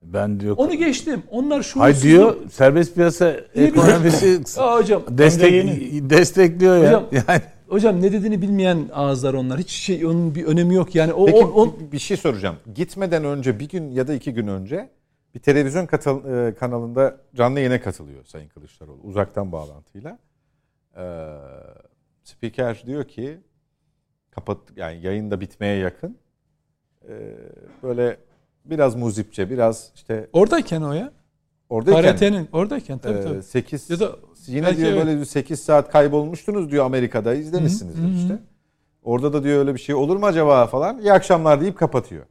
Ben 0.02 0.40
diyor 0.40 0.54
Onu 0.58 0.74
geçtim. 0.74 1.22
Onlar 1.30 1.62
şu 1.62 1.80
Hayır 1.80 2.02
diyor 2.02 2.36
serbest 2.50 2.94
piyasa 2.94 3.36
ekonomisi 3.54 4.40
hocam 4.56 5.02
destek, 5.08 5.64
destekliyor 6.10 6.76
ya. 6.76 6.88
Hocam, 6.88 7.04
yani 7.12 7.42
Hocam 7.68 8.02
ne 8.02 8.12
dediğini 8.12 8.42
bilmeyen 8.42 8.88
ağızlar 8.92 9.34
onlar. 9.34 9.58
Hiç 9.58 9.70
şey 9.70 10.06
onun 10.06 10.34
bir 10.34 10.44
önemi 10.44 10.74
yok. 10.74 10.94
Yani 10.94 11.12
o, 11.12 11.26
Peki 11.26 11.44
o, 11.44 11.62
o... 11.62 11.76
bir 11.92 11.98
şey 11.98 12.16
soracağım. 12.16 12.56
Gitmeden 12.74 13.24
önce 13.24 13.60
bir 13.60 13.68
gün 13.68 13.90
ya 13.90 14.08
da 14.08 14.14
iki 14.14 14.34
gün 14.34 14.46
önce 14.46 14.90
bir 15.34 15.40
televizyon 15.40 15.86
katıl, 15.86 16.24
e, 16.24 16.54
kanalında 16.54 17.16
canlı 17.34 17.58
yayına 17.58 17.80
katılıyor 17.80 18.24
Sayın 18.24 18.48
Kılıçdaroğlu 18.48 19.00
uzaktan 19.02 19.52
bağlantıyla. 19.52 20.18
Ee, 20.96 21.26
spiker 22.24 22.82
diyor 22.86 23.04
ki 23.04 23.40
kapat 24.36 24.58
yani 24.76 25.06
yayında 25.06 25.40
bitmeye 25.40 25.76
yakın. 25.76 26.16
Ee, 27.08 27.36
böyle 27.82 28.16
biraz 28.64 28.94
muzipçe, 28.94 29.50
biraz 29.50 29.90
işte 29.94 30.28
oradayken 30.32 30.82
o 30.82 30.92
ya. 30.92 31.12
Oradayken. 31.68 32.16
KRT'nin 32.16 32.48
oradayken 32.52 32.98
tabii 32.98 33.22
tabii. 33.22 33.42
8 33.42 33.90
ya 33.90 34.00
da 34.00 34.16
yine 34.46 34.76
diyor 34.76 35.06
böyle 35.06 35.24
8 35.24 35.60
saat 35.60 35.92
kaybolmuştunuz 35.92 36.70
diyor 36.70 36.84
Amerika'da 36.84 37.34
izlemişsinizdir 37.34 38.22
işte. 38.22 38.38
Orada 39.02 39.32
da 39.32 39.44
diyor 39.44 39.58
öyle 39.58 39.74
bir 39.74 39.80
şey 39.80 39.94
olur 39.94 40.16
mu 40.16 40.26
acaba 40.26 40.66
falan. 40.66 40.98
İyi 40.98 41.12
akşamlar 41.12 41.60
deyip 41.60 41.78
kapatıyor. 41.78 42.26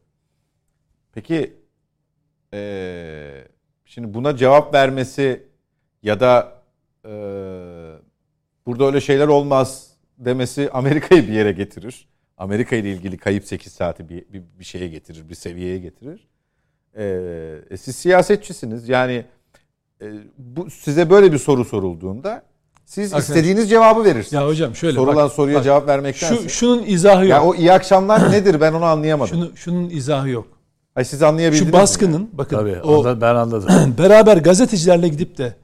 Peki 1.14 1.54
ee, 2.54 3.48
şimdi 3.86 4.14
buna 4.14 4.38
cevap 4.38 4.74
vermesi 4.74 5.44
ya 6.04 6.20
da 6.20 6.62
e, 7.06 7.12
burada 8.66 8.86
öyle 8.86 9.02
şeyler 9.02 9.28
olmaz 9.28 9.95
demesi 10.18 10.70
Amerika'yı 10.72 11.28
bir 11.28 11.34
yere 11.34 11.52
getirir. 11.52 12.08
Amerika 12.38 12.76
ile 12.76 12.92
ilgili 12.92 13.18
kayıp 13.18 13.46
8 13.46 13.74
saati 13.74 14.10
bir, 14.10 14.26
bir, 14.34 14.44
bir 14.60 14.66
şeye 14.66 14.88
getirir, 14.88 15.30
bir 15.30 15.36
seviyeye 15.36 15.78
getirir. 15.78 16.28
Ee, 16.98 17.60
e, 17.70 17.78
siz 17.78 17.96
siyasetçisiniz. 17.96 18.90
Yani 18.90 19.26
e, 20.02 20.06
bu 20.38 20.70
size 20.70 21.10
böyle 21.10 21.32
bir 21.32 21.38
soru 21.38 21.66
sorulduğunda 21.66 22.44
Siz 22.86 23.14
Arkadaşlar, 23.14 23.36
istediğiniz 23.36 23.70
cevabı 23.70 24.04
verirsiniz. 24.04 24.34
Ya 24.34 24.48
hocam 24.48 24.76
şöyle 24.76 24.96
Sorulan 24.96 25.16
bak, 25.16 25.32
soruya 25.32 25.58
bak, 25.58 25.64
cevap 25.64 25.88
vermekten. 25.88 26.36
Şu, 26.36 26.50
şunun 26.50 26.84
izahı 26.86 27.22
yok. 27.22 27.30
Ya 27.30 27.44
o 27.44 27.56
iyi 27.56 27.72
akşamlar 27.72 28.32
nedir 28.32 28.62
ben 28.62 28.74
onu 28.74 28.86
anlayamadım. 28.86 29.34
Şunu, 29.34 29.58
şunun 29.58 29.90
izahı 29.90 30.30
yok. 30.30 30.48
Ay 30.96 31.06
siz 31.06 31.24
anlayabildiniz 31.24 31.68
Şu 31.68 31.74
baskının 31.74 32.22
mi? 32.22 32.28
bakın 32.34 32.58
Tabii, 32.58 32.82
o, 32.82 33.22
ben 33.22 33.36
anladım. 33.36 33.96
beraber 33.98 34.38
gazetecilerle 34.38 35.08
gidip 35.08 35.38
de 35.38 35.56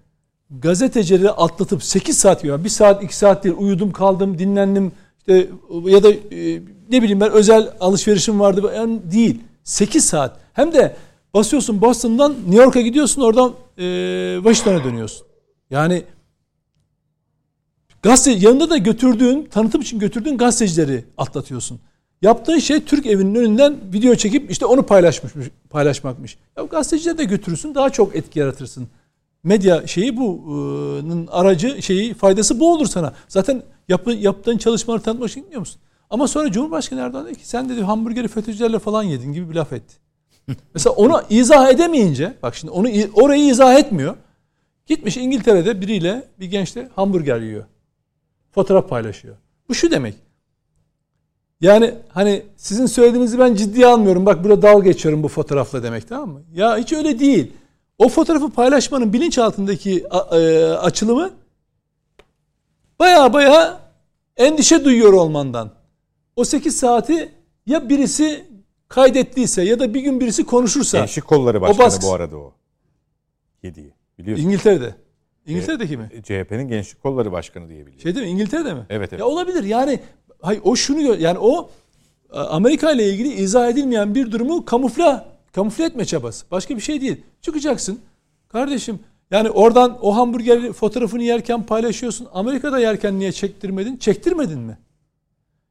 gazetecileri 0.59 1.29
atlatıp 1.29 1.83
8 1.83 2.17
saat 2.17 2.43
ya 2.43 2.63
bir 2.63 2.69
saat 2.69 3.03
2 3.03 3.15
saat 3.17 3.43
değil 3.43 3.55
uyudum 3.57 3.91
kaldım 3.91 4.39
dinlendim 4.39 4.91
işte 5.19 5.49
ya 5.85 6.03
da 6.03 6.11
e, 6.11 6.61
ne 6.89 7.01
bileyim 7.01 7.19
ben 7.19 7.31
özel 7.31 7.73
alışverişim 7.79 8.39
vardı 8.39 8.71
yani 8.75 8.99
değil 9.11 9.39
8 9.63 10.05
saat 10.05 10.39
hem 10.53 10.73
de 10.73 10.95
basıyorsun 11.33 11.81
Boston'dan 11.81 12.33
New 12.33 12.63
York'a 12.63 12.81
gidiyorsun 12.81 13.21
oradan 13.21 13.53
e, 13.77 14.35
Washington'a 14.43 14.83
dönüyorsun. 14.83 15.27
Yani 15.69 16.03
gazete 18.01 18.31
yanında 18.31 18.69
da 18.69 18.77
götürdüğün 18.77 19.45
tanıtım 19.51 19.81
için 19.81 19.99
götürdüğün 19.99 20.37
gazetecileri 20.37 21.05
atlatıyorsun. 21.17 21.79
Yaptığın 22.21 22.59
şey 22.59 22.85
Türk 22.85 23.05
evinin 23.05 23.35
önünden 23.35 23.77
video 23.93 24.15
çekip 24.15 24.51
işte 24.51 24.65
onu 24.65 24.83
paylaşmış 24.83 25.33
paylaşmakmış. 25.69 26.37
Ya 26.57 26.63
gazetecileri 26.63 27.17
de 27.17 27.23
götürürsün 27.23 27.75
daha 27.75 27.89
çok 27.89 28.15
etki 28.15 28.39
yaratırsın. 28.39 28.87
Medya 29.43 29.87
şeyi 29.87 30.17
bunun 30.17 31.27
aracı 31.27 31.81
şeyi 31.81 32.13
faydası 32.13 32.59
bu 32.59 32.73
olur 32.73 32.85
sana. 32.85 33.13
Zaten 33.27 33.63
yap, 33.89 34.07
yaptığın 34.07 34.57
çalışmaları 34.57 35.01
tanıtmak 35.01 35.29
için 35.29 35.41
gitmiyor 35.41 35.59
musun? 35.59 35.81
Ama 36.09 36.27
sonra 36.27 36.51
Cumhurbaşkanı 36.51 36.99
Erdoğan 36.99 37.25
dedi 37.25 37.35
ki 37.35 37.47
sen 37.47 37.69
dedi 37.69 37.81
hamburgeri 37.81 38.27
FETÖ'cülerle 38.27 38.79
falan 38.79 39.03
yedin 39.03 39.33
gibi 39.33 39.49
bir 39.49 39.55
laf 39.55 39.73
etti. 39.73 39.95
Mesela 40.73 40.93
onu 40.93 41.21
izah 41.29 41.69
edemeyince 41.69 42.33
bak 42.43 42.55
şimdi 42.55 42.71
onu 42.71 42.87
orayı 43.13 43.43
izah 43.43 43.75
etmiyor. 43.75 44.15
Gitmiş 44.87 45.17
İngiltere'de 45.17 45.81
biriyle 45.81 46.23
bir 46.39 46.45
gençle 46.45 46.89
hamburger 46.95 47.41
yiyor. 47.41 47.65
Fotoğraf 48.51 48.89
paylaşıyor. 48.89 49.35
Bu 49.69 49.75
şu 49.75 49.91
demek. 49.91 50.15
Yani 51.61 51.93
hani 52.09 52.43
sizin 52.57 52.85
söylediğinizi 52.85 53.39
ben 53.39 53.55
ciddiye 53.55 53.87
almıyorum. 53.87 54.25
Bak 54.25 54.43
burada 54.43 54.61
dalga 54.61 54.83
geçiyorum 54.83 55.23
bu 55.23 55.27
fotoğrafla 55.27 55.83
demek 55.83 56.07
tamam 56.07 56.29
mı? 56.29 56.41
Ya 56.53 56.77
hiç 56.77 56.93
öyle 56.93 57.19
değil. 57.19 57.51
O 58.01 58.09
fotoğrafı 58.09 58.49
paylaşmanın 58.49 59.13
bilinçaltındaki 59.13 60.05
e, 60.31 60.63
açılımı 60.65 61.31
baya 62.99 63.33
baya 63.33 63.79
endişe 64.37 64.85
duyuyor 64.85 65.13
olmandan. 65.13 65.71
O 66.35 66.43
8 66.43 66.77
saati 66.77 67.31
ya 67.65 67.89
birisi 67.89 68.45
kaydettiyse 68.87 69.63
ya 69.63 69.79
da 69.79 69.93
bir 69.93 70.01
gün 70.01 70.19
birisi 70.19 70.45
konuşursa. 70.45 70.99
Gençlik 70.99 71.27
kolları 71.27 71.61
başkanı 71.61 71.79
baskı, 71.79 72.07
bu 72.07 72.13
arada 72.13 72.37
o. 72.37 72.53
Yediği. 73.63 73.93
Biliyorsun. 74.19 74.45
İngiltere'de. 74.45 74.95
İngiltere'deki 75.45 75.97
mi? 75.97 76.09
CHP'nin 76.23 76.67
gençlik 76.67 77.03
kolları 77.03 77.31
başkanı 77.31 77.69
diyebiliyor. 77.69 78.01
Şey 78.01 78.15
değil 78.15 78.25
mi? 78.25 78.31
İngiltere'de 78.31 78.73
mi? 78.73 78.85
Evet 78.89 79.09
evet. 79.09 79.19
Ya 79.19 79.25
olabilir. 79.25 79.63
Yani 79.63 79.99
hay 80.41 80.59
o 80.63 80.75
şunu 80.75 81.01
yani 81.01 81.39
o 81.39 81.69
Amerika 82.31 82.91
ile 82.91 83.09
ilgili 83.09 83.33
izah 83.33 83.69
edilmeyen 83.69 84.15
bir 84.15 84.31
durumu 84.31 84.65
kamufla 84.65 85.30
kamufle 85.51 85.85
etme 85.85 86.05
çabası. 86.05 86.45
Başka 86.51 86.75
bir 86.75 86.81
şey 86.81 87.01
değil. 87.01 87.21
Çıkacaksın. 87.41 87.99
Kardeşim 88.47 88.99
yani 89.31 89.49
oradan 89.49 89.97
o 90.01 90.15
hamburger 90.15 90.73
fotoğrafını 90.73 91.23
yerken 91.23 91.65
paylaşıyorsun. 91.65 92.27
Amerika'da 92.33 92.79
yerken 92.79 93.19
niye 93.19 93.31
çektirmedin? 93.31 93.97
Çektirmedin 93.97 94.59
mi? 94.59 94.77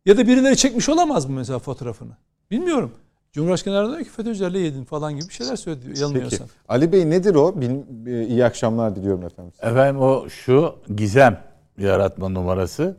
Ya 0.07 0.17
da 0.17 0.27
birileri 0.27 0.57
çekmiş 0.57 0.89
olamaz 0.89 1.27
mı 1.27 1.37
mesela 1.37 1.59
fotoğrafını? 1.59 2.13
Bilmiyorum. 2.51 2.93
Cumhurbaşkanı 3.33 3.75
Erdoğan 3.75 3.93
diyor 3.93 4.05
ki 4.05 4.11
FETÖ'cülerle 4.11 4.59
yedin 4.59 4.85
falan 4.85 5.17
gibi 5.17 5.29
bir 5.29 5.35
şeyler 5.35 5.57
söyledi 5.57 6.01
yanılmıyorsam. 6.01 6.39
Peki. 6.39 6.61
Ali 6.69 6.93
Bey 6.93 7.11
nedir 7.11 7.35
o? 7.35 7.61
Bil, 7.61 7.71
e, 8.07 8.27
iyi 8.27 8.45
akşamlar 8.45 8.97
diliyorum 8.97 9.25
efendim. 9.25 9.53
Efendim 9.63 10.03
o 10.03 10.29
şu 10.29 10.75
gizem 10.97 11.43
yaratma 11.79 12.29
numarası. 12.29 12.97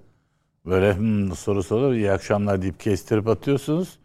Böyle 0.66 0.98
hmm, 0.98 1.36
soru 1.36 1.64
soru 1.64 1.96
iyi 1.96 2.12
akşamlar 2.12 2.62
deyip 2.62 2.80
kestirip 2.80 3.28
atıyorsunuz. 3.28 4.00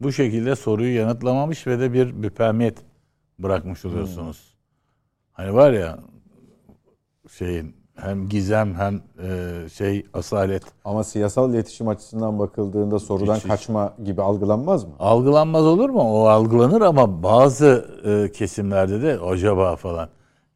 Bu 0.00 0.12
şekilde 0.12 0.56
soruyu 0.56 0.96
yanıtlamamış 0.96 1.66
ve 1.66 1.80
de 1.80 1.92
bir 1.92 2.12
müpemiyet 2.12 2.78
bırakmış 3.38 3.84
oluyorsunuz. 3.84 4.36
Hmm. 4.36 4.60
Hani 5.32 5.54
var 5.54 5.72
ya 5.72 5.98
şeyin 7.38 7.80
hem 7.94 8.28
gizem 8.28 8.74
hem 8.74 9.02
e, 9.22 9.68
şey 9.68 10.06
asalet. 10.14 10.62
Ama 10.84 11.04
siyasal 11.04 11.54
iletişim 11.54 11.88
açısından 11.88 12.38
bakıldığında 12.38 12.98
sorudan 12.98 13.36
hiç, 13.36 13.42
kaçma 13.42 13.94
hiç. 13.98 14.06
gibi 14.06 14.22
algılanmaz 14.22 14.84
mı? 14.84 14.90
Algılanmaz 14.98 15.66
olur 15.66 15.90
mu? 15.90 16.00
O 16.00 16.26
algılanır 16.26 16.80
ama 16.80 17.22
bazı 17.22 17.86
e, 18.04 18.32
kesimlerde 18.32 19.02
de 19.02 19.18
acaba 19.20 19.76
falan. 19.76 20.08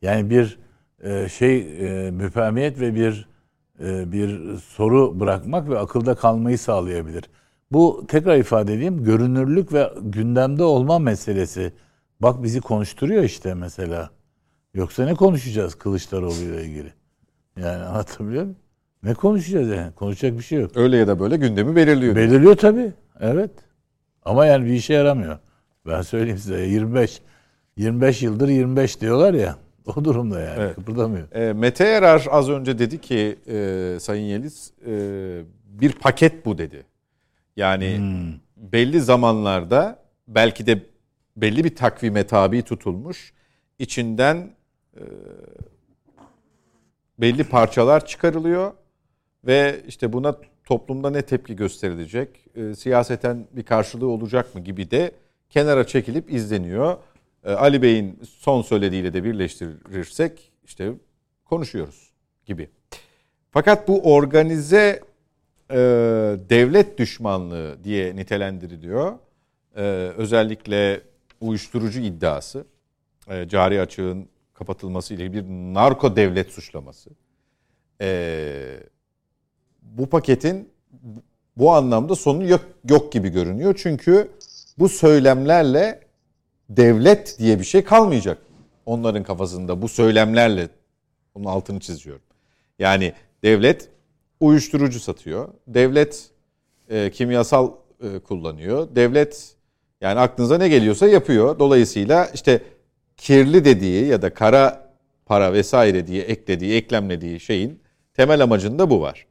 Yani 0.03 0.31
bir 0.31 0.59
e, 1.03 1.29
şey 1.29 1.59
e, 2.07 2.11
müpemiyet 2.11 2.81
ve 2.81 2.95
bir 2.95 3.29
e, 3.81 4.13
bir 4.13 4.57
soru 4.57 5.21
bırakmak 5.21 5.69
ve 5.69 5.79
akılda 5.79 6.15
kalmayı 6.15 6.59
sağlayabilir. 6.59 7.25
Bu 7.73 8.05
tekrar 8.09 8.37
ifade 8.37 8.75
edeyim 8.75 9.05
görünürlük 9.05 9.73
ve 9.73 9.91
gündemde 10.03 10.63
olma 10.63 10.99
meselesi. 10.99 11.73
Bak 12.21 12.43
bizi 12.43 12.61
konuşturuyor 12.61 13.23
işte 13.23 13.55
mesela. 13.55 14.11
Yoksa 14.75 15.05
ne 15.05 15.15
konuşacağız 15.15 15.75
Kılıçdaroğlu 15.75 16.35
ile 16.35 16.65
ilgili? 16.65 16.93
Yani 17.57 17.85
anlatabiliyor 17.85 18.43
muyum? 18.43 18.57
Ne 19.03 19.15
konuşacağız 19.15 19.69
yani? 19.69 19.93
Konuşacak 19.93 20.39
bir 20.39 20.43
şey 20.43 20.61
yok. 20.61 20.77
Öyle 20.77 20.97
ya 20.97 21.09
da 21.09 21.21
böyle 21.21 21.37
gündemi 21.37 21.77
belirliyor. 21.77 22.17
Belirliyor 22.17 22.57
tabii. 22.57 22.93
Evet. 23.21 23.51
Ama 24.25 24.47
yani 24.47 24.67
bir 24.67 24.73
işe 24.73 24.95
yaramıyor. 24.95 25.39
Ben 25.87 26.03
söyleyeyim 26.03 26.39
size 26.39 26.61
25 26.61 27.23
25 27.77 28.23
yıldır 28.23 28.49
25 28.49 29.01
diyorlar 29.01 29.35
ya. 29.35 29.57
O 29.97 30.05
durumda 30.05 30.41
yani. 30.41 30.57
Evet. 30.59 30.75
Kıpırdamıyor. 30.75 31.33
E, 31.33 31.53
Mete 31.53 31.85
Erar 31.85 32.27
az 32.31 32.51
önce 32.51 32.79
dedi 32.79 33.01
ki 33.01 33.39
e, 33.47 33.97
Sayın 34.01 34.25
Yeliz 34.25 34.73
e, 34.87 34.93
bir 35.69 35.93
paket 35.93 36.47
bu 36.47 36.59
dedi. 36.59 36.85
Yani 37.57 37.99
hmm. 37.99 38.73
belli 38.73 39.01
zamanlarda 39.01 40.05
belki 40.29 40.67
de 40.67 40.83
belli 41.37 41.65
bir 41.65 41.77
takvime 41.77 42.27
tabi 42.27 42.63
tutulmuş 42.63 43.33
içinden 43.79 44.51
e, 44.97 45.03
belli 47.19 47.45
parçalar 47.45 48.07
çıkarılıyor 48.07 48.73
ve 49.45 49.83
işte 49.89 50.13
buna 50.13 50.37
toplumda 50.65 51.11
ne 51.11 51.23
tepki 51.23 51.57
gösterilecek, 51.57 52.29
e, 52.55 52.75
siyaseten 52.75 53.47
bir 53.53 53.63
karşılığı 53.63 54.09
olacak 54.09 54.55
mı 54.55 54.61
gibi 54.61 54.91
de 54.91 55.13
kenara 55.51 55.87
çekilip 55.87 56.33
izleniyor. 56.33 56.97
E, 57.45 57.53
Ali 57.53 57.83
Bey'in 57.83 58.21
son 58.29 58.63
söylediğiyle 58.63 59.13
de 59.13 59.25
birleştirirsek 59.25 60.53
işte 60.65 60.93
konuşuyoruz 61.45 62.13
gibi. 62.47 62.71
Fakat 63.51 63.89
bu 63.89 64.15
organize 64.15 65.01
e, 65.75 65.79
devlet 66.51 66.99
düşmanlığı 66.99 67.85
diye 67.85 68.17
nitelendiriliyor. 68.17 69.13
E, 69.77 69.83
özellikle 70.17 71.01
uyuşturucu 71.41 72.01
iddiası, 72.01 72.65
e, 73.29 73.49
cari 73.49 73.81
açığın 73.81 74.29
kapatılması 74.55 75.15
ile 75.15 75.33
bir 75.33 75.43
narko 75.75 76.17
devlet 76.17 76.51
suçlaması. 76.51 77.11
Ee, 78.01 78.81
bu 79.83 80.07
paketin 80.07 80.69
bu 81.57 81.73
anlamda 81.73 82.15
sonu 82.15 82.49
yok, 82.49 82.65
yok 82.89 83.13
gibi 83.13 83.29
görünüyor. 83.29 83.75
Çünkü 83.83 84.31
bu 84.79 84.89
söylemlerle 84.89 86.01
devlet 86.69 87.39
diye 87.39 87.59
bir 87.59 87.65
şey 87.65 87.85
kalmayacak. 87.85 88.39
Onların 88.87 89.23
kafasında 89.23 89.83
bu 89.83 89.89
söylemlerle 89.89 90.69
onun 91.35 91.45
altını 91.45 91.81
çiziyorum. 91.81 92.23
Yani 92.79 93.13
devlet 93.43 93.89
uyuşturucu 94.45 95.01
satıyor. 95.01 95.49
Devlet 95.67 96.31
e, 96.89 97.11
kimyasal 97.11 97.73
e, 98.01 98.19
kullanıyor. 98.19 98.89
Devlet 98.97 99.55
yani 100.01 100.21
aklınıza 100.21 100.59
ne 100.59 100.69
geliyorsa 100.69 101.09
yapıyor. 101.09 101.59
Dolayısıyla 101.59 102.27
işte 102.35 102.63
kirli 103.17 103.65
dediği 103.65 104.07
ya 104.07 104.23
da 104.23 104.35
kara 104.35 104.95
para 105.27 105.53
vesaire 105.53 106.07
diye 106.07 106.23
eklediği, 106.23 106.75
eklemlediği 106.75 107.41
şeyin 107.41 107.81
temel 108.15 108.43
amacında 108.43 108.91
bu 108.91 109.01
var. 109.01 109.27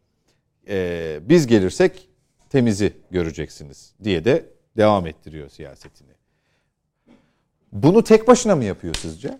Ee, 0.68 1.20
biz 1.22 1.48
gelirsek 1.48 2.10
temizi 2.50 2.94
göreceksiniz 3.12 3.94
diye 4.04 4.26
de 4.26 4.46
devam 4.78 5.08
ettiriyor 5.08 5.50
siyasetini. 5.50 6.12
Bunu 7.72 8.04
tek 8.04 8.28
başına 8.28 8.56
mı 8.56 8.64
yapıyor 8.64 8.96
sizce? 8.96 9.40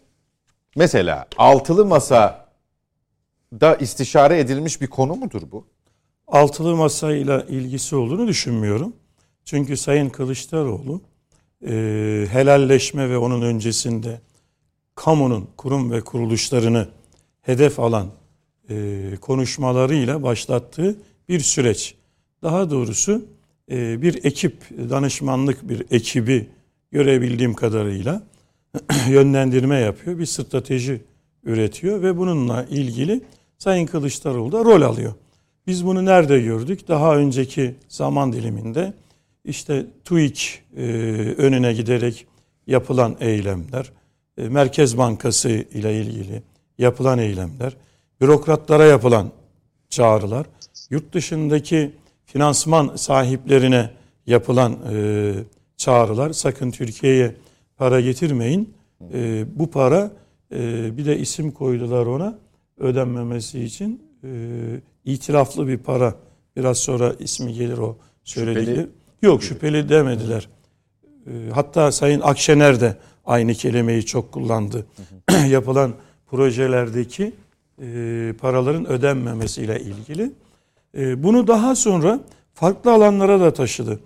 Mesela 0.76 1.28
altılı 1.38 1.86
masa 1.86 2.43
da 3.62 3.76
istişare 3.76 4.40
edilmiş 4.40 4.82
bir 4.82 4.88
konu 4.88 5.16
mudur 5.16 5.42
bu? 5.52 5.66
Altılı 6.28 6.76
masayla 6.76 7.42
ilgisi 7.42 7.96
olduğunu 7.96 8.28
düşünmüyorum. 8.28 8.94
Çünkü 9.46 9.78
Sayın 9.78 10.10
Kılıçdaroğlu 10.10 11.02
e, 11.68 11.72
helalleşme 12.32 13.10
ve 13.10 13.18
onun 13.18 13.42
öncesinde 13.42 14.22
kamunun 14.96 15.50
kurum 15.58 15.92
ve 15.92 16.02
kuruluşlarını 16.02 16.88
hedef 17.42 17.80
alan 17.80 18.08
e, 18.70 19.02
konuşmalarıyla 19.22 20.24
başlattığı 20.24 20.96
bir 21.30 21.40
süreç. 21.40 21.96
Daha 22.42 22.72
doğrusu 22.72 23.26
e, 23.72 24.02
bir 24.02 24.26
ekip, 24.26 24.70
danışmanlık 24.90 25.70
bir 25.70 25.86
ekibi 25.92 26.50
görebildiğim 26.92 27.54
kadarıyla 27.54 28.24
yönlendirme 29.10 29.80
yapıyor. 29.80 30.20
Bir 30.20 30.26
strateji 30.26 31.02
üretiyor 31.44 32.02
ve 32.02 32.18
bununla 32.18 32.64
ilgili 32.64 33.22
Sayın 33.58 33.86
Kılıçdaroğlu 33.86 34.52
da 34.52 34.66
rol 34.66 34.82
alıyor. 34.82 35.14
Biz 35.68 35.86
bunu 35.86 36.06
nerede 36.06 36.40
gördük? 36.40 36.88
Daha 36.88 37.16
önceki 37.16 37.76
zaman 37.88 38.34
diliminde 38.34 38.94
işte 39.46 39.86
TÜİK 40.06 40.64
e, 40.78 40.82
önüne 41.38 41.74
giderek 41.74 42.28
yapılan 42.68 43.18
eylemler, 43.20 43.92
e, 44.38 44.50
Merkez 44.50 44.98
Bankası 44.98 45.50
ile 45.50 46.02
ilgili 46.02 46.44
yapılan 46.78 47.20
eylemler, 47.20 47.78
bürokratlara 48.22 48.86
yapılan 48.86 49.32
çağrılar, 49.90 50.46
yurt 50.90 51.14
dışındaki 51.14 51.92
finansman 52.26 52.96
sahiplerine 52.96 53.90
yapılan 54.28 54.78
e, 54.94 55.34
çağrılar, 55.78 56.34
sakın 56.34 56.72
Türkiye'ye 56.72 57.36
para 57.78 58.02
getirmeyin. 58.02 58.74
E, 59.14 59.46
bu 59.60 59.72
para 59.72 60.12
e, 60.52 60.90
bir 60.98 61.06
de 61.06 61.20
isim 61.20 61.52
koydular 61.52 62.06
ona 62.06 62.43
ödenmemesi 62.84 63.64
için 63.64 64.02
e, 64.24 64.30
itiraflı 65.06 65.68
bir 65.68 65.78
para. 65.78 66.16
Biraz 66.56 66.78
sonra 66.78 67.14
ismi 67.20 67.54
gelir 67.54 67.78
o 67.78 67.98
söyledikleri. 68.24 68.76
Şüpheli. 68.76 68.90
Yok 69.22 69.44
şüpheli 69.44 69.90
demediler. 69.90 70.50
E, 71.28 71.32
hatta 71.54 71.92
Sayın 71.92 72.22
Akşener 72.22 72.82
de 72.82 72.98
aynı 73.26 73.54
kelimeyi 73.54 74.06
çok 74.06 74.32
kullandı. 74.32 74.86
Yapılan 75.48 75.94
projelerdeki 76.32 77.34
e, 77.82 78.34
paraların 78.42 78.86
ödenmemesiyle 78.86 79.80
ilgili. 79.80 80.32
E, 80.98 81.24
bunu 81.24 81.48
daha 81.48 81.76
sonra 81.76 82.20
farklı 82.54 82.94
alanlara 82.94 83.40
da 83.40 83.54
taşıdı. 83.54 84.00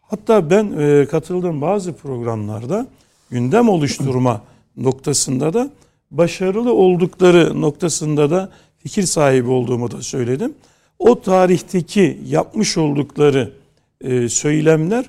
Hatta 0.00 0.50
ben 0.50 0.72
e, 0.78 1.06
katıldığım 1.06 1.60
bazı 1.60 1.92
programlarda 1.92 2.86
gündem 3.30 3.68
oluşturma 3.68 4.42
noktasında 4.76 5.54
da 5.54 5.70
başarılı 6.12 6.74
oldukları 6.74 7.60
noktasında 7.60 8.30
da 8.30 8.50
fikir 8.78 9.02
sahibi 9.02 9.50
olduğumu 9.50 9.90
da 9.90 10.02
söyledim. 10.02 10.54
O 10.98 11.20
tarihteki 11.20 12.18
yapmış 12.26 12.78
oldukları 12.78 13.52
e, 14.00 14.28
söylemler 14.28 15.04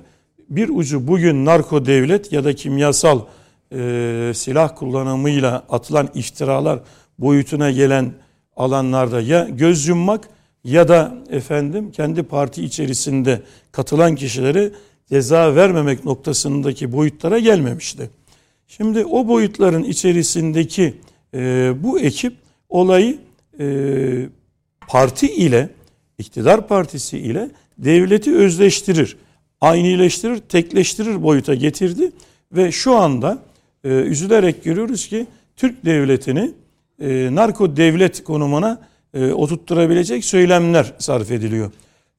bir 0.50 0.70
ucu 0.70 1.08
bugün 1.08 1.46
narko 1.46 1.86
devlet 1.86 2.32
ya 2.32 2.44
da 2.44 2.54
kimyasal 2.54 3.20
e, 3.72 4.32
silah 4.36 4.76
kullanımıyla 4.76 5.64
atılan 5.70 6.10
iftiralar 6.16 6.80
boyutuna 7.20 7.72
gelen 7.72 8.14
alanlarda 8.56 9.22
ya 9.22 9.50
göz 9.50 9.88
yummak 9.88 10.30
ya 10.64 10.88
da 10.88 11.16
efendim 11.30 11.92
kendi 11.92 12.24
parti 12.24 12.64
içerisinde 12.64 13.42
katılan 13.72 14.16
kişileri 14.16 14.72
ceza 15.10 15.56
vermemek 15.56 16.06
noktasındaki 16.06 16.92
boyutlara 16.92 17.40
gelmemişti. 17.40 18.10
Şimdi 18.78 19.06
o 19.06 19.28
boyutların 19.28 19.84
içerisindeki 19.84 20.94
e, 21.34 21.72
bu 21.84 22.00
ekip 22.00 22.34
olayı 22.70 23.18
e, 23.60 23.66
parti 24.88 25.34
ile 25.34 25.70
iktidar 26.18 26.68
partisi 26.68 27.18
ile 27.18 27.50
devleti 27.78 28.36
özleştirir, 28.36 29.18
aynileştirir, 29.62 30.38
tekleştirir 30.38 31.24
boyuta 31.24 31.56
getirdi 31.56 32.12
ve 32.52 32.72
şu 32.72 32.96
anda 32.96 33.40
e, 33.84 33.90
üzülerek 33.90 34.64
görüyoruz 34.64 35.08
ki 35.08 35.28
Türk 35.56 35.86
devletini 35.86 36.52
e, 37.02 37.36
narko 37.36 37.78
devlet 37.78 38.24
konumuna 38.24 38.82
e, 39.14 39.32
oturtturabilecek 39.32 40.26
söylemler 40.26 40.94
sarf 41.00 41.32
ediliyor. 41.32 41.72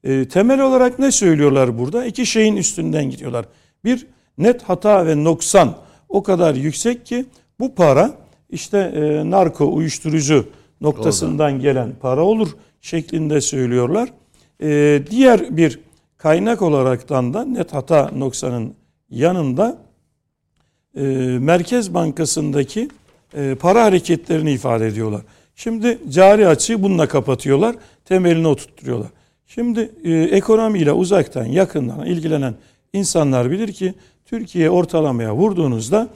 E, 0.03 0.27
temel 0.27 0.61
olarak 0.61 0.99
ne 0.99 1.11
söylüyorlar 1.11 1.77
burada? 1.77 2.05
İki 2.05 2.25
şeyin 2.25 2.57
üstünden 2.57 3.09
gidiyorlar. 3.09 3.45
Bir 3.83 4.07
net 4.37 4.63
hata 4.63 5.07
ve 5.07 5.23
noksan 5.23 5.84
o 6.09 6.23
kadar 6.23 6.55
yüksek 6.55 7.05
ki 7.05 7.25
bu 7.59 7.75
para 7.75 8.11
işte 8.49 8.77
e, 8.77 9.29
narko 9.29 9.73
uyuşturucu 9.73 10.47
noktasından 10.81 11.53
Orada. 11.53 11.61
gelen 11.63 11.91
para 12.01 12.23
olur 12.23 12.49
şeklinde 12.81 13.41
söylüyorlar. 13.41 14.09
E, 14.61 15.01
diğer 15.11 15.57
bir 15.57 15.79
kaynak 16.17 16.61
olaraktan 16.61 17.33
da 17.33 17.45
net 17.45 17.73
hata 17.73 18.11
noksanın 18.15 18.73
yanında 19.09 19.77
e, 20.97 21.01
Merkez 21.39 21.93
Bankası'ndaki 21.93 22.89
e, 23.37 23.55
para 23.55 23.83
hareketlerini 23.83 24.51
ifade 24.51 24.87
ediyorlar. 24.87 25.21
Şimdi 25.55 25.99
cari 26.09 26.47
açığı 26.47 26.83
bununla 26.83 27.07
kapatıyorlar, 27.07 27.75
temelini 28.05 28.47
oturtturuyorlar. 28.47 29.09
Şimdi 29.47 29.91
e, 30.03 30.13
ekonomiyle 30.13 30.91
uzaktan 30.91 31.45
yakından 31.45 32.05
ilgilenen 32.05 32.55
insanlar 32.93 33.51
bilir 33.51 33.73
ki 33.73 33.93
Türkiye 34.25 34.69
ortalamaya 34.69 35.35
vurduğunuzda 35.35 36.09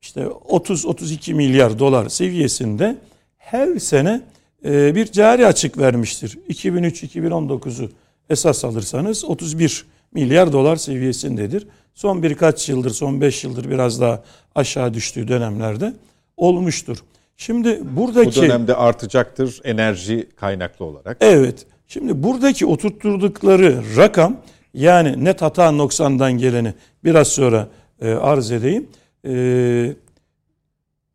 işte 0.00 0.20
30-32 0.20 1.34
milyar 1.34 1.78
dolar 1.78 2.08
seviyesinde 2.08 2.96
her 3.36 3.78
sene 3.78 4.20
e, 4.64 4.94
bir 4.94 5.12
cari 5.12 5.46
açık 5.46 5.78
vermiştir. 5.78 6.38
2003-2019'u 6.48 7.90
esas 8.30 8.64
alırsanız 8.64 9.24
31 9.24 9.86
milyar 10.12 10.52
dolar 10.52 10.76
seviyesindedir. 10.76 11.66
Son 11.94 12.22
birkaç 12.22 12.68
yıldır, 12.68 12.90
son 12.90 13.20
5 13.20 13.44
yıldır 13.44 13.70
biraz 13.70 14.00
daha 14.00 14.22
aşağı 14.54 14.94
düştüğü 14.94 15.28
dönemlerde 15.28 15.92
olmuştur. 16.36 16.98
Şimdi 17.36 17.80
buradaki... 17.96 18.40
Bu 18.40 18.42
dönemde 18.42 18.74
artacaktır 18.74 19.60
enerji 19.64 20.28
kaynaklı 20.36 20.84
olarak. 20.84 21.16
Evet. 21.20 21.66
Şimdi 21.88 22.22
buradaki 22.22 22.66
oturtturdukları 22.66 23.82
rakam 23.96 24.36
yani 24.74 25.24
net 25.24 25.42
hata 25.42 25.70
noksandan 25.70 26.32
geleni 26.32 26.74
biraz 27.04 27.28
sonra 27.28 27.68
e, 28.00 28.10
arz 28.10 28.50
edeyim. 28.50 28.88
E, 29.26 29.32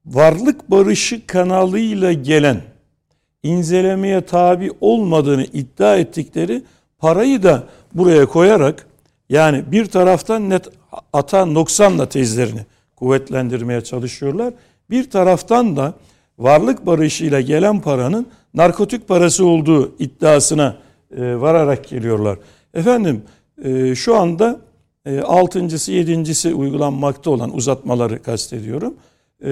varlık 0.06 0.72
barışı 0.72 1.28
kanalıyla 1.28 2.14
gelen 2.14 2.62
incelemeye 3.44 4.22
tabi 4.22 4.72
olmadığını 4.82 5.44
iddia 5.44 5.98
ettikleri 5.98 6.64
parayı 7.00 7.44
da 7.44 7.64
buraya 7.94 8.26
koyarak 8.26 8.88
yani 9.30 9.64
bir 9.72 9.86
taraftan 9.86 10.50
net 10.50 10.70
hata 11.12 11.46
noksanla 11.46 12.10
tezlerini 12.10 12.66
kuvvetlendirmeye 12.96 13.82
çalışıyorlar. 13.82 14.54
Bir 14.90 15.10
taraftan 15.10 15.78
da 15.78 15.94
varlık 16.40 16.86
barışıyla 16.86 17.42
gelen 17.42 17.82
paranın 17.82 18.28
narkotik 18.54 19.08
parası 19.08 19.46
olduğu 19.46 19.96
iddiasına 20.00 20.78
e, 21.18 21.42
vararak 21.42 21.90
geliyorlar. 21.90 22.38
Efendim 22.74 23.24
e, 23.64 23.96
şu 23.96 24.16
anda 24.16 24.60
e, 25.06 25.20
altıncısı, 25.20 25.92
yedincisi 25.92 26.54
uygulanmakta 26.54 27.32
olan 27.32 27.56
uzatmaları 27.56 28.24
kastediyorum. 28.24 28.94
E, 29.44 29.50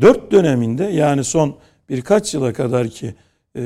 dört 0.00 0.32
döneminde 0.32 0.84
yani 0.84 1.24
son 1.24 1.54
birkaç 1.88 2.34
yıla 2.34 2.52
kadar 2.52 2.88
ki 2.88 3.14
e, 3.56 3.60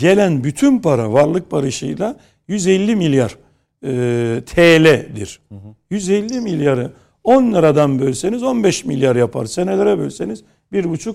gelen 0.00 0.44
bütün 0.44 0.78
para 0.78 1.12
varlık 1.12 1.52
barışıyla 1.52 2.16
150 2.48 2.96
milyar 2.96 3.36
e, 3.84 4.40
TL'dir. 4.46 5.40
Hı 5.48 5.54
hı. 5.54 5.74
150 5.90 6.40
milyarı 6.40 6.90
10 7.24 7.52
liradan 7.52 7.98
bölseniz 7.98 8.42
15 8.42 8.84
milyar 8.84 9.16
yapar. 9.16 9.46
Senelere 9.46 9.98
bölseniz 9.98 10.44
1,5 10.72 11.14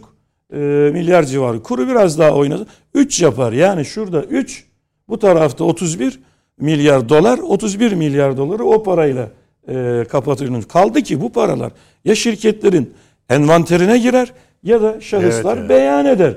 e, 0.53 0.91
milyar 0.91 1.23
civarı. 1.23 1.63
Kuru 1.63 1.87
biraz 1.87 2.19
daha 2.19 2.31
oynadı. 2.31 2.67
3 2.93 3.21
yapar. 3.21 3.51
Yani 3.53 3.85
şurada 3.85 4.23
3 4.23 4.65
bu 5.09 5.19
tarafta 5.19 5.63
31 5.63 6.19
milyar 6.59 7.09
dolar 7.09 7.37
31 7.39 7.91
milyar 7.91 8.37
doları 8.37 8.63
o 8.65 8.83
parayla 8.83 9.29
e, 9.69 10.05
kapatılmış. 10.09 10.65
Kaldı 10.67 11.01
ki 11.01 11.21
bu 11.21 11.31
paralar 11.31 11.71
ya 12.05 12.15
şirketlerin 12.15 12.93
envanterine 13.29 13.97
girer 13.97 14.33
ya 14.63 14.81
da 14.81 15.01
şahıslar 15.01 15.57
evet, 15.57 15.59
evet. 15.59 15.69
beyan 15.69 16.05
eder. 16.05 16.33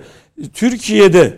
Türkiye'de 0.54 1.36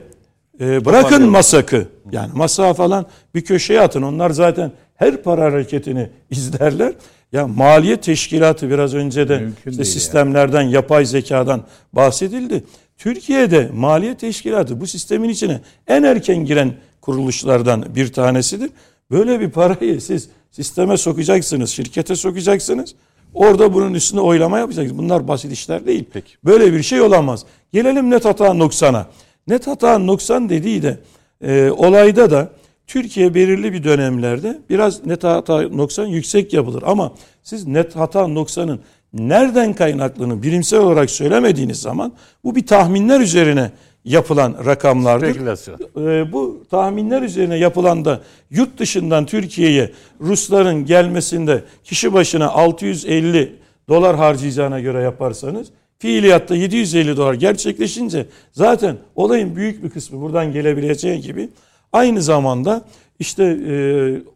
e, 0.61 0.85
bırakın 0.85 1.31
masakı 1.31 1.86
yani 2.12 2.31
masa 2.35 2.74
falan 2.74 3.06
bir 3.35 3.44
köşeye 3.44 3.81
atın. 3.81 4.02
Onlar 4.02 4.31
zaten 4.31 4.73
her 4.97 5.23
para 5.23 5.44
hareketini 5.44 6.11
izlerler. 6.31 6.93
Ya 7.32 7.47
maliye 7.47 7.97
teşkilatı 7.97 8.70
biraz 8.70 8.94
önce 8.94 9.28
de 9.28 9.48
işte 9.66 9.85
sistemlerden, 9.85 10.62
yani. 10.62 10.73
yapay 10.73 11.05
zekadan 11.05 11.62
bahsedildi. 11.93 12.65
Türkiye'de 12.98 13.70
maliye 13.74 14.16
teşkilatı 14.16 14.81
bu 14.81 14.86
sistemin 14.86 15.28
içine 15.28 15.61
en 15.89 16.02
erken 16.02 16.44
giren 16.44 16.73
kuruluşlardan 17.05 17.85
bir 17.94 18.12
tanesidir. 18.12 18.70
Böyle 19.10 19.40
bir 19.40 19.51
parayı 19.51 20.01
siz 20.01 20.28
sisteme 20.51 20.97
sokacaksınız, 20.97 21.70
şirkete 21.70 22.16
sokacaksınız. 22.16 22.94
Orada 23.35 23.74
bunun 23.74 23.94
üstüne 23.94 24.20
oylama 24.20 24.59
yapacaksınız. 24.59 24.98
Bunlar 24.98 25.28
basit 25.28 25.52
işler 25.52 25.86
değil. 25.86 26.05
Peki. 26.12 26.32
Böyle 26.44 26.72
bir 26.72 26.82
şey 26.82 27.01
olamaz. 27.01 27.44
Gelelim 27.72 28.10
net 28.10 28.24
hata 28.24 28.55
noksana. 28.55 29.06
Net 29.48 29.66
hata 29.66 29.98
noksan 29.98 30.48
dediği 30.48 30.82
de 30.82 30.98
e, 31.43 31.70
olayda 31.70 32.31
da 32.31 32.51
Türkiye 32.86 33.35
belirli 33.35 33.72
bir 33.72 33.85
dönemlerde 33.85 34.59
biraz 34.70 35.06
net 35.06 35.24
hata 35.24 35.62
noksan 35.62 36.06
yüksek 36.06 36.52
yapılır. 36.52 36.82
Ama 36.86 37.12
siz 37.43 37.66
net 37.66 37.97
hata 37.97 38.26
noksanın 38.28 38.81
nereden 39.12 39.72
kaynaklandığını 39.74 40.43
bilimsel 40.43 40.81
olarak 40.81 41.10
söylemediğiniz 41.10 41.81
zaman 41.81 42.12
bu 42.44 42.55
bir 42.55 42.66
tahminler 42.66 43.20
üzerine 43.20 43.70
yapılan 44.05 44.56
rakamlardır. 44.64 45.31
Spekülasyon. 45.31 45.78
Ee, 45.97 46.32
bu 46.32 46.62
tahminler 46.70 47.22
üzerine 47.22 47.56
yapılan 47.56 48.05
da 48.05 48.20
yurt 48.51 48.78
dışından 48.78 49.26
Türkiye'ye 49.26 49.93
Rusların 50.20 50.86
gelmesinde 50.86 51.64
kişi 51.85 52.12
başına 52.12 52.48
650 52.48 53.56
dolar 53.89 54.16
harcayacağına 54.16 54.81
göre 54.81 55.02
yaparsanız 55.02 55.68
Fiiliyatta 55.98 56.56
750 56.56 57.16
dolar 57.16 57.35
gerçekleşince 57.35 58.26
zaten 58.52 58.97
olayın 59.16 59.56
büyük 59.56 59.85
bir 59.85 59.90
kısmı 59.90 60.20
buradan 60.20 60.52
gelebileceği 60.52 61.20
gibi 61.20 61.48
aynı 61.93 62.22
zamanda 62.22 62.85
işte 63.18 63.44
e, 63.68 63.74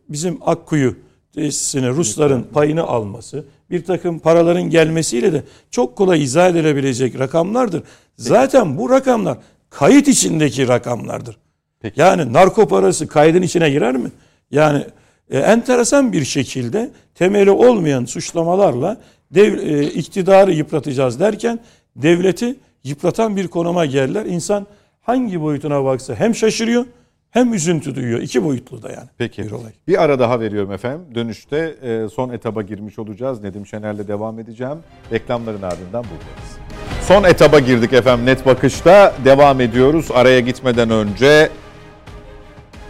bizim 0.08 0.38
Akkuyu 0.46 0.94
tesisine 1.34 1.88
Rusların 1.88 2.42
payını 2.42 2.82
alması, 2.82 3.44
bir 3.70 3.84
takım 3.84 4.18
paraların 4.18 4.62
gelmesiyle 4.62 5.32
de 5.32 5.42
çok 5.70 5.96
kolay 5.96 6.22
izah 6.22 6.50
edilebilecek 6.50 7.18
rakamlardır. 7.18 7.82
Zaten 8.16 8.78
bu 8.78 8.90
rakamlar 8.90 9.38
kayıt 9.70 10.08
içindeki 10.08 10.68
rakamlardır. 10.68 11.36
Peki. 11.80 12.00
Yani 12.00 12.32
narko 12.32 12.68
parası 12.68 13.06
kaydın 13.08 13.42
içine 13.42 13.70
girer 13.70 13.96
mi? 13.96 14.10
Yani 14.50 14.84
e, 15.30 15.38
enteresan 15.38 16.12
bir 16.12 16.24
şekilde 16.24 16.90
temeli 17.14 17.50
olmayan 17.50 18.04
suçlamalarla 18.04 18.96
dev, 19.30 19.58
e, 19.58 19.86
iktidarı 19.86 20.52
yıpratacağız 20.52 21.20
derken 21.20 21.58
devleti 21.96 22.56
yıpratan 22.84 23.36
bir 23.36 23.48
konuma 23.48 23.86
gelirler. 23.86 24.26
İnsan 24.26 24.66
hangi 25.00 25.40
boyutuna 25.40 25.84
baksa 25.84 26.14
hem 26.14 26.34
şaşırıyor 26.34 26.84
hem 27.30 27.54
üzüntü 27.54 27.94
duyuyor. 27.94 28.20
İki 28.20 28.44
boyutlu 28.44 28.82
da 28.82 28.88
yani. 28.88 29.08
Peki. 29.18 29.42
Bir, 29.42 29.50
olay. 29.50 29.72
bir 29.88 30.02
ara 30.02 30.18
daha 30.18 30.40
veriyorum 30.40 30.72
efendim. 30.72 31.14
Dönüşte 31.14 31.76
e, 31.82 32.08
son 32.08 32.30
etaba 32.30 32.62
girmiş 32.62 32.98
olacağız. 32.98 33.42
Nedim 33.42 33.66
Şener'le 33.66 34.08
devam 34.08 34.38
edeceğim. 34.38 34.78
Reklamların 35.12 35.62
ardından 35.62 36.04
buradayız. 36.04 36.97
Son 37.08 37.24
etaba 37.24 37.58
girdik 37.58 37.92
efendim 37.92 38.26
net 38.26 38.46
bakışta. 38.46 39.14
Devam 39.24 39.60
ediyoruz. 39.60 40.08
Araya 40.14 40.40
gitmeden 40.40 40.90
önce 40.90 41.50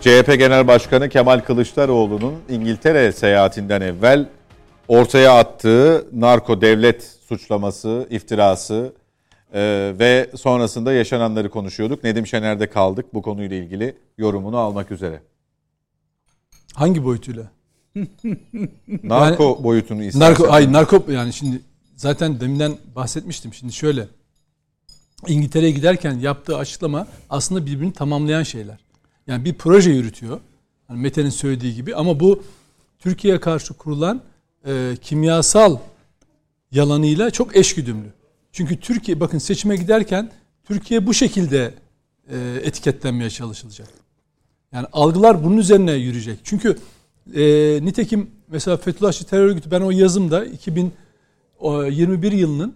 CHP 0.00 0.38
Genel 0.38 0.66
Başkanı 0.66 1.08
Kemal 1.08 1.40
Kılıçdaroğlu'nun 1.40 2.34
İngiltere 2.48 3.12
seyahatinden 3.12 3.80
evvel 3.80 4.28
ortaya 4.88 5.38
attığı 5.38 6.06
narko 6.12 6.60
devlet 6.60 7.02
suçlaması, 7.28 8.06
iftirası 8.10 8.92
e, 9.54 9.92
ve 9.98 10.30
sonrasında 10.36 10.92
yaşananları 10.92 11.50
konuşuyorduk. 11.50 12.04
Nedim 12.04 12.26
Şener'de 12.26 12.70
kaldık 12.70 13.14
bu 13.14 13.22
konuyla 13.22 13.56
ilgili 13.56 13.96
yorumunu 14.18 14.58
almak 14.58 14.90
üzere. 14.90 15.20
Hangi 16.74 17.04
boyutuyla? 17.04 17.42
narko 19.02 19.44
yani, 19.44 19.64
boyutunu 19.64 20.02
istersen. 20.02 20.30
Narko, 20.30 20.52
hayır 20.52 20.72
narko 20.72 21.02
yani 21.08 21.32
şimdi 21.32 21.60
zaten 21.98 22.40
deminden 22.40 22.78
bahsetmiştim. 22.96 23.54
Şimdi 23.54 23.72
şöyle 23.72 24.08
İngiltere'ye 25.26 25.70
giderken 25.70 26.18
yaptığı 26.18 26.56
açıklama 26.56 27.06
aslında 27.30 27.66
birbirini 27.66 27.92
tamamlayan 27.92 28.42
şeyler. 28.42 28.78
Yani 29.26 29.44
bir 29.44 29.54
proje 29.54 29.90
yürütüyor. 29.90 30.40
Yani 30.88 31.00
Mete'nin 31.00 31.30
söylediği 31.30 31.74
gibi 31.74 31.94
ama 31.94 32.20
bu 32.20 32.42
Türkiye'ye 32.98 33.40
karşı 33.40 33.74
kurulan 33.74 34.22
e, 34.66 34.96
kimyasal 35.02 35.78
yalanıyla 36.72 37.30
çok 37.30 37.56
eşgüdümlü. 37.56 38.12
Çünkü 38.52 38.80
Türkiye 38.80 39.20
bakın 39.20 39.38
seçime 39.38 39.76
giderken 39.76 40.30
Türkiye 40.64 41.06
bu 41.06 41.14
şekilde 41.14 41.74
e, 42.30 42.60
etiketlenmeye 42.62 43.30
çalışılacak. 43.30 43.88
Yani 44.72 44.86
algılar 44.92 45.44
bunun 45.44 45.56
üzerine 45.56 45.92
yürüyecek. 45.92 46.38
Çünkü 46.44 46.78
e, 47.34 47.42
nitekim 47.82 48.30
mesela 48.48 48.76
Fethullahçı 48.76 49.24
terör 49.24 49.46
örgütü 49.46 49.70
ben 49.70 49.80
o 49.80 49.90
yazımda 49.90 50.44
2021 51.58 52.32
yılının 52.32 52.74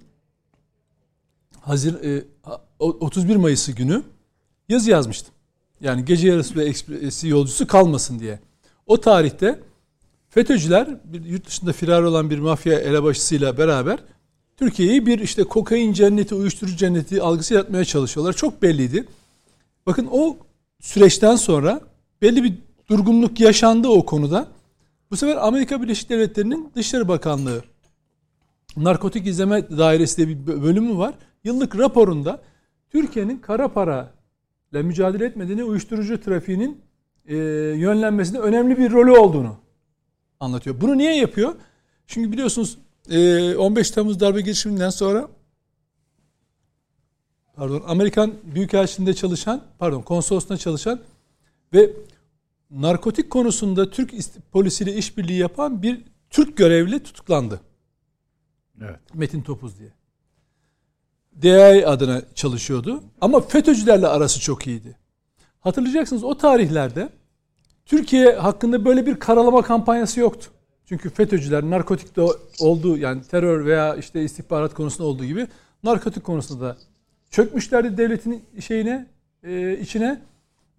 Hazir 1.60 1.94
e, 1.94 2.24
31 2.78 3.36
Mayıs'ı 3.36 3.72
günü 3.72 4.02
yazı 4.68 4.90
yazmıştım. 4.90 5.34
Yani 5.80 6.04
gece 6.04 6.28
yarısı 6.28 6.56
ve 6.56 6.64
ekspresi 6.64 7.28
yolcusu 7.28 7.66
kalmasın 7.66 8.18
diye. 8.18 8.38
O 8.86 9.00
tarihte 9.00 9.60
FETÖ'cüler 10.28 10.88
bir 11.04 11.24
yurt 11.24 11.46
dışında 11.46 11.72
firar 11.72 12.02
olan 12.02 12.30
bir 12.30 12.38
mafya 12.38 12.78
elebaşısıyla 12.78 13.58
beraber 13.58 13.98
Türkiye'yi 14.56 15.06
bir 15.06 15.18
işte 15.18 15.44
kokain 15.44 15.92
cenneti, 15.92 16.34
uyuşturucu 16.34 16.76
cenneti 16.76 17.22
algısı 17.22 17.54
yaratmaya 17.54 17.84
çalışıyorlar. 17.84 18.32
Çok 18.32 18.62
belliydi. 18.62 19.06
Bakın 19.86 20.08
o 20.12 20.36
süreçten 20.80 21.36
sonra 21.36 21.80
belli 22.22 22.44
bir 22.44 22.54
durgunluk 22.88 23.40
yaşandı 23.40 23.88
o 23.88 24.06
konuda. 24.06 24.46
Bu 25.10 25.16
sefer 25.16 25.46
Amerika 25.46 25.82
Birleşik 25.82 26.10
Devletleri'nin 26.10 26.72
Dışişleri 26.74 27.08
Bakanlığı 27.08 27.62
Narkotik 28.76 29.26
İzleme 29.26 29.70
Dairesi 29.70 30.16
diye 30.16 30.28
bir 30.28 30.62
bölümü 30.62 30.98
var. 30.98 31.14
Yıllık 31.44 31.78
raporunda 31.78 32.42
Türkiye'nin 32.90 33.38
kara 33.38 33.68
para 33.68 34.12
ile 34.72 34.82
mücadele 34.82 35.24
etmediğini, 35.24 35.64
uyuşturucu 35.64 36.20
trafiğinin 36.20 36.80
e, 37.26 37.36
yönlenmesinde 37.76 38.38
önemli 38.38 38.78
bir 38.78 38.92
rolü 38.92 39.10
olduğunu 39.10 39.56
anlatıyor. 40.40 40.80
Bunu 40.80 40.98
niye 40.98 41.16
yapıyor? 41.16 41.54
Çünkü 42.06 42.32
biliyorsunuz 42.32 42.78
15 43.08 43.90
ee, 43.90 43.94
Temmuz 43.94 44.20
darbe 44.20 44.40
girişiminden 44.40 44.90
sonra 44.90 45.28
pardon 47.54 47.82
Amerikan 47.86 48.32
Büyükelçiliğinde 48.54 49.14
çalışan, 49.14 49.62
pardon 49.78 50.02
konsolosluğunda 50.02 50.58
çalışan 50.58 51.00
ve 51.74 51.90
narkotik 52.70 53.30
konusunda 53.30 53.90
Türk 53.90 54.12
polisiyle 54.52 54.94
işbirliği 54.94 55.38
yapan 55.38 55.82
bir 55.82 56.04
Türk 56.30 56.56
görevli 56.56 57.02
tutuklandı. 57.02 57.60
Evet. 58.82 59.00
Metin 59.14 59.42
Topuz 59.42 59.78
diye. 59.78 59.90
DAI 61.42 61.86
adına 61.86 62.22
çalışıyordu. 62.34 63.02
Ama 63.20 63.40
FETÖ'cülerle 63.40 64.06
arası 64.06 64.40
çok 64.40 64.66
iyiydi. 64.66 64.96
Hatırlayacaksınız 65.60 66.24
o 66.24 66.38
tarihlerde 66.38 67.08
Türkiye 67.86 68.32
hakkında 68.32 68.84
böyle 68.84 69.06
bir 69.06 69.18
karalama 69.18 69.62
kampanyası 69.62 70.20
yoktu. 70.20 70.50
Çünkü 70.86 71.10
FETÖ'cüler 71.10 71.62
narkotikte 71.62 72.22
olduğu 72.60 72.96
yani 72.96 73.22
terör 73.22 73.66
veya 73.66 73.96
işte 73.96 74.22
istihbarat 74.22 74.74
konusunda 74.74 75.08
olduğu 75.08 75.24
gibi 75.24 75.46
narkotik 75.82 76.24
konusunda 76.24 76.64
da 76.64 76.76
çökmüşlerdi 77.30 77.96
devletin 77.96 78.44
şeyine 78.60 79.06
e, 79.42 79.78
içine 79.78 80.20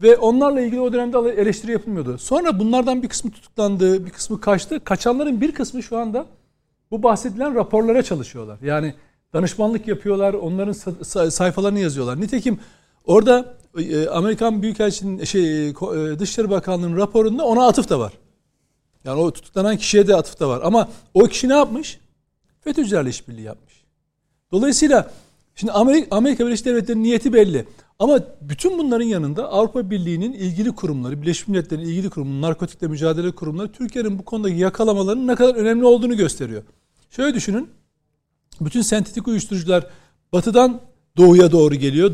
ve 0.02 0.18
onlarla 0.18 0.62
ilgili 0.62 0.80
o 0.80 0.94
dönemde 0.94 1.18
eleştiri 1.18 1.72
yapılmıyordu. 1.72 2.18
Sonra 2.18 2.60
bunlardan 2.60 3.04
bir 3.04 3.10
kısmı 3.10 3.32
tutuklandı, 3.32 4.06
bir 4.06 4.10
kısmı 4.10 4.42
kaçtı. 4.42 4.84
Kaçanların 4.84 5.42
bir 5.42 5.52
kısmı 5.52 5.84
şu 5.84 5.98
anda 5.98 6.26
bu 6.94 7.04
bahsedilen 7.04 7.56
raporlara 7.56 8.04
çalışıyorlar. 8.04 8.60
Yani 8.62 8.94
danışmanlık 9.34 9.88
yapıyorlar, 9.88 10.34
onların 10.34 10.72
sayfalarını 11.30 11.80
yazıyorlar. 11.80 12.22
Nitekim 12.22 12.60
orada 13.06 13.56
e, 13.78 14.08
Amerikan 14.08 14.62
Büyükelçinin 14.62 15.24
şey 15.24 15.70
e, 15.70 15.74
Dışişleri 16.20 16.50
Bakanlığı'nın 16.50 16.98
raporunda 16.98 17.46
ona 17.46 17.68
atıf 17.68 17.90
da 17.90 18.00
var. 18.00 18.14
Yani 19.06 19.20
o 19.20 19.32
tutuklanan 19.32 19.78
kişiye 19.78 20.08
de 20.08 20.16
atıfta 20.16 20.50
var. 20.50 20.62
Ama 20.64 20.90
o 21.14 21.24
kişi 21.24 21.50
ne 21.50 21.54
yapmış? 21.54 22.00
FETÖ'cülerle 22.62 23.10
işbirliği 23.10 23.42
yapmış. 23.42 23.84
Dolayısıyla 24.52 25.12
şimdi 25.56 25.72
Amerika, 25.72 26.16
Amerika 26.16 26.46
Birleşik 26.46 26.66
Devletleri'nin 26.66 27.04
niyeti 27.04 27.34
belli. 27.34 27.66
Ama 28.00 28.20
bütün 28.42 28.78
bunların 28.78 29.06
yanında 29.06 29.52
Avrupa 29.52 29.90
Birliği'nin 29.90 30.34
ilgili 30.34 30.72
kurumları, 30.72 31.22
Birleşmiş 31.22 31.48
Milletler'in 31.48 31.82
ilgili 31.82 32.10
kurumu, 32.10 32.42
narkotikle 32.42 32.88
mücadele 32.88 33.32
kurumları 33.32 33.72
Türkiye'nin 33.72 34.20
bu 34.20 34.26
konudaki 34.26 34.56
yakalamalarının 34.56 35.28
ne 35.28 35.36
kadar 35.36 35.56
önemli 35.56 35.86
olduğunu 35.86 36.18
gösteriyor. 36.18 36.64
Şöyle 37.16 37.34
düşünün. 37.34 37.70
Bütün 38.62 38.82
sentetik 38.82 39.28
uyuşturucular 39.28 39.88
batıdan 40.34 40.82
doğuya 41.18 41.52
doğru 41.52 41.76
geliyor. 41.76 42.12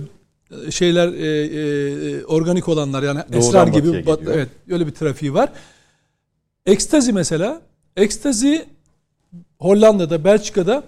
Şeyler 0.70 1.14
e, 1.14 1.46
e, 1.46 2.26
organik 2.26 2.70
olanlar 2.70 3.04
yani 3.04 3.20
Doğudan 3.20 3.40
esrar 3.40 3.68
gibi 3.68 4.06
bat, 4.06 4.20
evet 4.28 4.50
öyle 4.70 4.88
bir 4.88 4.92
trafiği 4.92 5.34
var. 5.34 5.52
Ekstazi 6.66 7.14
mesela. 7.14 7.62
Ekstazi 7.96 8.66
Hollanda'da, 9.60 10.24
Belçika'da 10.24 10.84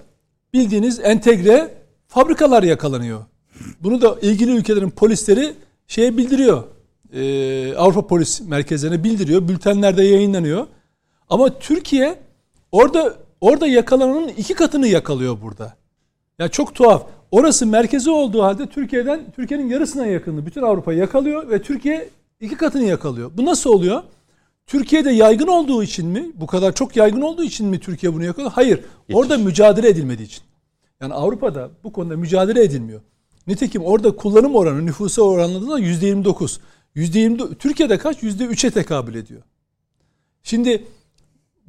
bildiğiniz 0.53 0.99
entegre 0.99 1.73
fabrikalar 2.07 2.63
yakalanıyor. 2.63 3.25
Bunu 3.83 4.01
da 4.01 4.17
ilgili 4.21 4.51
ülkelerin 4.51 4.89
polisleri 4.89 5.53
şeye 5.87 6.17
bildiriyor. 6.17 6.63
Ee, 7.13 7.75
Avrupa 7.75 8.07
Polis 8.07 8.41
merkezlerine 8.41 9.03
bildiriyor. 9.03 9.47
Bültenlerde 9.47 10.03
yayınlanıyor. 10.03 10.67
Ama 11.29 11.59
Türkiye 11.59 12.19
orada 12.71 13.30
orada 13.41 13.67
yakalananın 13.67 14.27
iki 14.27 14.53
katını 14.53 14.87
yakalıyor 14.87 15.41
burada. 15.41 15.73
Ya 16.39 16.47
çok 16.47 16.75
tuhaf. 16.75 17.05
Orası 17.31 17.67
merkezi 17.67 18.09
olduğu 18.09 18.43
halde 18.43 18.67
Türkiye'den 18.67 19.31
Türkiye'nin 19.35 19.69
yarısına 19.69 20.05
yakını 20.05 20.45
bütün 20.45 20.61
Avrupa 20.61 20.93
yakalıyor 20.93 21.49
ve 21.49 21.61
Türkiye 21.61 22.09
iki 22.39 22.57
katını 22.57 22.83
yakalıyor. 22.83 23.31
Bu 23.37 23.45
nasıl 23.45 23.69
oluyor? 23.69 24.03
Türkiye'de 24.67 25.11
yaygın 25.11 25.47
olduğu 25.47 25.83
için 25.83 26.07
mi? 26.07 26.31
Bu 26.35 26.47
kadar 26.47 26.73
çok 26.73 26.95
yaygın 26.95 27.21
olduğu 27.21 27.43
için 27.43 27.67
mi 27.67 27.79
Türkiye 27.79 28.13
bunu 28.13 28.25
yapıyor? 28.25 28.51
Hayır. 28.51 28.77
Yetiş. 28.77 29.15
Orada 29.15 29.37
mücadele 29.37 29.89
edilmediği 29.89 30.27
için. 30.27 30.43
Yani 31.01 31.13
Avrupa'da 31.13 31.69
bu 31.83 31.91
konuda 31.91 32.17
mücadele 32.17 32.63
edilmiyor. 32.63 33.01
Nitekim 33.47 33.83
orada 33.83 34.15
kullanım 34.15 34.55
oranı 34.55 34.85
nüfusa 34.85 35.21
oranladığında 35.21 35.79
%29. 35.79 36.59
%20 36.95 37.55
Türkiye'de 37.55 37.97
kaç? 37.97 38.23
%3'e 38.23 38.71
tekabül 38.71 39.15
ediyor. 39.15 39.41
Şimdi 40.43 40.83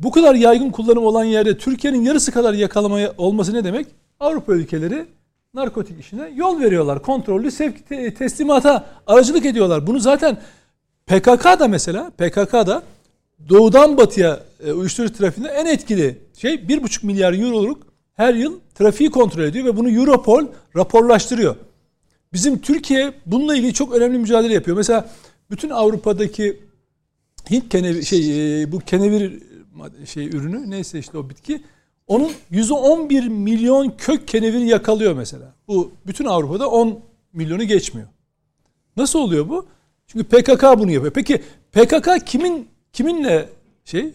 bu 0.03 0.11
kadar 0.11 0.35
yaygın 0.35 0.70
kullanım 0.70 1.05
olan 1.05 1.24
yerde 1.24 1.59
Türkiye'nin 1.59 2.03
yarısı 2.03 2.33
kadar 2.33 2.55
yakalamaya 2.55 3.15
olması 3.19 3.55
ne 3.55 3.65
demek? 3.65 3.87
Avrupa 4.20 4.53
ülkeleri 4.53 5.07
narkotik 5.55 6.01
işine 6.01 6.33
yol 6.35 6.61
veriyorlar. 6.61 7.03
Kontrollü 7.03 7.51
sevk 7.51 7.89
teslimata 8.19 8.87
aracılık 9.07 9.47
ediyorlar. 9.47 9.87
Bunu 9.87 10.01
zaten 10.01 10.39
PKK 11.07 11.45
da 11.45 11.69
mesela 11.69 12.11
PKK 12.11 12.53
da 12.53 12.83
doğudan 13.49 13.97
batıya 13.97 14.41
e, 14.66 14.73
uyuşturucu 14.73 15.15
trafiğinde 15.15 15.53
en 15.53 15.66
etkili 15.66 16.19
şey 16.39 16.55
1,5 16.55 17.07
milyar 17.07 17.33
euroluk 17.33 17.87
her 18.15 18.35
yıl 18.35 18.61
trafiği 18.74 19.11
kontrol 19.11 19.43
ediyor 19.43 19.65
ve 19.65 19.77
bunu 19.77 19.91
Europol 19.91 20.47
raporlaştırıyor. 20.77 21.57
Bizim 22.33 22.59
Türkiye 22.59 23.12
bununla 23.27 23.57
ilgili 23.57 23.74
çok 23.74 23.95
önemli 23.95 24.19
mücadele 24.19 24.55
yapıyor. 24.55 24.77
Mesela 24.77 25.11
bütün 25.51 25.70
Avrupa'daki 25.70 26.61
Hint 27.51 27.69
kenevir 27.69 28.03
şey 28.03 28.62
e, 28.62 28.73
bu 28.73 28.79
kenevir 28.79 29.43
şey 30.07 30.27
ürünü 30.27 30.70
neyse 30.70 30.99
işte 30.99 31.19
o 31.19 31.31
bitki 31.31 31.62
onun 32.07 32.32
111 32.51 33.28
milyon 33.28 33.90
kök 33.90 34.28
kenevir 34.28 34.61
yakalıyor 34.61 35.15
mesela. 35.15 35.55
Bu 35.69 35.93
bütün 36.07 36.24
Avrupa'da 36.24 36.70
10 36.70 37.01
milyonu 37.32 37.65
geçmiyor. 37.65 38.09
Nasıl 38.97 39.19
oluyor 39.19 39.49
bu? 39.49 39.66
Çünkü 40.07 40.24
PKK 40.24 40.62
bunu 40.78 40.90
yapıyor. 40.90 41.12
Peki 41.12 41.43
PKK 41.73 42.27
kimin 42.27 42.69
kiminle 42.93 43.49
şey 43.85 44.12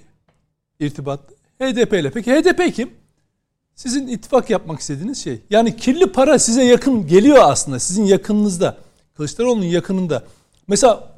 irtibatlı? 0.79 1.35
HDP 1.59 1.93
ile. 1.93 2.11
Peki 2.11 2.31
HDP 2.31 2.75
kim? 2.75 2.89
Sizin 3.75 4.07
ittifak 4.07 4.49
yapmak 4.49 4.79
istediğiniz 4.79 5.23
şey. 5.23 5.39
Yani 5.49 5.77
kirli 5.77 6.11
para 6.11 6.39
size 6.39 6.63
yakın 6.63 7.07
geliyor 7.07 7.37
aslında. 7.41 7.79
Sizin 7.79 8.05
yakınınızda. 8.05 8.77
Kılıçdaroğlu'nun 9.15 9.65
yakınında. 9.65 10.23
Mesela 10.67 11.16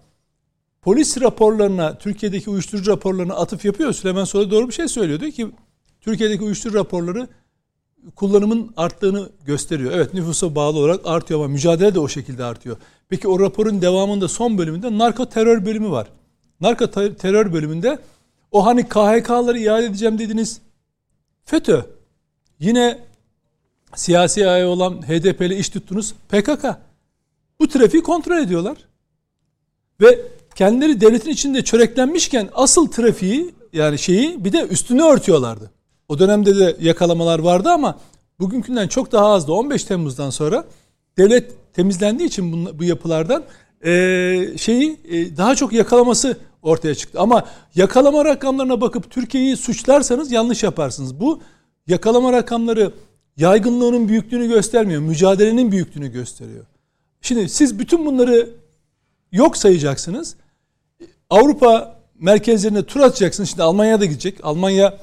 polis 0.90 1.22
raporlarına, 1.22 1.98
Türkiye'deki 1.98 2.50
uyuşturucu 2.50 2.92
raporlarına 2.92 3.34
atıf 3.34 3.66
yapıyor. 3.66 3.94
Süleyman 3.94 4.24
Soylu 4.24 4.52
doğru 4.52 4.68
bir 4.68 4.74
şey 4.74 4.88
söylüyor. 4.88 5.20
Diyor 5.20 5.32
ki 5.32 5.48
Türkiye'deki 6.02 6.44
uyuşturucu 6.44 6.78
raporları 6.78 7.28
kullanımın 8.16 8.74
arttığını 8.78 9.30
gösteriyor. 9.46 9.92
Evet 9.92 10.14
nüfusa 10.14 10.56
bağlı 10.56 10.80
olarak 10.80 11.02
artıyor 11.06 11.40
ama 11.40 11.50
mücadele 11.50 11.96
de 11.96 12.00
o 12.00 12.08
şekilde 12.08 12.44
artıyor. 12.44 12.78
Peki 13.10 13.28
o 13.28 13.40
raporun 13.40 13.82
devamında 13.82 14.28
son 14.28 14.58
bölümünde 14.58 14.98
narko 14.98 15.30
terör 15.30 15.66
bölümü 15.66 15.92
var. 15.92 16.08
Narko 16.62 16.88
terör 17.16 17.54
bölümünde 17.54 18.00
o 18.52 18.66
hani 18.66 18.90
KHK'ları 18.90 19.60
iade 19.60 19.86
edeceğim 19.86 20.20
dediniz. 20.20 20.62
FETÖ. 21.46 21.82
Yine 22.60 23.00
siyasi 23.96 24.48
ayağı 24.48 24.70
olan 24.70 25.02
HDP 25.02 25.42
ile 25.42 25.58
iş 25.58 25.70
tuttunuz. 25.70 26.14
PKK. 26.30 26.66
Bu 27.60 27.68
trafiği 27.68 28.04
kontrol 28.04 28.38
ediyorlar. 28.38 28.78
Ve 30.02 30.39
kendileri 30.60 31.02
devletin 31.02 31.30
içinde 31.30 31.64
çöreklenmişken 31.64 32.50
asıl 32.54 32.92
trafiği 32.92 33.56
yani 33.74 34.00
şeyi 34.00 34.46
bir 34.46 34.54
de 34.54 34.68
üstünü 34.68 35.02
örtüyorlardı. 35.04 35.72
O 36.10 36.20
dönemde 36.20 36.60
de 36.60 36.78
yakalamalar 36.80 37.40
vardı 37.40 37.70
ama 37.70 38.00
bugünkünden 38.40 38.88
çok 38.88 39.12
daha 39.12 39.26
azdı. 39.26 39.52
15 39.52 39.84
Temmuz'dan 39.84 40.30
sonra 40.30 40.66
devlet 41.18 41.74
temizlendiği 41.74 42.30
için 42.30 42.52
bu, 42.54 42.80
bu 42.80 42.84
yapılardan 42.84 43.44
e, 43.86 43.92
şeyi 44.58 45.00
e, 45.10 45.38
daha 45.38 45.56
çok 45.56 45.74
yakalaması 45.74 46.38
ortaya 46.62 46.96
çıktı. 46.96 47.20
Ama 47.20 47.46
yakalama 47.76 48.26
rakamlarına 48.26 48.82
bakıp 48.82 49.12
Türkiye'yi 49.12 49.58
suçlarsanız 49.58 50.32
yanlış 50.32 50.64
yaparsınız. 50.64 51.20
Bu 51.20 51.42
yakalama 51.88 52.34
rakamları 52.34 52.92
yaygınlığının 53.38 54.08
büyüklüğünü 54.08 54.48
göstermiyor. 54.48 55.02
Mücadelenin 55.02 55.72
büyüklüğünü 55.72 56.12
gösteriyor. 56.12 56.66
Şimdi 57.22 57.50
siz 57.50 57.80
bütün 57.80 58.06
bunları 58.06 58.50
yok 59.32 59.58
sayacaksınız. 59.58 60.36
Avrupa 61.30 61.96
merkezlerine 62.20 62.84
tur 62.84 63.00
atacaksınız. 63.00 63.50
Şimdi 63.50 63.64
Almanya'da 63.64 64.06
gidecek. 64.06 64.46
Almanya 64.46 64.98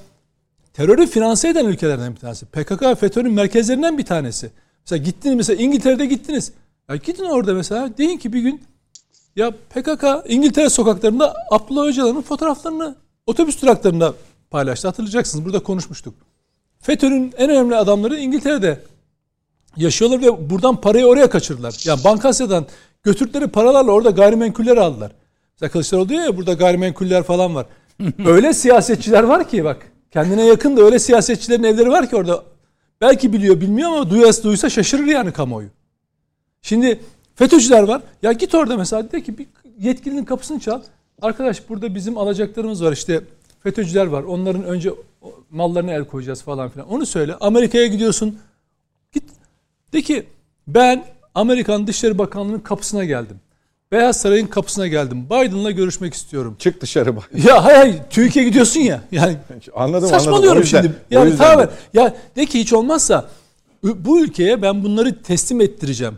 terörü 0.73 1.07
finanse 1.07 1.49
eden 1.49 1.65
ülkelerden 1.65 2.15
bir 2.15 2.21
tanesi. 2.21 2.47
PKK 2.47 3.01
FETÖ'nün 3.01 3.33
merkezlerinden 3.33 3.99
bir 3.99 4.05
tanesi. 4.05 4.51
Mesela 4.85 5.05
gittiniz 5.05 5.37
mesela 5.37 5.63
İngiltere'de 5.63 6.07
gittiniz. 6.07 6.53
Ya 6.89 6.97
gidin 6.97 7.25
orada 7.25 7.55
mesela 7.55 7.99
deyin 7.99 8.19
ki 8.19 8.33
bir 8.33 8.41
gün 8.41 8.63
ya 9.37 9.51
PKK 9.51 10.05
İngiltere 10.29 10.71
sokaklarında 10.71 11.35
Abdullah 11.51 11.85
Öcalan'ın 11.87 12.23
fotoğraflarını 12.23 12.97
otobüs 13.27 13.63
duraklarında 13.63 14.15
paylaştı. 14.51 14.89
Hatırlayacaksınız 14.89 15.45
burada 15.45 15.63
konuşmuştuk. 15.63 16.15
FETÖ'nün 16.81 17.35
en 17.37 17.51
önemli 17.51 17.77
adamları 17.77 18.17
İngiltere'de 18.17 18.81
yaşıyorlar 19.77 20.23
ve 20.23 20.51
buradan 20.51 20.81
parayı 20.81 21.07
oraya 21.07 21.31
kaçırdılar. 21.31 21.83
Yani 21.85 22.05
Bankasya'dan 22.05 22.67
götürdükleri 23.03 23.47
paralarla 23.47 23.93
orada 23.93 24.11
gayrimenkuller 24.11 24.77
aldılar. 24.77 25.13
Mesela 25.61 25.73
Kılıçdaroğlu 25.73 26.09
diyor 26.09 26.23
ya 26.23 26.37
burada 26.37 26.53
gayrimenkuller 26.53 27.23
falan 27.23 27.55
var. 27.55 27.67
öyle 28.27 28.53
siyasetçiler 28.55 29.23
var 29.23 29.49
ki 29.49 29.65
bak 29.65 29.93
kendine 30.11 30.47
yakın 30.47 30.77
da 30.77 30.83
öyle 30.83 30.99
siyasetçilerin 30.99 31.63
evleri 31.63 31.91
var 31.91 32.11
ki 32.11 32.17
orada 32.17 32.45
belki 33.01 33.33
biliyor 33.33 33.61
bilmiyor 33.61 33.91
ama 33.91 34.11
duyasa 34.11 34.43
duysa 34.43 34.71
şaşırır 34.71 35.07
yani 35.07 35.33
kamuoyu. 35.33 35.69
Şimdi 36.63 37.01
FETÖ'cüler 37.35 37.83
var. 37.83 38.03
Ya 38.23 38.33
git 38.33 38.55
orada 38.55 38.77
mesela 38.77 39.13
de 39.13 39.23
ki 39.23 39.39
bir 39.39 39.47
yetkilinin 39.79 40.25
kapısını 40.25 40.61
çal. 40.61 40.83
Arkadaş 41.23 41.69
burada 41.69 41.95
bizim 41.95 42.19
alacaklarımız 42.19 42.85
var 42.85 42.93
işte 42.93 43.21
FETÖ'cüler 43.63 44.07
var. 44.07 44.23
Onların 44.23 44.65
önce 44.65 44.91
mallarına 45.51 45.93
el 45.93 46.05
koyacağız 46.05 46.43
falan 46.43 46.69
filan. 46.69 46.89
Onu 46.89 47.07
söyle. 47.07 47.35
Amerika'ya 47.41 47.87
gidiyorsun. 47.87 48.39
Git. 49.13 49.25
De 49.93 50.03
ki 50.03 50.27
ben 50.67 51.05
Amerikan 51.35 51.87
Dışişleri 51.87 52.19
Bakanlığı'nın 52.19 52.59
kapısına 52.59 53.05
geldim. 53.05 53.41
Beyaz 53.93 54.17
Saray'ın 54.17 54.47
kapısına 54.47 54.87
geldim. 54.87 55.27
Biden'la 55.27 55.71
görüşmek 55.71 56.15
istiyorum. 56.15 56.57
Çık 56.59 56.81
dışarı 56.81 57.17
bak. 57.17 57.31
Ya 57.47 57.65
hay 57.65 57.75
hay 57.77 58.09
TÜİK'e 58.11 58.45
gidiyorsun 58.45 58.81
ya. 58.81 59.01
Yani 59.13 59.37
anladım 59.75 60.09
saçmalıyorum 60.09 60.49
anladım. 60.49 60.63
Yüzden, 60.63 60.83
şimdi. 60.83 60.95
Yani 61.11 61.37
tamamen 61.37 61.69
ya 61.95 62.15
de 62.37 62.47
ki 62.47 62.61
hiç 62.61 62.73
olmazsa 62.73 63.29
bu 63.83 64.21
ülkeye 64.21 64.63
ben 64.63 64.85
bunları 64.85 65.23
teslim 65.23 65.61
ettireceğim. 65.61 66.15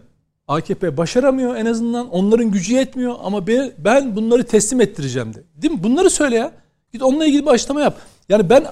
AKP 0.49 0.97
başaramıyor 0.97 1.57
en 1.57 1.67
azından. 1.67 2.11
Onların 2.11 2.51
gücü 2.51 2.75
yetmiyor 2.75 3.15
ama 3.23 3.47
ben, 3.47 3.73
ben 3.79 4.17
bunları 4.17 4.45
teslim 4.45 4.81
ettireceğim 4.81 5.35
de. 5.35 5.45
Değil 5.57 5.75
mi? 5.75 5.83
Bunları 5.83 6.11
söyle 6.11 6.37
ya. 6.37 6.53
Git 6.93 7.03
onunla 7.03 7.27
ilgili 7.27 7.43
bir 7.47 7.51
açıklama 7.51 7.81
yap. 7.81 7.99
Yani 8.29 8.51
ben 8.51 8.67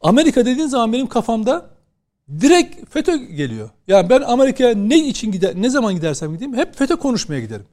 Amerika 0.00 0.46
dediğin 0.46 0.66
zaman 0.66 0.92
benim 0.92 1.06
kafamda 1.06 1.66
direkt 2.40 2.90
FETÖ 2.90 3.16
geliyor. 3.16 3.70
Yani 3.88 4.10
ben 4.10 4.20
Amerika'ya 4.20 4.74
ne 4.74 4.98
için 4.98 5.32
gider, 5.32 5.52
ne 5.56 5.70
zaman 5.70 5.94
gidersem 5.94 6.32
gideyim 6.32 6.56
hep 6.56 6.76
FETÖ 6.76 6.96
konuşmaya 6.96 7.40
giderim. 7.40 7.66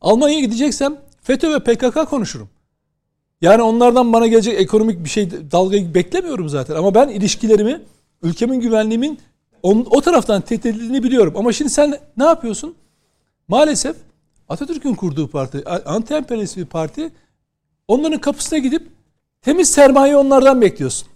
Almanya'ya 0.00 0.40
gideceksem 0.40 0.96
FETÖ 1.22 1.54
ve 1.54 1.58
PKK 1.58 2.10
konuşurum. 2.10 2.48
Yani 3.40 3.62
onlardan 3.62 4.12
bana 4.12 4.26
gelecek 4.26 4.60
ekonomik 4.60 5.04
bir 5.04 5.08
şey 5.08 5.30
dalga 5.30 5.94
beklemiyorum 5.94 6.48
zaten. 6.48 6.74
Ama 6.74 6.94
ben 6.94 7.08
ilişkilerimi, 7.08 7.80
ülkemin 8.22 8.60
güvenliğimin 8.60 9.18
on, 9.62 9.86
o 9.90 10.00
taraftan 10.00 10.40
tehdit 10.40 10.66
edildiğini 10.66 11.02
biliyorum. 11.02 11.34
Ama 11.36 11.52
şimdi 11.52 11.70
sen 11.70 11.98
ne 12.16 12.24
yapıyorsun? 12.24 12.74
Maalesef 13.48 13.96
Atatürk'ün 14.48 14.94
kurduğu 14.94 15.28
parti, 15.28 15.58
anti-emperyalist 15.86 16.56
bir 16.56 16.64
parti 16.64 17.10
onların 17.88 18.20
kapısına 18.20 18.58
gidip 18.58 18.88
temiz 19.42 19.70
sermaye 19.70 20.16
onlardan 20.16 20.60
bekliyorsun. 20.60 21.08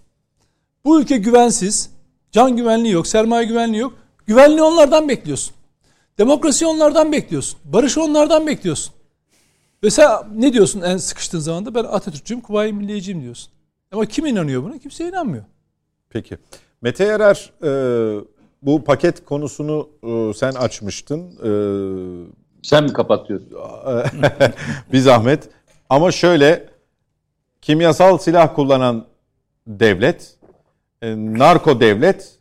Bu 0.85 1.01
ülke 1.01 1.17
güvensiz, 1.17 1.89
can 2.31 2.57
güvenliği 2.57 2.93
yok, 2.93 3.07
sermaye 3.07 3.45
güvenliği 3.45 3.81
yok. 3.81 3.93
Güvenliği 4.27 4.61
onlardan 4.61 5.09
bekliyorsun. 5.09 5.55
Demokrasi 6.17 6.65
onlardan 6.65 7.11
bekliyorsun. 7.11 7.59
Barışı 7.65 8.03
onlardan 8.03 8.47
bekliyorsun. 8.47 8.93
Ve 9.83 9.89
sen 9.89 10.09
ne 10.35 10.53
diyorsun 10.53 10.81
en 10.81 10.97
sıkıştığın 10.97 11.39
zaman 11.39 11.65
da 11.65 11.75
ben 11.75 11.83
Atatürkçüyüm, 11.83 12.41
Kuvayi 12.41 12.73
Milliyeciyim 12.73 13.21
diyorsun. 13.21 13.53
Ama 13.91 14.05
kim 14.05 14.25
inanıyor 14.25 14.63
buna? 14.63 14.77
Kimse 14.77 15.09
inanmıyor. 15.09 15.43
Peki. 16.09 16.37
Mete 16.81 17.03
Yarar 17.03 17.51
e, 17.63 17.69
bu 18.61 18.83
paket 18.83 19.25
konusunu 19.25 19.89
e, 20.03 20.33
sen 20.33 20.51
açmıştın. 20.51 21.19
E, 21.21 21.49
sen 22.61 22.83
mi 22.83 22.93
kapatıyorsun? 22.93 23.49
bir 24.93 24.99
zahmet. 24.99 25.49
Ama 25.89 26.11
şöyle 26.11 26.69
kimyasal 27.61 28.17
silah 28.17 28.55
kullanan 28.55 29.05
devlet, 29.67 30.37
e, 31.01 31.15
narko 31.15 31.79
devlet 31.79 32.37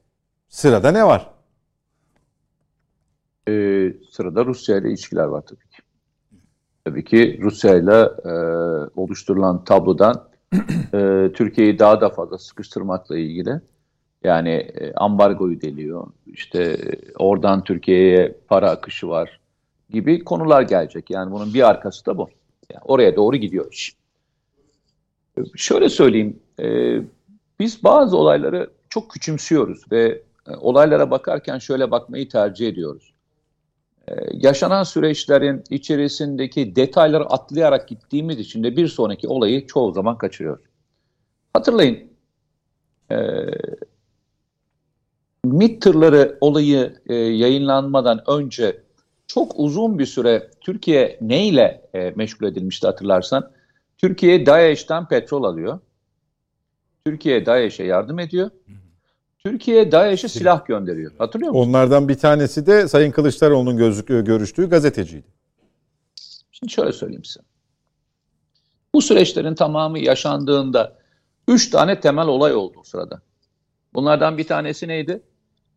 sırada 0.49 0.90
ne 0.90 1.07
var? 1.07 1.32
Ee, 3.48 3.93
sırada 4.10 4.44
Rusya 4.44 4.77
ile 4.78 4.89
ilişkiler 4.89 5.24
var 5.24 5.43
tabii 5.47 5.69
ki. 5.69 5.82
Tabii 6.85 7.05
ki 7.05 7.39
Rusya 7.43 7.77
ile 7.77 8.09
e, 8.24 8.32
oluşturulan 8.97 9.64
tablodan 9.64 10.28
e, 10.94 11.31
Türkiye'yi 11.35 11.78
daha 11.78 12.01
da 12.01 12.09
fazla 12.09 12.39
sıkıştırmakla 12.39 13.19
ilgili 13.19 13.60
yani 14.24 14.51
e, 14.51 14.93
ambargoyu 14.93 15.60
deliyor. 15.60 16.06
İşte 16.27 16.78
oradan 17.19 17.64
Türkiye'ye 17.64 18.36
para 18.48 18.70
akışı 18.70 19.09
var 19.09 19.40
gibi 19.90 20.24
konular 20.24 20.62
gelecek. 20.62 21.10
Yani 21.10 21.32
bunun 21.32 21.55
bir 21.55 21.69
arkası 21.69 22.06
da 22.06 22.19
bu. 22.19 22.28
Yani 22.73 22.82
oraya 22.85 23.16
doğru 23.16 23.36
gidiyor 23.36 23.73
iş. 23.73 23.97
Şöyle 25.56 25.89
söyleyeyim. 25.89 26.40
E, 26.60 26.98
biz 27.60 27.85
bazı 27.85 28.16
olayları 28.16 28.70
çok 28.89 29.10
küçümsüyoruz 29.10 29.93
ve 29.93 30.23
e, 30.48 30.56
olaylara 30.56 31.10
bakarken 31.10 31.59
şöyle 31.59 31.90
bakmayı 31.90 32.28
tercih 32.28 32.69
ediyoruz. 32.69 33.12
E, 34.09 34.12
yaşanan 34.33 34.83
süreçlerin 34.83 35.65
içerisindeki 35.70 36.77
detayları 36.77 37.24
atlayarak 37.24 37.89
gittiğimiz 37.89 38.39
için 38.39 38.65
de 38.65 38.77
bir 38.77 38.89
sonraki 38.89 39.29
olayı 39.29 39.66
çoğu 39.66 39.93
zaman 39.93 40.19
kaçırıyoruz. 40.19 40.65
Hatırlayın, 41.53 41.99
e, 43.11 43.16
MİT 45.45 45.87
olayı 46.41 47.01
e, 47.07 47.15
yayınlanmadan 47.15 48.20
önce 48.27 48.83
çok 49.27 49.53
uzun 49.57 49.99
bir 49.99 50.07
süre 50.07 50.51
Türkiye 50.61 51.19
neyle 51.20 51.83
e, 51.95 52.11
meşgul 52.11 52.47
edilmişti 52.47 52.87
hatırlarsan? 52.87 53.51
Türkiye 53.99 54.47
DAEŞ'ten 54.47 55.09
petrol 55.09 55.45
alıyor. 55.45 55.81
Türkiye 57.07 57.47
DAEŞ'e 57.47 57.85
yardım 57.85 58.19
ediyor. 58.19 58.51
Türkiye 59.44 59.93
DAEŞ'e 59.93 60.28
silah 60.28 60.66
gönderiyor. 60.66 61.12
Hatırlıyor 61.19 61.52
musun? 61.52 61.69
Onlardan 61.69 62.09
bir 62.09 62.19
tanesi 62.19 62.66
de 62.66 62.89
Sayın 62.89 63.10
Kılıçdaroğlu'nun 63.10 63.77
gözlük, 63.77 64.09
görüştüğü 64.09 64.70
gazeteciydi. 64.70 65.27
Şimdi 66.52 66.73
şöyle 66.73 66.93
söyleyeyim 66.93 67.24
size. 67.24 67.40
Bu 68.94 69.02
süreçlerin 69.02 69.55
tamamı 69.55 69.98
yaşandığında 69.98 70.97
üç 71.48 71.70
tane 71.70 72.01
temel 72.01 72.27
olay 72.27 72.55
oldu 72.55 72.77
o 72.81 72.82
sırada. 72.82 73.23
Bunlardan 73.94 74.39
bir 74.39 74.47
tanesi 74.47 74.89
neydi? 74.89 75.23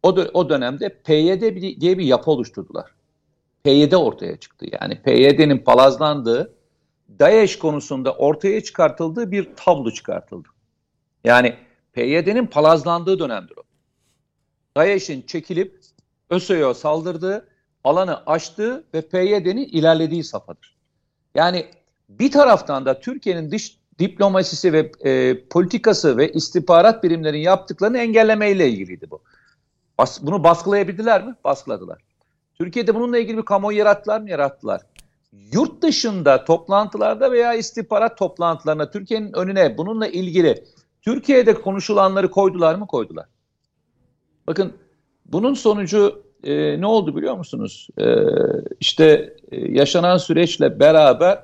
O, 0.03 0.09
dö- 0.09 0.31
o 0.33 0.49
dönemde 0.49 0.89
PYD 0.89 1.41
diye 1.81 1.97
bir 1.97 2.05
yapı 2.05 2.31
oluşturdular. 2.31 2.91
PYD 3.63 3.91
ortaya 3.91 4.37
çıktı. 4.37 4.65
Yani 4.81 5.01
PYD'nin 5.01 5.57
palazlandığı, 5.57 6.53
DAEŞ 7.19 7.59
konusunda 7.59 8.13
ortaya 8.13 8.63
çıkartıldığı 8.63 9.31
bir 9.31 9.49
tablo 9.55 9.91
çıkartıldı. 9.91 10.47
Yani 11.23 11.55
PYD'nin 11.95 12.47
palazlandığı 12.47 13.19
dönemdir 13.19 13.57
o. 13.57 13.63
DAEŞ'in 14.77 15.21
çekilip 15.21 15.79
ÖSO'ya 16.29 16.73
saldırdığı, 16.73 17.47
alanı 17.83 18.23
açtığı 18.25 18.83
ve 18.93 19.01
PYD'nin 19.01 19.65
ilerlediği 19.65 20.23
safhadır. 20.23 20.75
Yani 21.35 21.65
bir 22.09 22.31
taraftan 22.31 22.85
da 22.85 22.99
Türkiye'nin 22.99 23.51
dış 23.51 23.77
diplomasisi 23.99 24.73
ve 24.73 24.91
e, 24.99 25.43
politikası 25.47 26.17
ve 26.17 26.31
istihbarat 26.31 27.03
birimlerinin 27.03 27.41
yaptıklarını 27.41 27.97
engellemeyle 27.97 28.69
ilgiliydi 28.69 29.11
bu. 29.11 29.21
Bas, 29.97 30.21
bunu 30.21 30.43
baskılayabildiler 30.43 31.27
mi? 31.27 31.35
Baskıladılar. 31.43 32.01
Türkiye'de 32.55 32.95
bununla 32.95 33.17
ilgili 33.17 33.37
bir 33.37 33.45
kamuoyu 33.45 33.77
yarattılar 33.77 34.21
mı? 34.21 34.29
Yarattılar. 34.29 34.81
Yurt 35.51 35.81
dışında 35.81 36.45
toplantılarda 36.45 37.31
veya 37.31 37.53
istihbarat 37.53 38.17
toplantılarına 38.17 38.91
Türkiye'nin 38.91 39.33
önüne 39.33 39.77
bununla 39.77 40.07
ilgili 40.07 40.63
Türkiye'de 41.05 41.53
konuşulanları 41.53 42.31
koydular 42.31 42.75
mı? 42.75 42.87
Koydular. 42.87 43.25
Bakın 44.47 44.73
bunun 45.25 45.53
sonucu 45.53 46.23
e, 46.43 46.81
ne 46.81 46.85
oldu 46.85 47.15
biliyor 47.15 47.37
musunuz? 47.37 47.87
E, 47.97 48.05
işte 48.79 49.35
e, 49.51 49.71
yaşanan 49.71 50.17
süreçle 50.17 50.79
beraber 50.79 51.43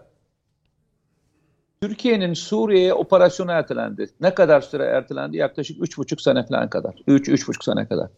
Türkiye'nin 1.82 2.34
Suriye'ye 2.34 2.94
operasyonu 2.94 3.52
ertelendi. 3.52 4.10
Ne 4.22 4.34
kadar 4.34 4.62
süre 4.62 4.84
ertelendi? 4.84 5.38
Yaklaşık 5.38 5.78
3,5 5.78 6.22
sene 6.22 6.46
falan 6.46 6.70
kadar. 6.70 6.94
3-3,5 7.08 7.66
sene 7.66 7.88
kadar. 7.88 8.10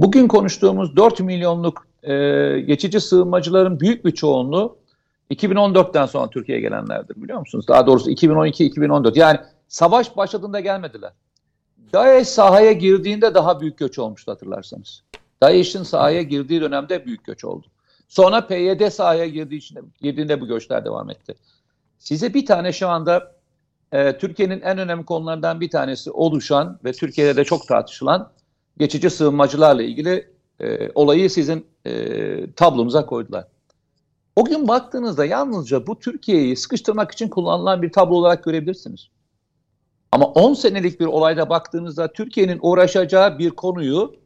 Bugün 0.00 0.28
konuştuğumuz 0.28 0.96
4 0.96 1.20
milyonluk 1.20 1.86
e, 2.02 2.14
geçici 2.60 3.00
sığınmacıların 3.00 3.80
büyük 3.80 4.04
bir 4.04 4.10
çoğunluğu 4.10 4.78
2014'ten 5.30 6.06
sonra 6.06 6.30
Türkiye'ye 6.30 6.62
gelenlerdir 6.62 7.22
biliyor 7.22 7.38
musunuz? 7.38 7.68
Daha 7.68 7.86
doğrusu 7.86 8.10
2012-2014. 8.10 9.18
Yani 9.18 9.38
savaş 9.70 10.16
başladığında 10.16 10.60
gelmediler. 10.60 11.12
DAEŞ 11.92 12.28
sahaya 12.28 12.72
girdiğinde 12.72 13.34
daha 13.34 13.60
büyük 13.60 13.78
göç 13.78 13.98
olmuştu 13.98 14.32
hatırlarsanız. 14.32 15.02
DAEŞ'in 15.42 15.82
sahaya 15.82 16.22
girdiği 16.22 16.60
dönemde 16.60 17.06
büyük 17.06 17.24
göç 17.24 17.44
oldu. 17.44 17.66
Sonra 18.08 18.46
PYD 18.46 18.90
sahaya 18.90 19.26
girdiği 19.26 19.56
için, 19.56 19.92
girdiğinde 20.00 20.40
bu 20.40 20.46
göçler 20.46 20.84
devam 20.84 21.10
etti. 21.10 21.34
Size 21.98 22.34
bir 22.34 22.46
tane 22.46 22.72
şu 22.72 22.88
anda 22.88 23.32
e, 23.92 24.18
Türkiye'nin 24.18 24.60
en 24.60 24.78
önemli 24.78 25.04
konularından 25.04 25.60
bir 25.60 25.70
tanesi 25.70 26.10
oluşan 26.10 26.78
ve 26.84 26.92
Türkiye'de 26.92 27.36
de 27.36 27.44
çok 27.44 27.68
tartışılan 27.68 28.32
geçici 28.78 29.10
sığınmacılarla 29.10 29.82
ilgili 29.82 30.30
e, 30.60 30.90
olayı 30.94 31.30
sizin 31.30 31.66
e, 31.86 32.52
tablonuza 32.52 33.06
koydular. 33.06 33.46
O 34.36 34.44
gün 34.44 34.68
baktığınızda 34.68 35.24
yalnızca 35.24 35.86
bu 35.86 35.98
Türkiye'yi 35.98 36.56
sıkıştırmak 36.56 37.12
için 37.12 37.28
kullanılan 37.28 37.82
bir 37.82 37.92
tablo 37.92 38.14
olarak 38.14 38.44
görebilirsiniz. 38.44 39.08
Ama 40.20 40.32
10 40.32 40.54
senelik 40.54 41.00
bir 41.00 41.06
olayda 41.06 41.50
baktığınızda 41.50 42.12
Türkiye'nin 42.12 42.58
uğraşacağı 42.62 43.38
bir 43.38 43.50
konuyu 43.50 44.16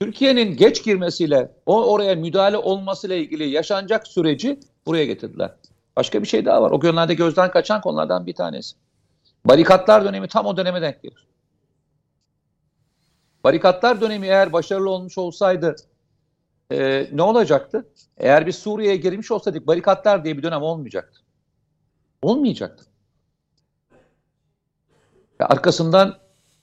Türkiye'nin 0.00 0.56
geç 0.56 0.84
girmesiyle, 0.84 1.52
o 1.66 1.92
oraya 1.92 2.14
müdahale 2.14 2.56
olmasıyla 2.56 3.16
ilgili 3.16 3.48
yaşanacak 3.48 4.06
süreci 4.06 4.60
buraya 4.86 5.04
getirdiler. 5.04 5.54
Başka 5.96 6.22
bir 6.22 6.26
şey 6.28 6.44
daha 6.44 6.62
var. 6.62 6.70
O 6.70 6.80
günlerde 6.80 7.14
gözden 7.14 7.50
kaçan 7.50 7.80
konulardan 7.80 8.26
bir 8.26 8.34
tanesi. 8.34 8.76
Barikatlar 9.44 10.04
dönemi 10.04 10.28
tam 10.28 10.46
o 10.46 10.56
döneme 10.56 10.82
denk 10.82 11.02
gelir. 11.02 11.26
Barikatlar 13.44 14.00
dönemi 14.00 14.26
eğer 14.26 14.52
başarılı 14.52 14.90
olmuş 14.90 15.18
olsaydı 15.18 15.76
e, 16.72 17.08
ne 17.12 17.22
olacaktı? 17.22 17.88
Eğer 18.16 18.46
biz 18.46 18.56
Suriye'ye 18.56 18.96
girmiş 18.96 19.30
olsaydık 19.30 19.66
barikatlar 19.66 20.24
diye 20.24 20.38
bir 20.38 20.42
dönem 20.42 20.62
olmayacaktı. 20.62 21.20
Olmayacaktı. 22.22 22.88
Arkasından 25.44 26.18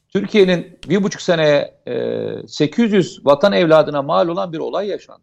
Türkiye'nin 0.10 0.80
bir 0.90 1.04
buçuk 1.04 1.22
seneye 1.22 1.82
e, 1.88 2.48
800 2.48 3.26
vatan 3.26 3.54
evladına 3.54 4.02
mal 4.02 4.28
olan 4.28 4.54
bir 4.54 4.60
olay 4.60 4.88
yaşandı. 4.88 5.22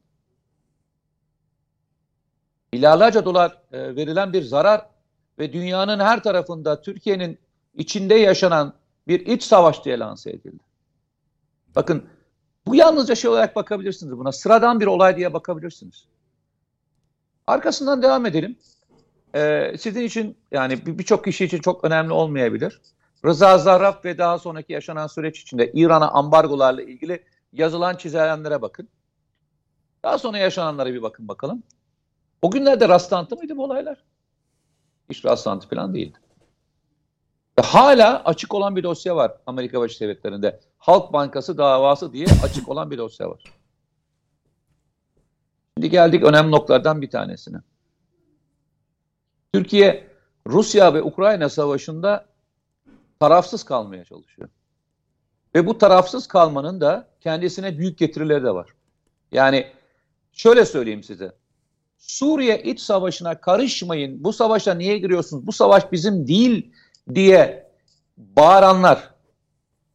Milyarlarca 2.72 3.24
dolar 3.24 3.58
e, 3.72 3.96
verilen 3.96 4.32
bir 4.32 4.42
zarar 4.42 4.86
ve 5.38 5.52
dünyanın 5.52 6.00
her 6.00 6.22
tarafında 6.22 6.80
Türkiye'nin 6.80 7.38
içinde 7.74 8.14
yaşanan 8.14 8.74
bir 9.08 9.26
iç 9.26 9.42
savaş 9.42 9.84
diye 9.84 9.98
lanse 9.98 10.30
edildi. 10.30 10.62
Bakın 11.76 12.04
bu 12.66 12.74
yalnızca 12.74 13.14
şey 13.14 13.30
olarak 13.30 13.56
bakabilirsiniz 13.56 14.18
buna. 14.18 14.32
Sıradan 14.32 14.80
bir 14.80 14.86
olay 14.86 15.16
diye 15.16 15.32
bakabilirsiniz. 15.32 16.04
Arkasından 17.46 18.02
devam 18.02 18.26
edelim. 18.26 18.56
Ee, 19.34 19.74
sizin 19.78 20.02
için 20.02 20.36
yani 20.50 20.86
birçok 20.86 21.24
kişi 21.24 21.44
için 21.44 21.58
çok 21.58 21.84
önemli 21.84 22.12
olmayabilir. 22.12 22.80
Rıza 23.26 23.58
Zarrab 23.58 24.04
ve 24.04 24.18
daha 24.18 24.38
sonraki 24.38 24.72
yaşanan 24.72 25.06
süreç 25.06 25.40
içinde 25.40 25.72
İran'a 25.72 26.10
ambargolarla 26.10 26.82
ilgili 26.82 27.24
yazılan 27.52 27.96
çizilenlere 27.96 28.62
bakın. 28.62 28.88
Daha 30.04 30.18
sonra 30.18 30.38
yaşananlara 30.38 30.94
bir 30.94 31.02
bakın 31.02 31.28
bakalım. 31.28 31.62
O 32.42 32.50
günlerde 32.50 32.88
rastlantı 32.88 33.36
mıydı 33.36 33.56
bu 33.56 33.64
olaylar? 33.64 34.04
Hiç 35.10 35.24
rastlantı 35.24 35.68
falan 35.68 35.94
değildi. 35.94 36.18
Ve 37.58 37.62
hala 37.62 38.24
açık 38.24 38.54
olan 38.54 38.76
bir 38.76 38.82
dosya 38.82 39.16
var 39.16 39.32
Amerika 39.46 39.78
Birleşik 39.78 40.00
Devletleri'nde. 40.00 40.60
Halk 40.78 41.12
Bankası 41.12 41.58
davası 41.58 42.12
diye 42.12 42.26
açık 42.44 42.68
olan 42.68 42.90
bir 42.90 42.98
dosya 42.98 43.30
var. 43.30 43.42
Şimdi 45.78 45.90
geldik 45.90 46.24
önemli 46.24 46.50
noktalardan 46.50 47.02
bir 47.02 47.10
tanesine. 47.10 47.58
Türkiye, 49.52 50.10
Rusya 50.46 50.94
ve 50.94 51.02
Ukrayna 51.02 51.48
savaşında 51.48 52.31
tarafsız 53.22 53.64
kalmaya 53.64 54.04
çalışıyor. 54.04 54.48
Ve 55.54 55.66
bu 55.66 55.78
tarafsız 55.78 56.28
kalmanın 56.28 56.80
da 56.80 57.08
kendisine 57.20 57.78
büyük 57.78 57.98
getirileri 57.98 58.44
de 58.44 58.54
var. 58.54 58.70
Yani 59.32 59.66
şöyle 60.32 60.64
söyleyeyim 60.64 61.02
size. 61.02 61.32
Suriye 61.98 62.62
iç 62.62 62.80
savaşına 62.80 63.40
karışmayın, 63.40 64.24
bu 64.24 64.32
savaşa 64.32 64.74
niye 64.74 64.98
giriyorsunuz, 64.98 65.46
bu 65.46 65.52
savaş 65.52 65.92
bizim 65.92 66.28
değil 66.28 66.72
diye 67.14 67.70
bağıranlar 68.16 69.14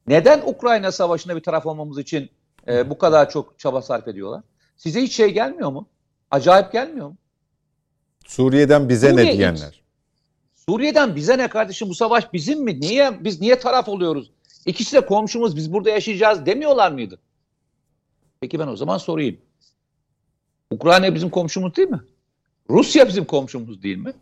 neden 0.07 0.41
Ukrayna 0.45 0.91
savaşında 0.91 1.35
bir 1.35 1.43
taraf 1.43 1.65
olmamız 1.65 1.99
için 1.99 2.29
e, 2.67 2.89
bu 2.89 2.97
kadar 2.97 3.29
çok 3.29 3.59
çaba 3.59 3.81
sarf 3.81 4.07
ediyorlar? 4.07 4.43
Size 4.77 5.01
hiç 5.01 5.15
şey 5.15 5.33
gelmiyor 5.33 5.71
mu? 5.71 5.89
Acayip 6.31 6.71
gelmiyor 6.71 7.07
mu? 7.07 7.17
Suriye'den 8.27 8.89
bize 8.89 9.09
Suriye 9.09 9.25
ne 9.25 9.37
diyenler? 9.37 9.86
Suriye'den 10.69 11.15
bize 11.15 11.37
ne 11.37 11.47
kardeşim 11.47 11.89
bu 11.89 11.95
savaş 11.95 12.33
bizim 12.33 12.63
mi? 12.63 12.81
Niye 12.81 13.23
biz 13.23 13.41
niye 13.41 13.59
taraf 13.59 13.89
oluyoruz? 13.89 14.31
İkisi 14.65 14.95
de 14.95 15.05
komşumuz 15.05 15.55
biz 15.55 15.73
burada 15.73 15.89
yaşayacağız 15.89 16.45
demiyorlar 16.45 16.91
mıydı? 16.91 17.19
Peki 18.41 18.59
ben 18.59 18.67
o 18.67 18.75
zaman 18.75 18.97
sorayım. 18.97 19.37
Ukrayna 20.71 21.15
bizim 21.15 21.29
komşumuz 21.29 21.75
değil 21.75 21.89
mi? 21.89 22.01
Rusya 22.69 23.07
bizim 23.07 23.25
komşumuz 23.25 23.83
değil 23.83 23.97
mi? 23.97 24.13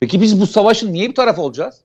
Peki 0.00 0.20
biz 0.20 0.40
bu 0.40 0.46
savaşın 0.46 0.92
niye 0.92 1.08
bir 1.08 1.14
taraf 1.14 1.38
olacağız? 1.38 1.80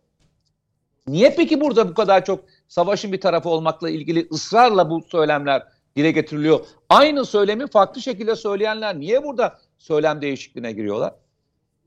Niye 1.08 1.36
peki 1.36 1.62
burada 1.62 1.90
bu 1.90 1.94
kadar 1.94 2.26
çok 2.26 2.46
savaşın 2.68 3.12
bir 3.12 3.22
tarafı 3.22 3.50
olmakla 3.50 3.90
ilgili 3.90 4.28
ısrarla 4.32 4.90
bu 4.90 5.02
söylemler 5.02 5.64
dile 5.96 6.12
getiriliyor? 6.12 6.66
Aynı 6.90 7.26
söylemi 7.26 7.68
farklı 7.68 8.02
şekilde 8.02 8.36
söyleyenler 8.36 9.00
niye 9.00 9.24
burada 9.24 9.60
söylem 9.78 10.22
değişikliğine 10.22 10.72
giriyorlar? 10.72 11.14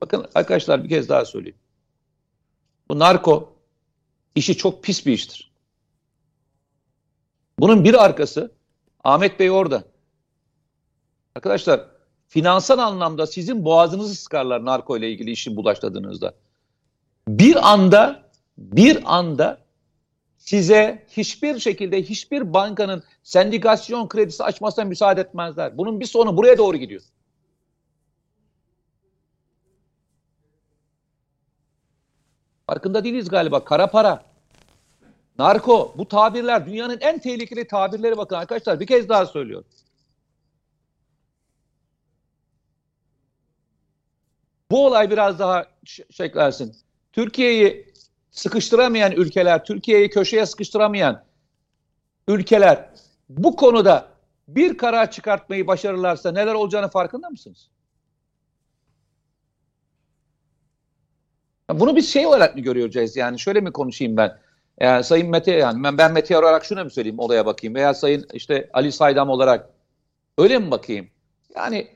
Bakın 0.01 0.25
arkadaşlar 0.35 0.83
bir 0.83 0.89
kez 0.89 1.09
daha 1.09 1.25
söyleyeyim. 1.25 1.60
Bu 2.91 2.99
narko 2.99 3.53
işi 4.35 4.57
çok 4.57 4.83
pis 4.83 5.05
bir 5.05 5.13
iştir. 5.13 5.51
Bunun 7.59 7.83
bir 7.83 8.03
arkası 8.03 8.51
Ahmet 9.03 9.39
Bey 9.39 9.51
orada. 9.51 9.83
Arkadaşlar 11.35 11.85
finansal 12.27 12.79
anlamda 12.79 13.27
sizin 13.27 13.65
boğazınızı 13.65 14.15
sıkarlar 14.15 14.65
narko 14.65 14.97
ile 14.97 15.11
ilgili 15.11 15.31
işi 15.31 15.55
bulaştırdığınızda. 15.55 16.33
Bir 17.27 17.71
anda 17.71 18.29
bir 18.57 19.17
anda 19.17 19.61
size 20.37 21.05
hiçbir 21.07 21.59
şekilde 21.59 22.03
hiçbir 22.03 22.53
bankanın 22.53 23.03
sendikasyon 23.23 24.07
kredisi 24.07 24.43
açmasına 24.43 24.85
müsaade 24.85 25.21
etmezler. 25.21 25.77
Bunun 25.77 25.99
bir 25.99 26.05
sonu 26.05 26.37
buraya 26.37 26.57
doğru 26.57 26.77
gidiyor. 26.77 27.01
Farkında 32.71 33.03
değiliz 33.03 33.29
galiba. 33.29 33.65
Kara 33.65 33.87
para. 33.87 34.23
narko 35.39 35.93
bu 35.97 36.07
tabirler 36.07 36.65
dünyanın 36.65 36.97
en 37.01 37.19
tehlikeli 37.19 37.67
tabirleri 37.67 38.17
bakın 38.17 38.35
arkadaşlar 38.35 38.79
bir 38.79 38.87
kez 38.87 39.09
daha 39.09 39.25
söylüyorum. 39.25 39.67
Bu 44.71 44.85
olay 44.85 45.11
biraz 45.11 45.39
daha 45.39 45.65
şeklersin. 46.11 46.75
Türkiye'yi 47.13 47.93
sıkıştıramayan 48.31 49.11
ülkeler, 49.11 49.65
Türkiye'yi 49.65 50.09
köşeye 50.09 50.45
sıkıştıramayan 50.45 51.23
ülkeler 52.27 52.89
bu 53.29 53.55
konuda 53.55 54.07
bir 54.47 54.77
karar 54.77 55.11
çıkartmayı 55.11 55.67
başarırlarsa 55.67 56.31
neler 56.31 56.53
olacağını 56.53 56.89
farkında 56.89 57.29
mısınız? 57.29 57.69
Bunu 61.79 61.95
biz 61.95 62.13
şey 62.13 62.27
olarak 62.27 62.55
mı 62.55 62.61
görüyoruz 62.61 63.15
yani 63.15 63.39
şöyle 63.39 63.61
mi 63.61 63.71
konuşayım 63.71 64.17
ben? 64.17 64.37
Yani 64.79 65.03
Sayın 65.03 65.29
Mete 65.29 65.51
yani 65.51 65.83
ben, 65.83 65.97
ben 65.97 66.13
Mete 66.13 66.37
olarak 66.37 66.65
şuna 66.65 66.83
mı 66.83 66.89
söyleyeyim 66.89 67.19
olaya 67.19 67.45
bakayım 67.45 67.75
veya 67.75 67.93
Sayın 67.93 68.27
işte 68.33 68.69
Ali 68.73 68.91
Saydam 68.91 69.29
olarak 69.29 69.69
öyle 70.37 70.59
mi 70.59 70.71
bakayım? 70.71 71.07
Yani 71.55 71.87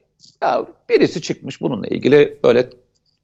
ya 0.42 0.66
birisi 0.90 1.22
çıkmış 1.22 1.62
bununla 1.62 1.88
ilgili 1.88 2.40
böyle 2.44 2.70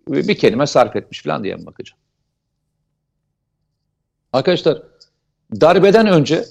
bir 0.08 0.38
kelime 0.38 0.68
sarf 0.68 0.96
etmiş 0.96 1.24
falan 1.24 1.44
diye 1.44 1.56
mi 1.56 1.66
bakacağım? 1.66 2.00
Arkadaşlar 4.34 4.84
darbeden 5.62 6.08
önce 6.08 6.46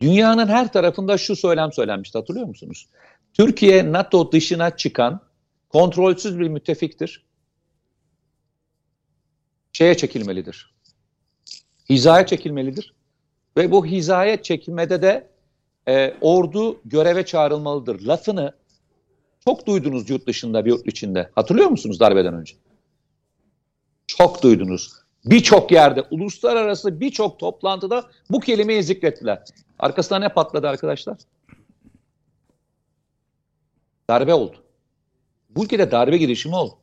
dünyanın 0.00 0.48
her 0.48 0.72
tarafında 0.72 1.18
şu 1.18 1.36
söylem 1.36 1.72
söylenmişti 1.72 2.18
hatırlıyor 2.18 2.46
musunuz? 2.46 2.88
Türkiye 3.34 3.92
NATO 3.92 4.32
dışına 4.32 4.76
çıkan 4.76 5.20
kontrolsüz 5.68 6.38
bir 6.38 6.48
müttefiktir. 6.48 7.24
Şeye 9.72 9.96
çekilmelidir. 9.96 10.74
Hizaya 11.90 12.26
çekilmelidir. 12.26 12.94
Ve 13.56 13.70
bu 13.70 13.86
hizaya 13.86 14.42
çekilmede 14.42 15.02
de 15.02 15.28
e, 15.88 16.14
ordu 16.20 16.80
göreve 16.84 17.26
çağrılmalıdır. 17.26 18.00
Lafını 18.00 18.52
çok 19.44 19.66
duydunuz 19.66 20.10
yurt 20.10 20.26
dışında 20.26 20.64
bir 20.64 20.70
yurt 20.70 20.86
içinde. 20.86 21.30
Hatırlıyor 21.34 21.68
musunuz 21.68 22.00
darbeden 22.00 22.34
önce? 22.34 22.54
Çok 24.06 24.42
duydunuz. 24.42 24.92
Birçok 25.24 25.72
yerde, 25.72 26.02
uluslararası 26.10 27.00
birçok 27.00 27.38
toplantıda 27.38 28.10
bu 28.30 28.40
kelimeyi 28.40 28.82
zikrettiler. 28.82 29.44
Arkasında 29.78 30.18
ne 30.18 30.28
patladı 30.28 30.68
arkadaşlar? 30.68 31.18
Darbe 34.10 34.34
oldu. 34.34 34.56
Bu 35.50 35.64
ülkede 35.64 35.90
darbe 35.90 36.16
girişimi 36.16 36.56
oldu. 36.56 36.81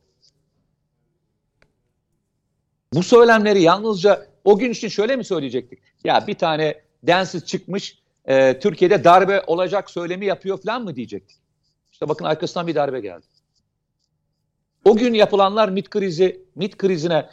Bu 2.92 3.02
söylemleri 3.02 3.62
yalnızca 3.62 4.26
o 4.44 4.58
gün 4.58 4.70
için 4.70 4.88
şöyle 4.88 5.16
mi 5.16 5.24
söyleyecektik? 5.24 5.78
Ya 6.04 6.24
bir 6.26 6.34
tane 6.34 6.80
densiz 7.02 7.46
çıkmış 7.46 7.98
e, 8.24 8.58
Türkiye'de 8.58 9.04
darbe 9.04 9.42
olacak 9.46 9.90
söylemi 9.90 10.26
yapıyor 10.26 10.62
falan 10.62 10.84
mı 10.84 10.96
diyecektik? 10.96 11.38
İşte 11.92 12.08
bakın 12.08 12.24
arkasından 12.24 12.66
bir 12.66 12.74
darbe 12.74 13.00
geldi. 13.00 13.26
O 14.84 14.96
gün 14.96 15.14
yapılanlar 15.14 15.68
MIT 15.68 15.90
krizi, 15.90 16.44
MIT 16.54 16.76
krizine 16.76 17.28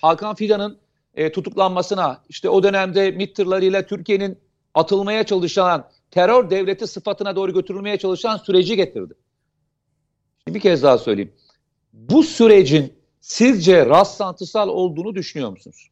Hakan 0.00 0.34
Fidan'ın 0.34 0.78
e, 1.14 1.32
tutuklanmasına, 1.32 2.22
işte 2.28 2.48
o 2.48 2.62
dönemde 2.62 3.10
MİT 3.10 3.36
tırlarıyla 3.36 3.86
Türkiye'nin 3.86 4.38
atılmaya 4.74 5.26
çalışan 5.26 5.88
terör 6.10 6.50
devleti 6.50 6.86
sıfatına 6.86 7.36
doğru 7.36 7.52
götürülmeye 7.52 7.98
çalışan 7.98 8.36
süreci 8.36 8.76
getirdi. 8.76 9.14
Şimdi 10.44 10.54
bir 10.54 10.60
kez 10.60 10.82
daha 10.82 10.98
söyleyeyim. 10.98 11.32
Bu 11.92 12.22
sürecin 12.22 12.99
sizce 13.20 13.86
rastlantısal 13.86 14.68
olduğunu 14.68 15.14
düşünüyor 15.14 15.50
musunuz? 15.50 15.90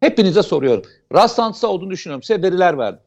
Hepinize 0.00 0.42
soruyorum. 0.42 0.84
Rastlantısal 1.14 1.68
olduğunu 1.68 1.90
düşünüyorum. 1.90 2.22
Size 2.22 2.42
veriler 2.42 2.78
verdim. 2.78 3.02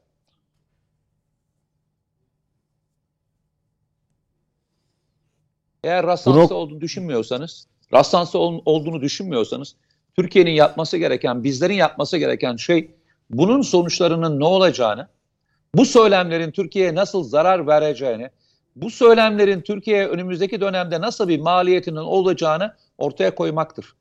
Eğer 5.83 6.05
rastlantısal 6.05 6.49
Bunu... 6.49 6.57
olduğunu 6.57 6.81
düşünmüyorsanız 6.81 7.67
rastlantısı 7.93 8.39
ol, 8.39 8.61
olduğunu 8.65 9.01
düşünmüyorsanız 9.01 9.75
Türkiye'nin 10.15 10.51
yapması 10.51 10.97
gereken, 10.97 11.43
bizlerin 11.43 11.73
yapması 11.73 12.17
gereken 12.17 12.55
şey 12.55 12.91
bunun 13.29 13.61
sonuçlarının 13.61 14.39
ne 14.39 14.45
olacağını, 14.45 15.07
bu 15.75 15.85
söylemlerin 15.85 16.51
Türkiye'ye 16.51 16.95
nasıl 16.95 17.23
zarar 17.23 17.67
vereceğini, 17.67 18.29
bu 18.75 18.89
söylemlerin 18.89 19.61
Türkiye'ye 19.61 20.07
önümüzdeki 20.07 20.61
dönemde 20.61 21.01
nasıl 21.01 21.27
bir 21.27 21.39
maliyetinin 21.39 21.95
olacağını 21.95 22.73
ortaya 22.97 23.35
koymaktır. 23.35 23.95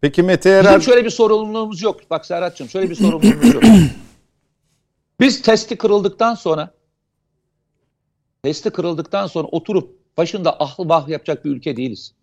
Peki 0.00 0.22
Mete 0.22 0.50
Erer... 0.50 0.64
Bizim 0.64 0.82
şöyle 0.92 1.04
bir 1.04 1.10
sorumluluğumuz 1.10 1.82
yok. 1.82 2.10
Bak 2.10 2.26
Serhat'cığım 2.26 2.68
şöyle 2.68 2.90
bir 2.90 2.94
sorumluluğumuz 2.94 3.54
yok. 3.54 3.62
Biz 5.20 5.42
testi 5.42 5.76
kırıldıktan 5.76 6.34
sonra 6.34 6.70
testi 8.42 8.70
kırıldıktan 8.70 9.26
sonra 9.26 9.48
oturup 9.48 9.98
başında 10.16 10.60
ahlı 10.60 10.88
bah 10.88 11.08
yapacak 11.08 11.44
bir 11.44 11.50
ülke 11.50 11.76
değiliz. 11.76 12.14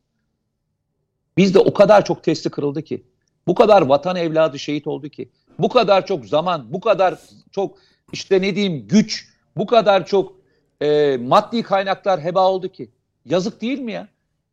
Bizde 1.37 1.59
o 1.59 1.73
kadar 1.73 2.05
çok 2.05 2.23
testi 2.23 2.49
kırıldı 2.49 2.81
ki. 2.81 3.03
Bu 3.47 3.55
kadar 3.55 3.81
vatan 3.81 4.15
evladı 4.15 4.59
şehit 4.59 4.87
oldu 4.87 5.09
ki. 5.09 5.29
Bu 5.59 5.69
kadar 5.69 6.05
çok 6.05 6.25
zaman, 6.25 6.73
bu 6.73 6.79
kadar 6.79 7.19
çok 7.51 7.77
işte 8.13 8.41
ne 8.41 8.55
diyeyim 8.55 8.87
güç, 8.87 9.29
bu 9.57 9.65
kadar 9.65 10.05
çok 10.05 10.34
e, 10.81 11.17
maddi 11.17 11.63
kaynaklar 11.63 12.23
heba 12.23 12.51
oldu 12.51 12.69
ki. 12.69 12.91
Yazık 13.25 13.61
değil 13.61 13.79
mi 13.79 13.91
ya? 13.91 14.07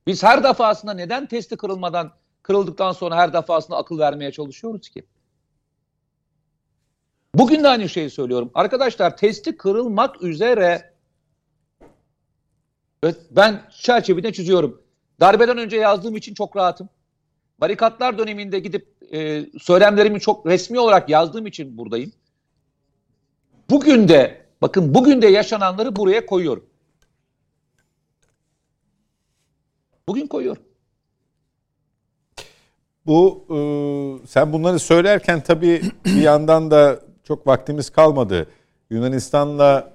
Biz 0.07 0.23
her 0.23 0.45
defasında 0.45 0.95
neden 0.95 1.27
testi 1.27 1.57
kırılmadan, 1.57 2.13
kırıldıktan 2.43 2.93
sonra 2.93 3.17
her 3.17 3.33
defasında 3.33 3.77
akıl 3.77 3.99
vermeye 3.99 4.33
çalışıyoruz 4.33 4.89
ki? 4.89 5.05
Bugün 7.35 7.65
de 7.65 7.69
aynı 7.69 7.89
şeyi 7.89 8.11
söylüyorum. 8.11 8.51
Arkadaşlar 8.55 9.17
testi 9.17 9.57
kırılmak 9.57 10.23
üzere 10.23 10.93
ben 13.31 13.63
çerçevede 13.71 14.33
çiziyorum. 14.33 14.83
Darbeden 15.21 15.59
önce 15.59 15.77
yazdığım 15.77 16.17
için 16.17 16.35
çok 16.35 16.57
rahatım. 16.57 16.89
Barikatlar 17.61 18.19
döneminde 18.19 18.59
gidip 18.59 18.89
e, 19.13 19.47
söylemlerimi 19.59 20.21
çok 20.21 20.47
resmi 20.47 20.81
olarak 20.81 21.09
yazdığım 21.09 21.47
için 21.47 21.79
buradayım. 21.79 22.13
Bugün 23.71 24.09
de 24.09 24.47
bakın 24.63 24.95
bugün 24.95 25.23
de 25.23 25.27
yaşananları 25.27 25.97
buraya 25.97 26.27
koyuyorum. 26.27 26.65
Bugün 30.09 30.27
koyuyorum. 30.27 30.63
Bu 33.07 33.45
e, 33.51 33.57
sen 34.27 34.53
bunları 34.53 34.79
söylerken 34.79 35.41
tabii 35.41 35.83
bir 36.05 36.23
yandan 36.23 36.71
da 36.71 37.01
çok 37.25 37.47
vaktimiz 37.47 37.91
kalmadı. 37.91 38.47
Yunanistan'la 38.91 39.93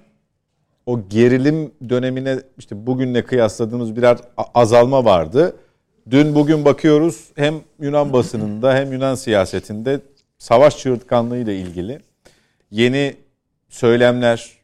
o 0.85 1.10
gerilim 1.10 1.72
dönemine 1.89 2.39
işte 2.57 2.88
bugünle 2.88 3.23
kıyasladığımız 3.23 3.95
birer 3.95 4.18
azalma 4.53 5.06
vardı. 5.06 5.56
Dün 6.10 6.35
bugün 6.35 6.65
bakıyoruz 6.65 7.31
hem 7.35 7.56
Yunan 7.80 8.14
basınında 8.14 8.76
hem 8.76 8.91
Yunan 8.91 9.15
siyasetinde 9.15 9.99
savaş 10.38 10.77
çığırtkanlığı 10.77 11.38
ile 11.38 11.56
ilgili 11.56 11.99
yeni 12.72 13.15
söylemler, 13.69 14.57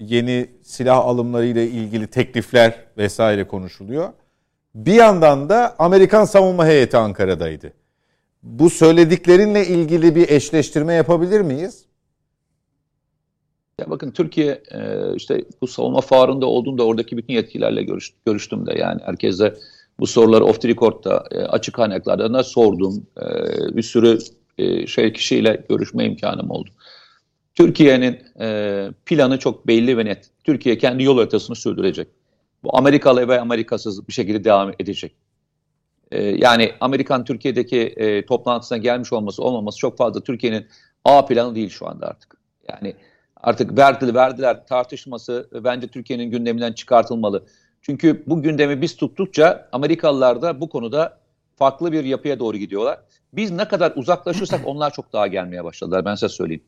yeni 0.00 0.50
silah 0.62 0.96
alımları 0.96 1.46
ile 1.46 1.66
ilgili 1.66 2.06
teklifler 2.06 2.74
vesaire 2.96 3.46
konuşuluyor. 3.46 4.12
Bir 4.74 4.94
yandan 4.94 5.48
da 5.48 5.76
Amerikan 5.78 6.24
savunma 6.24 6.66
heyeti 6.66 6.96
Ankara'daydı. 6.96 7.72
Bu 8.42 8.70
söylediklerinle 8.70 9.66
ilgili 9.66 10.14
bir 10.14 10.28
eşleştirme 10.28 10.94
yapabilir 10.94 11.40
miyiz? 11.40 11.84
Ya 13.80 13.90
bakın 13.90 14.10
Türkiye 14.10 14.62
e, 14.72 15.14
işte 15.14 15.44
bu 15.60 15.66
savunma 15.66 16.00
fuarında 16.00 16.46
olduğunda 16.46 16.84
oradaki 16.84 17.16
bütün 17.16 17.34
yetkilerle 17.34 17.82
görüş, 17.82 18.14
görüştüm 18.26 18.66
de 18.66 18.78
yani 18.78 19.00
herkese 19.04 19.54
bu 20.00 20.06
soruları 20.06 20.44
off 20.44 20.60
the 20.60 20.68
record'da 20.68 21.24
e, 21.30 21.38
açık 21.38 21.74
kaynaklardan 21.74 22.34
da 22.34 22.44
sordum. 22.44 23.06
E, 23.20 23.26
bir 23.76 23.82
sürü 23.82 24.18
şey 24.86 25.12
kişiyle 25.12 25.64
görüşme 25.68 26.04
imkanım 26.04 26.50
oldu. 26.50 26.70
Türkiye'nin 27.58 28.18
planı 29.06 29.38
çok 29.38 29.66
belli 29.66 29.98
ve 29.98 30.04
net. 30.04 30.30
Türkiye 30.44 30.78
kendi 30.78 31.02
yol 31.02 31.18
haritasını 31.18 31.56
sürdürecek. 31.56 32.08
Bu 32.64 32.76
Amerikalı 32.76 33.28
ve 33.28 33.40
Amerikasız 33.40 34.08
bir 34.08 34.12
şekilde 34.12 34.44
devam 34.44 34.72
edecek. 34.78 35.14
yani 36.12 36.72
Amerikan 36.80 37.24
Türkiye'deki 37.24 37.94
toplantısına 38.28 38.78
gelmiş 38.78 39.12
olması 39.12 39.42
olmaması 39.42 39.78
çok 39.78 39.98
fazla 39.98 40.20
Türkiye'nin 40.20 40.66
A 41.04 41.26
planı 41.26 41.54
değil 41.54 41.68
şu 41.68 41.88
anda 41.88 42.06
artık. 42.06 42.36
Yani 42.68 42.94
artık 43.36 43.78
verdiler, 43.78 44.14
verdiler 44.14 44.66
tartışması 44.66 45.48
bence 45.64 45.88
Türkiye'nin 45.88 46.30
gündeminden 46.30 46.72
çıkartılmalı. 46.72 47.46
Çünkü 47.82 48.22
bu 48.26 48.42
gündemi 48.42 48.82
biz 48.82 48.96
tuttukça 48.96 49.68
Amerikalılar 49.72 50.42
da 50.42 50.60
bu 50.60 50.68
konuda 50.68 51.18
farklı 51.56 51.92
bir 51.92 52.04
yapıya 52.04 52.38
doğru 52.38 52.56
gidiyorlar. 52.56 52.98
Biz 53.32 53.50
ne 53.50 53.68
kadar 53.68 53.92
uzaklaşırsak 53.96 54.60
onlar 54.66 54.92
çok 54.92 55.12
daha 55.12 55.26
gelmeye 55.26 55.64
başladılar 55.64 56.04
ben 56.04 56.14
size 56.14 56.28
söyleyeyim. 56.28 56.64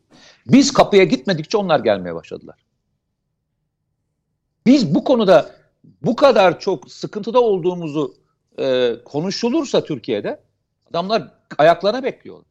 Biz 0.46 0.72
kapıya 0.72 1.04
gitmedikçe 1.04 1.58
onlar 1.58 1.80
gelmeye 1.80 2.14
başladılar. 2.14 2.64
Biz 4.66 4.94
bu 4.94 5.04
konuda 5.04 5.50
bu 6.02 6.16
kadar 6.16 6.60
çok 6.60 6.92
sıkıntıda 6.92 7.40
olduğumuzu 7.40 8.14
e, 8.58 8.94
konuşulursa 9.04 9.84
Türkiye'de 9.84 10.40
adamlar 10.90 11.32
ayaklarına 11.58 12.02
bekliyorlar. 12.02 12.46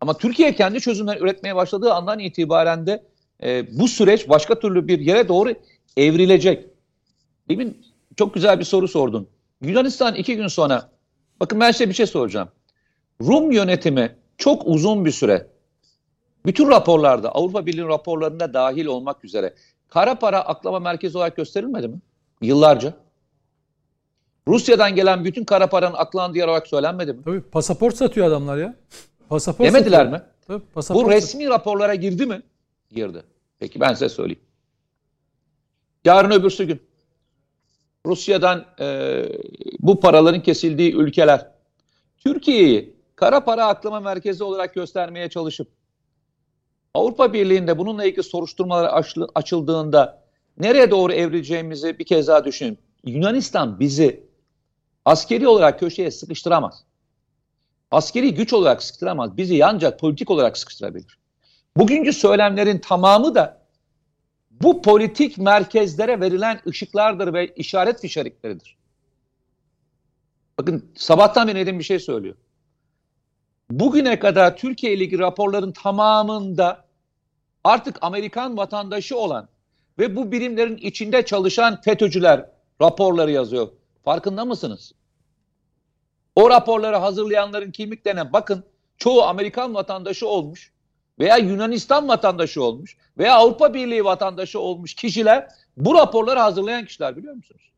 Ama 0.00 0.18
Türkiye 0.18 0.54
kendi 0.54 0.80
çözümler 0.80 1.20
üretmeye 1.20 1.56
başladığı 1.56 1.92
andan 1.92 2.18
itibaren 2.18 2.86
de 2.86 3.04
e, 3.42 3.78
bu 3.78 3.88
süreç 3.88 4.28
başka 4.28 4.58
türlü 4.60 4.88
bir 4.88 5.00
yere 5.00 5.28
doğru 5.28 5.54
evrilecek. 5.96 6.66
Demin 7.48 7.86
çok 8.16 8.34
güzel 8.34 8.58
bir 8.58 8.64
soru 8.64 8.88
sordun. 8.88 9.28
Yunanistan 9.62 10.14
iki 10.14 10.36
gün 10.36 10.46
sonra, 10.46 10.90
bakın 11.40 11.60
ben 11.60 11.72
size 11.72 11.88
bir 11.88 11.94
şey 11.94 12.06
soracağım. 12.06 12.48
Rum 13.20 13.52
yönetimi 13.52 14.16
çok 14.38 14.62
uzun 14.66 15.04
bir 15.04 15.10
süre, 15.10 15.46
bütün 16.46 16.70
raporlarda, 16.70 17.34
Avrupa 17.34 17.66
Birliği 17.66 17.84
raporlarında 17.84 18.54
dahil 18.54 18.86
olmak 18.86 19.24
üzere 19.24 19.54
kara 19.88 20.14
para 20.14 20.40
aklama 20.40 20.78
merkezi 20.78 21.18
olarak 21.18 21.36
gösterilmedi 21.36 21.88
mi? 21.88 21.98
Yıllarca. 22.42 22.94
Rusya'dan 24.48 24.94
gelen 24.94 25.24
bütün 25.24 25.44
kara 25.44 25.66
paranın 25.66 25.94
aklandığı 25.94 26.38
yer 26.38 26.48
olarak 26.48 26.66
söylenmedi 26.66 27.12
mi? 27.12 27.22
Tabii 27.24 27.40
pasaport 27.40 27.96
satıyor 27.96 28.26
adamlar 28.26 28.58
ya. 28.58 28.74
Pasaport 29.28 29.66
Demediler 29.68 30.04
satıyor. 30.04 30.20
mi? 30.20 30.22
Tabii, 30.46 30.62
pasaport 30.74 31.04
Bu 31.04 31.10
resmi 31.10 31.48
raporlara 31.48 31.94
girdi 31.94 32.26
mi? 32.26 32.42
Girdi. 32.90 33.22
Peki 33.58 33.80
ben 33.80 33.92
size 33.92 34.08
söyleyeyim. 34.08 34.40
Yarın 36.04 36.30
öbürsü 36.30 36.64
gün 36.64 36.82
Rusya'dan 38.06 38.64
e, 38.80 39.22
bu 39.78 40.00
paraların 40.00 40.42
kesildiği 40.42 40.94
ülkeler 40.94 41.50
Türkiye'yi 42.18 42.93
kara 43.16 43.44
para 43.44 43.66
aklama 43.66 44.00
merkezi 44.00 44.44
olarak 44.44 44.74
göstermeye 44.74 45.28
çalışıp 45.28 45.68
Avrupa 46.94 47.32
Birliği'nde 47.32 47.78
bununla 47.78 48.04
ilgili 48.04 48.22
soruşturmalar 48.22 49.04
açıldığında 49.34 50.24
nereye 50.58 50.90
doğru 50.90 51.12
evrileceğimizi 51.12 51.98
bir 51.98 52.04
kez 52.04 52.28
daha 52.28 52.44
düşünün. 52.44 52.78
Yunanistan 53.04 53.80
bizi 53.80 54.26
askeri 55.04 55.48
olarak 55.48 55.80
köşeye 55.80 56.10
sıkıştıramaz. 56.10 56.84
Askeri 57.90 58.34
güç 58.34 58.52
olarak 58.52 58.82
sıkıştıramaz. 58.82 59.36
Bizi 59.36 59.64
ancak 59.64 60.00
politik 60.00 60.30
olarak 60.30 60.58
sıkıştırabilir. 60.58 61.18
Bugünkü 61.76 62.12
söylemlerin 62.12 62.78
tamamı 62.78 63.34
da 63.34 63.64
bu 64.50 64.82
politik 64.82 65.38
merkezlere 65.38 66.20
verilen 66.20 66.60
ışıklardır 66.66 67.32
ve 67.32 67.54
işaret 67.54 68.00
fişarikleridir. 68.00 68.76
Bakın 70.58 70.92
sabahtan 70.94 71.48
beri 71.48 71.56
Nedim 71.56 71.78
bir 71.78 71.84
şey 71.84 71.98
söylüyor. 71.98 72.34
Bugüne 73.80 74.18
kadar 74.18 74.56
Türkiye 74.56 74.92
ilgili 74.94 75.18
raporların 75.18 75.72
tamamında 75.72 76.84
artık 77.64 77.98
Amerikan 78.00 78.56
vatandaşı 78.56 79.18
olan 79.18 79.48
ve 79.98 80.16
bu 80.16 80.32
birimlerin 80.32 80.76
içinde 80.76 81.24
çalışan 81.24 81.80
FETÖ'cüler 81.80 82.46
raporları 82.82 83.30
yazıyor. 83.30 83.68
Farkında 84.04 84.44
mısınız? 84.44 84.92
O 86.36 86.50
raporları 86.50 86.96
hazırlayanların 86.96 87.70
kimliklerine 87.70 88.32
bakın. 88.32 88.64
Çoğu 88.98 89.22
Amerikan 89.22 89.74
vatandaşı 89.74 90.28
olmuş 90.28 90.72
veya 91.18 91.36
Yunanistan 91.36 92.08
vatandaşı 92.08 92.62
olmuş 92.62 92.96
veya 93.18 93.34
Avrupa 93.34 93.74
Birliği 93.74 94.04
vatandaşı 94.04 94.60
olmuş 94.60 94.94
kişiler 94.94 95.48
bu 95.76 95.94
raporları 95.94 96.40
hazırlayan 96.40 96.84
kişiler 96.84 97.16
biliyor 97.16 97.34
musunuz? 97.34 97.73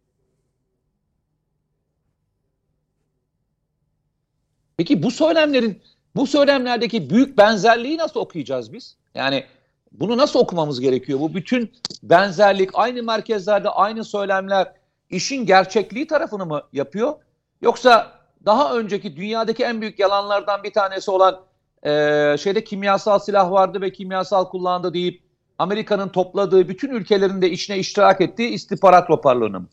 Peki 4.76 5.02
bu 5.02 5.10
söylemlerin 5.10 5.82
bu 6.16 6.26
söylemlerdeki 6.26 7.10
büyük 7.10 7.38
benzerliği 7.38 7.98
nasıl 7.98 8.20
okuyacağız 8.20 8.72
biz? 8.72 8.96
Yani 9.14 9.44
bunu 9.92 10.16
nasıl 10.16 10.38
okumamız 10.38 10.80
gerekiyor? 10.80 11.20
Bu 11.20 11.34
bütün 11.34 11.72
benzerlik 12.02 12.70
aynı 12.74 13.02
merkezlerde 13.02 13.68
aynı 13.68 14.04
söylemler 14.04 14.72
işin 15.10 15.46
gerçekliği 15.46 16.06
tarafını 16.06 16.46
mı 16.46 16.62
yapıyor? 16.72 17.14
Yoksa 17.62 18.12
daha 18.44 18.74
önceki 18.74 19.16
dünyadaki 19.16 19.64
en 19.64 19.80
büyük 19.80 19.98
yalanlardan 19.98 20.62
bir 20.62 20.72
tanesi 20.72 21.10
olan 21.10 21.40
e, 21.82 21.90
şeyde 22.38 22.64
kimyasal 22.64 23.18
silah 23.18 23.50
vardı 23.50 23.80
ve 23.80 23.92
kimyasal 23.92 24.44
kullandı 24.44 24.94
deyip 24.94 25.22
Amerika'nın 25.58 26.08
topladığı 26.08 26.68
bütün 26.68 26.90
ülkelerin 26.90 27.42
de 27.42 27.50
içine 27.50 27.78
iştirak 27.78 28.20
ettiği 28.20 28.48
istihbarat 28.48 29.10
raporlarını 29.10 29.60
mı? 29.60 29.66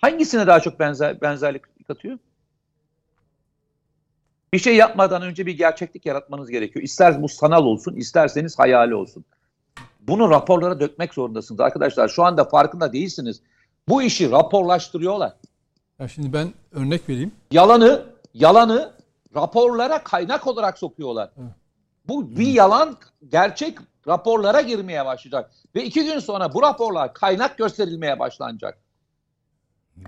Hangisine 0.00 0.46
daha 0.46 0.60
çok 0.60 0.80
benzer, 0.80 1.20
benzerlik 1.20 1.62
katıyor? 1.88 2.18
Bir 4.52 4.58
şey 4.58 4.76
yapmadan 4.76 5.22
önce 5.22 5.46
bir 5.46 5.58
gerçeklik 5.58 6.06
yaratmanız 6.06 6.50
gerekiyor. 6.50 6.82
İster 6.82 7.22
bu 7.22 7.28
sanal 7.28 7.64
olsun, 7.64 7.96
isterseniz 7.96 8.58
hayali 8.58 8.94
olsun. 8.94 9.24
Bunu 10.00 10.30
raporlara 10.30 10.80
dökmek 10.80 11.14
zorundasınız 11.14 11.60
arkadaşlar. 11.60 12.08
Şu 12.08 12.24
anda 12.24 12.44
farkında 12.44 12.92
değilsiniz. 12.92 13.42
Bu 13.88 14.02
işi 14.02 14.30
raporlaştırıyorlar. 14.30 15.32
Ya 15.98 16.08
şimdi 16.08 16.32
ben 16.32 16.52
örnek 16.72 17.08
vereyim. 17.08 17.32
Yalanı, 17.50 18.06
yalanı 18.34 18.92
raporlara 19.34 20.04
kaynak 20.04 20.46
olarak 20.46 20.78
sokuyorlar. 20.78 21.30
Bu 22.08 22.36
bir 22.36 22.46
yalan 22.46 22.96
gerçek 23.28 23.78
raporlara 24.08 24.60
girmeye 24.60 25.06
başlayacak. 25.06 25.50
Ve 25.74 25.84
iki 25.84 26.04
gün 26.04 26.18
sonra 26.18 26.54
bu 26.54 26.62
raporlar 26.62 27.14
kaynak 27.14 27.58
gösterilmeye 27.58 28.18
başlanacak. 28.18 28.78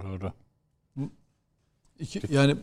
Doğru. 0.02 0.32
İki, 1.98 2.22
yani 2.30 2.56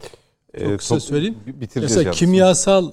çok 0.58 0.72
ee, 0.72 0.78
kısa 0.78 1.00
söyleyeyim. 1.00 1.38
Mesela 1.76 2.02
yalnız. 2.02 2.18
kimyasal 2.18 2.92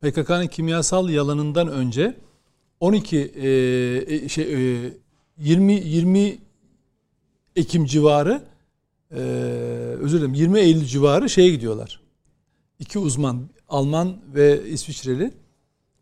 PKK'nın 0.00 0.46
kimyasal 0.46 1.08
yalanından 1.08 1.68
önce 1.68 2.16
12 2.80 3.16
e, 3.18 3.48
e, 4.14 4.28
şey 4.28 4.84
e, 4.84 4.92
20 5.38 5.72
20 5.72 6.38
Ekim 7.56 7.84
civarı 7.84 8.42
e, 9.10 9.20
özür 10.00 10.18
dilerim 10.18 10.34
20 10.34 10.58
Eylül 10.60 10.84
civarı 10.84 11.30
şeye 11.30 11.50
gidiyorlar. 11.50 12.00
İki 12.78 12.98
uzman 12.98 13.48
Alman 13.68 14.16
ve 14.34 14.68
İsviçreli. 14.68 15.32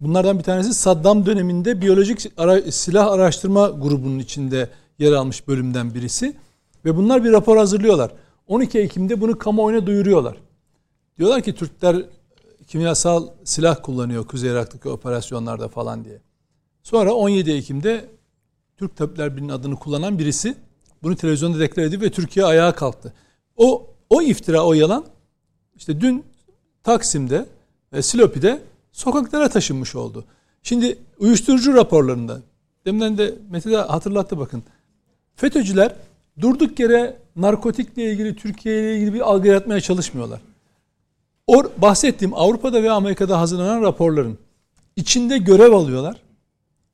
Bunlardan 0.01 0.39
bir 0.39 0.43
tanesi 0.43 0.75
Saddam 0.75 1.27
döneminde 1.27 1.81
biyolojik 1.81 2.33
ara, 2.37 2.73
silah 2.73 3.11
araştırma 3.11 3.69
grubunun 3.69 4.19
içinde 4.19 4.71
yer 4.99 5.13
almış 5.13 5.49
bölümden 5.49 5.95
birisi. 5.95 6.37
Ve 6.85 6.97
bunlar 6.97 7.25
bir 7.25 7.33
rapor 7.33 7.57
hazırlıyorlar. 7.57 8.13
12 8.47 8.79
Ekim'de 8.79 9.21
bunu 9.21 9.39
kamuoyuna 9.39 9.87
duyuruyorlar. 9.87 10.37
Diyorlar 11.19 11.43
ki 11.43 11.55
Türkler 11.55 11.97
kimyasal 12.67 13.29
silah 13.45 13.83
kullanıyor 13.83 14.27
Kuzey 14.27 14.51
Irak'taki 14.51 14.89
operasyonlarda 14.89 15.69
falan 15.69 16.05
diye. 16.05 16.21
Sonra 16.83 17.15
17 17.15 17.51
Ekim'de 17.51 18.09
Türk 18.77 18.97
Tabipler 18.97 19.33
Birliği'nin 19.33 19.53
adını 19.53 19.77
kullanan 19.77 20.19
birisi 20.19 20.57
bunu 21.03 21.17
televizyonda 21.17 21.59
deklar 21.61 21.83
edip 21.83 22.03
ve 22.03 22.11
Türkiye 22.11 22.47
ayağa 22.47 22.75
kalktı. 22.75 23.13
O 23.57 23.87
o 24.11 24.23
iftira, 24.23 24.67
o 24.67 24.75
yalan 24.75 25.05
işte 25.77 26.01
dün 26.01 26.25
Taksim'de 26.83 27.47
ve 27.93 28.03
Silopi'de 28.03 28.63
sokaklara 28.93 29.49
taşınmış 29.49 29.95
oldu. 29.95 30.25
Şimdi 30.63 30.99
uyuşturucu 31.19 31.75
raporlarında 31.75 32.41
deminden 32.87 33.19
de 33.19 33.35
Mete 33.51 33.71
de 33.71 33.77
hatırlattı 33.77 34.39
bakın. 34.39 34.63
FETÖ'cüler 35.37 35.95
durduk 36.41 36.81
yere 36.81 37.17
narkotikle 37.37 38.13
ilgili 38.13 38.37
Türkiye 38.37 38.81
ile 38.81 38.97
ilgili 38.97 39.15
bir 39.15 39.21
algı 39.21 39.49
yaratmaya 39.49 39.81
çalışmıyorlar. 39.81 40.41
O 41.47 41.65
bahsettiğim 41.79 42.35
Avrupa'da 42.35 42.83
ve 42.83 42.91
Amerika'da 42.91 43.41
hazırlanan 43.41 43.83
raporların 43.83 44.39
içinde 44.97 45.39
görev 45.39 45.73
alıyorlar. 45.73 46.17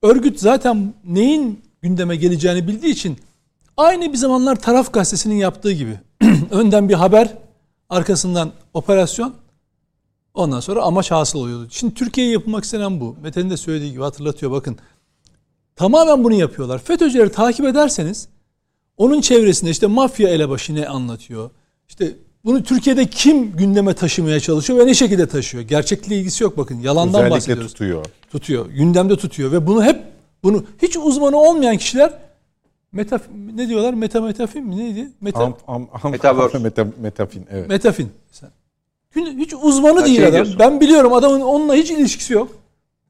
Örgüt 0.03 0.41
zaten 0.41 0.95
neyin 1.05 1.61
gündeme 1.83 2.17
geleceğini 2.17 2.69
bildiği 2.69 2.93
için 2.93 3.19
aynı 3.77 4.13
bir 4.13 4.17
zamanlar 4.17 4.57
Taraf 4.57 4.93
Gazetesi'nin 4.93 5.35
yaptığı 5.35 5.73
gibi 5.73 6.01
önden 6.51 6.89
bir 6.89 6.95
haber, 6.95 7.35
arkasından 7.89 8.53
operasyon, 8.75 9.35
ondan 10.35 10.61
sonra 10.61 10.83
amaç 10.83 11.11
hasıl 11.11 11.39
oluyordu. 11.39 11.69
Şimdi 11.71 11.95
Türkiye'ye 11.95 12.33
yapılmak 12.33 12.65
istenen 12.65 13.01
bu. 13.01 13.17
Mete'nin 13.23 13.51
de 13.51 13.57
söylediği 13.57 13.93
gibi 13.93 14.03
hatırlatıyor 14.03 14.53
bakın. 14.53 14.79
Tamamen 15.77 16.25
bunu 16.25 16.35
yapıyorlar. 16.35 16.79
FETÖ'cüleri 16.79 17.33
takip 17.33 17.67
ederseniz 17.67 18.29
onun 18.97 19.21
çevresinde 19.21 19.71
işte 19.71 19.87
mafya 19.87 20.29
elebaşı 20.29 20.75
ne 20.75 20.89
anlatıyor? 20.89 21.51
İşte 21.89 22.17
bunu 22.45 22.63
Türkiye'de 22.63 23.07
kim 23.07 23.57
gündeme 23.57 23.95
taşımaya 23.95 24.41
çalışıyor 24.41 24.79
ve 24.79 24.87
ne 24.87 24.95
şekilde 24.95 25.29
taşıyor? 25.29 25.65
Gerçekliği 25.65 26.21
ilgisi 26.21 26.45
yok 26.45 26.57
bakın. 26.59 26.81
Yalandan 26.81 27.15
Özellikle 27.15 27.31
bahsediyoruz. 27.37 27.73
tutuyor. 27.73 28.05
Tutuyor. 28.31 28.67
Gündemde 28.67 29.17
tutuyor 29.17 29.53
ve 29.53 29.67
bunu 29.67 29.85
hep 29.85 30.03
bunu 30.43 30.65
hiç 30.83 30.97
uzmanı 30.97 31.37
olmayan 31.37 31.77
kişiler 31.77 32.13
meta 32.93 33.21
ne 33.55 33.69
diyorlar? 33.69 33.95
Meta 33.95 34.21
metafin 34.21 34.65
mi 34.67 34.77
neydi? 34.77 35.09
Meta 35.21 35.41
am, 35.45 35.57
am, 35.67 35.89
am, 36.03 36.11
Metaverse. 36.11 36.59
Meta, 36.63 36.87
metafin 37.01 37.47
evet. 37.51 37.69
Metafin. 37.69 38.13
Hiç 39.17 39.55
uzmanı 39.63 40.05
değil 40.05 40.29
adam. 40.29 40.47
Ben 40.59 40.81
biliyorum 40.81 41.13
adamın 41.13 41.41
onunla 41.41 41.75
hiç 41.75 41.91
ilişkisi 41.91 42.33
yok. 42.33 42.57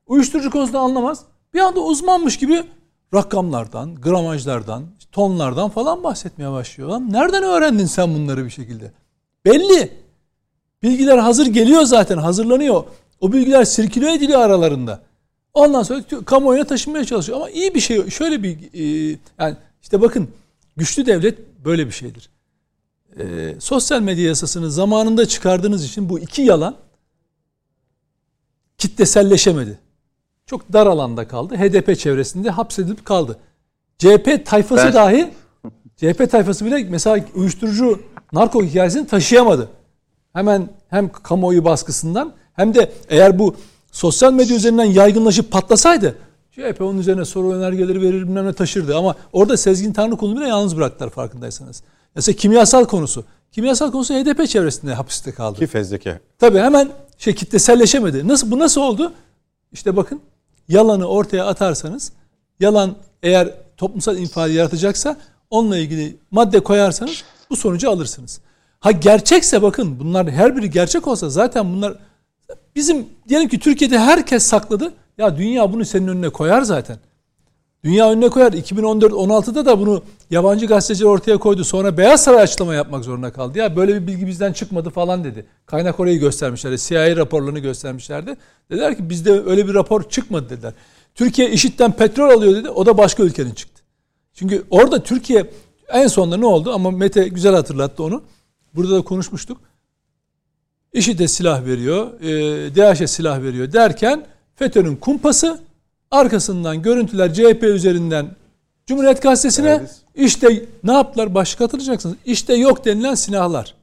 Uyuşturucu 0.07 0.51
konusunda 0.51 0.79
anlamaz. 0.79 1.25
Bir 1.55 1.61
anda 1.61 1.81
uzmanmış 1.81 2.37
gibi 2.39 2.63
rakamlardan, 3.15 3.95
gramajlardan, 3.95 4.83
tonlardan 5.13 5.71
falan 5.71 6.05
bahsetmeye 6.05 6.51
başlıyor. 6.51 6.89
Lan 6.89 7.13
nereden 7.13 7.43
öğrendin 7.43 7.87
sen 7.87 8.15
bunları 8.15 8.45
bir 8.45 8.51
şekilde? 8.51 8.93
Belli. 9.45 10.01
Bilgiler 10.83 11.19
hazır 11.19 11.47
geliyor 11.47 11.83
zaten, 11.83 12.19
hazırlanıyor. 12.19 12.85
O 13.21 13.33
bilgiler 13.33 13.65
sirküle 13.65 14.15
ediliyor 14.15 14.41
aralarında. 14.41 15.03
Ondan 15.55 15.83
sonra 15.83 16.03
kamuoyuna 16.25 16.65
taşınmaya 16.65 17.05
çalışıyor. 17.05 17.39
Ama 17.39 17.51
iyi 17.51 17.75
bir 17.75 17.81
şey. 17.81 18.11
Şöyle 18.11 18.43
bir 18.43 18.59
e, 18.73 19.17
yani 19.39 19.57
işte 19.83 20.01
bakın 20.01 20.29
güçlü 20.77 21.07
devlet 21.07 21.39
böyle 21.65 21.87
bir 21.87 21.93
şeydir. 21.93 22.31
E, 23.19 23.55
sosyal 23.61 24.01
medya 24.01 24.25
yasasını 24.25 24.71
zamanında 24.71 25.27
çıkardığınız 25.27 25.85
için 25.85 26.09
bu 26.09 26.19
iki 26.19 26.43
yalan 26.43 26.77
kitleselleşemedi. 28.79 29.79
Çok 30.47 30.73
dar 30.73 30.87
alanda 30.87 31.29
kaldı. 31.29 31.57
HDP 31.57 31.99
çevresinde 31.99 32.51
hapsedilip 32.51 33.05
kaldı. 33.05 33.39
CHP 33.99 34.47
tayfası 34.47 34.85
ben... 34.85 34.95
dahi 34.95 35.31
CHP 36.01 36.31
tayfası 36.31 36.65
bile 36.65 36.87
mesela 36.91 37.25
uyuşturucu 37.35 38.01
narko 38.33 38.63
hikayesini 38.63 39.07
taşıyamadı. 39.07 39.69
Hemen 40.33 40.69
hem 40.89 41.13
kamuoyu 41.13 41.65
baskısından 41.65 42.33
hem 42.53 42.75
de 42.75 42.93
eğer 43.09 43.39
bu 43.39 43.57
sosyal 43.93 44.33
medya 44.33 44.57
üzerinden 44.57 44.85
yaygınlaşıp 44.85 45.51
patlasaydı 45.51 46.17
CHP 46.51 46.81
onun 46.81 46.99
üzerine 46.99 47.25
soru 47.25 47.53
önergeleri 47.53 48.03
verir 48.03 48.23
bilmem 48.23 48.47
ne 48.47 48.53
taşırdı. 48.53 48.97
Ama 48.97 49.15
orada 49.33 49.57
Sezgin 49.57 49.93
Tanrıkulu'nu 49.93 50.41
bile 50.41 50.49
yalnız 50.49 50.77
bıraktılar 50.77 51.11
farkındaysanız. 51.11 51.83
Mesela 52.15 52.37
kimyasal 52.37 52.85
konusu. 52.85 53.25
Kimyasal 53.53 53.93
konusu 53.93 54.15
HDP 54.15 54.49
çevresinde 54.49 54.95
hapiste 54.95 55.33
kaldı. 55.33 55.59
Ki 55.59 55.67
fezleke. 55.67 56.21
Tabii 56.39 56.59
hemen 56.59 56.89
şey 57.19 57.35
kitleselleşemedi. 57.35 58.29
Nasıl 58.29 58.51
bu 58.51 58.59
nasıl 58.59 58.81
oldu? 58.81 59.13
İşte 59.73 59.97
bakın 59.97 60.21
yalanı 60.69 61.07
ortaya 61.07 61.47
atarsanız 61.47 62.13
yalan 62.61 62.97
eğer 63.23 63.55
toplumsal 63.77 64.19
infial 64.19 64.51
yaratacaksa 64.51 65.17
onunla 65.51 65.79
ilgili 65.79 66.17
madde 66.31 66.61
koyarsanız 66.61 67.25
bu 67.51 67.57
sonucu 67.57 67.91
alırsınız. 67.91 68.41
Ha 68.81 68.91
gerçekse 68.91 69.63
bakın 69.63 70.01
bunlar 70.01 70.31
her 70.31 70.57
biri 70.57 70.71
gerçek 70.71 71.07
olsa 71.09 71.31
zaten 71.31 71.73
bunlar 71.73 71.95
bizim 72.77 73.07
diyelim 73.29 73.49
ki 73.49 73.59
Türkiye'de 73.59 73.99
herkes 73.99 74.43
sakladı. 74.43 74.93
Ya 75.19 75.37
dünya 75.37 75.73
bunu 75.73 75.85
senin 75.85 76.09
önüne 76.09 76.29
koyar 76.29 76.63
zaten. 76.63 76.99
Dünya 77.85 78.11
önüne 78.11 78.29
koyar. 78.29 78.53
2014-16'da 78.53 79.67
da 79.67 79.81
bunu 79.81 80.03
yabancı 80.31 80.67
gazeteciler 80.67 81.09
ortaya 81.09 81.39
koydu. 81.39 81.65
Sonra 81.65 81.97
Beyaz 81.97 82.25
Saray 82.25 82.43
açıklama 82.43 82.75
yapmak 82.75 83.05
zorunda 83.05 83.33
kaldı. 83.33 83.59
Ya 83.59 83.77
böyle 83.77 83.95
bir 83.95 84.07
bilgi 84.07 84.27
bizden 84.27 84.53
çıkmadı 84.53 84.91
falan 84.91 85.25
dedi. 85.25 85.47
Kaynak 85.67 86.01
orayı 86.01 86.21
göstermişlerdi. 86.21 86.79
CIA 86.79 87.17
raporlarını 87.17 87.59
göstermişlerdi. 87.59 88.37
Dediler 88.71 88.97
ki 88.97 89.11
bizde 89.11 89.33
öyle 89.33 89.69
bir 89.69 89.75
rapor 89.75 90.09
çıkmadı 90.09 90.51
dediler. 90.51 90.73
Türkiye 91.15 91.51
IŞİD'den 91.51 91.93
petrol 91.93 92.31
alıyor 92.31 92.55
dedi. 92.55 92.71
O 92.71 92.87
da 92.87 92.99
başka 92.99 93.23
ülkenin 93.23 93.51
çıktı. 93.51 93.70
Çünkü 94.41 94.65
orada 94.71 95.03
Türkiye 95.03 95.51
en 95.89 96.07
sonunda 96.07 96.37
ne 96.37 96.47
oldu? 96.47 96.73
Ama 96.73 96.91
Mete 96.91 97.29
güzel 97.29 97.55
hatırlattı 97.55 98.03
onu. 98.03 98.23
Burada 98.75 98.95
da 98.97 99.03
konuşmuştuk. 99.03 99.59
IŞİD'e 100.93 101.29
silah 101.29 101.65
veriyor, 101.65 102.21
e, 102.21 102.29
DAEŞ'e 102.77 103.07
silah 103.07 103.43
veriyor 103.43 103.73
derken 103.73 104.27
FETÖ'nün 104.55 104.97
kumpası 104.97 105.61
arkasından 106.11 106.83
görüntüler 106.83 107.35
CHP 107.35 107.63
üzerinden 107.63 108.37
Cumhuriyet 108.87 109.23
Gazetesi'ne 109.23 109.71
evet. 109.71 110.01
işte 110.15 110.65
ne 110.85 110.93
yaptılar 110.93 111.35
başlık 111.35 111.61
hatırlayacaksınız. 111.61 112.17
İşte 112.25 112.55
yok 112.55 112.85
denilen 112.85 113.15
silahlar. 113.15 113.75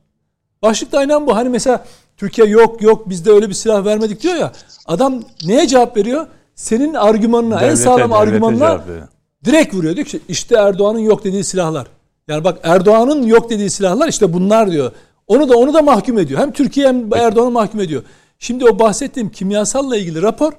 Başlık 0.62 0.92
da 0.92 0.98
aynen 0.98 1.28
bu. 1.28 1.36
Hani 1.36 1.50
mesela 1.50 1.86
Türkiye 2.18 2.48
yok 2.48 2.82
yok 2.82 3.10
bizde 3.10 3.32
öyle 3.32 3.50
bir 3.50 3.54
silah 3.54 3.86
vermedik 3.86 4.24
diyor 4.24 4.36
ya. 4.36 4.52
Adam 4.86 5.24
neye 5.46 5.68
cevap 5.68 5.98
veriyor? 5.98 6.28
Senin 6.56 6.94
argümanına 6.94 7.56
devlete, 7.56 7.72
en 7.72 7.76
sağlam 7.76 8.14
argümanına 8.14 8.84
direkt 9.48 9.74
vuruyor. 9.74 9.95
Diyor 9.95 10.07
ki 10.07 10.19
işte 10.30 10.56
Erdoğan'ın 10.56 10.99
yok 10.99 11.24
dediği 11.24 11.44
silahlar. 11.44 11.88
Yani 12.28 12.44
bak 12.44 12.60
Erdoğan'ın 12.64 13.24
yok 13.24 13.49
dediği 13.49 13.69
silahlar 13.69 14.07
işte 14.07 14.34
bunlar 14.34 14.72
diyor. 14.72 14.91
Onu 15.28 15.49
da 15.49 15.57
onu 15.57 15.73
da 15.73 15.81
mahkum 15.81 16.20
ediyor. 16.20 16.39
Hem 16.39 16.52
Türkiye 16.52 16.88
hem 16.88 17.13
Erdoğan'ı 17.13 17.52
mahkum 17.52 17.80
ediyor. 17.81 18.04
Şimdi 18.39 18.65
o 18.65 18.80
bahsettiğim 18.80 19.30
kimyasalla 19.30 19.97
ilgili 19.97 20.22
rapor 20.22 20.54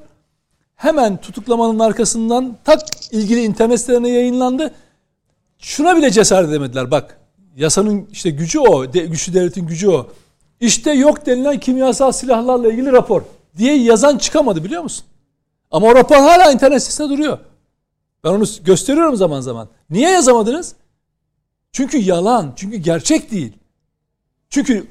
hemen 0.76 1.16
tutuklamanın 1.16 1.78
arkasından 1.78 2.56
tak 2.64 2.80
ilgili 3.10 3.42
internet 3.42 3.80
sitelerine 3.80 4.08
yayınlandı. 4.08 4.74
Şuna 5.58 5.96
bile 5.96 6.10
cesaret 6.10 6.48
edemediler. 6.48 6.90
Bak 6.90 7.18
yasanın 7.56 8.08
işte 8.12 8.30
gücü 8.30 8.58
o. 8.58 8.92
De, 8.92 9.00
güçlü 9.00 9.34
devletin 9.34 9.66
gücü 9.66 9.88
o. 9.88 10.06
İşte 10.60 10.92
yok 10.92 11.26
denilen 11.26 11.60
kimyasal 11.60 12.12
silahlarla 12.12 12.72
ilgili 12.72 12.92
rapor 12.92 13.22
diye 13.58 13.76
yazan 13.76 14.18
çıkamadı 14.18 14.64
biliyor 14.64 14.82
musun? 14.82 15.04
Ama 15.70 15.86
o 15.86 15.94
rapor 15.94 16.16
hala 16.16 16.52
internet 16.52 16.82
sitesinde 16.82 17.08
duruyor. 17.08 17.38
Ben 18.24 18.28
onu 18.28 18.44
gösteriyorum 18.64 19.16
zaman 19.16 19.40
zaman. 19.40 19.68
Niye 19.90 20.10
yazamadınız? 20.10 20.74
Çünkü 21.72 21.98
yalan, 21.98 22.52
çünkü 22.56 22.76
gerçek 22.76 23.30
değil. 23.30 23.52
Çünkü 24.50 24.86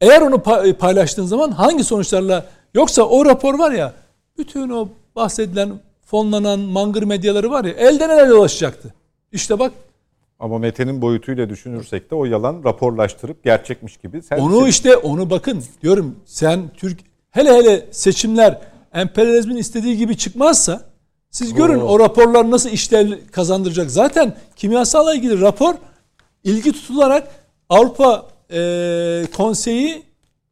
eğer 0.00 0.22
onu 0.22 0.42
paylaştığın 0.78 1.26
zaman 1.26 1.50
hangi 1.50 1.84
sonuçlarla 1.84 2.46
yoksa 2.74 3.02
o 3.02 3.24
rapor 3.24 3.58
var 3.58 3.72
ya 3.72 3.94
bütün 4.38 4.70
o 4.70 4.88
bahsedilen 5.16 5.80
fonlanan 6.04 6.60
mangır 6.60 7.02
medyaları 7.02 7.50
var 7.50 7.64
ya 7.64 7.72
elden 7.72 8.10
ele 8.10 8.28
dolaşacaktı. 8.28 8.94
İşte 9.32 9.58
bak 9.58 9.72
ama 10.38 10.58
Mete'nin 10.58 11.02
boyutuyla 11.02 11.48
düşünürsek 11.48 12.10
de 12.10 12.14
o 12.14 12.24
yalan 12.24 12.64
raporlaştırıp 12.64 13.44
gerçekmiş 13.44 13.96
gibi. 13.96 14.22
Sen 14.22 14.38
onu 14.38 14.68
işte 14.68 14.96
onu 14.96 15.30
bakın 15.30 15.64
diyorum 15.82 16.16
sen 16.24 16.70
Türk 16.76 17.00
hele 17.30 17.52
hele 17.54 17.86
seçimler 17.90 18.60
emperyalizmin 18.94 19.56
istediği 19.56 19.96
gibi 19.96 20.16
çıkmazsa 20.16 20.91
siz 21.32 21.54
görün 21.54 21.80
Oo. 21.80 21.84
o 21.84 22.00
raporlar 22.00 22.50
nasıl 22.50 22.70
işlev 22.70 23.18
kazandıracak. 23.32 23.90
Zaten 23.90 24.36
kimyasalla 24.56 25.14
ilgili 25.14 25.40
rapor 25.40 25.74
ilgi 26.44 26.72
tutularak 26.72 27.28
Avrupa 27.68 28.26
e, 28.50 29.26
Konseyi 29.36 30.02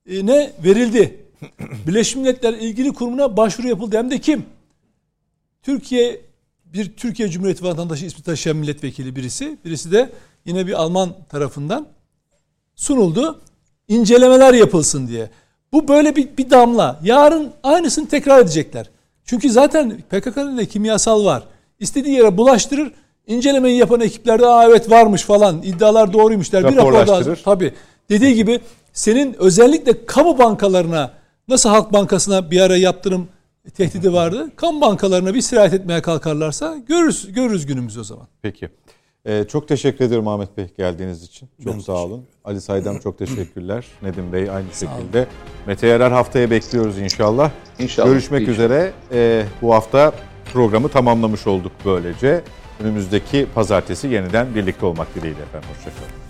ne 0.07 0.53
verildi. 0.65 1.27
Birleşmiş 1.87 2.17
Milletler 2.17 2.53
ilgili 2.53 2.93
kurumuna 2.93 3.37
başvuru 3.37 3.69
yapıldı. 3.69 3.99
Hem 3.99 4.11
de 4.11 4.19
kim? 4.19 4.47
Türkiye 5.63 6.21
bir 6.65 6.93
Türkiye 6.97 7.29
Cumhuriyeti 7.29 7.65
vatandaşı 7.65 8.05
ismi 8.05 8.25
taşıyan 8.25 8.57
milletvekili 8.57 9.17
birisi. 9.17 9.59
Birisi 9.65 9.93
de 9.93 10.13
yine 10.45 10.67
bir 10.67 10.73
Alman 10.73 11.15
tarafından 11.29 11.87
sunuldu. 12.77 13.41
İncelemeler 13.89 14.55
yapılsın 14.55 15.09
diye. 15.09 15.31
Bu 15.73 15.89
böyle 15.89 16.17
bir, 16.17 16.37
bir 16.37 16.51
damla. 16.51 17.01
Yarın 17.03 17.53
aynısını 17.63 18.09
tekrar 18.09 18.41
edecekler. 18.41 18.91
Çünkü 19.31 19.51
zaten 19.51 19.99
PKK'nın 20.11 20.59
da 20.59 20.65
kimyasal 20.65 21.25
var. 21.25 21.43
İstediği 21.81 22.15
yere 22.15 22.37
bulaştırır. 22.37 22.93
İncelemeyi 23.27 23.77
yapan 23.77 24.01
ekiplerde 24.01 24.47
Aa, 24.47 24.65
evet 24.65 24.91
varmış 24.91 25.23
falan 25.23 25.63
iddialar 25.63 26.13
doğruymuş 26.13 26.53
der. 26.53 26.69
Bir 26.69 26.77
rapor 26.77 27.07
daha 27.07 27.35
tabii. 27.35 27.75
Dediği 28.09 28.35
gibi 28.35 28.61
senin 28.93 29.35
özellikle 29.39 30.07
kamu 30.07 30.39
bankalarına 30.39 31.11
nasıl 31.49 31.69
Halk 31.69 31.93
Bankası'na 31.93 32.51
bir 32.51 32.61
ara 32.61 32.77
yaptırım 32.77 33.29
tehdidi 33.75 34.13
vardı. 34.13 34.51
Kamu 34.57 34.81
bankalarına 34.81 35.35
bir 35.35 35.41
sirayet 35.41 35.75
etmeye 35.75 36.03
kalkarlarsa 36.03 36.77
görürüz, 36.77 37.33
görürüz 37.33 37.67
günümüz 37.67 37.99
o 37.99 38.05
zaman. 38.05 38.27
Peki. 38.43 38.69
Ee, 39.27 39.45
çok 39.49 39.69
teşekkür 39.69 40.05
ederim 40.05 40.29
Ahmet 40.29 40.57
Bey 40.57 40.67
geldiğiniz 40.79 41.23
için. 41.23 41.49
Çok 41.65 41.75
ben 41.75 41.79
sağ 41.79 41.93
olun. 41.93 42.25
Ali 42.45 42.61
Saydam 42.61 42.99
çok 42.99 43.19
teşekkürler. 43.19 43.87
Nedim 44.03 44.33
Bey 44.33 44.51
aynı 44.51 44.67
sağ 44.73 44.87
şekilde. 44.87 45.19
Olun. 45.19 45.29
Mete 45.67 45.87
Yarar 45.87 46.13
haftaya 46.13 46.51
bekliyoruz 46.51 46.99
inşallah. 46.99 47.51
İnşallah. 47.79 48.09
Görüşmek 48.09 48.41
inşallah. 48.41 48.55
üzere. 48.55 48.93
Ee, 49.13 49.45
bu 49.63 49.75
hafta 49.75 50.13
programı 50.53 50.89
tamamlamış 50.89 51.47
olduk 51.47 51.73
böylece. 51.85 52.43
Önümüzdeki 52.81 53.47
pazartesi 53.55 54.09
yeniden 54.09 54.55
birlikte 54.55 54.87
olmak 54.87 55.15
dileğiyle 55.15 55.43
efendim. 55.43 55.69
Hoşçakalın. 55.77 56.30